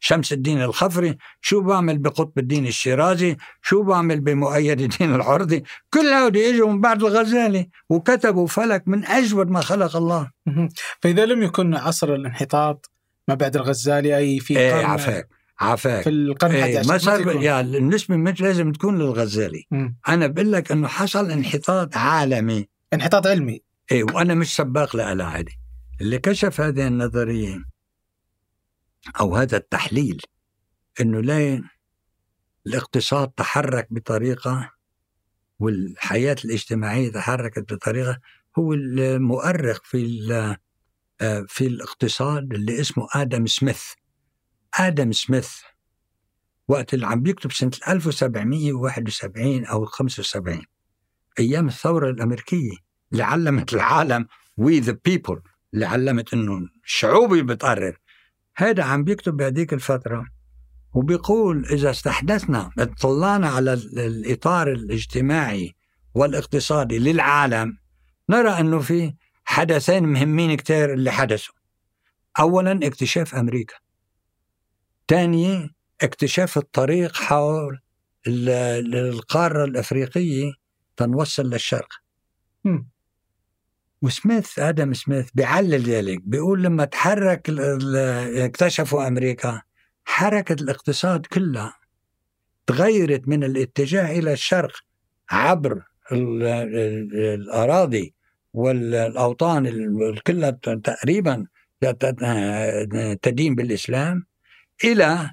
بشمس 0.00 0.32
الدين 0.32 0.62
الخفري؟ 0.62 1.16
شو 1.40 1.60
بعمل 1.60 1.98
بقطب 1.98 2.38
الدين 2.38 2.66
الشيرازي؟ 2.66 3.36
شو 3.62 3.82
بعمل 3.82 4.20
بمؤيد 4.20 4.80
الدين 4.80 5.14
العرضي؟ 5.14 5.64
كل 5.90 6.06
هؤلاء 6.06 6.50
اجوا 6.50 6.72
من 6.72 6.80
بعد 6.80 7.02
الغزالي 7.02 7.70
وكتبوا 7.88 8.46
فلك 8.46 8.88
من 8.88 9.04
أجود 9.04 9.50
ما 9.50 9.60
خلق 9.60 9.96
الله. 9.96 10.30
فإذا 11.02 11.26
لم 11.26 11.42
يكن 11.42 11.74
عصر 11.74 12.14
الانحطاط 12.14 12.90
ما 13.28 13.34
بعد 13.34 13.56
الغزالي 13.56 14.16
أي 14.16 14.40
في 14.40 14.58
إيه 14.58 14.84
عفاك. 14.84 15.28
عفاك 15.60 16.02
في 16.02 16.10
القرن 16.10 16.54
إيه 16.54 16.82
ما 16.86 16.98
صار؟ 16.98 17.42
يعني 17.42 17.78
النسبة 17.78 18.16
مش 18.16 18.40
لازم 18.40 18.72
تكون 18.72 18.98
للغزالي. 18.98 19.66
مم. 19.70 19.96
أنا 20.08 20.26
بقول 20.26 20.52
لك 20.52 20.72
إنه 20.72 20.88
حصل 20.88 21.30
انحطاط 21.30 21.96
عالمي. 21.96 22.68
انحطاط 22.92 23.26
علمي. 23.26 23.60
إيه 23.92 24.04
وأنا 24.04 24.34
مش 24.34 24.56
سباق 24.56 24.96
لألاعدي 24.96 25.58
اللي 26.00 26.18
كشف 26.18 26.60
هذه 26.60 26.86
النظرية 26.86 27.64
أو 29.20 29.36
هذا 29.36 29.56
التحليل 29.56 30.22
إنه 31.00 31.20
لا 31.20 31.62
الاقتصاد 32.66 33.28
تحرك 33.28 33.88
بطريقة 33.90 34.70
والحياة 35.58 36.36
الاجتماعية 36.44 37.12
تحركت 37.12 37.72
بطريقة 37.72 38.18
هو 38.58 38.72
المؤرخ 38.72 39.80
في 39.84 40.56
آه، 41.20 41.44
في 41.48 41.66
الاقتصاد 41.66 42.54
اللي 42.54 42.80
اسمه 42.80 43.06
آدم 43.14 43.46
سميث. 43.46 43.82
آدم 44.78 45.12
سميث 45.12 45.50
وقت 46.68 46.94
اللي 46.94 47.06
عم 47.06 47.22
بيكتب 47.22 47.52
سنة 47.52 47.70
1771 47.88 49.64
أو 49.64 49.84
75 49.84 50.62
أيام 51.38 51.66
الثورة 51.68 52.10
الأمريكية 52.10 52.72
اللي 53.12 53.22
علمت 53.22 53.74
العالم 53.74 54.26
We 54.56 54.80
the 54.80 54.98
people 55.04 55.40
اللي 55.74 55.86
علمت 55.86 56.34
إنه 56.34 56.68
الشعوب 56.84 57.34
بتقرر. 57.34 57.98
هذا 58.56 58.82
عم 58.84 59.04
بيكتب 59.04 59.36
بهذيك 59.36 59.72
الفترة 59.72 60.26
وبيقول 60.94 61.66
إذا 61.66 61.90
استحدثنا 61.90 62.70
اطلعنا 62.78 63.48
على 63.48 63.72
ال- 63.72 63.98
الإطار 63.98 64.72
الاجتماعي 64.72 65.74
والاقتصادي 66.14 66.98
للعالم 66.98 67.78
نرى 68.30 68.48
إنه 68.60 68.78
في 68.78 69.14
حدثين 69.44 70.04
مهمين 70.04 70.56
كتير 70.56 70.92
اللي 70.94 71.10
حدثوا. 71.10 71.54
اولا 72.40 72.80
اكتشاف 72.86 73.34
أمريكا. 73.34 73.74
ثانيا 75.08 75.70
اكتشاف 76.02 76.58
الطريق 76.58 77.16
حول 77.16 77.78
ال- 78.26 78.94
القارة 78.94 79.64
الأفريقية 79.64 80.52
تنوصل 80.96 81.50
للشرق 81.50 81.88
مم. 82.64 82.88
وسميث 84.02 84.58
آدم 84.58 84.92
سميث 84.94 85.30
بيعلل 85.34 85.82
ذلك 85.82 86.18
بيقول 86.24 86.62
لما 86.62 86.84
تحرك 86.84 87.50
اكتشفوا 88.36 89.06
أمريكا 89.08 89.62
حركة 90.04 90.52
الاقتصاد 90.62 91.26
كلها 91.26 91.74
تغيرت 92.66 93.28
من 93.28 93.44
الاتجاه 93.44 94.18
إلى 94.18 94.32
الشرق 94.32 94.72
عبر 95.30 95.82
ال- 96.12 96.42
ال- 96.42 97.16
الأراضي 97.34 98.14
والأوطان 98.54 99.66
ال- 99.66 100.22
كلها 100.26 100.50
تقريبا 100.84 101.46
تدين 103.22 103.54
بالإسلام 103.54 104.26
إلى 104.84 105.30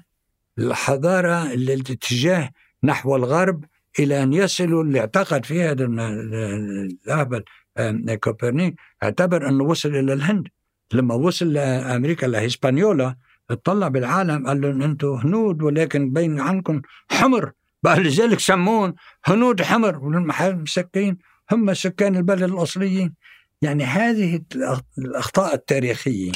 الحضارة 0.58 1.52
اللي 1.52 1.74
الاتجاه 1.74 2.50
نحو 2.84 3.16
الغرب 3.16 3.64
إلى 3.98 4.22
أن 4.22 4.32
يصلوا 4.32 4.82
اللي 4.84 5.00
اعتقد 5.00 5.44
في 5.46 5.62
هذا 5.62 5.84
ال- 5.84 6.00
ال- 6.00 6.98
الاهبل 7.04 7.44
آم، 7.78 8.14
كوبرنيك 8.14 8.74
اعتبر 9.02 9.48
أنه 9.48 9.64
وصل 9.64 9.88
إلى 9.88 10.12
الهند. 10.12 10.48
لما 10.92 11.14
وصل 11.14 11.52
لأمريكا 11.52 12.26
لهسبانيولا 12.26 13.16
اطلع 13.50 13.88
بالعالم 13.88 14.46
قال 14.46 14.60
لهم 14.60 14.82
أنتم 14.82 15.08
هنود 15.08 15.62
ولكن 15.62 16.12
بين 16.12 16.40
عنكم 16.40 16.82
حمر. 17.10 17.52
بقى 17.82 18.00
لذلك 18.00 18.40
سمون 18.40 18.94
هنود 19.24 19.62
حمر. 19.62 19.98
مسكين. 20.54 21.18
هم 21.52 21.74
سكان 21.74 22.16
البلد 22.16 22.42
الأصليين. 22.42 23.14
يعني 23.62 23.84
هذه 23.84 24.40
الأخ- 24.54 24.82
الأخطاء 24.98 25.54
التاريخية. 25.54 26.32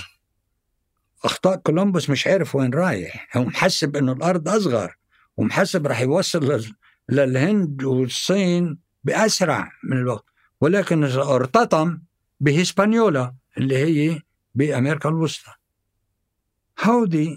أخطاء 1.24 1.56
كولومبوس 1.56 2.10
مش 2.10 2.26
عارف 2.26 2.54
وين 2.54 2.74
رايح. 2.74 3.28
هو 3.36 3.44
محسب 3.44 3.96
إنه 3.96 4.12
الأرض 4.12 4.48
أصغر 4.48 4.96
ومحسب 5.36 5.86
راح 5.86 6.00
يوصل 6.00 6.44
لل- 6.52 6.74
للهند 7.08 7.82
والصين 7.84 8.78
بأسرع 9.04 9.70
من 9.84 9.96
الوقت. 9.96 10.24
ولكن 10.60 11.04
ارتطم 11.04 11.98
بهسبانيولا 12.40 13.34
اللي 13.58 13.76
هي 13.76 14.20
بأمريكا 14.54 15.08
الوسطى. 15.08 15.50
هودي 16.84 17.36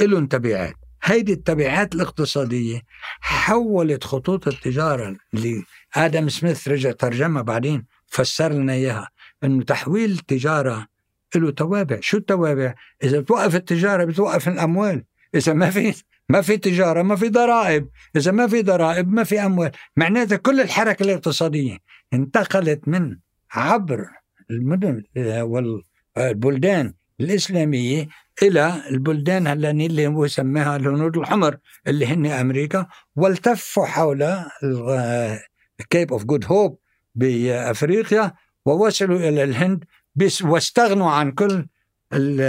لهم 0.00 0.26
تبعات. 0.26 0.74
هيدي 1.02 1.32
التبعات 1.32 1.94
الاقتصادية 1.94 2.82
حولت 3.20 4.04
خطوط 4.04 4.48
التجارة 4.48 5.16
اللي 5.34 5.64
آدم 5.94 6.28
سميث 6.28 6.68
رجع 6.68 6.92
ترجمها 6.92 7.42
بعدين 7.42 7.86
فسر 8.06 8.52
لنا 8.52 8.72
إياها. 8.72 9.08
إنه 9.44 9.62
تحويل 9.64 10.10
التجارة 10.10 10.86
له 11.36 11.50
توابع. 11.50 11.98
شو 12.00 12.16
التوابع؟ 12.16 12.74
إذا 13.04 13.20
بتوقف 13.20 13.54
التجارة 13.54 14.04
بتوقف 14.04 14.48
الأموال. 14.48 15.04
إذا 15.34 15.52
ما 15.52 15.70
في 15.70 16.02
ما 16.28 16.40
في 16.40 16.56
تجارة 16.56 17.02
ما 17.02 17.16
في 17.16 17.28
ضرائب. 17.28 17.88
إذا 18.16 18.32
ما 18.32 18.46
في 18.46 18.62
ضرائب 18.62 19.12
ما 19.12 19.24
في 19.24 19.40
أموال. 19.40 19.70
معناتها 19.96 20.36
كل 20.36 20.60
الحركة 20.60 21.02
الاقتصادية 21.02 21.78
انتقلت 22.12 22.88
من 22.88 23.16
عبر 23.52 24.06
المدن 24.50 25.02
والبلدان 26.16 26.94
الإسلامية 27.20 28.08
إلى 28.42 28.82
البلدان 28.90 29.46
هلانية 29.46 29.86
اللي 29.86 30.06
هو 30.06 30.26
سماها 30.26 30.76
الهنود 30.76 31.16
الحمر 31.16 31.56
اللي 31.86 32.06
هن 32.06 32.26
أمريكا 32.26 32.86
والتفوا 33.16 33.86
حول 33.86 34.36
Cape 35.90 36.12
of 36.12 36.24
Good 36.24 36.44
Hope 36.44 36.78
بأفريقيا 37.14 38.32
ووصلوا 38.66 39.18
إلى 39.18 39.44
الهند 39.44 39.84
واستغنوا 40.42 41.10
عن 41.10 41.32
كل 41.32 41.66
ال- 42.12 42.40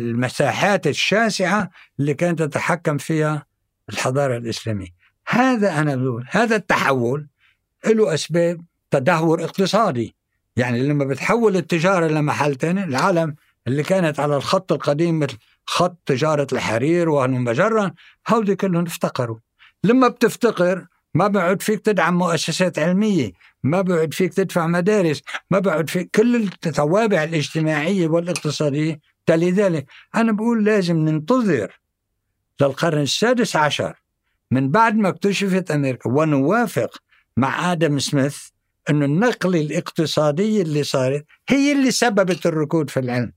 المساحات 0.00 0.86
الشاسعة 0.86 1.70
اللي 2.00 2.14
كانت 2.14 2.42
تتحكم 2.42 2.98
فيها 2.98 3.46
الحضارة 3.88 4.36
الإسلامية. 4.36 4.88
هذا 5.28 5.78
أنا 5.80 5.96
بقول 5.96 6.24
هذا 6.30 6.56
التحول 6.56 7.26
له 7.86 8.14
أسباب 8.14 8.60
تدهور 8.90 9.44
اقتصادي. 9.44 10.16
يعني 10.56 10.82
لما 10.82 11.04
بتحول 11.04 11.56
التجارة 11.56 12.06
لمحل 12.06 12.54
تاني 12.54 12.84
العالم 12.84 13.36
اللي 13.66 13.82
كانت 13.82 14.20
على 14.20 14.36
الخط 14.36 14.72
القديم 14.72 15.18
مثل 15.18 15.36
خط 15.66 15.98
تجارة 16.06 16.46
الحرير 16.52 17.08
وهالمجرة 17.08 17.94
هودي 18.28 18.56
كلهم 18.56 18.86
افتقروا. 18.86 19.38
لما 19.84 20.08
بتفتقر 20.08 20.86
ما 21.14 21.28
بعد 21.28 21.62
فيك 21.62 21.80
تدعم 21.80 22.18
مؤسسات 22.18 22.78
علمية 22.78 23.32
ما 23.62 23.82
بعد 23.82 24.14
فيك 24.14 24.34
تدفع 24.34 24.66
مدارس 24.66 25.22
ما 25.50 25.58
بعد 25.58 25.90
فيك 25.90 26.10
كل 26.14 26.36
التوابع 26.36 27.24
الاجتماعية 27.24 28.08
والاقتصادية 28.08 29.00
تلي 29.26 29.50
ذلك 29.50 29.86
أنا 30.14 30.32
بقول 30.32 30.64
لازم 30.64 30.96
ننتظر 30.96 31.80
للقرن 32.60 33.02
السادس 33.02 33.56
عشر 33.56 33.94
من 34.50 34.70
بعد 34.70 34.96
ما 34.96 35.08
اكتشفت 35.08 35.70
أمريكا 35.70 36.10
ونوافق 36.10 37.02
مع 37.36 37.72
آدم 37.72 37.98
سميث 37.98 38.38
أن 38.90 39.02
النقلة 39.02 39.60
الاقتصادية 39.60 40.62
اللي 40.62 40.82
صارت 40.82 41.24
هي 41.48 41.72
اللي 41.72 41.90
سببت 41.90 42.46
الركود 42.46 42.90
في 42.90 43.00
العلم 43.00 43.32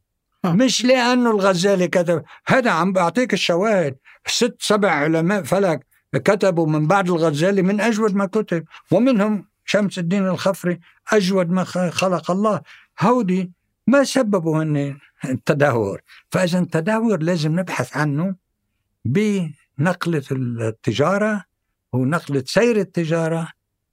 آه. 0.46 0.54
مش 0.54 0.86
لأنه 0.86 1.32
الغزالي 1.32 1.88
كتب 1.88 2.24
هذا 2.48 2.72
عم 2.72 2.94
بعطيك 2.94 3.34
الشواهد 3.34 3.96
ست 4.28 4.56
سبع 4.60 4.92
علماء 4.92 5.44
فلك 5.44 5.86
كتبوا 6.18 6.68
من 6.68 6.88
بعد 6.88 7.10
الغزالي 7.10 7.62
من 7.62 7.82
أجود 7.82 8.16
ما 8.16 8.26
كتب 8.26 8.66
ومنهم 8.92 9.48
شمس 9.66 10.00
الدين 10.00 10.28
الخفري 10.28 10.80
أجود 11.12 11.50
ما 11.50 11.64
خلق 11.64 12.32
الله. 12.32 12.62
هودي 13.00 13.52
ما 13.88 14.04
سببوا 14.04 14.64
هن 14.64 14.98
التدهور. 15.26 16.02
فإذا 16.32 16.60
التدهور 16.60 17.24
لازم 17.24 17.60
نبحث 17.60 17.98
عنه 17.98 18.36
بنقلة 19.06 20.24
التجارة 20.32 21.44
ونقلة 21.94 22.44
سير 22.46 22.78
التجارة 22.78 23.48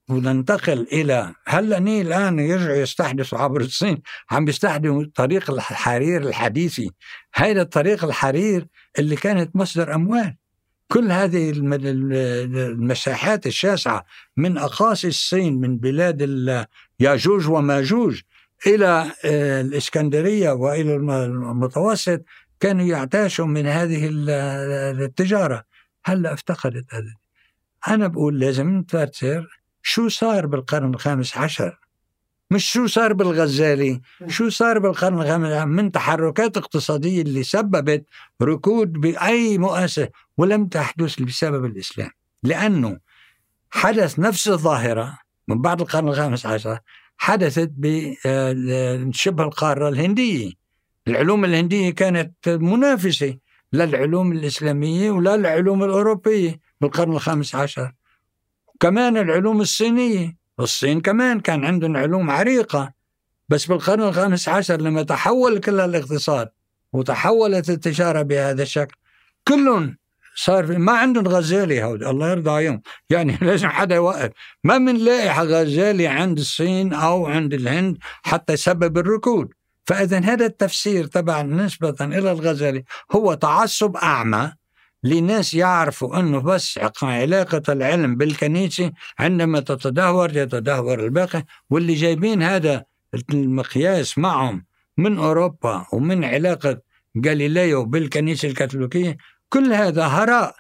وننتقل 0.09 0.87
إلى 0.93 1.35
هلا 1.47 1.79
ني 1.79 2.01
الآن 2.01 2.39
يرجعوا 2.39 2.77
يستحدثوا 2.77 3.39
عبر 3.39 3.61
الصين 3.61 4.03
عم 4.31 4.49
يستخدموا 4.49 5.05
طريق 5.15 5.51
الحرير 5.51 6.23
الحديثي. 6.23 6.91
هذا 7.35 7.63
الطريق 7.63 8.05
الحرير 8.05 8.67
اللي 8.99 9.17
كانت 9.17 9.57
مصدر 9.57 9.95
أموال. 9.95 10.37
كل 10.89 11.13
هذه 11.13 11.51
الم- 11.51 11.73
ال- 11.73 12.13
المساحات 12.57 13.47
الشاسعة 13.47 14.05
من 14.37 14.59
أقاصي 14.59 15.09
الصين 15.09 15.61
من 15.61 15.79
بلاد 15.79 16.67
ياجوج 17.01 17.49
وماجوج 17.49 18.21
إلى 18.67 19.13
آه، 19.25 19.61
الإسكندرية 19.61 20.51
وإلى 20.51 20.95
الم- 20.95 21.11
المتوسط 21.11 22.23
كانوا 22.61 22.87
يعتاشوا 22.87 23.47
من 23.47 23.67
هذه 23.67 24.09
ال- 24.09 24.31
التجارة. 25.03 25.65
هلا 26.05 26.33
أفتقدت 26.33 26.95
هذه؟ 26.95 27.15
أنا 27.89 28.07
بقول 28.07 28.41
لازم 28.41 28.71
نفسر 28.95 29.47
شو 29.83 30.09
صار 30.09 30.47
بالقرن 30.47 30.95
الخامس 30.95 31.37
عشر. 31.37 31.79
مش 32.51 32.73
شو 32.73 32.87
صار 32.87 33.13
بالغزالي 33.13 34.01
شو 34.29 34.49
صار 34.49 34.79
بالقرن 34.79 35.21
الخامس 35.21 35.67
من 35.67 35.93
تحركات 35.93 36.57
اقتصادية 36.57 37.23
اللي 37.23 37.43
سببت 37.43 38.05
ركود 38.43 38.93
بأي 38.93 39.59
مؤسسة. 39.59 40.09
ولم 40.37 40.67
تحدث 40.67 41.23
بسبب 41.23 41.65
الإسلام 41.65 42.11
لأنه 42.43 42.99
حدث 43.71 44.19
نفس 44.19 44.49
الظاهرة 44.49 45.19
من 45.49 45.63
بعد 45.63 45.81
القرن 45.81 46.09
الخامس 46.09 46.47
عشر 46.47 46.79
حدثت 47.19 47.73
بشبه 47.77 49.45
القارة 49.45 49.89
الهندية. 49.89 50.53
العلوم 51.09 51.45
الهندية 51.45 51.91
كانت 51.91 52.49
منافسة 52.49 53.39
للعلوم 53.73 54.33
الإسلامية 54.33 55.11
ولا 55.11 55.35
العلوم 55.35 55.85
الأوروبية 55.85 56.61
بالقرن 56.81 57.13
الخامس 57.13 57.55
عشر. 57.55 57.93
كمان 58.81 59.17
العلوم 59.17 59.61
الصينية 59.61 60.37
الصين 60.61 61.01
كمان 61.01 61.41
كان 61.41 61.65
عندهم 61.65 61.97
علوم 61.97 62.31
عريقة 62.31 62.93
بس 63.49 63.67
بالقرن 63.67 64.03
الخامس 64.03 64.49
عشر 64.49 64.81
لما 64.81 65.03
تحول 65.03 65.59
كل 65.59 65.81
الاقتصاد 65.81 66.49
وتحولت 66.93 67.71
التجارة 67.71 68.23
بهذا 68.23 68.63
الشكل 68.63 68.97
كلهم 69.49 69.97
صار 70.37 70.67
في 70.67 70.79
ما 70.79 70.93
عندهم 70.93 71.29
غزالي 71.29 71.83
هود 71.83 72.03
الله 72.03 72.31
يرضى 72.31 72.51
عليهم. 72.51 72.83
يعني 73.11 73.39
لازم 73.43 73.69
حدا 73.69 73.95
يوقف. 73.95 74.31
ما 74.65 74.79
بنلاقي 74.79 75.47
غزالي 75.47 76.07
عند 76.07 76.39
الصين 76.39 76.93
أو 76.93 77.27
عند 77.27 77.55
الهند 77.55 77.99
حتى 78.23 78.57
سبب 78.57 78.99
الركود. 78.99 79.49
فاذا 79.87 80.19
هذا 80.19 80.47
التفسير 80.47 81.07
تبع 81.07 81.43
نسبة 81.43 81.97
إلى 82.01 82.33
الغزالي 82.33 82.85
هو 83.13 83.35
تعصب 83.35 83.97
أعمى 83.97 84.53
لناس 85.05 85.55
يعرفوا 85.55 86.21
أنه 86.21 86.39
بس 86.41 86.81
علاقة 87.03 87.63
العلم 87.69 88.17
بالكنيسة 88.17 88.93
عندما 89.19 89.61
تتدهور 89.61 90.37
يتدهور 90.37 91.05
الباقي 91.05 91.45
واللي 91.71 91.95
جايبين 91.95 92.43
هذا 92.43 92.85
المقياس 93.31 94.19
معهم 94.19 94.65
من 94.99 95.19
أوروبا 95.19 95.87
ومن 95.93 96.25
علاقة 96.25 96.81
جاليليو 97.17 97.85
بالكنيسة 97.85 98.49
الكاثوليكية 98.49 99.17
كل 99.49 99.73
هذا 99.73 100.07
هراء. 100.07 100.57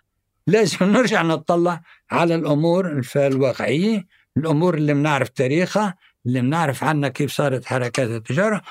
لازم 0.46 0.76
نرجع 0.92 1.22
نطلع 1.22 1.82
على 2.10 2.34
الأمور 2.34 3.02
الواقعية 3.16 4.06
الأمور 4.36 4.74
اللي 4.74 4.94
بنعرف 4.94 5.28
تاريخها 5.28 5.94
اللي 6.26 6.40
بنعرف 6.40 6.84
عنها 6.84 7.08
كيف 7.08 7.32
صارت 7.32 7.64
حركات 7.64 8.08
التجارة 8.08 8.62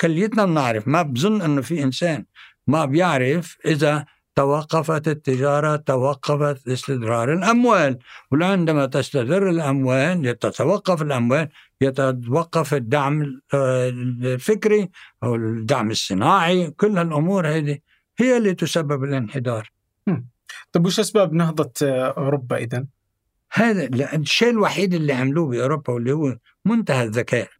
كليتنا 0.00 0.44
بنعرف 0.44 0.88
ما 0.88 1.02
بظن 1.02 1.42
إنه 1.42 1.62
في 1.62 1.82
إنسان 1.82 2.24
ما 2.66 2.84
بيعرف 2.84 3.58
إذا 3.66 4.04
توقفت 4.36 5.08
التجارة 5.08 5.76
توقفت 5.76 6.68
استدرار 6.68 7.32
الأموال. 7.32 7.98
وعندما 8.32 8.86
تستدر 8.86 9.50
الأموال 9.50 10.38
تتوقف 10.38 11.02
الأموال 11.02 11.48
يتوقف 11.80 12.74
الدعم 12.74 13.40
الفكري 13.54 14.90
أو 15.22 15.34
الدعم 15.34 15.90
الصناعي 15.90 16.70
كل 16.70 16.98
الأمور 16.98 17.48
هذه 17.48 17.78
هي 18.18 18.36
اللي 18.36 18.54
تسبب 18.54 19.04
الانحدار. 19.04 19.70
طيب 20.72 20.86
وش 20.86 21.00
أسباب 21.00 21.32
نهضة 21.32 21.72
أوروبا 21.82 22.56
إذا؟ 22.56 22.86
هذا 23.52 24.14
الشيء 24.16 24.50
الوحيد 24.50 24.94
اللي 24.94 25.12
عملوه 25.12 25.48
بأوروبا 25.48 25.92
واللي 25.92 26.12
هو 26.12 26.38
منتهى 26.64 27.04
الذكاء. 27.04 27.50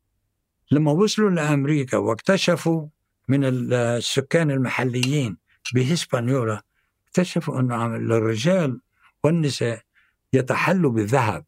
لما 0.71 0.93
وصلوا 0.93 1.31
لأمريكا 1.31 1.97
واكتشفوا 1.97 2.87
من 3.29 3.45
السكان 3.45 4.51
المحليين 4.51 5.37
بهسبانيولا 5.75 6.63
اكتشفوا 7.09 7.61
أنه 7.61 7.87
الرجال 7.87 8.81
والنساء 9.25 9.83
يتحلوا 10.33 10.91
بالذهب. 10.91 11.45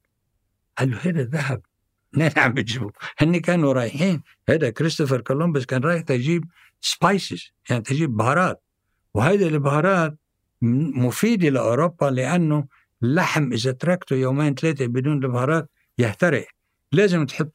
قالوا 0.78 0.98
هذا 0.98 1.20
الذهب؟ 1.20 1.62
منين 2.12 2.30
عم 2.36 2.52
بتجيبوا؟ 2.52 2.90
هن 3.18 3.40
كانوا 3.40 3.72
رايحين. 3.72 4.22
هذا 4.48 4.70
كريستوفر 4.70 5.20
كولومبس 5.20 5.64
كان 5.64 5.82
رايح 5.82 6.02
تجيب 6.02 6.44
spices 6.80 7.52
يعني 7.70 7.82
تجيب 7.82 8.16
بهارات. 8.16 8.65
وهذه 9.16 9.48
البهارات 9.48 10.18
مفيدة 11.02 11.48
لأوروبا 11.48 12.06
لأنه 12.06 12.66
اللحم 13.02 13.52
إذا 13.52 13.72
تركته 13.72 14.16
يومين 14.16 14.54
ثلاثة 14.54 14.86
بدون 14.86 15.24
البهارات 15.24 15.70
يحترق 15.98 16.46
لازم 16.92 17.26
تحط 17.26 17.52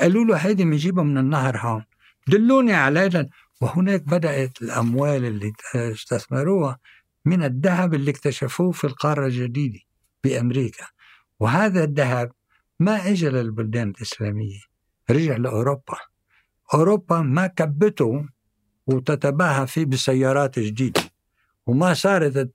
قالوا 0.00 0.24
له 0.24 0.36
هيدي 0.36 0.64
بنجيبها 0.64 1.04
من 1.04 1.18
النهر 1.18 1.56
هون. 1.58 1.84
دلوني 2.28 2.72
على 2.72 3.28
وهناك 3.60 4.02
بدأت 4.02 4.62
الأموال 4.62 5.24
اللي 5.24 5.52
استثمروها 5.74 6.78
من 7.24 7.44
الذهب 7.44 7.94
اللي 7.94 8.10
اكتشفوه 8.10 8.72
في 8.72 8.86
القارة 8.86 9.26
الجديدة 9.26 9.80
بأمريكا. 10.24 10.86
وهذا 11.40 11.84
الذهب 11.84 12.32
ما 12.80 13.08
اجى 13.10 13.28
للبلدان 13.28 13.88
الإسلامية 13.90 14.60
رجع 15.10 15.36
لأوروبا. 15.36 15.98
أوروبا 16.74 17.20
ما 17.20 17.46
كبته 17.46 18.35
وتتباهى 18.86 19.66
فيه 19.66 19.84
بسيارات 19.84 20.58
جديدة. 20.58 21.00
وما 21.66 21.94
صارت 21.94 22.50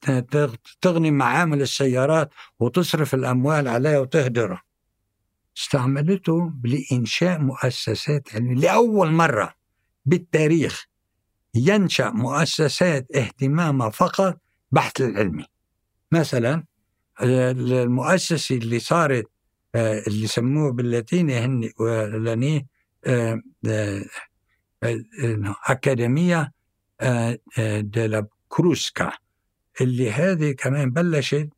تغني 0.81 1.11
معامل 1.11 1.61
السيارات 1.61 2.29
وتصرف 2.59 3.13
الأموال 3.13 3.67
عليها 3.67 3.99
وتهدره. 3.99 4.61
استعملته 5.57 6.53
لإنشاء 6.63 7.39
مؤسسات 7.39 8.35
علمية. 8.35 8.55
لأول 8.55 9.11
مرة 9.11 9.53
بالتاريخ 10.05 10.85
ينشأ 11.55 12.09
مؤسسات 12.09 13.15
اهتمامها 13.15 13.89
فقط 13.89 14.37
بحث 14.71 15.01
العلمي. 15.01 15.45
مثلا 16.11 16.63
المؤسسة 17.21 18.55
اللي 18.55 18.79
صارت 18.79 19.25
آه، 19.75 20.03
اللي 20.07 20.27
سموه 20.27 20.71
باللاتيني 20.71 21.37
هن 21.39 21.69
آه، 23.05 23.41
آه، 23.67 24.05
أكاديمية 25.67 26.51
ديلا 27.79 28.27
كروسكا 28.47 29.11
اللي 29.81 30.11
هذه 30.11 30.51
كمان 30.51 30.91
بلشت 30.91 31.49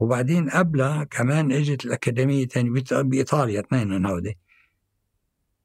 وبعدين 0.00 0.50
قبلها 0.50 1.04
كمان 1.04 1.52
إجت 1.52 1.84
الأكاديمية 1.84 2.48
تاني 2.48 2.82
بإيطاليا 2.92 3.60
اثنين 3.60 4.06
هودي. 4.06 4.38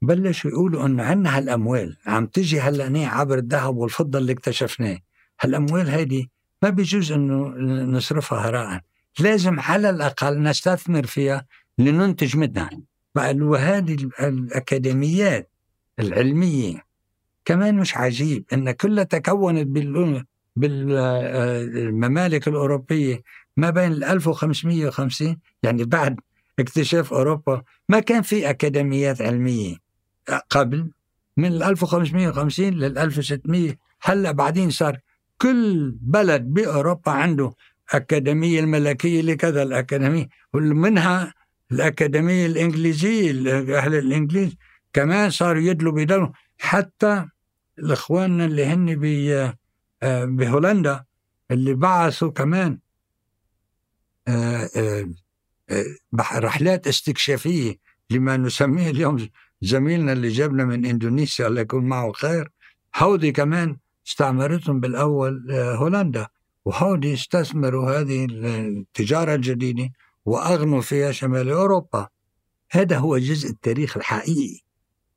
بلشوا 0.02 0.52
يقولوا 0.52 0.86
إنه 0.86 1.04
عندنا 1.04 1.38
هالأموال 1.38 1.98
عم 2.06 2.26
تجي 2.26 2.60
هلأ 2.60 3.08
عبر 3.08 3.38
الذهب 3.38 3.78
والفضة 3.78 4.20
اللي 4.20 4.32
اكتشفناه. 4.32 5.00
هالأموال 5.42 5.90
هيدي 5.90 6.30
ما 6.64 6.70
بيجوز 6.70 7.12
إنه 7.12 7.48
نصرفها 7.84 8.50
هراء. 8.50 8.82
لازم 9.20 9.60
على 9.60 9.90
الأقل 9.90 10.44
نستثمر 10.44 11.06
فيها 11.06 11.46
لننتج 11.78 12.38
منها. 12.38 12.70
وهذه 13.16 14.10
الأكاديميات 14.20 15.50
العلمية. 16.00 16.86
كمان 17.46 17.76
مش 17.78 17.98
عجيب 17.98 18.46
إن 18.54 18.72
كلها 18.72 19.04
تكونت 19.04 19.68
بالممالك 20.56 22.48
الأوروبية 22.48 23.22
ما 23.58 23.70
بين 23.70 24.04
1550 24.04 25.38
يعني 25.64 25.84
بعد 25.84 26.20
اكتشاف 26.60 27.14
أوروبا 27.14 27.62
ما 27.90 28.00
كان 28.00 28.22
في 28.22 28.50
أكاديميات 28.50 29.22
علمية 29.22 29.76
قبل 30.50 30.92
من 31.38 31.64
1550 31.64 32.66
لل 32.70 32.98
1600 32.98 33.76
هلأ 34.02 34.32
بعدين 34.32 34.70
صار 34.70 35.00
كل 35.42 35.92
بلد 36.02 36.42
بأوروبا 36.42 37.12
عنده 37.12 37.54
أكاديمية 37.94 38.60
الملكية 38.60 39.22
لكذا 39.22 39.64
الأكاديمية 39.64 40.30
ومنها 40.54 41.34
الأكاديمية 41.72 42.46
الإنجليزية 42.46 43.32
أهل 43.78 43.96
الإنجليز 43.96 44.56
كمان 44.94 45.30
صاروا 45.30 45.62
يدلوا 45.62 45.92
بدلوا 45.92 46.28
حتى 46.60 47.26
الإخوان 47.80 48.42
اللي 48.42 48.66
هن 48.66 48.96
بهولندا 50.36 51.06
اللي 51.52 51.74
بعثوا 51.74 52.32
كمان 52.32 52.80
آه، 54.28 54.70
آه، 54.76 55.10
آه، 55.70 56.40
رحلات 56.40 56.88
استكشافية 56.88 57.76
لما 58.10 58.38
نسميه 58.38 58.90
اليوم 58.90 59.30
زميلنا 59.62 60.14
اللي 60.14 60.30
جابنا 60.30 60.66
من 60.66 60.86
إندونيسيا 60.86 61.48
الله 61.48 61.62
يكون 61.62 61.84
معه 61.84 62.12
خير. 62.12 62.52
هودي 62.96 63.32
كمان 63.32 63.78
استعمرتهم 64.08 64.80
بالأول 64.80 65.52
آه، 65.52 65.76
هولندا. 65.76 66.28
وهودي 66.66 67.14
استثمروا 67.14 68.00
هذه 68.00 68.28
التجارة 68.30 69.36
الجديدة 69.36 69.90
وأغنوا 70.26 70.82
فيها 70.82 71.12
شمال 71.12 71.50
أوروبا. 71.50 72.08
هذا 72.72 72.98
هو 72.98 73.18
جزء 73.18 73.50
التاريخ 73.50 73.98
الحقيقي 73.98 74.60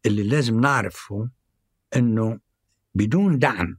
اللي 0.07 0.23
لازم 0.23 0.61
نعرفه 0.61 1.29
إنه 1.97 2.41
بدون 2.99 3.39
دعم 3.39 3.79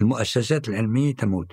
المؤسسات 0.00 0.68
العلمية 0.68 1.14
تموت 1.14 1.52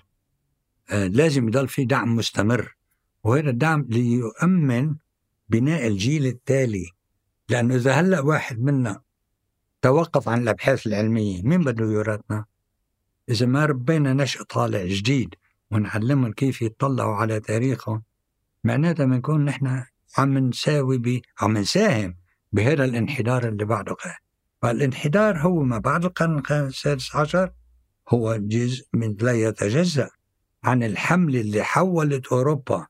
آه 0.90 1.08
لازم 1.08 1.48
يضل 1.48 1.68
في 1.68 1.86
دعم 1.86 2.16
مستمر 2.16 2.76
وهذا 3.24 3.50
الدعم 3.50 3.86
ليؤمن 3.90 4.96
بناء 5.50 5.88
الجيل 5.88 6.26
التالي 6.26 6.92
لأنه 7.50 7.76
إذا 7.76 7.92
هلأ 7.92 8.20
واحد 8.20 8.60
منا 8.60 9.02
توقف 9.82 10.30
عن 10.30 10.42
الأبحاث 10.42 10.88
العلمية 10.88 11.42
مين 11.44 11.64
بده 11.64 11.86
يورثنا؟ 11.86 12.46
إذا 13.30 13.46
ما 13.46 13.66
ربينا 13.66 14.14
نشء 14.14 14.44
طالع 14.44 14.86
جديد 14.86 15.36
ونعلمهم 15.72 16.34
كيف 16.34 16.62
يطلعوا 16.62 17.16
على 17.16 17.40
تاريخهم 17.40 18.04
معناتها 18.64 19.06
بنكون 19.06 19.46
نحن 19.46 19.84
عم 20.18 20.38
نساوي. 20.38 21.22
عم 21.42 21.58
نساهم 21.58 22.16
بهذا 22.52 22.86
الانحدار 22.86 23.48
اللي 23.48 23.66
بعده 23.66 23.94
قاعد 23.94 24.31
فالانحدار 24.62 25.38
هو 25.38 25.64
ما 25.64 25.78
بعد 25.78 26.06
القرن 26.06 26.42
السادس 26.50 27.16
عشر 27.16 27.52
هو 28.10 28.36
جزء 28.36 28.86
من 28.94 29.16
لا 29.22 29.32
يتجزأ 29.32 30.10
عن 30.64 30.84
الحملة 30.84 31.42
اللي 31.42 31.64
حولت 31.64 32.28
أوروبا 32.28 32.88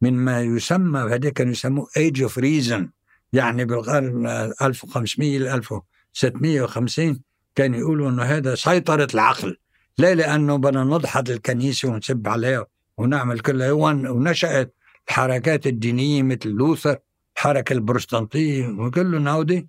من 0.00 0.14
ما 0.14 0.40
يسمى 0.40 1.00
هذا 1.00 1.30
كانوا 1.30 1.52
يسموه 1.52 1.88
Age 1.96 2.22
of 2.22 2.38
Reason 2.38 2.90
يعني 3.32 3.64
بالقرن 3.64 4.26
1500 4.62 5.38
ل 5.38 5.46
1650 5.46 7.20
كانوا 7.54 7.78
يقولوا 7.78 8.10
إنه 8.10 8.22
هذا 8.22 8.54
سيطرة 8.54 9.08
العقل. 9.14 9.56
لا 9.98 10.14
لأنه 10.14 10.56
بدنا 10.56 10.84
ندحض 10.84 11.30
الكنيسة 11.30 11.88
ونسب 11.88 12.28
عليها 12.28 12.66
ونعمل 12.96 13.40
كل 13.40 13.62
ونشأت 13.70 14.74
الحركات 15.08 15.66
الدينية 15.66 16.22
مثل 16.22 16.48
لوثر 16.48 16.96
الحركة 17.36 17.72
البروتستانتية 17.72 18.68
وكلهم 18.68 19.28
هودي. 19.28 19.68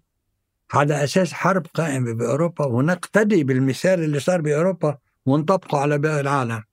على 0.74 1.04
أساس 1.04 1.34
حرب 1.34 1.68
قائمة 1.74 2.14
بأوروبا 2.14 2.66
ونقتدي 2.66 3.44
بالمثال 3.44 4.04
اللي 4.04 4.20
صار 4.20 4.42
بأوروبا 4.42 4.98
ونطبقه 5.26 5.80
على 5.80 5.98
باقي 5.98 6.20
العالم. 6.20 6.64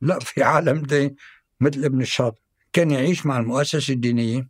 لا 0.00 0.18
في 0.18 0.42
عالم 0.52 0.82
دي 0.82 1.16
مثل 1.60 1.84
ابن 1.84 2.00
الشاطئ. 2.00 2.40
كان 2.72 2.90
يعيش 2.90 3.26
مع 3.26 3.38
المؤسسة 3.38 3.92
الدينية 3.94 4.48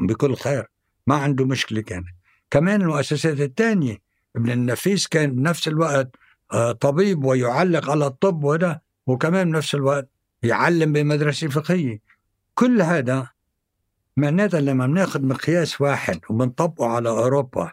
بكل 0.00 0.36
خير 0.36 0.66
ما 1.06 1.16
عنده 1.16 1.44
مشكلة 1.46 1.80
كان. 1.80 2.04
كمان 2.50 2.82
المؤسسات 2.82 3.40
الثانية 3.40 3.98
ابن 4.36 4.50
النفيس 4.50 5.06
كان 5.06 5.36
بنفس 5.36 5.68
الوقت 5.68 6.16
آه، 6.52 6.72
طبيب 6.72 7.24
ويعلق 7.24 7.90
على 7.90 8.06
الطب 8.06 8.44
وده 8.44 8.82
وكمان 9.06 9.52
بنفس 9.52 9.74
الوقت 9.74 10.08
يعلم 10.42 10.92
بمدرسة 10.92 11.48
فقهية. 11.48 12.00
كل 12.54 12.82
هذا 12.82 13.28
معناتها 14.16 14.60
لما 14.60 14.86
بناخذ 14.86 15.22
مقياس 15.26 15.80
واحد 15.80 16.20
وبنطبقه 16.30 16.86
على 16.86 17.08
أوروبا 17.08 17.72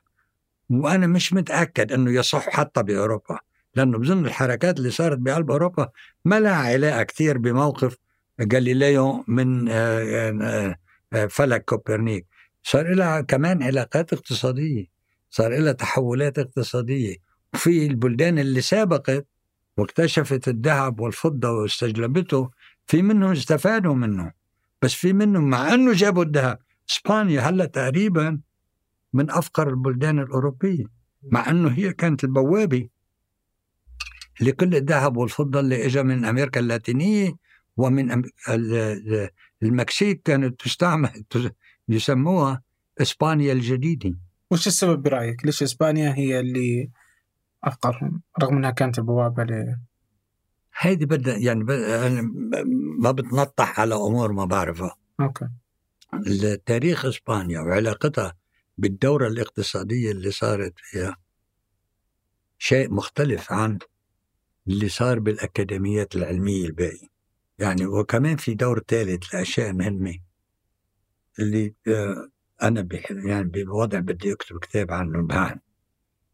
وأنا 0.70 1.08
مش 1.08 1.34
متأكد 1.34 1.92
أنه 1.92 2.12
يصح 2.12 2.50
حتى 2.50 2.84
بأوروبا 2.84 3.40
لأنه 3.76 3.98
بظن 3.98 4.26
الحركات 4.26 4.78
اللي 4.78 4.92
صارت 4.92 5.18
بقلب 5.18 5.52
أوروبا 5.52 5.90
ما 6.26 6.40
لها 6.40 6.56
علاقة 6.56 7.04
كثير 7.04 7.38
بموقف 7.38 7.98
جاليليو 8.40 9.24
من 9.28 9.70
آه، 9.70 10.32
آه، 10.42 10.76
آه، 11.14 11.26
فلك 11.26 11.66
كوبرنيك. 11.66 12.26
صار 12.64 12.94
لها 12.94 13.22
كمان 13.22 13.64
علاقات 13.64 14.14
اقتصادية 14.14 14.86
صار 15.30 15.60
لها 15.60 15.72
تحولات 15.72 16.40
اقتصادية. 16.40 17.16
وفي 17.54 17.86
البلدان 17.86 18.40
اللي 18.40 18.62
سابقت 18.62 19.28
واكتشفت 19.78 20.48
الذهب 20.48 21.00
والفضة 21.00 21.52
واستجلبته 21.52 22.52
في 22.88 23.02
منهم 23.02 23.32
استفادوا 23.32 23.94
منه 23.96 24.32
بس 24.82 24.94
في 24.94 25.14
منهم 25.14 25.50
مع 25.50 25.74
إنه 25.74 25.94
جابوا 25.94 26.24
الذهب. 26.24 26.60
إسبانيا 26.90 27.42
هلأ 27.42 27.66
تقريبا 27.66 28.40
من 29.16 29.32
أفقر 29.32 29.70
البلدان 29.70 30.20
الأوروبية 30.20 30.86
مع 31.24 31.50
إنه 31.50 31.70
هي 31.70 31.94
كانت 31.94 32.24
البوابة 32.24 32.90
لكل 34.42 34.76
الذهب 34.76 35.18
والفضة 35.18 35.60
اللي 35.60 35.86
اجى 35.86 36.04
من 36.04 36.26
أمريكا 36.26 36.60
اللاتينية 36.60 37.36
ومن 37.78 38.24
المكسيك 39.64 40.22
كانت 40.22 40.62
تستعمل 40.62 41.24
يسموها 41.90 42.62
إسبانيا 43.02 43.54
الجديدة. 43.54 44.18
وش 44.52 44.68
السبب 44.68 45.04
برأيك؟ 45.04 45.46
ليش 45.46 45.64
إسبانيا 45.64 46.14
هي 46.16 46.40
اللي 46.40 46.90
افقرهم 47.64 48.22
رغم 48.42 48.58
إنها 48.58 48.72
كانت 48.72 49.00
البوابة 49.00 49.44
ل؟ 49.44 49.78
هيدي 50.80 51.06
بدها 51.06 51.38
يعني 51.38 51.64
بدأ 51.64 52.22
ما 53.00 53.12
بتنطح 53.12 53.80
على 53.80 53.96
أمور 53.96 54.32
ما 54.32 54.46
بعرفها. 54.46 54.96
أوكي. 55.20 55.48
التاريخ 56.28 57.06
إسبانيا 57.06 57.60
وعلاقتها 57.60 58.34
بالدورة 58.78 59.28
الاقتصادية 59.28 60.12
اللي 60.12 60.32
صارت 60.32 60.74
فيها 60.78 61.18
شيء 62.58 62.94
مختلف 62.94 63.52
عن 63.52 63.80
اللي 64.68 64.90
صار 64.90 65.20
بالأكاديميات 65.20 66.16
العلمية 66.16 66.66
الباقية. 66.66 67.08
يعني 67.60 67.86
وكمان 67.86 68.38
في 68.38 68.54
دور 68.54 68.84
ثالث 68.88 69.36
لأشياء 69.36 69.74
مهمة 69.74 70.20
اللي 71.40 71.74
آه، 71.88 72.30
أنا 72.64 72.88
يعني 73.10 73.44
بوضع 73.44 74.00
بدي 74.00 74.34
أكتب 74.34 74.60
كتاب 74.60 74.92
عنه 74.92 75.22
بعد 75.22 75.60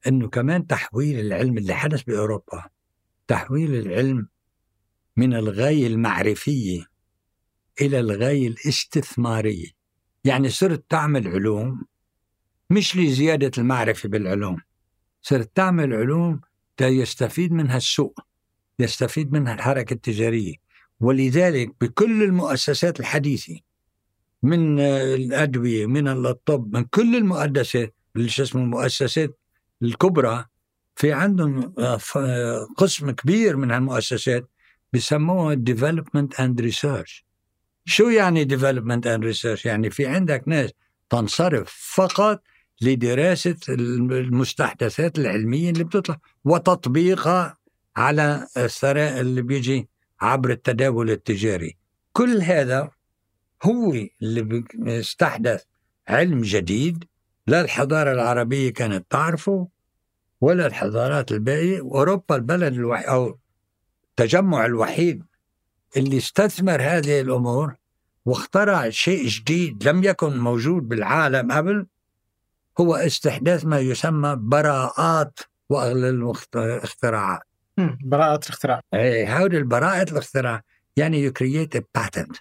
إنه 0.07 0.29
كمان 0.29 0.67
تحويل 0.67 1.19
العلم 1.19 1.57
اللي 1.57 1.73
حدث 1.73 2.03
بأوروبا 2.03 2.69
تحويل 3.27 3.75
العلم 3.75 4.27
من 5.17 5.33
الغاية 5.33 5.87
المعرفية 5.87 6.85
إلى 7.81 7.99
الغاية 7.99 8.47
الاستثمارية. 8.47 9.67
يعني 10.23 10.49
صرت 10.49 10.85
تعمل 10.89 11.27
علوم 11.27 11.85
مش 12.71 12.97
لزيادة 12.97 13.51
المعرفة 13.57 14.09
بالعلوم. 14.09 14.57
صرت 15.21 15.51
تعمل 15.55 15.93
علوم 15.93 16.41
يستفيد 16.81 17.51
منها 17.51 17.77
السوق 17.77 18.19
يستفيد 18.79 19.33
منها 19.33 19.53
الحركة 19.53 19.93
التجارية. 19.93 20.55
ولذلك 20.99 21.71
بكل 21.81 22.23
المؤسسات 22.23 22.99
الحديثة 22.99 23.59
من 24.43 24.79
الأدوية 24.79 25.85
من 25.85 26.07
الطب 26.07 26.75
من 26.75 26.83
كل 26.83 27.15
المؤسسات 27.15 27.95
اللي 28.15 28.27
اسمه 28.27 28.61
المؤسسات 28.61 29.39
الكبرى 29.83 30.45
في 30.95 31.13
عندهم 31.13 31.73
آه، 31.79 32.67
قسم 32.77 33.11
كبير 33.11 33.57
من 33.57 33.71
هالمؤسسات 33.71 34.49
بسموها 34.93 35.55
development 35.55 36.35
and 36.37 36.63
research. 36.63 37.23
شو 37.85 38.09
يعني 38.09 38.45
development 38.45 39.03
and 39.05 39.23
research 39.23 39.65
يعني 39.65 39.89
في 39.89 40.07
عندك 40.07 40.43
ناس 40.47 40.71
تنصرف 41.09 41.93
فقط 41.95 42.43
لدراسة 42.81 43.57
المستحدثات 43.69 45.19
العلمية 45.19 45.69
اللي 45.69 45.83
بتطلع 45.83 46.17
وتطبيقها 46.45 47.57
على 47.95 48.47
الثراء 48.57 49.19
اللي 49.21 49.41
بيجي 49.41 49.89
عبر 50.21 50.49
التداول 50.49 51.09
التجاري. 51.11 51.77
كل 52.13 52.41
هذا 52.41 52.91
هو 53.63 53.93
اللي 54.21 54.63
استحدث 54.87 55.63
علم 56.07 56.41
جديد 56.41 57.03
لا 57.47 57.61
الحضارة 57.61 58.11
العربية 58.11 58.73
كانت 58.73 59.05
تعرفه 59.09 59.67
ولا 60.41 60.67
الحضارات 60.67 61.31
الباقية. 61.31 61.81
وأوروبا 61.81 62.35
البلد 62.35 62.73
الوحيد 62.73 63.05
أو 63.05 63.39
التجمع 64.09 64.65
الوحيد 64.65 65.23
اللي 65.97 66.17
استثمر 66.17 66.81
هذه 66.81 67.21
الأمور 67.21 67.75
واخترع 68.25 68.89
شيء 68.89 69.27
جديد 69.27 69.87
لم 69.87 70.03
يكن 70.03 70.37
موجود 70.37 70.87
بالعالم 70.87 71.51
قبل. 71.51 71.85
هو 72.79 72.95
استحداث 72.95 73.65
ما 73.65 73.79
يسمى 73.79 74.35
براءات 74.39 75.39
الاختراعات 75.71 77.41
براءة 78.05 78.39
الاختراع. 78.45 78.81
اي 78.93 79.27
هودي 79.33 79.57
البراءة 79.57 80.11
الاختراع 80.11 80.61
يعني 80.97 81.23
you 81.23 81.33
create 81.33 81.77
patent 81.95 82.37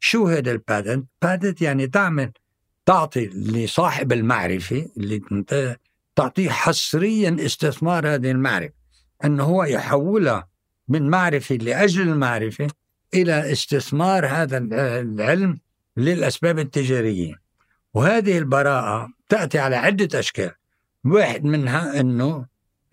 شو 0.00 0.26
هذا 0.26 0.50
الباتنت؟ 0.52 1.08
باتنت 1.22 1.62
يعني 1.62 1.86
تعمل 1.86 2.32
تعطي 2.86 3.26
لصاحب 3.26 4.12
المعرفة 4.12 4.88
اللي 4.96 5.20
انت 5.32 5.76
تعطيه 6.16 6.50
حصريا 6.50 7.36
استثمار 7.40 8.14
هذه 8.14 8.30
المعرفة 8.30 8.74
أنه 9.24 9.44
هو 9.44 9.64
يحولها 9.64 10.48
من 10.88 11.10
معرفة 11.10 11.54
لأجل 11.54 12.08
المعرفة 12.08 12.66
إلى 13.14 13.52
استثمار 13.52 14.26
هذا 14.26 14.58
العلم 15.00 15.58
للأسباب 15.96 16.58
التجارية. 16.58 17.34
وهذه 17.94 18.38
البراءة 18.38 19.08
تأتي 19.32 19.58
على 19.58 19.76
عدة 19.76 20.18
أشكال. 20.18 20.50
واحد 21.04 21.44
منها 21.44 22.00
أنه 22.00 22.46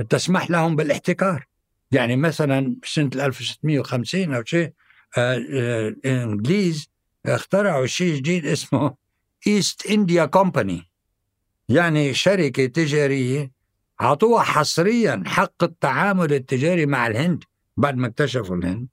تسمح 0.10 0.52
لهم 0.52 0.76
بالاحتكار. 0.76 1.48
يعني 1.91 2.16
مثلا 2.16 2.76
بسنة 2.84 3.10
1650 3.16 4.34
أو 4.34 4.44
شيء 4.44 4.74
الإنجليز 5.18 6.90
آه، 7.26 7.36
اخترعوا 7.36 7.86
شيء 7.86 8.16
جديد 8.16 8.45
اسمه 8.45 8.95
East 9.48 9.86
India 9.86 10.26
Company 10.26 10.90
يعني 11.70 12.14
شركة 12.14 12.66
تجارية 12.66 13.52
عطوها 13.99 14.44
حصريا 14.44 15.24
حق 15.26 15.64
التعامل 15.64 16.34
التجاري 16.34 16.86
مع 16.86 17.07
الهند 17.07 17.44
بعد 17.78 17.98
ما 17.98 18.07
اكتشفوا 18.07 18.56
الهند. 18.56 18.88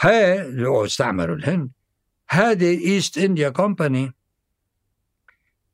هاي 0.00 0.84
استعمروا 0.86 1.36
الهند. 1.36 1.70
هذه 2.28 2.84
East 2.84 3.18
India 3.18 3.48
Company 3.48 4.14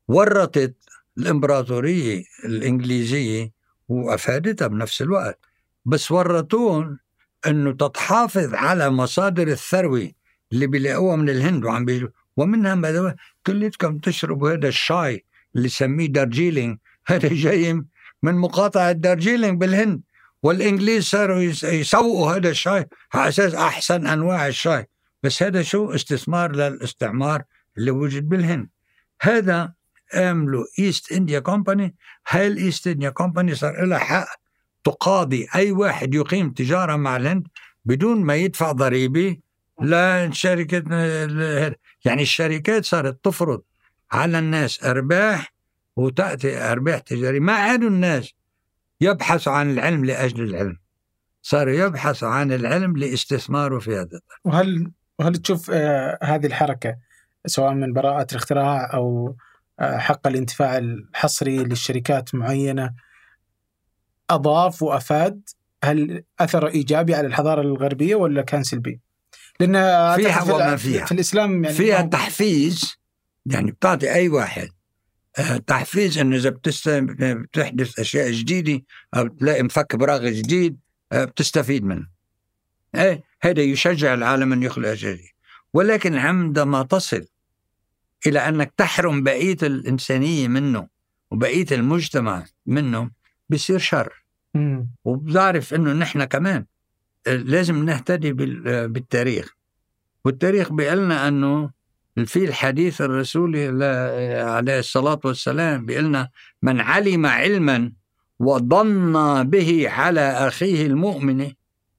ورطت 0.07 0.80
الامبراطورية 1.17 2.23
الانجليزية 2.45 3.51
وافادتها 3.89 4.67
بنفس 4.67 5.01
الوقت 5.01 5.39
بس 5.85 6.11
ورطون 6.11 6.99
إنه 7.47 7.71
تتحافظ 7.71 8.53
على 8.53 8.89
مصادر 8.89 9.47
الثروة 9.47 10.11
اللي 10.51 10.67
بيلاقوها 10.67 11.15
من 11.15 11.29
الهند 11.29 11.65
وعم 11.65 11.85
بيجوا 11.85 12.09
ومنها 12.37 13.15
كلكم 13.47 13.97
تشربوا 13.97 14.51
هذا 14.53 14.67
الشاي 14.67 15.25
اللي 15.55 15.69
سميه 15.69 16.07
دارجيلينج 16.07 16.77
هذا 17.07 17.29
جاي 17.33 17.73
من 18.23 18.35
مقاطعة 18.35 18.91
دارجيلينج 18.91 19.59
بالهند 19.59 20.01
والإنجليز 20.43 21.03
صاروا 21.03 21.39
يس- 21.41 21.63
يسوقوا 21.63 22.31
هذا 22.35 22.49
الشاي 22.49 22.87
على 23.13 23.29
أساس 23.29 23.55
أحسن 23.55 24.07
أنواع 24.07 24.47
الشاي. 24.47 24.87
بس 25.23 25.43
هذا 25.43 25.61
شو؟ 25.61 25.91
استثمار 25.95 26.51
للاستعمار 26.55 27.43
اللي 27.77 27.91
وجد 27.91 28.29
بالهند. 28.29 28.69
هذا 29.21 29.73
عملوا 30.13 30.65
East 30.79 31.11
India 31.11 31.39
Company 31.39 31.95
هاي 32.29 32.47
ال 32.47 32.55
East 32.55 32.87
India 32.87 33.09
Company 33.09 33.55
صار 33.55 33.85
لها 33.85 33.97
حق 33.99 34.27
تقاضي 34.83 35.47
أي 35.55 35.71
واحد 35.71 36.13
يقيم 36.13 36.49
تجارة 36.49 36.95
مع 36.95 37.17
الهند 37.17 37.47
بدون 37.85 38.21
ما 38.21 38.35
يدفع 38.35 38.71
ضريبة؟ 38.71 39.37
لشركه 39.81 40.83
يعني 42.05 42.21
الشركات 42.21 42.85
صارت 42.85 43.25
تفرض 43.25 43.61
على 44.11 44.39
الناس 44.39 44.83
أرباح 44.83 45.53
وتأتي 45.95 46.57
أرباح 46.57 46.99
تجارية. 46.99 47.39
ما 47.39 47.53
عادوا 47.53 47.89
الناس 47.89 48.33
يبحثوا 49.01 49.53
عن 49.53 49.71
العلم 49.71 50.05
لأجل 50.05 50.43
العلم. 50.43 50.77
صاروا 51.41 51.73
يبحثوا 51.73 52.27
عن 52.27 52.51
العلم 52.51 52.97
لاستثماره 52.97 53.79
في 53.79 53.95
هذا 53.95 54.19
وهل 54.43 54.91
وهل 55.19 55.35
تشوف 55.35 55.71
آه 55.71 56.19
هذه 56.23 56.45
الحركة 56.45 56.95
سواء 57.45 57.73
من 57.73 57.93
براءة 57.93 58.27
الاختراع 58.31 58.93
أو 58.93 59.35
حق 59.81 60.27
الانتفاع 60.27 60.77
الحصري 60.77 61.57
للشركات 61.57 62.35
معينة 62.35 62.93
أضاف 64.29 64.83
وأفاد 64.83 65.49
هل 65.83 66.23
أثر 66.39 66.67
إيجابي 66.67 67.15
على 67.15 67.27
الحضارة 67.27 67.61
الغربية 67.61 68.15
ولا 68.15 68.41
كان 68.41 68.63
سلبي؟ 68.63 68.99
لأن 69.59 69.73
فيها 70.15 70.41
في 70.45 70.51
وما 70.51 70.75
فيها. 70.75 71.05
في 71.05 71.11
الإسلام 71.11 71.63
يعني 71.63 71.75
فيها 71.75 72.01
تحفيز 72.01 72.95
يعني 73.45 73.71
بتعطي 73.71 74.13
أي 74.13 74.29
واحد 74.29 74.69
آه، 75.39 75.57
تحفيز 75.57 76.17
إنه 76.17 76.35
إذا. 76.35 76.49
بتحدث 76.49 77.99
أشياء 77.99 78.31
جديدة 78.31 78.83
أو 79.15 79.23
بتلاقي 79.23 79.63
مفك 79.63 79.95
براغي 79.95 80.31
جديد 80.31 80.79
آه، 81.11 81.25
بتستفيد 81.25 81.83
منه. 81.83 82.07
إيه 82.95 83.23
هذا 83.41 83.61
يشجع 83.61 84.13
العالم 84.13 84.53
ان 84.53 84.63
يخلق 84.63 84.89
أشياء. 84.89 85.17
ولكن 85.73 86.15
عندما 86.15 86.83
تصل 86.83 87.25
إلى 88.27 88.39
أنك 88.39 88.73
تحرم 88.77 89.23
بقية 89.23 89.57
الإنسانية 89.63 90.47
منه 90.47 90.87
وبقية 91.31 91.65
المجتمع 91.71 92.43
منه 92.65 93.09
بصير 93.49 93.77
شر. 93.79 94.23
مم. 94.53 94.87
وبعرف 95.03 95.73
إنه 95.73 95.93
نحن 95.93 96.23
كمان 96.23 96.65
لازم 97.27 97.85
نهتدي 97.85 98.33
بال- 98.33 98.87
بالتاريخ 98.89 99.55
والتاريخ 100.25 100.71
بيقلنا 100.73 101.27
إنه 101.27 101.69
في 102.25 102.45
الحديث 102.45 103.01
الرسولي 103.01 103.67
ل- 103.71 103.83
عليه 104.49 104.79
الصلاة 104.79 105.19
والسلام 105.25 105.85
بيقلنا 105.85 106.29
من 106.61 106.81
علم 106.81 107.25
علما 107.25 107.91
وضن 108.39 109.13
به 109.49 109.89
على 109.89 110.21
أخيه 110.21 110.85
المؤمن 110.85 111.51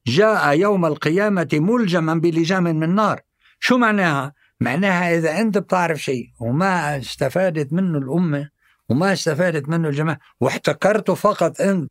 جاء 0.07 0.59
يوم 0.59 0.87
القيامة 0.87 1.49
ملجما 1.53 2.15
بلجام 2.15 2.63
من 2.65 2.95
نار 2.95 3.21
شو 3.61 3.79
معناها؟ 3.79 4.33
معناها 4.63 5.15
إذا 5.15 5.41
أنت 5.41 5.59
بتعرف 5.59 5.99
شيء 5.99 6.31
وما 6.41 6.99
استفادت 6.99 7.73
منه 7.73 7.99
الأمة 7.99 8.49
وما 8.89 9.13
استفادت 9.13 9.69
منه 9.69 9.89
الجماعة 9.89 10.19
واحتكرته 10.41 11.15
فقط 11.15 11.61
أنت 11.61 11.91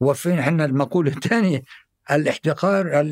وفي 0.00 0.32
عندنا 0.32 0.64
المقولة 0.64 1.10
الثانية 1.10 1.62
الاحتقار 2.10 3.02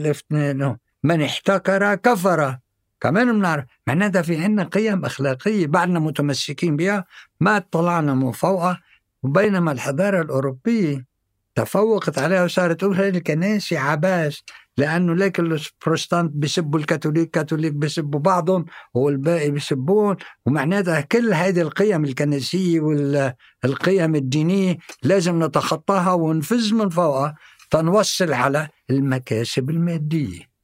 من 1.02 1.22
احتكر 1.22 1.94
كفر. 1.94 2.58
كمان 3.00 3.32
بنعرف 3.38 3.64
معناتها 3.86 4.22
في 4.22 4.44
عندنا 4.44 4.64
قيم 4.64 5.04
أخلاقية 5.04 5.66
بعدنا 5.66 5.98
متمسكين 5.98 6.76
بها 6.76 7.04
ما 7.40 7.58
طلعنا 7.58 8.14
من 8.14 8.32
فوقها 8.32 8.80
وبينما 9.22 9.72
الحضارة 9.72 10.22
الأوروبية 10.22 11.06
تفوقت 11.54 12.18
عليها 12.18 12.44
وصارت 12.44 12.84
هاي 12.84 13.08
الكنائس 13.08 13.72
عباس 13.72 14.42
لأنه 14.78 15.14
ليك 15.14 15.40
البروتستانت 15.40 16.32
بيسبوا 16.34 16.78
الكاثوليك 16.78 17.30
كاثوليك 17.30 17.72
بيسبوا 17.72 18.20
بعضهم 18.20 18.64
والباقي 18.94 19.50
بيسبون 19.50 20.16
ومعناتها 20.46 21.00
كل 21.00 21.34
هذه 21.34 21.60
القيم 21.60 22.04
الكنسية 22.04 22.80
والقيم 22.80 24.14
الدينية 24.14 24.78
لازم 25.02 25.44
نتخطاها 25.44 26.12
ونفز 26.12 26.72
من 26.72 26.88
فوقها 26.88 27.34
تنوصل 27.70 28.32
على 28.32 28.68
المكاسب 28.90 29.70
المادية. 29.70 30.54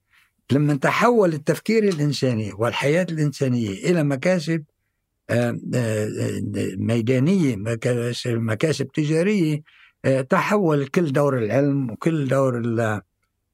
لما 0.52 0.74
تحول 0.74 1.32
التفكير 1.34 1.84
الإنساني 1.84 2.52
والحياة 2.58 3.06
الإنسانية 3.10 3.70
إلى 3.70 4.04
مكاسب 4.04 4.64
آه، 5.30 5.60
آه، 5.74 6.08
ميدانية 6.76 7.56
مكاسب, 8.26 8.88
تجارية 8.94 9.62
تحول 10.28 10.86
كل 10.86 11.12
دور 11.12 11.38
العلم 11.38 11.90
وكل 11.90 12.28
دور 12.28 12.58
ال- 12.58 13.00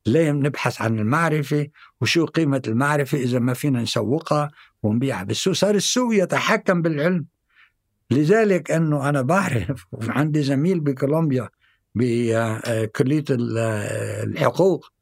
لازم 0.06 0.46
نبحث 0.46 0.82
عن 0.82 0.98
المعرفة 0.98 1.66
وشو 2.00 2.24
قيمة 2.24 2.62
المعرفة 2.66 3.18
إذا 3.18 3.38
ما 3.38 3.54
فينا 3.54 3.82
نسوقها 3.82 4.50
ونبيعها. 4.82 5.24
بالسوق 5.24 5.54
صار؟ 5.54 5.74
السوق 5.74 6.14
يتحكم 6.14 6.82
بالعلم. 6.82 7.26
لذلك 8.10 8.70
أنه 8.70 9.08
أنا 9.08 9.22
بعرف 9.22 9.86
عندي 10.18 10.42
زميل 10.42 10.80
بكولومبيا 10.80 11.48
بكلية 11.94 13.24
ال- 13.30 13.58
الحقوق. 14.28 14.92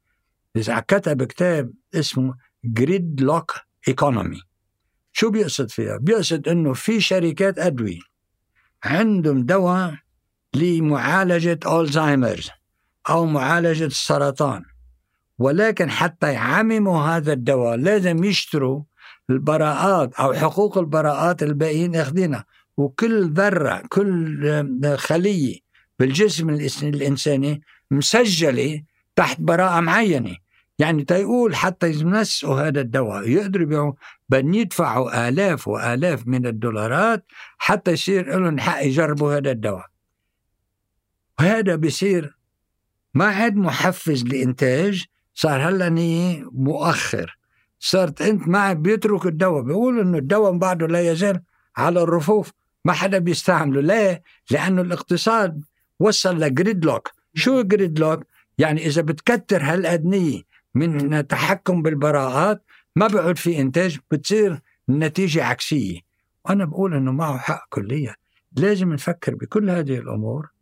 إذا 0.57 0.81
كتب 0.81 1.23
كتاب 1.23 1.73
اسمه 1.95 2.35
gridlock 2.65 3.53
economy 3.89 4.41
شو 5.13 5.31
بيقصد 5.31 5.71
فيها؟ 5.71 5.97
بيقصد 5.97 6.49
إنه 6.49 6.73
في 6.73 7.01
شركات 7.01 7.59
أدوية 7.59 8.01
عندهم 8.85 9.43
دواء 9.43 9.95
لمعالجة 10.55 11.59
Alzheimer's 11.81 12.51
أو 13.11 13.27
معالجة 13.27 13.85
السرطان. 13.85 14.65
ولكن 15.39 15.91
حتى 15.91 16.33
يعمموا 16.33 17.01
هذا 17.01 17.33
الدواء 17.33 17.77
لازم 17.77 18.25
يشتروا 18.25 18.83
البراءات 19.31 20.15
أو 20.15 20.33
حقوق 20.33 20.79
البراءات 20.79 21.43
الباقيين 21.43 21.97
اخذينها 21.97 22.45
وكل 22.77 23.31
ذرة 23.31 23.83
كل 23.89 24.97
خلية 24.99 25.59
بالجسم 25.99 26.51
الإنساني 26.83 27.63
مسجلة 27.91 28.83
تحت 29.17 29.41
براءة 29.41 29.81
معينة. 29.81 30.37
يعني 30.79 31.05
تيقول 31.05 31.57
حتى 31.57 31.91
يمسوا 31.91 32.61
هذا 32.61 32.81
الدواء 32.81 33.29
يقدروا 33.29 33.67
يبيعوا 33.67 33.93
بل 34.29 34.55
يدفعوا 34.55 35.29
آلاف 35.29 35.69
وآلاف 35.69 36.27
من 36.27 36.47
الدولارات 36.47 37.25
حتى 37.59 37.91
يصير 37.91 38.41
لهم 38.41 38.61
حق 38.61 38.85
يجربوا 38.85 39.37
هذا 39.37 39.51
الدواء. 39.51 39.94
وهذا 41.39 41.77
بصير 41.77 42.37
ما 43.15 43.25
عاد 43.25 43.57
محفز 43.57 44.25
لإنتاج 44.25 45.05
صار 45.35 45.69
هلأ 45.69 45.91
مؤخر. 46.53 47.39
صارت 47.81 48.23
أنت 48.23 48.49
ما 48.49 48.59
عاد 48.59 48.77
بيترك 48.77 49.27
الدواء 49.27 49.63
بيقول 49.63 50.01
إنه 50.01 50.19
الدواء 50.19 50.53
بعده 50.53 50.87
لا 50.87 51.11
يزال 51.11 51.41
على 51.77 52.03
الرفوف 52.03 52.53
ما 52.85 52.93
حدا 52.93 53.19
بيستعمله. 53.19 53.81
ليه؟ 53.81 54.23
لأنه 54.51 54.83
الاقتصاد 54.83 55.65
وصل 56.01 56.41
ل 56.41 56.85
gridlock 56.85 57.11
شو 57.35 57.63
gridlock؟ 57.63 58.25
يعني 58.59 58.87
إذا 58.87 59.03
بتكتر 59.03 59.63
هالادنيه 59.63 60.43
من 60.75 61.15
التحكم 61.15 61.83
بالبراءات 61.83 62.65
ما 62.97 63.07
بيعود 63.07 63.39
في 63.39 63.61
إنتاج 63.61 63.99
بتصير 64.11 64.61
النتيجه 64.89 65.45
عكسية. 65.45 66.01
وأنا 66.45 66.65
بقول 66.65 66.95
إنه 66.95 67.13
معه 67.13 67.39
حق 67.39 67.69
كليا. 67.69 68.15
لازم 68.57 68.93
نفكر 68.93 69.35
بكل 69.35 69.71
هذه 69.71 69.99
الأمور 69.99 70.54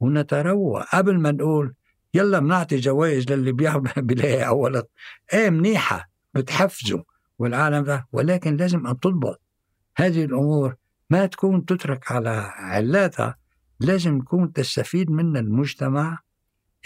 ونتروى 0.00 0.84
قبل 0.92 1.18
ما 1.18 1.32
نقول 1.32 1.74
يلا 2.14 2.38
بنعطي 2.38 2.76
جوائز 2.76 3.32
للي 3.32 3.52
بيعمل 3.52 3.92
بلاقي 4.08 4.46
حلول 4.46 4.82
إيه 5.34 5.50
منيحة 5.50 6.10
بتحفزوا 6.34 7.02
والعالم 7.38 7.84
ده. 7.84 8.08
ولكن 8.12 8.56
لازم 8.56 8.86
أن 8.86 9.00
تضبط. 9.00 9.40
هذه 9.96 10.24
الأمور 10.24 10.74
ما 11.10 11.26
تكون 11.26 11.64
تترك 11.64 12.12
على 12.12 12.30
علاتها. 12.56 13.36
لازم 13.80 14.20
تكون 14.20 14.52
تستفيد 14.52 15.10
منها 15.10 15.40
المجتمع 15.40 16.18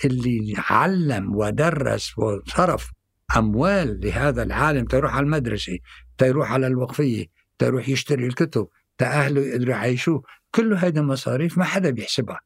اللي 0.05 0.55
علم 0.59 1.36
ودرس 1.36 2.18
وصرف 2.18 2.90
أموال 3.36 4.01
لهذا 4.01 4.43
العالم. 4.43 4.84
تروح 4.84 5.14
على 5.14 5.24
المدرسة 5.24 5.78
تروح 6.18 6.52
على 6.52 6.66
الوقفية 6.66 7.26
تروح 7.59 7.89
يشتري 7.89 8.26
الكتب 8.26 8.68
تأهله 8.98 9.40
يقدروا 9.40 9.74
يعيشوه. 9.74 10.22
كل 10.51 10.74
هذه 10.74 11.01
مصاريف 11.01 11.59
ما 11.59 11.64
حدا 11.64 11.90
بيحسبها. 11.90 12.40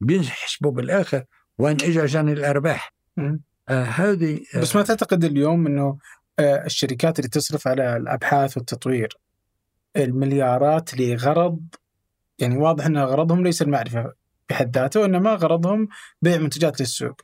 بيحسبوا 0.00 0.70
بالآخر 0.70 1.24
وين 1.58 1.76
اجى 1.82 2.06
جاني 2.06 2.32
الارباح. 2.32 2.92
آه 3.68 3.84
هذه 3.84 4.40
آه 4.54 4.60
بس 4.60 4.76
ما 4.76 4.82
تعتقد 4.82 5.24
اليوم 5.24 5.66
إنه 5.66 5.98
آه، 6.38 6.64
الشركات 6.64 7.18
اللي 7.18 7.28
تصرف 7.28 7.68
على 7.68 7.96
الأبحاث 7.96 8.56
والتطوير 8.56 9.18
المليارات 9.96 10.94
لغرض 11.00 11.60
يعني 12.38 12.56
واضح 12.56 12.86
إن 12.86 12.98
غرضهم 12.98 13.44
ليس 13.44 13.62
المعرفة 13.62 14.12
بحد 14.50 14.78
ذاته 14.78 15.00
وإنما 15.00 15.34
غرضهم 15.34 15.88
بيع 16.22 16.38
منتجات 16.38 16.80
للسوق. 16.80 17.20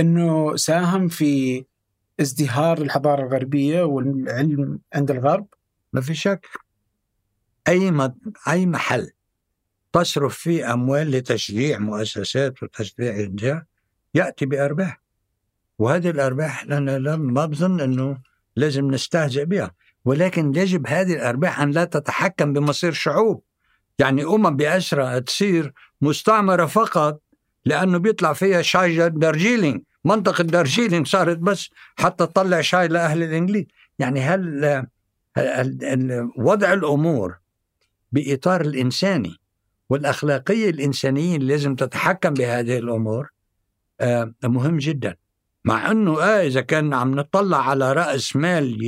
إنه 0.00 0.56
ساهم 0.56 1.08
في 1.08 1.64
ازدهار 2.20 2.78
الحضارة 2.82 3.22
الغربية 3.22 3.82
والعلم 3.82 4.78
عند 4.94 5.10
الغرب 5.10 5.46
ما 5.92 6.00
في 6.00 6.14
شك 6.14 6.46
أي. 7.68 8.10
أي 8.48 8.66
محل 8.66 9.10
تصرف 9.92 10.38
فيه 10.38 10.72
أموال 10.72 11.10
لتشجيع 11.10 11.78
مؤسسات 11.78 12.62
وتشجيع 12.62 13.14
الانتاج 13.16 13.62
يأتي 14.14 14.46
بأرباح. 14.46 15.00
وهذه 15.78 16.10
الأرباح 16.10 16.62
أنا 16.62 17.16
ما 17.16 17.46
بظن 17.46 17.80
أنه 17.80 18.18
لازم 18.56 18.90
نستهزئ 18.90 19.44
بها. 19.44 19.70
ولكن 20.04 20.54
يجب 20.54 20.86
هذه 20.86 21.12
الأرباح 21.12 21.60
أن 21.60 21.70
لا 21.70 21.84
تتحكم 21.84 22.52
بمصير 22.52 22.92
شعوب. 22.92 23.42
يعني 23.98 24.24
أمم 24.24 24.56
بأسرها 24.56 25.20
تصير 25.20 25.72
مستعمرة 26.00 26.66
فقط 26.66 27.20
لأنه 27.64 27.98
بيطلع 27.98 28.32
فيها 28.32 28.62
شاي 28.62 29.08
دارجيلينج 29.08 29.82
منطقة 30.04 30.44
دارجيلينج 30.44 31.06
صارت 31.06 31.38
بس 31.38 31.70
حتى 31.98 32.26
تطلع 32.26 32.60
شاي 32.60 32.88
لأهل 32.88 33.22
الإنجليز. 33.22 33.64
يعني 33.98 34.20
هل 34.20 34.86
وضع 36.36 36.72
الأمور 36.72 37.38
بإطار 38.12 38.60
الإنساني 38.60 39.39
والأخلاقية 39.90 40.70
الإنسانية 40.70 41.36
اللي 41.36 41.52
لازم 41.52 41.74
تتحكم 41.74 42.34
بهذه 42.34 42.78
الأمور 42.78 43.28
آه، 44.00 44.32
مهم 44.44 44.76
جدا. 44.76 45.16
مع 45.64 45.90
أنه 45.90 46.22
آه 46.22 46.46
إذا 46.46 46.60
كان 46.60 46.94
عم 46.94 47.14
نطلع 47.14 47.68
على 47.70 47.92
رأس 47.92 48.36
مال 48.36 48.78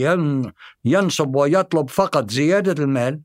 ينصب 0.84 1.36
ويطلب 1.36 1.90
فقط 1.90 2.30
زيادة 2.30 2.84
المال 2.84 3.20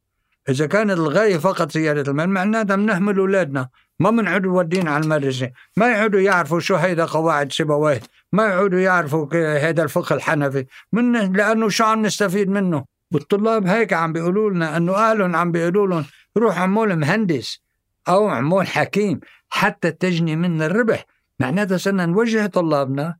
إذا 0.49 0.65
كانت 0.65 0.91
الغاية 0.91 1.37
فقط 1.37 1.71
زيادة 1.71 2.11
المال 2.11 2.29
معناتها 2.29 2.75
بنهمل 2.75 3.17
أولادنا. 3.17 3.69
ما 3.99 4.09
بنعود 4.09 4.45
ودين 4.45 4.87
على 4.87 5.03
المدرسة. 5.03 5.51
ما 5.77 5.87
يعودوا 5.87 6.19
يعرفوا 6.19 6.59
شو 6.59 6.75
هيدا 6.75 7.05
قواعد 7.05 7.51
سيبويه 7.51 8.01
ما 8.31 8.45
يعودوا 8.45 8.79
يعرفوا 8.79 9.57
هذا 9.69 9.83
الفقه 9.83 10.15
الحنفي. 10.15 10.65
من 10.93 11.33
لأنه 11.33 11.69
شو 11.69 11.83
عم 11.83 12.05
نستفيد 12.05 12.49
منه؟ 12.49 12.85
والطلاب 13.13 13.67
هيك 13.67 13.93
عم 13.93 14.13
بيقولوا 14.13 14.49
لنا 14.49 14.77
أنه 14.77 14.95
أهلهم 14.95 15.35
عم 15.35 15.51
بيقولوا 15.51 15.87
لهم 15.87 16.05
روح 16.37 16.59
عمول 16.59 16.95
مهندس. 16.95 17.66
أو 18.09 18.27
عمول 18.27 18.67
حكيم 18.67 19.19
حتى 19.49 19.91
تجني 19.91 20.35
من 20.35 20.61
الربح. 20.61 21.05
معناتها 21.39 21.77
صرنا 21.77 22.05
نوجه 22.05 22.45
طلابنا 22.45 23.17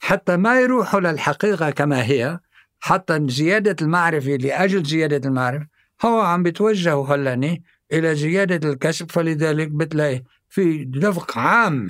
حتى 0.00 0.36
ما 0.36 0.60
يروحوا 0.60 1.00
للحقيقة 1.00 1.70
كما 1.70 2.04
هي 2.04 2.40
حتى 2.80 3.26
زيادة 3.28 3.76
المعرفة 3.82 4.30
لأجل 4.30 4.82
زيادة 4.82 5.28
المعرفة 5.28 5.66
هو 6.04 6.20
عم 6.20 6.42
بيتوجهوا 6.42 7.14
هلأني 7.14 7.64
إلى 7.92 8.14
زيادة 8.14 8.70
الكسب. 8.70 9.10
فلذلك 9.10 9.68
بتلاقي 9.68 10.22
في 10.48 10.84
دفق 10.84 11.38
عام 11.38 11.88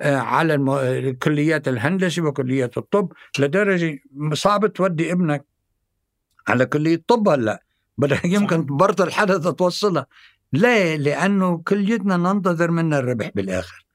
آه، 0.00 0.16
على 0.16 1.16
كليات 1.22 1.68
الهندسة 1.68 2.22
وكليات 2.22 2.78
الطب 2.78 3.12
لدرجة 3.38 3.98
صعب 4.32 4.66
تودي 4.66 5.12
ابنك 5.12 5.44
على 6.48 6.66
كلية 6.66 7.02
طب 7.06 7.28
هلأ. 7.28 7.62
بدك 7.98 8.24
يمكن 8.24 8.66
برضه 8.66 9.04
الحدث 9.04 9.48
توصلها. 9.48 10.06
ليه؟ 10.52 10.96
لأنه 10.96 11.58
كليتنا 11.58 12.16
ننتظر 12.16 12.70
منها 12.70 12.98
الربح 12.98 13.30
بالآخر. 13.34 13.86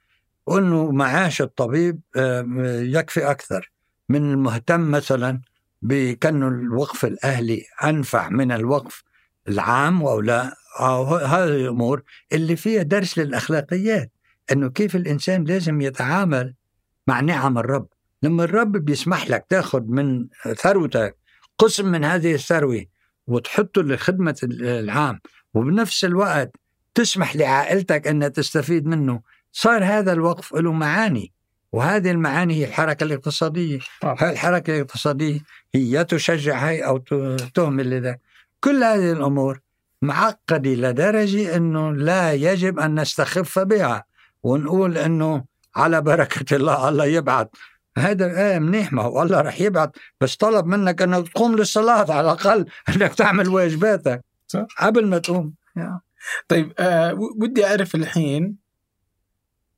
وأنه 0.46 0.92
معاش 0.92 1.42
الطبيب 1.42 2.00
آه، 2.16 2.46
يكفي 2.82 3.32
أكثر. 3.32 3.72
من 4.10 4.32
المهتم 4.32 4.92
مثلا 4.92 5.42
بكأنه 5.82 6.48
الوقف 6.48 7.06
الأهلي 7.06 7.64
أنفع 7.84 8.30
من 8.30 8.52
الوقف 8.52 9.04
العام 9.48 10.02
أو 10.02 10.22
لا 10.22 10.56
أو 10.80 11.16
هذه 11.16 11.50
الأمور 11.50 12.04
اللي 12.34 12.56
فيها 12.56 12.84
درس 12.84 13.18
للأخلاقيات. 13.18 14.12
أنه 14.52 14.70
كيف 14.70 14.96
الإنسان 14.96 15.44
لازم 15.44 15.82
يتعامل 15.82 16.54
مع 17.08 17.20
نعم 17.20 17.58
الرب. 17.58 17.88
لما 18.24 18.44
الرب 18.44 18.72
بيسمح 18.72 19.30
لك 19.30 19.46
تاخذ 19.50 19.82
من 19.82 20.28
ثروتك 20.58 21.18
قسم 21.58 21.86
من 21.92 22.04
هذه 22.04 22.34
الثروة 22.34 22.86
وتحطه 23.28 23.82
لخدمة 23.82 24.36
العام 24.44 25.20
وبنفس 25.54 26.06
الوقت 26.06 26.52
تسمح 26.96 27.36
لعائلتك 27.36 28.08
أنها 28.08 28.28
تستفيد 28.28 28.86
منه. 28.86 29.22
صار 29.52 29.84
هذا 29.84 30.14
الوقف 30.14 30.56
له 30.56 30.72
معاني 30.72 31.32
وهذه 31.72 32.12
المعاني 32.12 32.56
هي 32.56 32.66
الحركة 32.66 33.04
الاقتصادية. 33.04 33.80
هاي 34.04 34.32
الحركة 34.32 34.76
الاقتصادية 34.76 35.40
هي 35.76 36.04
تشجع 36.04 36.68
هاي 36.68 36.86
أو 36.86 36.98
تهمل 37.56 37.90
لذا. 37.90 38.18
كل 38.60 38.84
هذه 38.84 39.12
الأمور 39.12 39.60
معقدة 40.02 40.70
لدرجة 40.70 41.56
أنه 41.56 41.92
لا 41.92 42.34
يجب 42.34 42.80
أن 42.80 43.00
نستخف 43.00 43.60
بها 43.60 44.04
ونقول 44.44 44.98
أنه 44.98 45.44
على 45.76 46.02
بركة 46.02 46.56
الله 46.56 46.90
الله 46.90 47.06
يبعث. 47.06 47.48
هذا 47.98 48.26
إيه 48.26 48.60
منيح 48.60 48.94
ما 48.94 49.04
هو 49.04 49.22
الله 49.22 49.42
رح 49.42 49.62
يبعث. 49.62 49.90
بس 50.22 50.36
طلب 50.36 50.66
منك 50.66 51.02
إنك 51.02 51.30
تقوم 51.30 51.56
للصلاة 51.56 52.12
على 52.12 52.22
الأقل 52.22 52.66
إنك 52.90 53.14
تعمل 53.14 53.50
واجباتك. 53.50 54.24
صح. 54.54 54.68
قبل 54.80 55.08
ما 55.08 55.18
تقوم 55.18 55.54
طيب 56.48 56.74
آه 56.80 57.14
ودي 57.42 57.66
أعرف 57.66 57.96
الحين 57.96 58.58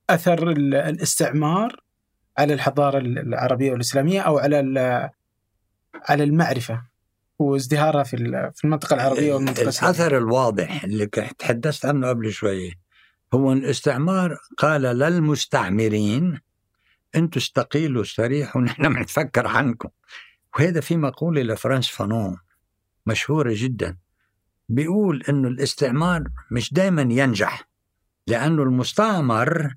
أثر 0.09 0.51
الاستعمار 0.51 1.83
على 2.37 2.53
الحضارة 2.53 2.97
العربية 2.97 3.71
والإسلامية 3.71 4.21
أو 4.21 4.37
على 4.37 5.11
على 6.09 6.23
المعرفة 6.23 6.81
وازدهارها 7.39 8.03
في 8.03 8.17
في 8.55 8.63
المنطقة 8.65 8.93
العربية 8.93 9.33
والمنطقة 9.33 9.61
الأثر 9.61 10.17
الواضح 10.17 10.83
اللي 10.83 11.05
تحدثت 11.39 11.85
عنه 11.85 12.09
قبل 12.09 12.31
شوية 12.31 12.71
هو 13.33 13.53
الاستعمار 13.53 14.37
قال 14.57 14.81
للمستعمرين 14.81 16.39
أنتم 17.15 17.39
استقيلوا 17.39 18.01
استريحوا 18.01 18.61
ونحن 18.61 18.93
بنتفكر 18.93 19.47
عنكم. 19.47 19.89
وهذا 20.55 20.81
في 20.81 20.97
مقولة 20.97 21.41
لفرانس 21.41 21.89
فانون 21.89 22.37
مشهورة 23.05 23.53
جدا. 23.55 23.97
بيقول 24.69 25.23
إنه 25.29 25.47
الاستعمار 25.47 26.23
مش 26.51 26.73
دائما 26.73 27.01
ينجح 27.01 27.67
لأنه 28.27 28.63
المستعمر 28.63 29.75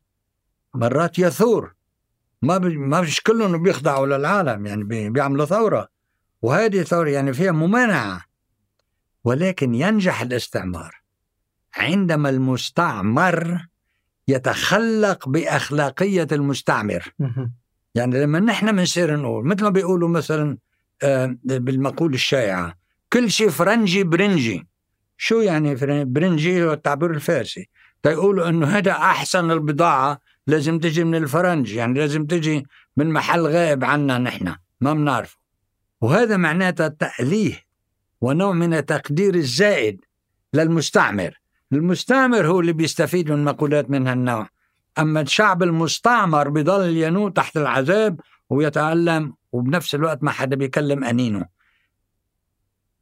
مرات 0.75 1.19
يثور. 1.19 1.75
ما 2.43 2.59
ما 2.59 3.01
مش 3.01 3.23
كلهم 3.23 3.63
بيخضعوا 3.63 4.07
للعالم 4.07 4.67
يعني 4.67 4.85
بيعملوا 5.11 5.47
ثورة. 5.47 5.89
وهذه 6.43 6.83
ثوره 6.83 7.11
يعني 7.11 7.33
فيها 7.33 7.53
ممانعة. 7.53 8.25
ولكن 9.25 9.75
ينجح 9.75 10.23
الاستعمار 10.23 11.03
عندما 11.77 12.29
المستعمر 12.29 13.67
يتخلق 14.29 15.29
بأخلاقية 15.29 16.29
المستعمر. 16.33 17.15
يعني 17.95 18.23
لما 18.23 18.41
نحن 18.41 18.73
بنصير 18.77 19.17
نقول 19.17 19.47
مثل 19.47 19.63
ما 19.63 19.71
بيقولوا 19.71 20.09
مثلا 20.09 20.59
آه، 21.03 21.37
بالمقولة 21.45 22.15
الشائعة 22.15 22.75
كل 23.13 23.31
شيء 23.31 23.49
فرنجي 23.51 24.05
برنجي. 24.05 24.68
شو 25.21 25.41
يعني 25.41 25.75
برنجي 26.05 26.65
هو 26.65 26.73
التعبير 26.73 27.11
الفارسي 27.11 27.69
تيقولوا 28.03 28.49
إنه 28.49 28.67
هذا 28.67 28.93
أحسن 28.93 29.51
البضاعة 29.51 30.21
لازم 30.47 30.79
تجي 30.79 31.05
من 31.05 31.15
الفرنج 31.15 31.73
يعني 31.73 31.99
لازم 31.99 32.27
تجي 32.27 32.67
من 32.97 33.11
محل 33.13 33.41
غائب 33.47 33.85
عنا 33.85 34.19
نحن 34.19 34.55
ما 34.81 34.95
بنعرفه. 34.95 35.39
وهذا 36.01 36.37
معناته 36.37 36.89
تأليه 36.89 37.65
ونوع 38.21 38.53
من 38.53 38.75
التقدير 38.75 39.35
الزائد 39.35 40.05
للمستعمر. 40.55 41.41
المستعمر 41.73 42.47
هو 42.47 42.61
اللي 42.61 42.73
بيستفيد 42.73 43.31
من 43.31 43.45
مقولات 43.45 43.91
من 43.91 44.09
هالنوع. 44.09 44.49
أما 44.99 45.21
الشعب 45.21 45.63
المستعمر 45.63 46.49
بضل 46.49 46.97
ينوء 46.97 47.31
تحت 47.31 47.57
العذاب 47.57 48.21
ويتألم 48.51 49.35
وبنفس 49.53 49.95
الوقت 49.95 50.23
ما 50.23 50.31
حدا 50.31 50.57
بيكلم 50.57 51.05
أنينه. 51.05 51.58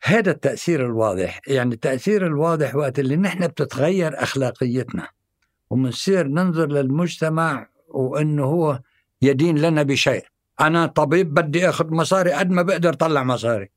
هذا 0.07 0.31
التأثير 0.31 0.87
الواضح. 0.87 1.41
يعني 1.47 1.75
التأثير 1.75 2.27
الواضح 2.27 2.75
وقت 2.75 2.99
اللي 2.99 3.17
نحن 3.17 3.47
بتتغير 3.47 4.23
أخلاقيتنا 4.23 5.09
ومنصير 5.71 6.27
ننظر 6.27 6.67
للمجتمع 6.67 7.69
وأنه 7.89 8.45
هو 8.45 8.81
يدين 9.23 9.59
لنا 9.59 9.83
بشيء. 9.83 10.25
أنا 10.61 10.87
طبيب 10.87 11.35
بدي 11.35 11.69
أخذ 11.69 11.91
مصاري 11.91 12.33
قد 12.33 12.51
ما 12.51 12.63
بقدر 12.63 12.95
طلع 12.95 13.25
مصاري. 13.25 13.69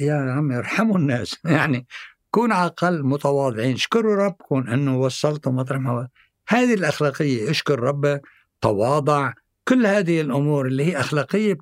يا 0.00 0.14
عمي 0.14 0.56
ارحموا 0.56 0.98
الناس. 0.98 1.36
يعني 1.44 1.86
كون 2.30 2.52
على 2.52 2.66
الأقل 2.66 3.02
متواضعين. 3.02 3.74
اشكروا 3.74 4.24
ربكم 4.24 4.68
أنه 4.68 4.98
وصلتوا 4.98 5.52
مطرح 5.52 5.80
ما 5.80 6.08
هذه 6.48 6.74
الأخلاقية. 6.74 7.50
اشكر 7.50 7.80
ربك 7.80 8.22
تواضع. 8.60 9.32
كل 9.68 9.86
هذه 9.86 10.20
الأمور 10.20 10.66
اللي 10.66 10.84
هي 10.84 11.00
أخلاقية 11.00 11.58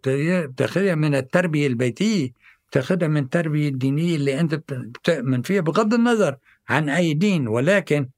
بتاخذها 0.47 0.95
من 0.95 1.15
التربية 1.15 1.67
البيتية 1.67 2.33
بتاخذها 2.71 3.09
من 3.09 3.23
التربية 3.23 3.69
الدينية 3.69 4.17
اللي 4.17 4.41
أنت 4.41 4.55
بتؤمن 4.55 5.43
فيها 5.43 5.61
بغض 5.61 5.95
النظر 5.95 6.37
عن 6.69 6.89
أي 6.89 7.15
دين 7.15 7.49
ولكن 7.49 8.09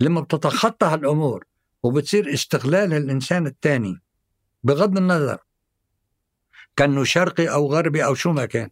لما 0.00 0.20
بتتخطى 0.20 0.86
هالأمور 0.86 1.44
وبتصير 1.82 2.34
استغلال 2.34 2.94
الإنسان 2.94 3.46
الثاني 3.46 4.00
بغض 4.64 4.96
النظر 4.98 5.38
كأنه 6.76 7.04
شرقي 7.04 7.46
أو 7.48 7.66
غربي 7.66 8.04
أو 8.04 8.14
شو 8.14 8.32
ما 8.32 8.46
كان 8.46 8.70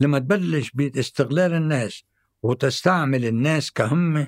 لما 0.00 0.18
تبلش 0.18 0.70
باستغلال 0.74 1.54
الناس 1.54 2.04
وتستعمل 2.42 3.24
الناس 3.24 3.70
كهم 3.70 4.26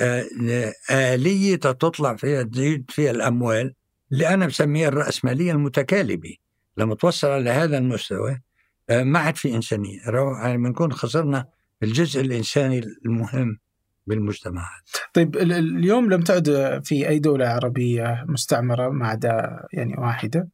آه، 0.00 0.72
آلية 0.90 1.56
تطلع 1.56 2.16
فيها 2.16 2.42
تزيد 2.42 2.90
فيها 2.90 3.10
الأموال 3.10 3.74
اللي 4.12 4.28
أنا 4.28 4.46
بسميها 4.46 4.88
الرأسمالية 4.88 5.52
المتكالبة 5.52 6.36
لما 6.76 6.94
توصل 6.94 7.28
على 7.28 7.50
هذا 7.50 7.78
المستوى 7.78 8.40
ما 8.90 9.18
عاد 9.18 9.36
في 9.36 9.54
إنسانية. 9.54 9.98
يعني 10.42 10.56
بنكون 10.58 10.92
خسرنا 10.92 11.46
الجزء 11.82 12.20
الإنساني 12.20 12.82
المهم 13.06 13.58
بالمجتمعات. 14.06 14.90
طيب 15.14 15.36
ال- 15.36 15.52
ال- 15.52 15.76
اليوم 15.76 16.10
لم 16.10 16.20
تعد 16.22 16.80
في 16.84 17.08
أي 17.08 17.18
دولة 17.18 17.48
عربية 17.48 18.24
مستعمرة 18.28 18.88
ما 18.88 19.08
عدا 19.08 19.66
يعني 19.72 19.94
واحدة. 19.98 20.48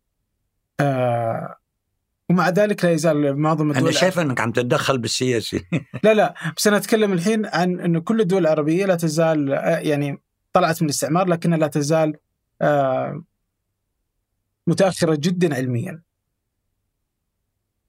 آه 0.81 1.57
ومع 2.31 2.49
ذلك 2.49 2.85
لا 2.85 2.91
يزال 2.91 3.37
معظم 3.39 3.71
الدول 3.71 3.83
أنا 3.83 3.93
شايف 3.93 4.19
إنك 4.19 4.41
عم 4.41 4.53
تتدخل 4.53 4.99
بالسياسي. 4.99 5.65
لا 6.05 6.15
لا 6.15 6.35
بس 6.57 6.67
أنا 6.67 6.77
أتكلم 6.77 7.13
الحين 7.13 7.47
عن 7.47 7.81
إنه 7.81 8.01
كل 8.01 8.21
الدول 8.21 8.43
العربية 8.43 8.87
لا 8.87 8.95
تزال 8.97 9.53
آه، 9.53 9.79
يعني 9.79 10.19
طلعت 10.53 10.83
من 10.83 10.89
الاستعمار 10.89 11.29
لكنها 11.29 11.59
لا 11.59 11.67
تزال 11.67 12.17
آه 12.63 13.25
متأخرة 14.67 15.15
جدا 15.21 15.55
علميا. 15.55 16.03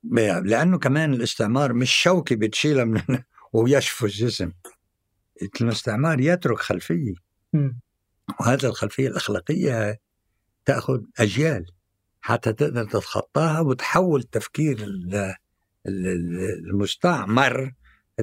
لأنه 0.03 0.77
كمان 0.79 1.13
الاستعمار 1.13 1.73
مش 1.73 1.91
شوكه 1.93 2.35
بتشيلها 2.35 2.83
من 2.83 3.01
ويشفوا 3.53 4.07
الجسم. 4.07 4.51
الاستعمار 5.61 6.19
يترك 6.19 6.57
خلفية. 6.59 7.13
مم. 7.53 7.79
وهذه 8.39 8.65
الخلفية 8.65 9.07
الأخلاقية 9.07 9.99
تأخذ 10.65 11.01
أجيال 11.19 11.65
حتى 12.21 12.53
تقدر 12.53 12.83
تتخطاها 12.83 13.59
وتحول 13.59 14.23
تفكير 14.23 14.83
ال- 14.83 15.35
ال- 15.87 16.65
المستعمر 16.69 17.71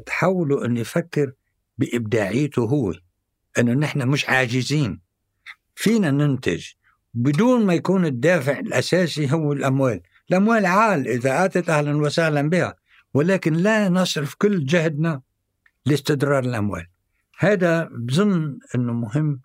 تحوله 0.07 0.65
إنه 0.65 0.81
يفكر 0.81 1.33
بإبداعيته 1.79 2.63
هو 2.63 2.95
إنه 3.59 3.73
نحن 3.73 4.09
مش 4.09 4.29
عاجزين. 4.29 5.01
فينا 5.75 6.11
ننتج 6.11 6.67
بدون 7.15 7.67
ما 7.67 7.75
يكون 7.75 8.07
الدافع 8.07 8.59
الأساسي 8.59 9.33
هو 9.33 9.53
الأموال. 9.53 10.01
الاموال 10.31 10.67
عال 10.67 11.09
إذا 11.09 11.45
آتت 11.45 11.71
أهلا 11.71 11.97
وسهلا 11.97 12.51
بها. 12.51 12.75
ولكن 13.15 13.53
لا 13.53 13.89
نصرف 13.89 14.35
كل 14.35 14.65
جهدنا 14.65 15.21
لاستدرار 15.87 16.45
الأموال. 16.45 16.87
هذا 17.39 17.85
بظن 17.85 18.59
إنه 18.75 18.93
مهم. 18.93 19.41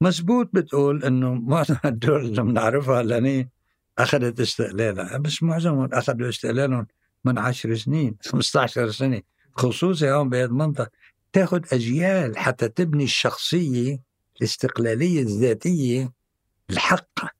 مزبوط 0.00 0.50
بتقول 0.52 1.04
إنه 1.04 1.34
معظم 1.34 1.76
الدول 1.84 2.20
اللي 2.20 2.42
بنعرفها 2.42 3.02
لاني 3.02 3.50
أخذت 3.98 4.40
استقلالها. 4.40 5.18
بس 5.18 5.42
معظمهم 5.42 5.88
أخذوا 5.92 6.28
استقلالهم 6.28 6.86
من 7.24 7.38
10 7.38 7.74
سنين 7.74 8.16
15 8.26 8.90
سنة. 8.90 9.22
خصوصي 9.52 10.10
هون 10.10 10.28
بهذه 10.28 10.44
المنطقة. 10.44 10.90
تأخذ 11.32 11.60
أجيال 11.72 12.38
حتى 12.38 12.68
تبني 12.68 13.04
الذاتية 15.20 16.12
الحقة. 16.70 17.04
باقي 17.14 17.30
بت- 17.30 17.33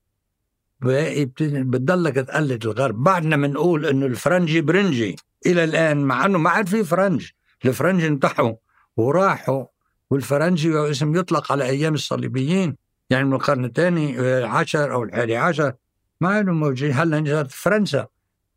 بتضلك 0.84 2.14
تقلد 2.14 2.66
الغرب. 2.66 3.02
بعدنا 3.02 3.36
بنقول 3.36 3.86
إنه 3.86 4.06
الفرنجي 4.06 4.60
برنجي. 4.60 5.16
إلى 5.46 5.64
الآن 5.64 5.96
مع 6.04 6.26
إنه 6.26 6.38
ما 6.38 6.50
عاد 6.50 6.68
في 6.68 6.84
فرنج. 6.84 7.30
الفرنج 7.64 8.04
انتحوا 8.04 8.52
وراحوا 8.96 9.64
والفرنجي 10.10 10.90
اسم 10.90 11.16
يطلق 11.16 11.52
على 11.52 11.64
أيام 11.64 11.94
الصليبيين. 11.94 12.76
يعني 13.10 13.24
من 13.24 13.32
القرن 13.32 13.64
الثاني 13.64 14.20
آه، 14.20 14.46
عشر 14.46 14.92
أو 14.92 15.02
الحادي 15.02 15.36
عشر. 15.36 15.72
ما 16.20 16.28
عادوا 16.28 16.54
موجودين. 16.54 16.92
هلا 16.92 17.20
نجت 17.20 17.50
فرنسا؟ 17.50 18.06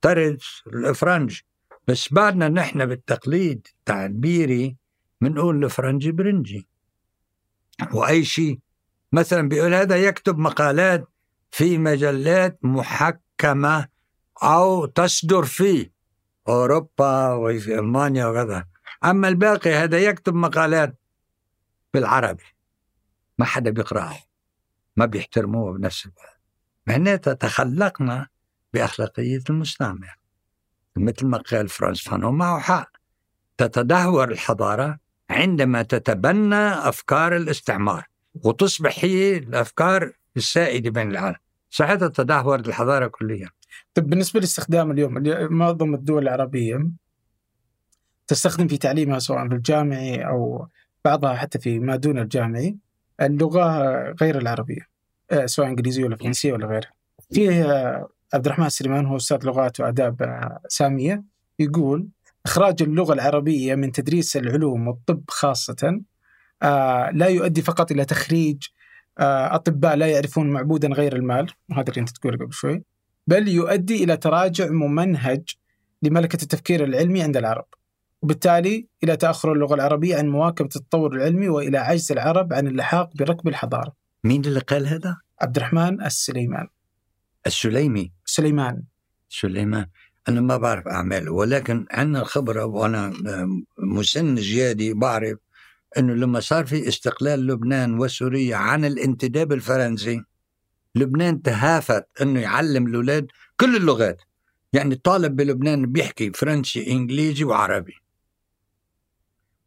طرد 0.02 0.40
الفرنج. 0.68 1.40
بس 1.88 2.14
بعدنا 2.14 2.50
نحن 2.50 2.86
بالتقليد 2.86 3.68
تعبيري 3.86 4.76
بنقول 5.22 5.64
الفرنجي 5.64 6.12
برنجي. 6.12 6.68
وأي 7.94 8.24
شيء. 8.24 8.60
مثلا 9.14 9.50
بيقول 9.50 9.74
هذا 9.74 9.96
يكتب 9.96 10.38
مقالات 10.38 11.08
في 11.52 11.78
مجلات 11.78 12.60
محكمة 12.62 13.88
أو 14.44 14.86
تصدر 14.86 15.46
في 15.46 15.90
أوروبا 16.48 17.34
وفي 17.34 17.80
ألمانيا 17.80 18.26
وكذا 18.26 18.66
أما 19.06 19.28
الباقي 19.28 19.74
هذا 19.74 20.00
يكتب 20.00 20.36
مقالات 20.36 21.00
بالعربي. 21.94 22.44
ما 23.38 23.46
حدا 23.46 23.70
بيقراها 23.72 24.24
ما 24.96 25.06
بيحترموه 25.06 25.74
بنفس 25.74 26.06
الوقت. 26.06 26.40
معناتها 26.88 27.34
تخلقنا 27.34 28.28
بأخلاقية 28.74 29.44
المستعمر 29.50 30.16
مثل 30.96 31.26
ما 31.26 31.38
قال 31.38 31.70
فرانس 31.70 32.02
فانون 32.02 32.38
معه 32.38 32.60
حق 32.60 32.92
تتدهور 33.58 34.32
الحضارة 34.32 35.00
عندما 35.30 35.82
تتبنى 35.82 36.70
أفكار 36.90 37.36
الاستعمار. 37.36 38.06
وتصبح 38.44 38.96
هي 39.00 39.38
الأفكار 39.38 40.12
السائده 40.38 40.90
بين 40.90 41.12
العالم 41.12 41.38
ساعتها 41.70 42.08
تدهورت 42.08 42.68
الحضارة 42.68 43.08
كليا 43.08 43.50
طيب 43.94 44.10
بالنسبة 44.10 44.40
لاستخدام 44.40 44.92
اليوم 44.92 45.24
معظم 45.52 45.94
الدول 45.94 46.24
العربية 46.24 46.90
تستخدم 48.28 48.68
في 48.68 48.78
تعليمها 48.78 49.20
سواء 49.20 49.48
في 49.48 49.56
الجامعي 49.56 50.28
أو 50.28 50.68
بعضها 51.06 51.36
حتى 51.36 51.60
في 51.60 51.80
ما 51.80 51.96
دون 51.96 52.20
الجامعي 52.20 52.78
اللغة 53.22 53.82
غير 54.22 54.38
العربية 54.38 54.88
آه، 55.32 55.46
سواء 55.46 55.68
إنجليزية 55.68 56.04
ولا 56.04 56.16
فرنسية 56.16 56.54
ولا 56.54 56.68
غيرها. 56.68 56.92
في 57.32 57.62
آه، 57.64 58.10
عبد 58.34 58.46
الرحمن 58.46 58.66
السليمان 58.66 59.06
هو 59.06 59.16
أستاذ 59.16 59.46
لغات 59.46 59.80
وآداب 59.80 60.22
آه، 60.22 60.62
سامية 60.68 61.24
يقول 61.60 62.08
إخراج 62.46 62.84
اللغة 62.84 63.14
العربية 63.14 63.76
من 63.76 63.92
تدريس 63.92 64.38
العلوم 64.38 64.88
والطب 64.88 65.24
خاصة 65.28 66.02
آه، 66.64 67.10
لا 67.14 67.28
يؤدي 67.28 67.62
فقط 67.62 67.92
إلى 67.92 68.06
تخريج 68.06 68.64
آه، 69.20 69.56
أطباء 69.56 69.96
لا 69.96 70.08
يعرفون 70.08 70.50
معبودا 70.50 70.88
غير 70.88 71.16
المال. 71.16 71.48
وهذا 71.70 71.90
اللي 71.90 72.02
أنت 72.02 72.10
تقوله 72.10 72.38
قبل 72.38 72.54
شوي. 72.54 72.84
بل 73.28 73.48
يؤدي 73.48 74.04
إلى 74.04 74.18
تراجع 74.18 74.70
ممنهج 74.70 75.44
لملكة 76.04 76.44
التفكير 76.44 76.84
العلمي 76.84 77.22
عند 77.22 77.38
العرب 77.38 77.66
وبالتالي 78.22 78.88
إلى 79.04 79.18
تأخر 79.18 79.54
اللغة 79.54 79.76
العربية 79.76 80.18
عن 80.18 80.28
مواكبة 80.28 80.70
التطور 80.76 81.16
العلمي 81.16 81.50
وإلى 81.50 81.78
عجز 81.78 82.12
العرب 82.12 82.54
عن 82.54 82.68
اللحاق 82.68 83.10
بركب 83.16 83.48
الحضارة. 83.48 83.94
مين 84.24 84.46
اللي 84.46 84.60
قال 84.60 84.88
هذا؟ 84.88 85.18
عبد 85.42 85.58
الرحمن 85.58 86.02
السليمان. 86.06 86.68
السليمي. 87.48 88.12
سليمان. 88.26 88.84
سليمان. 89.30 89.86
أنا 90.30 90.42
ما 90.42 90.58
بعرف 90.58 90.88
أعماله 90.88 91.32
ولكن 91.32 91.86
عندنا 91.92 92.24
خبرة 92.24 92.66
وأنا 92.66 93.14
مسن 93.78 94.36
جيادي 94.36 94.94
بعرف 94.94 95.38
أنه 95.98 96.14
لما 96.14 96.40
صار 96.40 96.66
في 96.66 96.88
استقلال 96.88 97.48
لبنان 97.48 98.00
وسوريا 98.00 98.56
عن 98.56 98.86
الانتداب 98.86 99.54
الفرنسي 99.54 100.24
لبنان 100.96 101.42
تهافت 101.42 102.06
أنه 102.22 102.40
يعلم 102.40 102.88
الأولاد 102.88 103.28
كل 103.60 103.76
اللغات. 103.76 104.22
يعني 104.74 104.94
الطالب 104.96 105.36
بلبنان 105.36 105.92
بيحكي 105.92 106.32
فرنسي 106.34 106.92
إنجليزي 106.92 107.44
وعربي. 107.44 107.94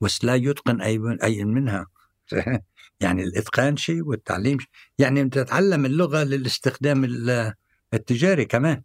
بس 0.01 0.25
لا 0.25 0.35
يتقن 0.35 0.81
أي 0.81 1.01
أي 1.23 1.45
منها. 1.45 1.87
يعني 3.01 3.23
الإتقان 3.23 3.77
شيء 3.77 4.03
والتعليم 4.03 4.59
شيء. 4.59 4.71
يعني 4.99 5.21
أنت 5.21 5.39
تتعلم 5.39 5.87
اللغة 5.87 6.23
للاستخدام 6.23 7.05
ال- 7.05 7.55
التجاري 7.95 8.45
كمان. 8.45 8.83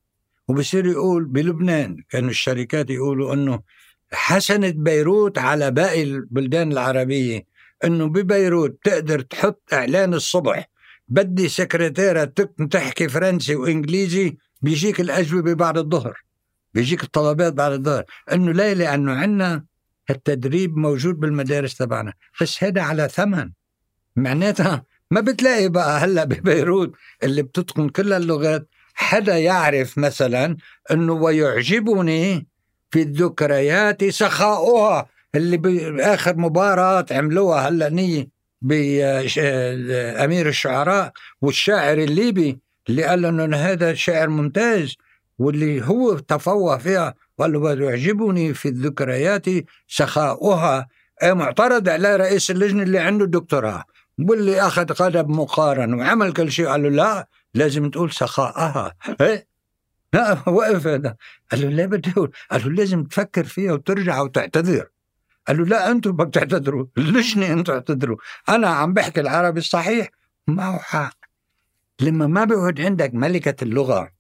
وبصير 0.48 0.86
يقول 0.86 1.26
بلبنان 1.26 2.04
كانوا 2.10 2.30
الشركات 2.30 2.90
يقولوا 2.90 3.34
إنه 3.34 3.62
حسنت 4.14 4.76
بيروت 4.76 5.38
على 5.38 5.72
باقي 5.72 6.04
البلدان 6.04 6.72
العربية 6.72 7.46
إنه 7.84 8.06
ببيروت 8.08 8.80
تقدر 8.84 9.22
تحط 9.22 9.62
إعلان 9.74 10.14
الصبح. 10.14 10.70
بدي 11.08 11.50
سكرتيرة 11.50 12.24
تحكي 12.72 13.08
فرنسي 13.10 13.56
وإنجليزي 13.56 14.38
بيجيك 14.62 15.00
الأجوبة 15.00 15.54
بعد 15.54 15.78
الظهر. 15.78 16.24
بيجيك 16.74 17.04
الطلبات 17.04 17.54
بعد 17.54 17.72
الظهر. 17.72 18.04
إنه 18.32 18.52
ليه 18.52 18.74
لأنه 18.74 19.12
عندنا 19.12 19.66
التدريب 20.10 20.78
موجود 20.78 21.20
بالمدارس 21.20 21.76
تبعنا. 21.78 22.14
بس 22.42 22.64
هذا 22.64 22.82
على 22.82 23.10
ثمن. 23.10 23.52
معناتها 24.16 24.86
ما 25.12 25.22
بتلاقي 25.22 25.70
بقى 25.70 26.00
هلأ 26.00 26.24
ببيروت 26.24 26.92
اللي 27.24 27.44
بتتقن 27.44 27.90
كل 27.90 28.14
اللغات. 28.14 28.70
حدا 28.94 29.38
يعرف 29.38 29.98
مثلا 29.98 30.58
إنه 30.92 31.14
ويعجبني 31.14 32.48
في 32.92 33.02
الذكريات 33.02 34.06
سخاؤها 34.06 35.06
اللي 35.36 35.58
باخر 35.58 36.38
مباراة 36.38 37.06
عملوها 37.12 37.70
هلا 37.70 37.90
نيه 37.90 38.28
بامير 38.62 40.48
الشعراء 40.48 41.12
والشاعر 41.42 41.98
الليبي 41.98 42.60
اللي 42.90 43.04
قال 43.04 43.26
إنه 43.26 43.58
هذا 43.58 43.94
شاعر 43.94 44.30
ممتاز 44.30 44.96
واللي 45.40 45.86
هو 45.86 46.20
تفوه 46.20 46.78
فيها 46.78 47.16
قال 47.40 47.54
له 47.54 47.60
ويعجبني 47.60 48.54
في 48.54 48.68
الذكريات 48.70 49.46
سخاؤها 49.88 50.88
إيه 51.24 51.34
معترض 51.34 51.90
على 51.90 52.16
رئيس 52.16 52.52
اللجنة 52.52 52.84
اللي 52.84 53.00
عنده 53.00 53.26
دكتوراه 53.26 53.84
واللي 54.20 54.62
أخذ 54.62 54.86
قلب 54.86 55.30
مقارن 55.30 55.94
وعمل 55.94 56.34
كل 56.34 56.52
شيء 56.52 56.68
قال 56.68 56.84
له 56.84 56.90
لا 56.90 57.28
لازم 57.54 57.90
تقول 57.90 58.12
سخاءها 58.12 58.94
إيه؟ 59.22 59.48
لا 60.16 60.50
وقف 60.50 60.88
هذا 60.88 61.16
قال 61.52 61.78
له 61.78 61.86
بدي 61.86 62.12
أقول 62.12 62.32
قال 62.52 62.62
له 62.66 62.72
لازم 62.72 63.04
تفكر 63.04 63.44
فيها 63.44 63.74
وترجع 63.74 64.22
وتعتذر. 64.22 64.88
قال 65.48 65.58
له 65.58 65.66
لا 65.66 65.92
أنتم 65.92 66.12
بدك 66.12 66.34
تعتذروا 66.40 66.86
اللجنه 66.98 67.54
أنتم 67.54 67.74
اعتذروا 67.74 68.18
أنا 68.50 68.68
عم 68.68 68.94
بحكي 68.94 69.22
العربي 69.22 69.60
الصحيح. 69.60 70.10
معه 70.48 70.78
حق 70.80 71.18
لما 72.02 72.28
ما 72.28 72.46
بيقعد 72.46 72.82
عندك 72.82 73.14
ملكة 73.14 73.64
اللغة 73.64 74.12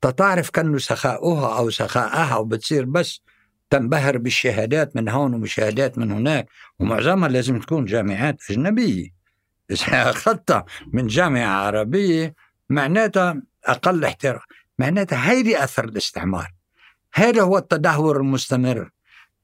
تتعرف 0.00 0.50
كأنه 0.50 0.78
سخاؤها 0.78 1.58
أو 1.58 1.70
سخاءها 1.70 2.36
وبتصير 2.36 2.84
بس 2.84 3.22
تنبهر 3.70 4.18
بالشهادات 4.18 4.96
من 4.96 5.08
هون 5.08 5.34
ومشاهدات 5.34 5.98
من 5.98 6.12
هناك. 6.12 6.48
ومعظمها 6.78 7.28
لازم 7.28 7.60
تكون 7.60 7.84
جامعات 7.84 8.36
أجنبية. 8.50 9.08
إذا 9.70 10.10
أخذتها 10.10 10.64
من 10.92 11.06
جامعة 11.06 11.66
عربية 11.66 12.34
معناتها 12.70 13.42
أقل 13.64 14.04
احترام. 14.04 14.40
معناتها 14.78 15.30
هيدي 15.30 15.64
أثر 15.64 15.84
الاستعمار. 15.84 16.52
هذا 17.14 17.42
هو 17.42 17.58
التدهور 17.58 18.16
المستمر. 18.16 18.90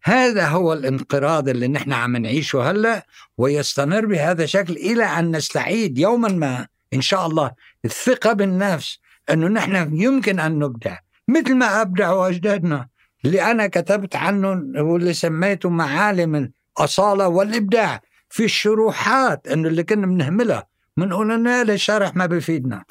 هذا 0.05 0.49
هو 0.49 0.73
الانقراض 0.73 1.49
اللي 1.49 1.69
نحن 1.69 1.93
عم 1.93 2.17
نعيشه 2.17 2.71
هلأ 2.71 3.07
ويستمر 3.39 4.07
بهذا 4.07 4.45
الشكل 4.45 4.73
إلى 4.77 5.05
أن 5.05 5.37
نستعيد 5.37 5.99
يوما 5.99 6.29
ما 6.29 6.67
إن 6.95 7.01
شاء 7.01 7.27
الله 7.27 7.53
الثقة 7.85 8.33
بالنفس 8.33 8.99
أنه 9.31 9.49
نحن 9.49 9.97
يمكن 9.97 10.41
أن 10.41 10.59
نبدع. 10.59 10.99
مثل 11.29 11.55
ما 11.55 11.81
ابدعوا 11.83 12.29
أجدادنا 12.29 12.89
اللي 13.25 13.51
أنا 13.51 13.67
كتبت 13.67 14.17
عنه 14.17 14.49
واللي 14.83 15.13
سميته 15.13 15.69
معالم 15.69 16.53
الأصالة 16.79 17.29
والإبداع 17.29 18.01
في 18.29 18.45
الشروحات 18.45 19.49
أنه 19.49 19.69
اللي 19.69 19.83
كنا 19.83 20.07
بنهملها. 20.07 20.67
بنقول 20.97 21.33
إنه 21.33 21.61
هذا 21.61 21.75
الشرح 21.75 22.17
ما 22.17 22.27
بيفيدنا. 22.27 22.85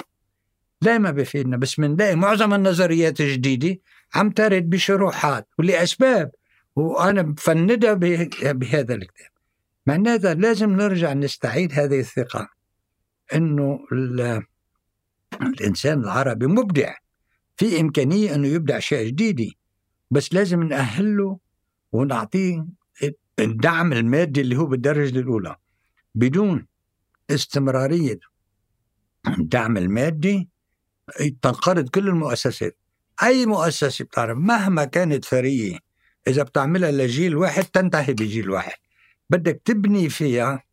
لا 0.82 0.98
ما 0.98 1.12
بيفيدنا 1.12 1.58
بس 1.58 1.80
بنلاقي 1.80 2.16
معظم 2.16 2.54
النظريات 2.54 3.22
الجديدة 3.22 3.80
عم 4.14 4.30
ترد 4.30 4.70
بشروحات 4.70 5.48
ولأسباب 5.60 6.32
وأنا 6.76 7.22
بفندها 7.22 7.94
بهذا 8.54 8.96
الكتاب. 8.96 9.30
معناتها 9.88 10.34
لازم 10.34 10.70
نرجع 10.70 11.14
نستعيد 11.14 11.74
هذه 11.74 12.00
الثقة 12.00 12.50
إنه 13.36 13.80
الإنسان 15.42 16.00
العربي 16.00 16.48
مبدع 16.48 16.96
في 17.58 17.82
إمكانية 17.82 18.36
إنه 18.36 18.48
يبدع 18.48 18.78
أشياء 18.78 19.08
جديدة 19.08 19.52
بس 20.12 20.34
لازم 20.34 20.64
نأهله 20.64 21.40
ونعطيه 21.92 22.66
الدعم 23.40 23.94
المادي 23.94 24.42
اللي 24.42 24.58
هو 24.58 24.66
بالدرجة 24.66 25.20
الأولى 25.20 25.56
بدون 26.16 26.68
استمرارية 27.30 28.20
الدعم 29.28 29.78
المادي 29.78 30.50
تنقرض 31.42 31.90
كل 31.90 32.08
المؤسسات. 32.08 32.78
أي 33.24 33.46
مؤسسة 33.46 34.06
بتعرف 34.06 34.38
مهما 34.38 34.86
كانت 34.86 35.26
ثريه 35.26 35.80
إذا 36.28 36.44
بتعملها 36.44 36.92
لجيل 36.92 37.36
واحد 37.36 37.64
تنتهي 37.64 38.14
بجيل 38.14 38.50
واحد. 38.50 38.78
بدك 39.30 39.62
تبني 39.66 40.10
فيها 40.10 40.64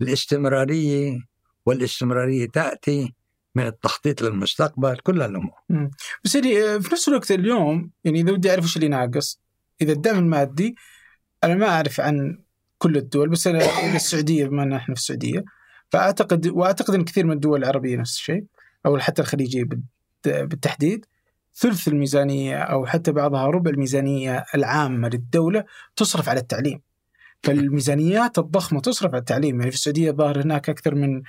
الاستمرارية 0.00 1.18
والاستمرارية 1.66 2.48
تأتي 2.48 3.14
من 3.54 3.66
التخطيط 3.66 4.22
للمستقبل 4.22 4.96
كل 4.96 5.22
الأمور. 5.22 5.58
بس 6.24 6.34
يعني 6.34 6.80
في 6.80 6.88
نفس 6.92 7.08
الوقت 7.08 7.30
اليوم 7.30 7.90
يعني 8.04 8.20
إذا 8.20 8.32
بدي 8.32 8.50
أعرف 8.50 8.64
إيش 8.64 8.76
اللي 8.76 8.88
ناقص 8.88 9.40
إذا 9.82 9.92
الدعم 9.92 10.18
المادي 10.18 10.74
أنا 11.44 11.54
ما 11.54 11.68
أعرف 11.68 12.00
عن 12.00 12.38
كل 12.78 12.96
الدول 12.96 13.28
بس 13.28 13.46
أنا 13.46 13.94
السعودية 13.96 14.46
بما 14.46 14.62
إن 14.62 14.72
إحنا 14.72 14.94
في 14.94 15.00
السعودية 15.00 15.44
فأعتقد 15.90 16.46
وأعتقد 16.46 16.94
إن 16.94 17.04
كثير 17.04 17.26
من 17.26 17.32
الدول 17.32 17.58
العربية 17.64 17.96
نفس 17.96 18.16
الشيء. 18.16 18.44
أو 18.86 18.98
حتى 18.98 19.22
الخليجية 19.22 19.64
بالتحديد. 20.24 21.06
ثلث 21.56 21.88
الميزانية 21.88 22.58
أو 22.58 22.86
حتى 22.86 23.12
بعضها 23.12 23.46
ربع 23.46 23.70
الميزانية 23.70 24.44
العامة 24.54 25.08
للدولة 25.08 25.64
تصرف 25.96 26.28
على 26.28 26.40
التعليم. 26.40 26.80
فالميزانيات 27.42 28.38
الضخمة 28.38 28.80
تصرف 28.80 29.10
على 29.10 29.20
التعليم. 29.20 29.58
يعني 29.58 29.70
في 29.70 29.76
السعودية 29.76 30.10
ظاهر 30.10 30.42
هناك 30.42 30.68
أكثر 30.68 30.94
من 30.94 31.22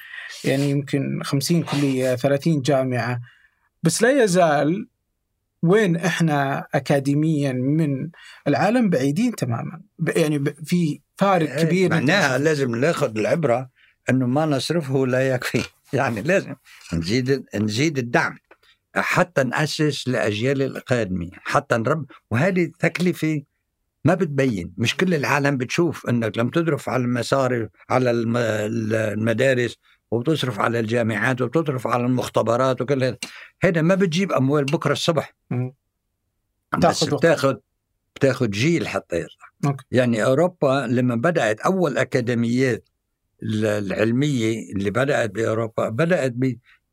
يعني 0.43 0.69
يمكن 0.69 1.19
50 1.23 1.63
كلية 1.63 2.15
30 2.15 2.61
جامعة. 2.61 3.21
بس 3.83 4.01
لا 4.01 4.23
يزال 4.23 4.87
وين 5.63 5.95
إحنا 5.95 6.67
اكاديميا 6.73 7.53
من 7.53 8.09
العالم 8.47 8.89
بعيدين 8.89 9.35
تماما. 9.35 9.81
يعني 10.07 10.43
في 10.63 10.99
فارق 11.17 11.49
إيه، 11.49 11.63
كبير 11.63 11.89
معناها 11.89 12.37
لازم 12.37 12.75
ناخذ 12.75 13.17
العبرة 13.17 13.69
إنه 14.09 14.27
ما 14.27 14.45
نصرفه 14.45 15.07
لا 15.07 15.29
يكفي. 15.29 15.63
يعني 15.93 16.21
لازم 16.21 16.55
نزيد 16.93 17.45
نزيد 17.55 17.97
الدعم 17.97 18.37
حتى 18.95 19.43
نأسس 19.43 20.07
لأجيال 20.07 20.61
الأكاديمية 20.61 21.31
حتى 21.43 21.77
نرب 21.77 22.05
وهذه 22.31 22.71
تكلفة 22.79 23.41
ما 24.05 24.13
بتبين. 24.13 24.73
مش 24.77 24.97
كل 24.97 25.13
العالم 25.13 25.57
بتشوف 25.57 26.09
إنك 26.09 26.37
لما 26.37 26.51
تصرف 26.51 26.89
على 26.89 27.03
المصاري 27.03 27.69
على 27.89 28.11
المدارس 28.11 29.77
وبتصرف 30.11 30.59
على 30.59 30.79
الجامعات 30.79 31.41
وبتصرف 31.41 31.87
على 31.87 32.05
المختبرات 32.05 32.81
وكل 32.81 33.03
هذا. 33.03 33.17
هذا 33.63 33.81
ما 33.81 33.95
بتجيب 33.95 34.31
أموال 34.31 34.65
بكرة 34.65 34.91
الصبح. 34.93 35.35
بس 36.77 37.03
بتاخذ 37.03 37.55
بتاخذ 38.15 38.49
جيل 38.49 38.87
حتى 38.87 39.15
يطلع 39.15 39.75
يعني 39.91 40.23
أوروبا 40.23 40.87
لما 40.89 41.15
بدأت 41.15 41.59
أول 41.59 41.97
أكاديميات 41.97 42.89
العلمية 43.43 44.71
اللي 44.71 44.91
بدأت 44.91 45.31
بأوروبا 45.31 45.89
بدأت 45.89 46.33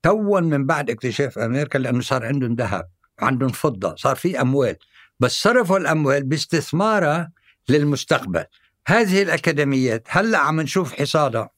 توا 0.03 0.41
من 0.41 0.67
بعد 0.67 0.91
اكتشاف 0.91 1.39
أمريكا 1.39 1.79
لأنه 1.79 2.01
صار 2.01 2.27
عندهم 2.27 2.55
ذهب 2.55 2.89
وعندهم 3.23 3.49
فضة 3.49 3.95
صار 3.95 4.17
في 4.17 4.41
أموال 4.41 4.77
بس 5.21 5.43
صرفوا 5.43 5.79
الأموال 5.79 6.23
باستثمارها 6.23 7.33
للمستقبل. 7.69 8.45
هذه 8.87 9.23
الأكاديميات 9.23 10.07
هلأ 10.09 10.39
عم 10.39 10.61
نشوف 10.61 10.93
حصادها 10.93 11.51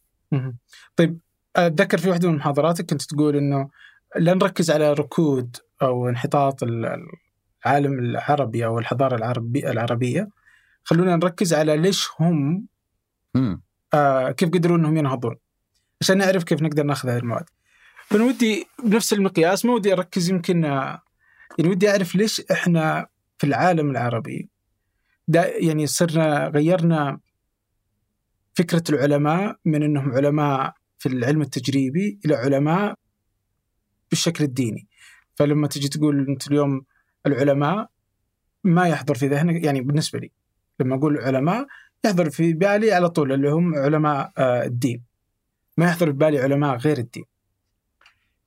طيب 0.97 1.19
أتذكر 1.57 1.99
في 1.99 2.09
واحدة 2.09 2.29
من 2.29 2.37
محاضراتك 2.37 2.91
كنت 2.91 3.03
تقول 3.03 3.37
إنه 3.37 3.71
لا 4.17 4.35
نركز 4.35 4.71
على 4.71 4.93
ركود 4.93 5.57
أو 5.83 6.09
انحطاط 6.09 6.63
العالم 6.63 7.99
العربي 7.99 8.65
أو 8.65 8.79
الحضارة 8.79 9.17
العربية 9.55 10.29
خلونا 10.85 11.17
نركز 11.17 11.55
على 11.55 11.77
ليش 11.77 12.09
هم 12.21 12.67
آه 13.95 14.31
كيف 14.31 14.49
قدروا 14.49 14.77
إنهم 14.77 14.97
ينهضون. 14.97 15.37
عشان 16.01 16.19
نعرف 16.19 16.45
كيف 16.45 16.63
نقدر 16.63 16.83
ناخذ 16.83 17.09
هذه 17.09 17.19
المواد. 17.19 17.45
فانا 18.07 18.25
ودي 18.25 18.67
بنفس 18.85 19.13
المقياس 19.13 19.65
ما 19.65 19.73
ودي 19.75 19.93
أركز 19.93 20.31
يمكن 20.31 20.65
يعني 20.65 21.69
ودي 21.71 21.91
أعرف 21.91 22.15
ليش 22.15 22.41
إحنا 22.41 23.07
في 23.39 23.47
العالم 23.47 23.91
العربي 23.91 24.49
دا 25.29 25.57
يعني 25.57 25.87
صرنا 25.87 26.49
غيرنا 26.49 27.21
فكرة 28.55 28.83
العلماء 28.89 29.57
من 29.65 29.83
إنهم 29.83 30.13
علماء 30.13 30.75
في 30.99 31.09
العلم 31.09 31.43
التجريبي 31.43 32.19
إلى 32.25 32.35
علماء 32.35 32.95
بالشكل 34.11 34.45
الديني. 34.45 34.89
فلما 35.35 35.67
تجي 35.67 35.89
تقول 35.89 36.27
أنت 36.29 36.47
اليوم 36.47 36.85
العلماء 37.27 37.91
ما 38.65 38.89
يحضر 38.89 39.15
في 39.15 39.27
ذهنك 39.27 39.65
يعني 39.65 39.81
بالنسبة 39.81 40.19
لي 40.19 40.31
لما 40.81 40.97
أقول 40.97 41.19
علماء 41.19 41.67
يحضر 42.05 42.31
في 42.31 42.53
بالي 42.53 42.93
على 42.93 43.09
طول 43.09 43.33
اللي 43.33 43.51
هم 43.51 43.75
علماء 43.75 44.33
آه، 44.39 44.65
الدين. 44.65 45.03
ما 45.77 45.87
يحضر 45.87 46.07
في 46.07 46.13
بالي 46.13 46.39
علماء 46.39 46.77
غير 46.77 46.99
الدين. 46.99 47.25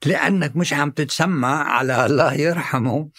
لأنك 0.05 0.55
مش 0.55 0.73
عم 0.73 0.91
تتسمى 0.91 1.47
على 1.47 2.05
الله 2.05 2.33
يرحمه. 2.33 3.09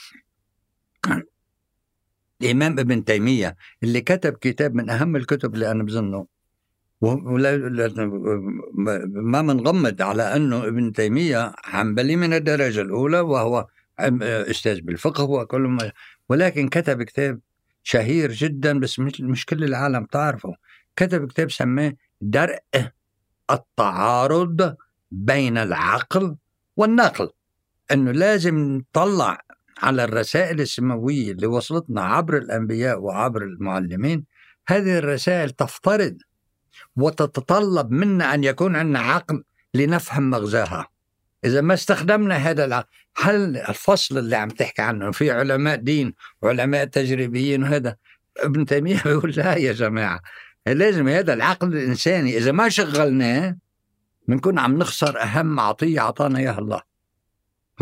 الإمام 2.42 2.78
ابن 2.78 3.04
تيمية 3.04 3.56
اللي 3.82 4.00
كتب 4.00 4.32
كتاب 4.32 4.74
من 4.74 4.90
أهم 4.90 5.16
الكتب 5.16 5.54
اللي 5.54 5.70
أنا 5.70 5.82
بظنه. 5.82 6.26
ما 7.00 7.14
منغمض 9.42 10.02
على 10.02 10.36
أنه 10.36 10.66
ابن 10.66 10.92
تيمية 10.92 11.52
حنبلي 11.58 12.16
من 12.16 12.32
الدرجة 12.32 12.80
الأولى 12.80 13.20
وهو 13.20 13.66
أستاذ 14.00 14.80
بالفقه 14.80 15.24
وكل 15.24 15.60
ما 15.60 15.92
ولكن 16.28 16.68
كتب 16.68 17.02
كتاب 17.02 17.40
شهير 17.88 18.32
جدا 18.32 18.80
بس 18.80 18.98
مش, 18.98 19.46
كل 19.46 19.64
العالم 19.64 20.04
تعرفه. 20.04 20.54
كتب 20.96 21.28
كتاب 21.28 21.50
سماه 21.50 21.92
درء 22.20 22.58
التعارض 23.50 24.76
بين 25.10 25.58
العقل 25.58 26.36
والنقل 26.76 27.30
إنه 27.92 28.12
لازم 28.12 28.58
نطلع 28.58 29.40
على 29.78 30.04
الرسائل 30.04 30.60
السماوية 30.60 31.32
اللي 31.32 31.46
وصلتنا 31.46 32.02
عبر 32.02 32.36
الأنبياء 32.36 33.00
وعبر 33.00 33.42
المعلمين. 33.42 34.24
هذه 34.68 34.98
الرسائل 34.98 35.50
تفترض 35.50 36.16
وتتطلب 36.96 37.90
منا 37.90 38.34
أن 38.34 38.44
يكون 38.44 38.76
عندنا 38.76 39.00
عقل 39.00 39.44
لنفهم 39.74 40.30
مغزاها. 40.30 40.88
إذا 41.44 41.60
ما 41.60 41.74
استخدمنا 41.74 42.34
هذا 42.34 42.64
العقل 42.64 42.88
هل 43.16 43.56
الفصل 43.56 44.18
اللي 44.18 44.36
عم 44.36 44.48
تحكي 44.48 44.82
عنه 44.82 45.10
في 45.10 45.30
علماء 45.30 45.76
دين 45.76 46.14
وعلماء 46.42 46.84
تجريبيين 46.84 47.62
وهذا 47.62 47.96
ابن 48.36 48.66
تيمية 48.66 49.02
بيقول 49.06 49.30
لا 49.30 49.56
يا 49.56 49.72
جماعة 49.72 50.20
لازم 50.66 51.08
هذا 51.08 51.32
العقل 51.34 51.68
الإنساني 51.68 52.36
إذا 52.36 52.52
ما 52.52 52.68
شغلناه 52.68 53.56
بنكون 54.28 54.58
عم 54.58 54.78
نخسر 54.78 55.22
أهم 55.22 55.60
عطية 55.60 56.00
أعطانا 56.00 56.38
إياها 56.38 56.58
الله. 56.58 56.82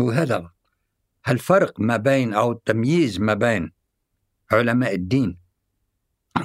هو 0.01 0.11
هذا 0.11 0.51
الفرق 1.29 1.79
ما 1.79 1.97
بين 1.97 2.33
أو 2.33 2.51
التمييز 2.51 3.19
ما 3.19 3.33
بين 3.33 3.71
علماء 4.51 4.95
الدين 4.95 5.37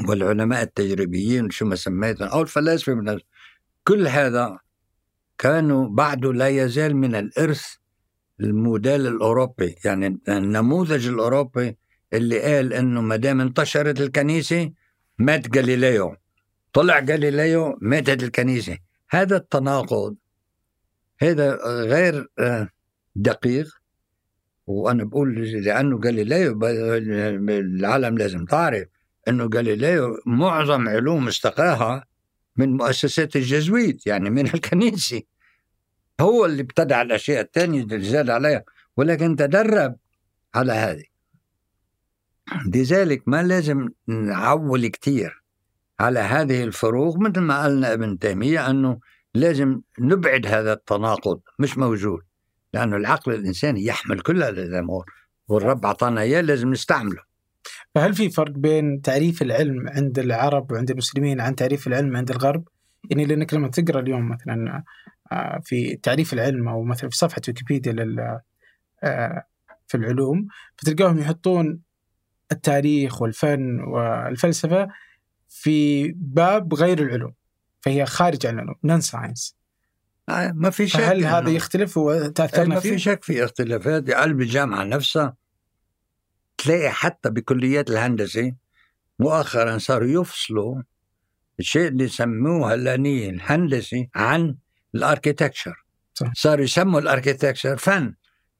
والعلماء 0.08 0.62
التجريبيين 0.62 1.50
شو 1.50 1.66
ما 1.66 1.76
سميتهم 1.76 2.28
أو 2.28 2.42
الفلاسفة 2.42 2.94
من 2.94 3.18
كل 3.84 4.06
هذا 4.06 4.58
كانوا 5.38 5.88
بعده 5.88 6.32
لا 6.32 6.48
يزال 6.48 6.96
من 6.96 7.14
الإرث 7.14 7.64
الموديل 8.40 9.06
الأوروبي. 9.06 9.76
يعني 9.84 10.20
النموذج 10.28 11.08
الأوروبي 11.08 11.76
اللي 12.12 12.40
قال 12.40 12.72
إنه 12.72 13.00
ما 13.00 13.16
دام 13.16 13.40
انتشرت 13.40 14.00
الكنيسة 14.00 14.72
مات 15.18 15.48
جاليليو. 15.48 16.16
طلع 16.72 16.98
جاليليو 17.00 17.78
ماتت 17.80 18.22
الكنيسة. 18.22 18.78
هذا 19.10 19.36
التناقض 19.36 20.16
هذا 21.18 21.58
غير 21.64 22.28
آه، 22.38 22.68
دقيق. 23.16 23.82
وأنا 24.66 25.04
بقول 25.04 25.34
لأنه 25.64 25.98
جاليليو 25.98 26.58
العالم 27.48 28.18
لازم 28.18 28.44
تعرف 28.44 28.88
إنه 29.28 29.48
جاليليو 29.48 30.16
معظم 30.26 30.88
علوم 30.88 31.28
استقاها 31.28 32.04
من 32.56 32.76
مؤسسات 32.76 33.36
الجزويت 33.36 34.06
يعني 34.06 34.30
من 34.30 34.46
الكنيسة. 34.54 35.22
هو 36.20 36.44
اللي 36.44 36.62
ابتدع 36.62 37.02
الأشياء 37.02 37.40
الثانية 37.40 37.82
اللي 37.82 38.04
زاد 38.04 38.30
عليها 38.30 38.64
ولكن 38.96 39.36
تدرب 39.36 39.96
على 40.54 40.72
هذه. 40.72 41.04
لذلك 42.74 43.22
ما 43.26 43.42
لازم 43.42 43.88
نعول 44.06 44.86
كثير 44.86 45.42
على 46.00 46.20
هذه 46.20 46.64
الفروق 46.64 47.18
مثل 47.18 47.40
ما 47.40 47.62
قالنا 47.62 47.92
ابن 47.92 48.18
تيمية 48.18 48.70
أنه 48.70 49.00
لازم 49.34 49.80
نبعد 49.98 50.46
هذا 50.46 50.72
التناقض 50.72 51.40
مش 51.58 51.78
موجود 51.78 52.22
لأنه 52.74 52.96
العقل 52.96 53.34
الإنساني 53.34 53.84
يحمل 53.84 54.20
كل 54.20 54.42
هذه 54.42 54.62
الأمور 54.62 55.04
والرب 55.48 55.86
أعطانا 55.86 56.20
إياه 56.20 56.40
لازم 56.40 56.70
نستعمله. 56.70 57.31
فهل 57.94 58.14
في 58.14 58.30
فرق 58.30 58.50
بين 58.50 59.02
تعريف 59.02 59.42
العلم 59.42 59.88
عند 59.88 60.18
العرب 60.18 60.72
وعند 60.72 60.90
المسلمين 60.90 61.40
عن 61.40 61.54
تعريف 61.54 61.86
العلم 61.86 62.16
عند 62.16 62.30
الغرب؟ 62.30 62.68
يعني 63.10 63.24
لأنك 63.24 63.54
لما 63.54 63.68
تقرأ 63.68 64.00
اليوم 64.00 64.28
مثلا 64.28 64.82
آه، 65.32 65.60
في 65.64 65.96
تعريف 65.96 66.32
العلم 66.32 66.68
أو 66.68 66.82
مثلا 66.82 67.10
في 67.10 67.16
صفحة 67.16 67.42
ويكيبيديا 67.48 67.92
لل 67.92 68.40
آه، 69.02 69.44
في 69.88 69.96
العلوم 69.96 70.48
فتلقاهم 70.76 71.18
يحطون 71.18 71.80
التاريخ 72.52 73.22
والفن 73.22 73.80
والفلسفة 73.80 74.88
في 75.48 76.08
باب 76.16 76.74
غير 76.74 77.02
العلوم 77.02 77.32
فهي 77.80 78.06
خارج 78.06 78.46
عن 78.46 78.54
العلوم 78.54 78.74
نون 78.84 79.00
ساينس 79.00 79.56
آه، 80.28 80.52
ما 80.52 80.70
في 80.70 80.88
شك 80.88 81.00
هل 81.00 81.24
هذا 81.24 81.50
يختلف 81.50 81.96
وتاثرنا 81.96 82.74
ما 82.74 82.80
فيه؟ 82.80 82.90
في 82.90 82.98
شك 82.98 83.24
في 83.24 83.44
اختلافات 83.44 84.10
قلب 84.10 84.40
الجامعة 84.40 84.84
نفسها 84.84 85.34
تلاقي 86.58 86.90
حتى 86.90 87.30
بكليات 87.30 87.90
الهندسة 87.90 88.52
مؤخرا 89.18 89.78
صاروا 89.78 90.08
يفصلوا 90.08 90.82
الشيء 91.60 91.88
اللي 91.88 92.08
سموه 92.08 92.74
هلانية 92.74 93.30
الهندسي 93.30 94.08
عن 94.14 94.56
الأركيتكتشر. 94.94 95.84
صاروا 96.34 96.64
يسموا 96.64 97.00
الأركيتكتشر 97.00 97.76
فن 97.76 98.14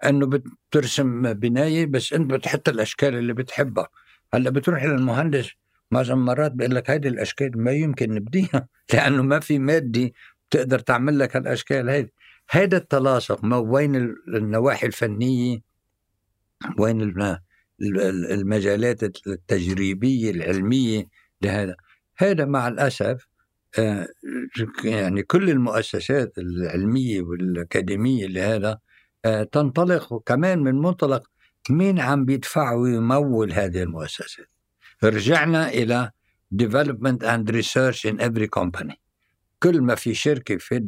إنه 0.05 0.27
بترسم 0.27 1.33
بناية 1.33 1.87
بس 1.87 2.13
أنت 2.13 2.33
بتحط 2.33 2.69
الأشكال 2.69 3.15
اللي 3.15 3.33
بتحبها. 3.33 3.89
هلأ 4.35 4.51
بتروح 4.51 4.85
للمهندس 4.85 5.51
معظم 5.91 6.13
المرات 6.15 6.53
بيقول 6.53 6.75
لك 6.75 6.91
هذه 6.91 7.09
الأشكال 7.09 7.63
ما 7.63 7.73
يمكن 7.73 8.15
نبديها 8.15 8.69
لأنه 8.93 9.23
ما 9.23 9.41
في 9.41 9.59
مادة 9.59 10.11
تقدر 10.51 10.79
تعمل 10.79 11.19
لك 11.19 11.37
هالأشكال 11.37 11.91
هذه 11.91 12.09
هذا 12.51 12.77
التلاصق 12.77 13.45
ما 13.45 13.61
بين 13.61 13.97
النواحي 14.29 14.87
الفنية 14.87 15.61
وين 16.79 17.01
المجالات 17.83 19.03
التجريبية 19.27 20.31
العلمية 20.31 21.09
لهذا. 21.43 21.77
هذا 22.17 22.45
مع 22.45 22.69
الأسف 22.69 23.27
آه، 23.79 24.09
يعني 24.85 25.23
كل 25.23 25.51
المؤسسات 25.51 26.39
العلمية 26.39 27.21
والأكاديمية 27.23 28.27
لهذا 28.27 28.79
آه، 29.25 29.43
تنطلق 29.43 30.23
كمان 30.27 30.59
من 30.59 30.75
منطلق 30.75 31.23
مين 31.71 32.01
عم 32.01 32.25
بيدفع 32.25 32.73
ويمول 32.73 33.53
هذه 33.53 33.83
المؤسسات. 33.83 34.47
رجعنا 35.05 35.69
إلى 35.69 36.11
development 36.55 37.23
and 37.23 37.51
research 37.51 38.05
in 38.05 38.21
every 38.21 38.49
company. 38.49 38.95
كل 39.63 39.81
ما 39.81 39.95
في 39.95 40.15
شركة 40.15 40.57
في 40.57 40.81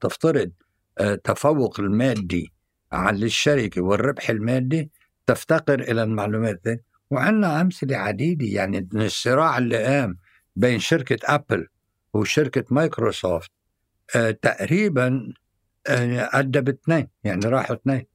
تفترض 0.00 0.52
آه، 0.98 1.14
تفوق 1.14 1.80
المادي 1.80 2.52
على 2.92 3.26
الشركة 3.26 3.82
والربح 3.82 4.30
المادي 4.30 4.90
تفتقر 5.26 5.80
إلى 5.80 6.02
المعلومات 6.02 6.60
دي. 6.64 6.84
وعندنا 7.10 7.60
أمثلة 7.60 7.96
عديدة 7.96 8.46
يعني 8.46 8.88
الصراع 8.94 9.58
اللي 9.58 9.84
قام 9.84 10.18
بين 10.56 10.78
شركة 10.78 11.18
أبل 11.24 11.68
وشركة 12.14 12.64
مايكروسوفت 12.70 13.50
آه 14.16 14.30
تقريبا 14.30 15.32
آه 15.86 16.28
أدى 16.32 16.60
باثنين 16.60 17.08
يعني 17.24 17.46
راحوا 17.46 17.76
اثنين. 17.76 18.06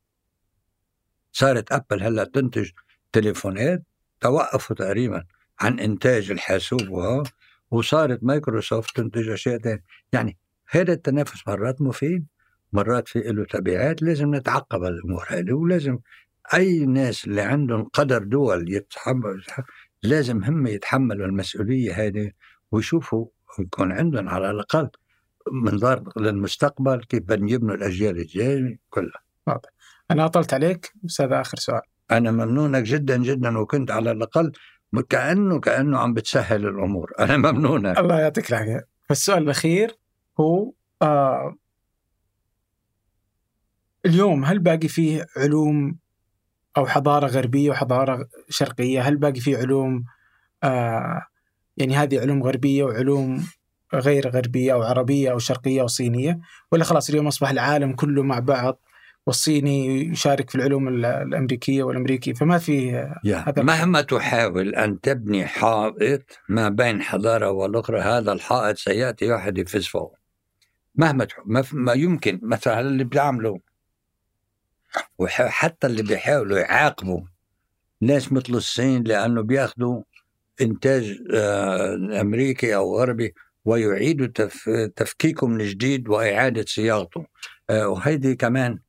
صارت 1.31 1.71
أبل 1.71 2.03
هلأ 2.03 2.23
تنتج 2.23 2.69
تليفونات 3.11 3.83
توقفوا 4.21 4.75
تقريبا 4.75 5.23
عن 5.59 5.79
إنتاج 5.79 6.31
الحاسوب 6.31 6.89
وها 6.89 7.23
وصارت 7.71 8.23
مايكروسوفت 8.23 8.95
تنتج 8.97 9.29
أشياء 9.29 9.57
ثانية 9.57 9.83
يعني 10.13 10.37
هذا 10.69 10.93
التنافس 10.93 11.47
مرات 11.47 11.81
مفيد 11.81 12.25
مرات 12.73 13.07
في 13.07 13.19
له 13.19 13.45
تبعات 13.45 14.01
لازم 14.01 14.35
نتعقب 14.35 14.83
الأمور 14.83 15.25
هذه 15.29 15.53
ولازم 15.53 15.99
أي 16.53 16.85
ناس 16.85 17.25
اللي 17.25 17.41
عندهم 17.41 17.83
قدر 17.83 18.23
دول 18.23 18.73
يتحمل 18.73 19.43
لازم 20.03 20.43
هم 20.43 20.67
يتحملوا 20.67 21.25
المسؤولية 21.25 22.07
هذه 22.07 22.31
ويشوفوا 22.71 23.25
يكون 23.59 23.91
عندهم 23.91 24.29
على 24.29 24.51
الأقل 24.51 24.89
منظار 25.51 26.03
للمستقبل 26.17 27.03
كيف 27.03 27.23
بدهم 27.23 27.47
يبنوا 27.47 27.75
الأجيال 27.75 28.17
الجاية 28.17 28.79
كلها. 28.89 29.21
واضح. 29.47 29.69
أنا 30.11 30.25
أطلت 30.25 30.53
عليك 30.53 30.93
بس 31.03 31.21
هذا 31.21 31.41
آخر 31.41 31.57
سؤال. 31.57 31.81
أنا 32.11 32.31
ممنونك 32.31 32.83
جدا 32.83 33.17
جدا 33.17 33.57
وكنت 33.57 33.91
على 33.91 34.11
الأقل 34.11 34.51
كأنه 35.09 35.59
كأنه 35.59 35.99
عم 35.99 36.13
بتسهل 36.13 36.67
الأمور. 36.67 37.11
أنا 37.19 37.37
ممنونك. 37.37 37.99
الله 37.99 38.19
يعطيك 38.19 38.49
العافية. 38.49 38.87
فالسؤال 39.09 39.43
الأخير 39.43 39.97
هو 40.39 40.71
آه 41.01 41.55
اليوم 44.05 44.45
هل 44.45 44.59
باقي 44.59 44.87
فيه 44.87 45.25
علوم 45.37 45.97
أو 46.77 46.85
حضارة 46.85 47.27
غربية 47.27 47.69
وحضارة 47.69 48.27
شرقية؟ 48.49 49.01
هل 49.01 49.17
باقي 49.17 49.39
في 49.39 49.55
علوم 49.55 50.05
آه 50.63 51.21
يعني 51.77 51.95
هذه 51.95 52.19
علوم 52.19 52.43
غربية 52.43 52.83
وعلوم 52.83 53.47
غير 53.93 54.29
غربية 54.29 54.73
أو 54.73 54.83
عربية 54.83 55.31
أو 55.31 55.39
شرقية 55.39 55.81
أو 55.81 55.87
صينية؟ 55.87 56.39
ولا 56.71 56.83
خلاص 56.83 57.09
اليوم 57.09 57.27
أصبح 57.27 57.49
العالم 57.49 57.93
كله 57.93 58.23
مع 58.23 58.39
بعض 58.39 58.79
والصيني 59.27 60.05
يشارك 60.05 60.49
في 60.49 60.55
العلوم 60.55 60.87
الأمريكية 61.05 61.83
والامريكي 61.83 62.33
فما 62.33 62.57
في 62.57 62.91
هذا 63.25 63.63
مهما 63.63 64.01
تحاول 64.01 64.75
أن 64.75 65.01
تبني 65.01 65.45
حائط 65.45 66.39
ما 66.49 66.69
بين 66.69 67.01
حضارة 67.01 67.51
والأخرى 67.51 67.99
هذا 67.99 68.31
الحائط 68.31 68.77
سيأتي 68.77 69.31
واحد 69.31 69.57
يفز 69.57 69.87
فوق. 69.87 70.15
مهما 70.95 71.27
ما 71.73 71.93
يمكن. 71.93 72.39
مثلا 72.43 72.79
اللي 72.79 73.03
بيعملوا 73.03 73.57
وحتى 75.17 75.87
اللي 75.87 76.03
بيحاولوا 76.03 76.59
يعاقبوا 76.59 77.21
ناس 78.01 78.31
مثل 78.31 78.53
الصين 78.53 79.03
لأنه 79.03 79.41
بياخذوا 79.41 80.01
إنتاج 80.61 81.17
آه، 81.33 82.21
أمريكي 82.21 82.75
أو 82.75 82.99
غربي 82.99 83.33
ويعيدوا 83.65 84.27
تف 84.27 84.69
تفكيكه 84.95 85.47
من 85.47 85.65
جديد 85.65 86.09
وإعادة 86.09 86.65
صياغته. 86.67 87.25
آه، 87.69 87.87
وهيدي 87.87 88.35
كمان 88.35 88.79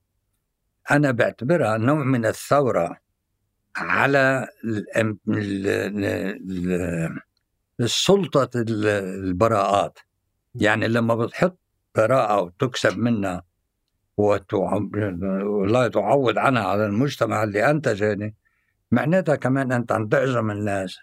أنا 0.91 1.11
بعتبرها 1.11 1.77
نوع 1.77 2.05
من 2.05 2.27
الثورة 2.27 3.01
على 3.77 4.49
السلطة 7.81 8.51
البراءات. 8.57 9.99
يعني 10.55 10.89
لما 10.89 11.15
بتحط 11.15 11.59
براءة 11.95 12.41
وتكسب 12.41 12.99
منها 12.99 13.48
ولا 14.19 15.89
تعوض 15.89 16.39
عنها 16.39 16.65
على 16.65 16.87
المجتمع 16.87 17.43
اللي 17.43 17.71
أنتج 17.71 18.05
هذه 18.05 18.33
معناتها 18.91 19.37
كمان 19.37 19.73
أنت 19.73 19.93
عم 19.93 20.09
تعزم 20.09 20.51
الناس 20.51 20.99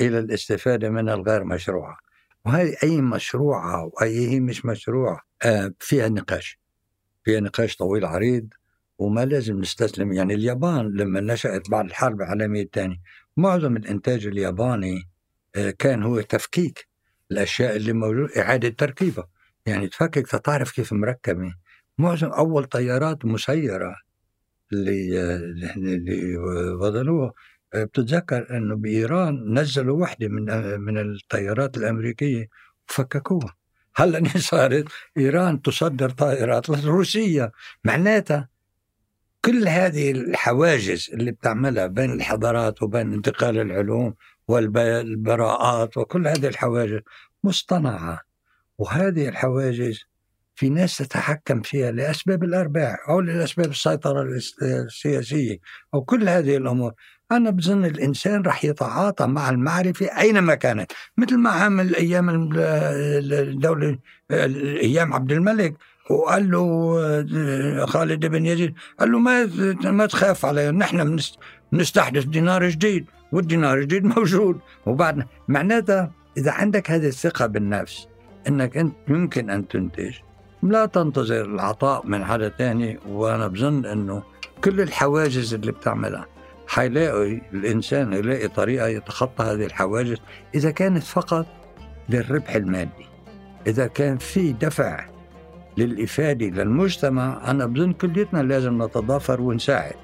إلى 0.00 0.18
الاستفادة 0.18 0.90
من 0.90 1.08
الغير 1.08 1.44
مشروعة. 1.44 1.96
وهذه 2.44 2.76
أي 2.82 3.00
مشروعة 3.00 3.84
وأي 3.84 4.28
هي 4.28 4.40
مش 4.40 4.64
مشروعة 4.64 5.20
آه، 5.42 5.72
فيها 5.78 6.08
نقاش. 6.08 6.58
فيها 7.24 7.40
نقاش 7.40 7.76
طويل 7.76 8.04
عريض 8.04 8.48
وما 8.98 9.24
لازم 9.24 9.60
نستسلم. 9.60 10.12
يعني 10.12 10.34
اليابان 10.34 10.96
لما 10.96 11.20
نشأت 11.20 11.70
بعد 11.70 11.84
الحرب 11.84 12.20
العالمية 12.20 12.62
الثانية 12.62 12.96
معظم 13.36 13.76
الإنتاج 13.76 14.26
الياباني 14.26 15.08
آه، 15.56 15.70
كان 15.70 16.02
هو 16.02 16.20
تفكيك 16.20 16.88
الأشياء 17.30 17.76
اللي 17.76 17.92
موجودة 17.92 18.42
إعادة 18.42 18.68
تركيبها 18.68 19.28
يعني 19.66 19.88
تفكك 19.88 20.26
تعرف 20.26 20.72
كيف 20.72 20.92
مركبة. 20.92 21.54
معظم 21.98 22.28
أول 22.28 22.64
طيارات 22.64 23.24
مسيرة 23.24 23.96
اللي 24.72 25.26
اللي 25.76 26.36
وضعوها 26.80 27.32
بتتذكر 27.74 28.56
إنه 28.56 28.76
بإيران 28.76 29.58
نزلوا 29.58 30.02
وحدة 30.02 30.28
من 30.28 30.44
من 30.80 30.98
الطيارات 30.98 31.76
الأمريكية 31.76 32.48
وفككوها. 32.90 33.56
هلأ 33.96 34.38
صارت 34.38 34.84
إيران 35.16 35.62
تصدر 35.62 36.10
طائرات 36.10 36.68
لروسيا 36.68 37.50
معناتها 37.84 38.48
كل 39.44 39.68
هذه 39.68 40.10
الحواجز 40.10 41.10
اللي 41.12 41.32
بتعملها 41.32 41.86
بين 41.86 42.12
الحضارات 42.12 42.82
وبين 42.82 43.12
انتقال 43.12 43.58
العلوم 43.58 44.14
والبراءات 44.48 45.96
وكل 45.96 46.28
هذه 46.28 46.46
الحواجز 46.48 47.00
مصطنعة. 47.44 48.20
وهذه 48.78 49.28
الحواجز 49.28 50.04
في 50.62 50.68
ناس 50.68 50.96
تتحكم 50.96 51.62
فيها 51.62 51.90
لأسباب 51.90 52.44
الأرباح 52.44 53.08
أو 53.08 53.20
لأسباب 53.20 53.70
السيطرة 53.70 54.38
السياسية 54.62 55.58
أو 55.94 56.02
كل 56.02 56.28
هذه 56.28 56.56
الأمور. 56.56 56.92
أنا 57.32 57.50
بظن 57.50 57.84
الإنسان 57.84 58.42
رح 58.42 58.64
يتعاطى 58.64 59.26
مع 59.26 59.50
المعرفة 59.50 60.06
أينما 60.06 60.54
كانت. 60.54 60.92
مثل 61.18 61.36
ما 61.38 61.50
عمل 61.50 61.94
أيام 61.94 62.50
الدولة 62.52 63.98
أيام 64.30 65.14
عبد 65.14 65.32
الملك 65.32 65.74
وقال 66.10 66.50
له 66.50 67.86
خالد 67.86 68.26
بن 68.26 68.46
يزيد 68.46 68.74
قال 69.00 69.12
له 69.12 69.18
ما 69.18 69.46
ما 69.84 70.06
تخاف 70.06 70.46
علي 70.46 70.70
نحن 70.70 71.18
بنستحدث 71.72 72.24
دينار 72.24 72.68
جديد 72.68 73.06
والدينار 73.32 73.78
الجديد 73.78 74.04
موجود. 74.16 74.60
وبعد 74.86 75.26
معناتها 75.48 76.12
إذا 76.36 76.50
عندك 76.50 76.90
هذه 76.90 77.06
الثقة 77.06 77.46
بالنفس 77.46 78.06
أنك 78.48 78.76
أنت 78.76 78.94
يمكن 79.08 79.50
أن 79.50 79.68
تنتج. 79.68 80.14
لا 80.62 80.86
تنتظر 80.86 81.44
العطاء 81.44 82.06
من 82.06 82.24
حدا 82.24 82.48
تاني 82.48 82.98
وأنا 83.08 83.46
بظن 83.46 83.86
أنه 83.86 84.22
كل 84.64 84.80
الحواجز 84.80 85.54
اللي 85.54 85.72
بتعملها 85.72 86.26
حيلاقي 86.66 87.40
الإنسان 87.52 88.12
يلاقي 88.12 88.48
طريقة 88.48 88.86
يتخطى 88.86 89.44
هذه 89.44 89.64
الحواجز 89.66 90.16
إذا 90.54 90.70
كانت 90.70 91.02
فقط 91.02 91.46
للربح 92.08 92.54
المادي. 92.54 93.06
إذا 93.66 93.86
كان 93.86 94.18
في 94.18 94.52
دفع 94.52 95.06
للإفادة 95.76 96.46
للمجتمع 96.46 97.50
أنا 97.50 97.66
بظن 97.66 97.92
كليتنا 97.92 98.42
لازم 98.42 98.82
نتضافر 98.82 99.40
ونساعد 99.40 99.96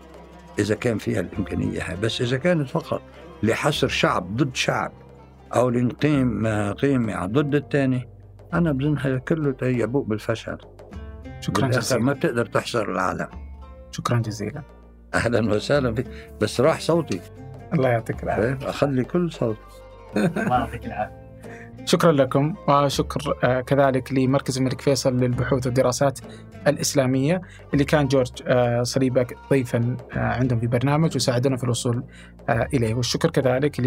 إذا 0.59 0.75
كان 0.75 0.99
فيها 0.99 1.21
الإمكانية 1.21 1.95
بس 2.03 2.21
إذا 2.21 2.37
كانت 2.37 2.69
فقط 2.69 3.03
لحصر 3.43 3.89
شعب 3.89 4.37
ضد 4.37 4.57
شعب 4.57 4.93
أو 5.55 5.71
لنقيم 5.71 6.47
قيمة 6.73 7.27
ضد 7.27 7.55
الثاني 7.55 8.09
أنا 8.55 8.73
بظن 8.73 8.99
هذا 8.99 9.19
كله 9.19 9.55
يبوء 9.63 10.05
بالفشل. 10.05 10.59
شكرا 11.41 11.69
جزيلا. 11.69 12.03
ما 12.03 12.13
بتقدر 12.13 12.47
تحصر 12.47 12.83
العالم. 12.91 13.29
شكرا 13.91 14.19
جزيلا. 14.19 14.63
أهلا 15.15 15.55
وسهلا. 15.55 15.91
بك 15.91 16.07
بس 16.41 16.61
راح 16.61 16.81
صوتي. 16.81 17.21
الله 17.75 17.89
يعطيك 17.89 18.23
العافية. 18.23 18.69
أخلي 18.69 19.05
كل 19.05 19.33
صوت. 19.33 19.57
الله 20.17 20.59
يعطيك 20.59 20.87
العافية. 20.87 21.29
شكرا 21.85 22.13
لكم 22.13 22.55
وشكر 22.69 23.39
آه، 23.45 23.61
كذلك 23.61 24.13
لمركز 24.13 24.59
الملك 24.59 24.81
فيصل 24.81 25.17
للبحوث 25.17 25.67
والدراسات 25.67 26.19
الإسلامية 26.67 27.41
اللي 27.75 27.85
كان 27.85 28.09
جورج 28.09 28.33
آه، 28.47 28.83
صليبك 28.83 29.37
ضيفا 29.51 29.97
آه، 30.13 30.19
عندهم 30.19 30.61
في 30.61 30.67
برنامج 30.67 31.17
وساعدونا 31.17 31.57
في 31.57 31.65
الوصول 31.65 32.05
إليه. 32.49 32.95
والشكر 32.95 33.31
كذلك 33.31 33.81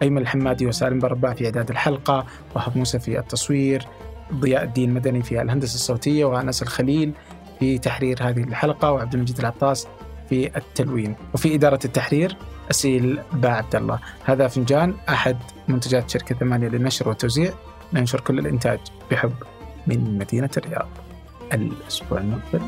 لأيمن 0.00 0.18
الحمادي 0.18 0.66
وسالم 0.66 0.98
برباع 0.98 1.34
في 1.34 1.44
إعداد 1.44 1.70
الحلقة 1.70 2.26
وهب 2.54 2.78
موسى 2.78 2.98
في 2.98 3.18
التصوير 3.18 3.86
ضياء 4.34 4.62
الدين 4.62 4.94
مدني 4.94 5.22
في 5.22 5.42
الهندسة 5.42 5.74
الصوتية 5.74 6.24
وأنس 6.24 6.62
الخليل 6.62 7.12
في 7.60 7.78
تحرير 7.78 8.18
هذه 8.22 8.42
الحلقة 8.42 8.92
وعبد 8.92 9.14
المجيد 9.14 9.38
العطاس 9.38 9.88
في 10.28 10.56
التلوين. 10.56 11.16
وفي 11.34 11.54
إدارة 11.54 11.80
التحرير 11.84 12.36
أسيل 12.70 13.20
با 13.32 13.48
عبد 13.48 13.76
الله. 13.76 13.98
هذا 14.24 14.48
فنجان 14.48 14.94
أحد 15.08 15.36
منتجات 15.68 16.10
شركة 16.10 16.34
ثمانية 16.34 16.68
للنشر 16.68 17.08
والتوزيع 17.08 17.52
ننشر 17.92 18.20
كل 18.20 18.38
الإنتاج 18.38 18.78
بحب 19.10 19.34
من 19.86 20.18
مدينة 20.18 20.50
الرياض. 20.56 20.88
الأسبوع 21.52 22.18
المقبل. 22.18 22.60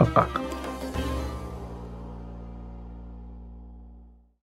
ألقاكم 0.00 0.49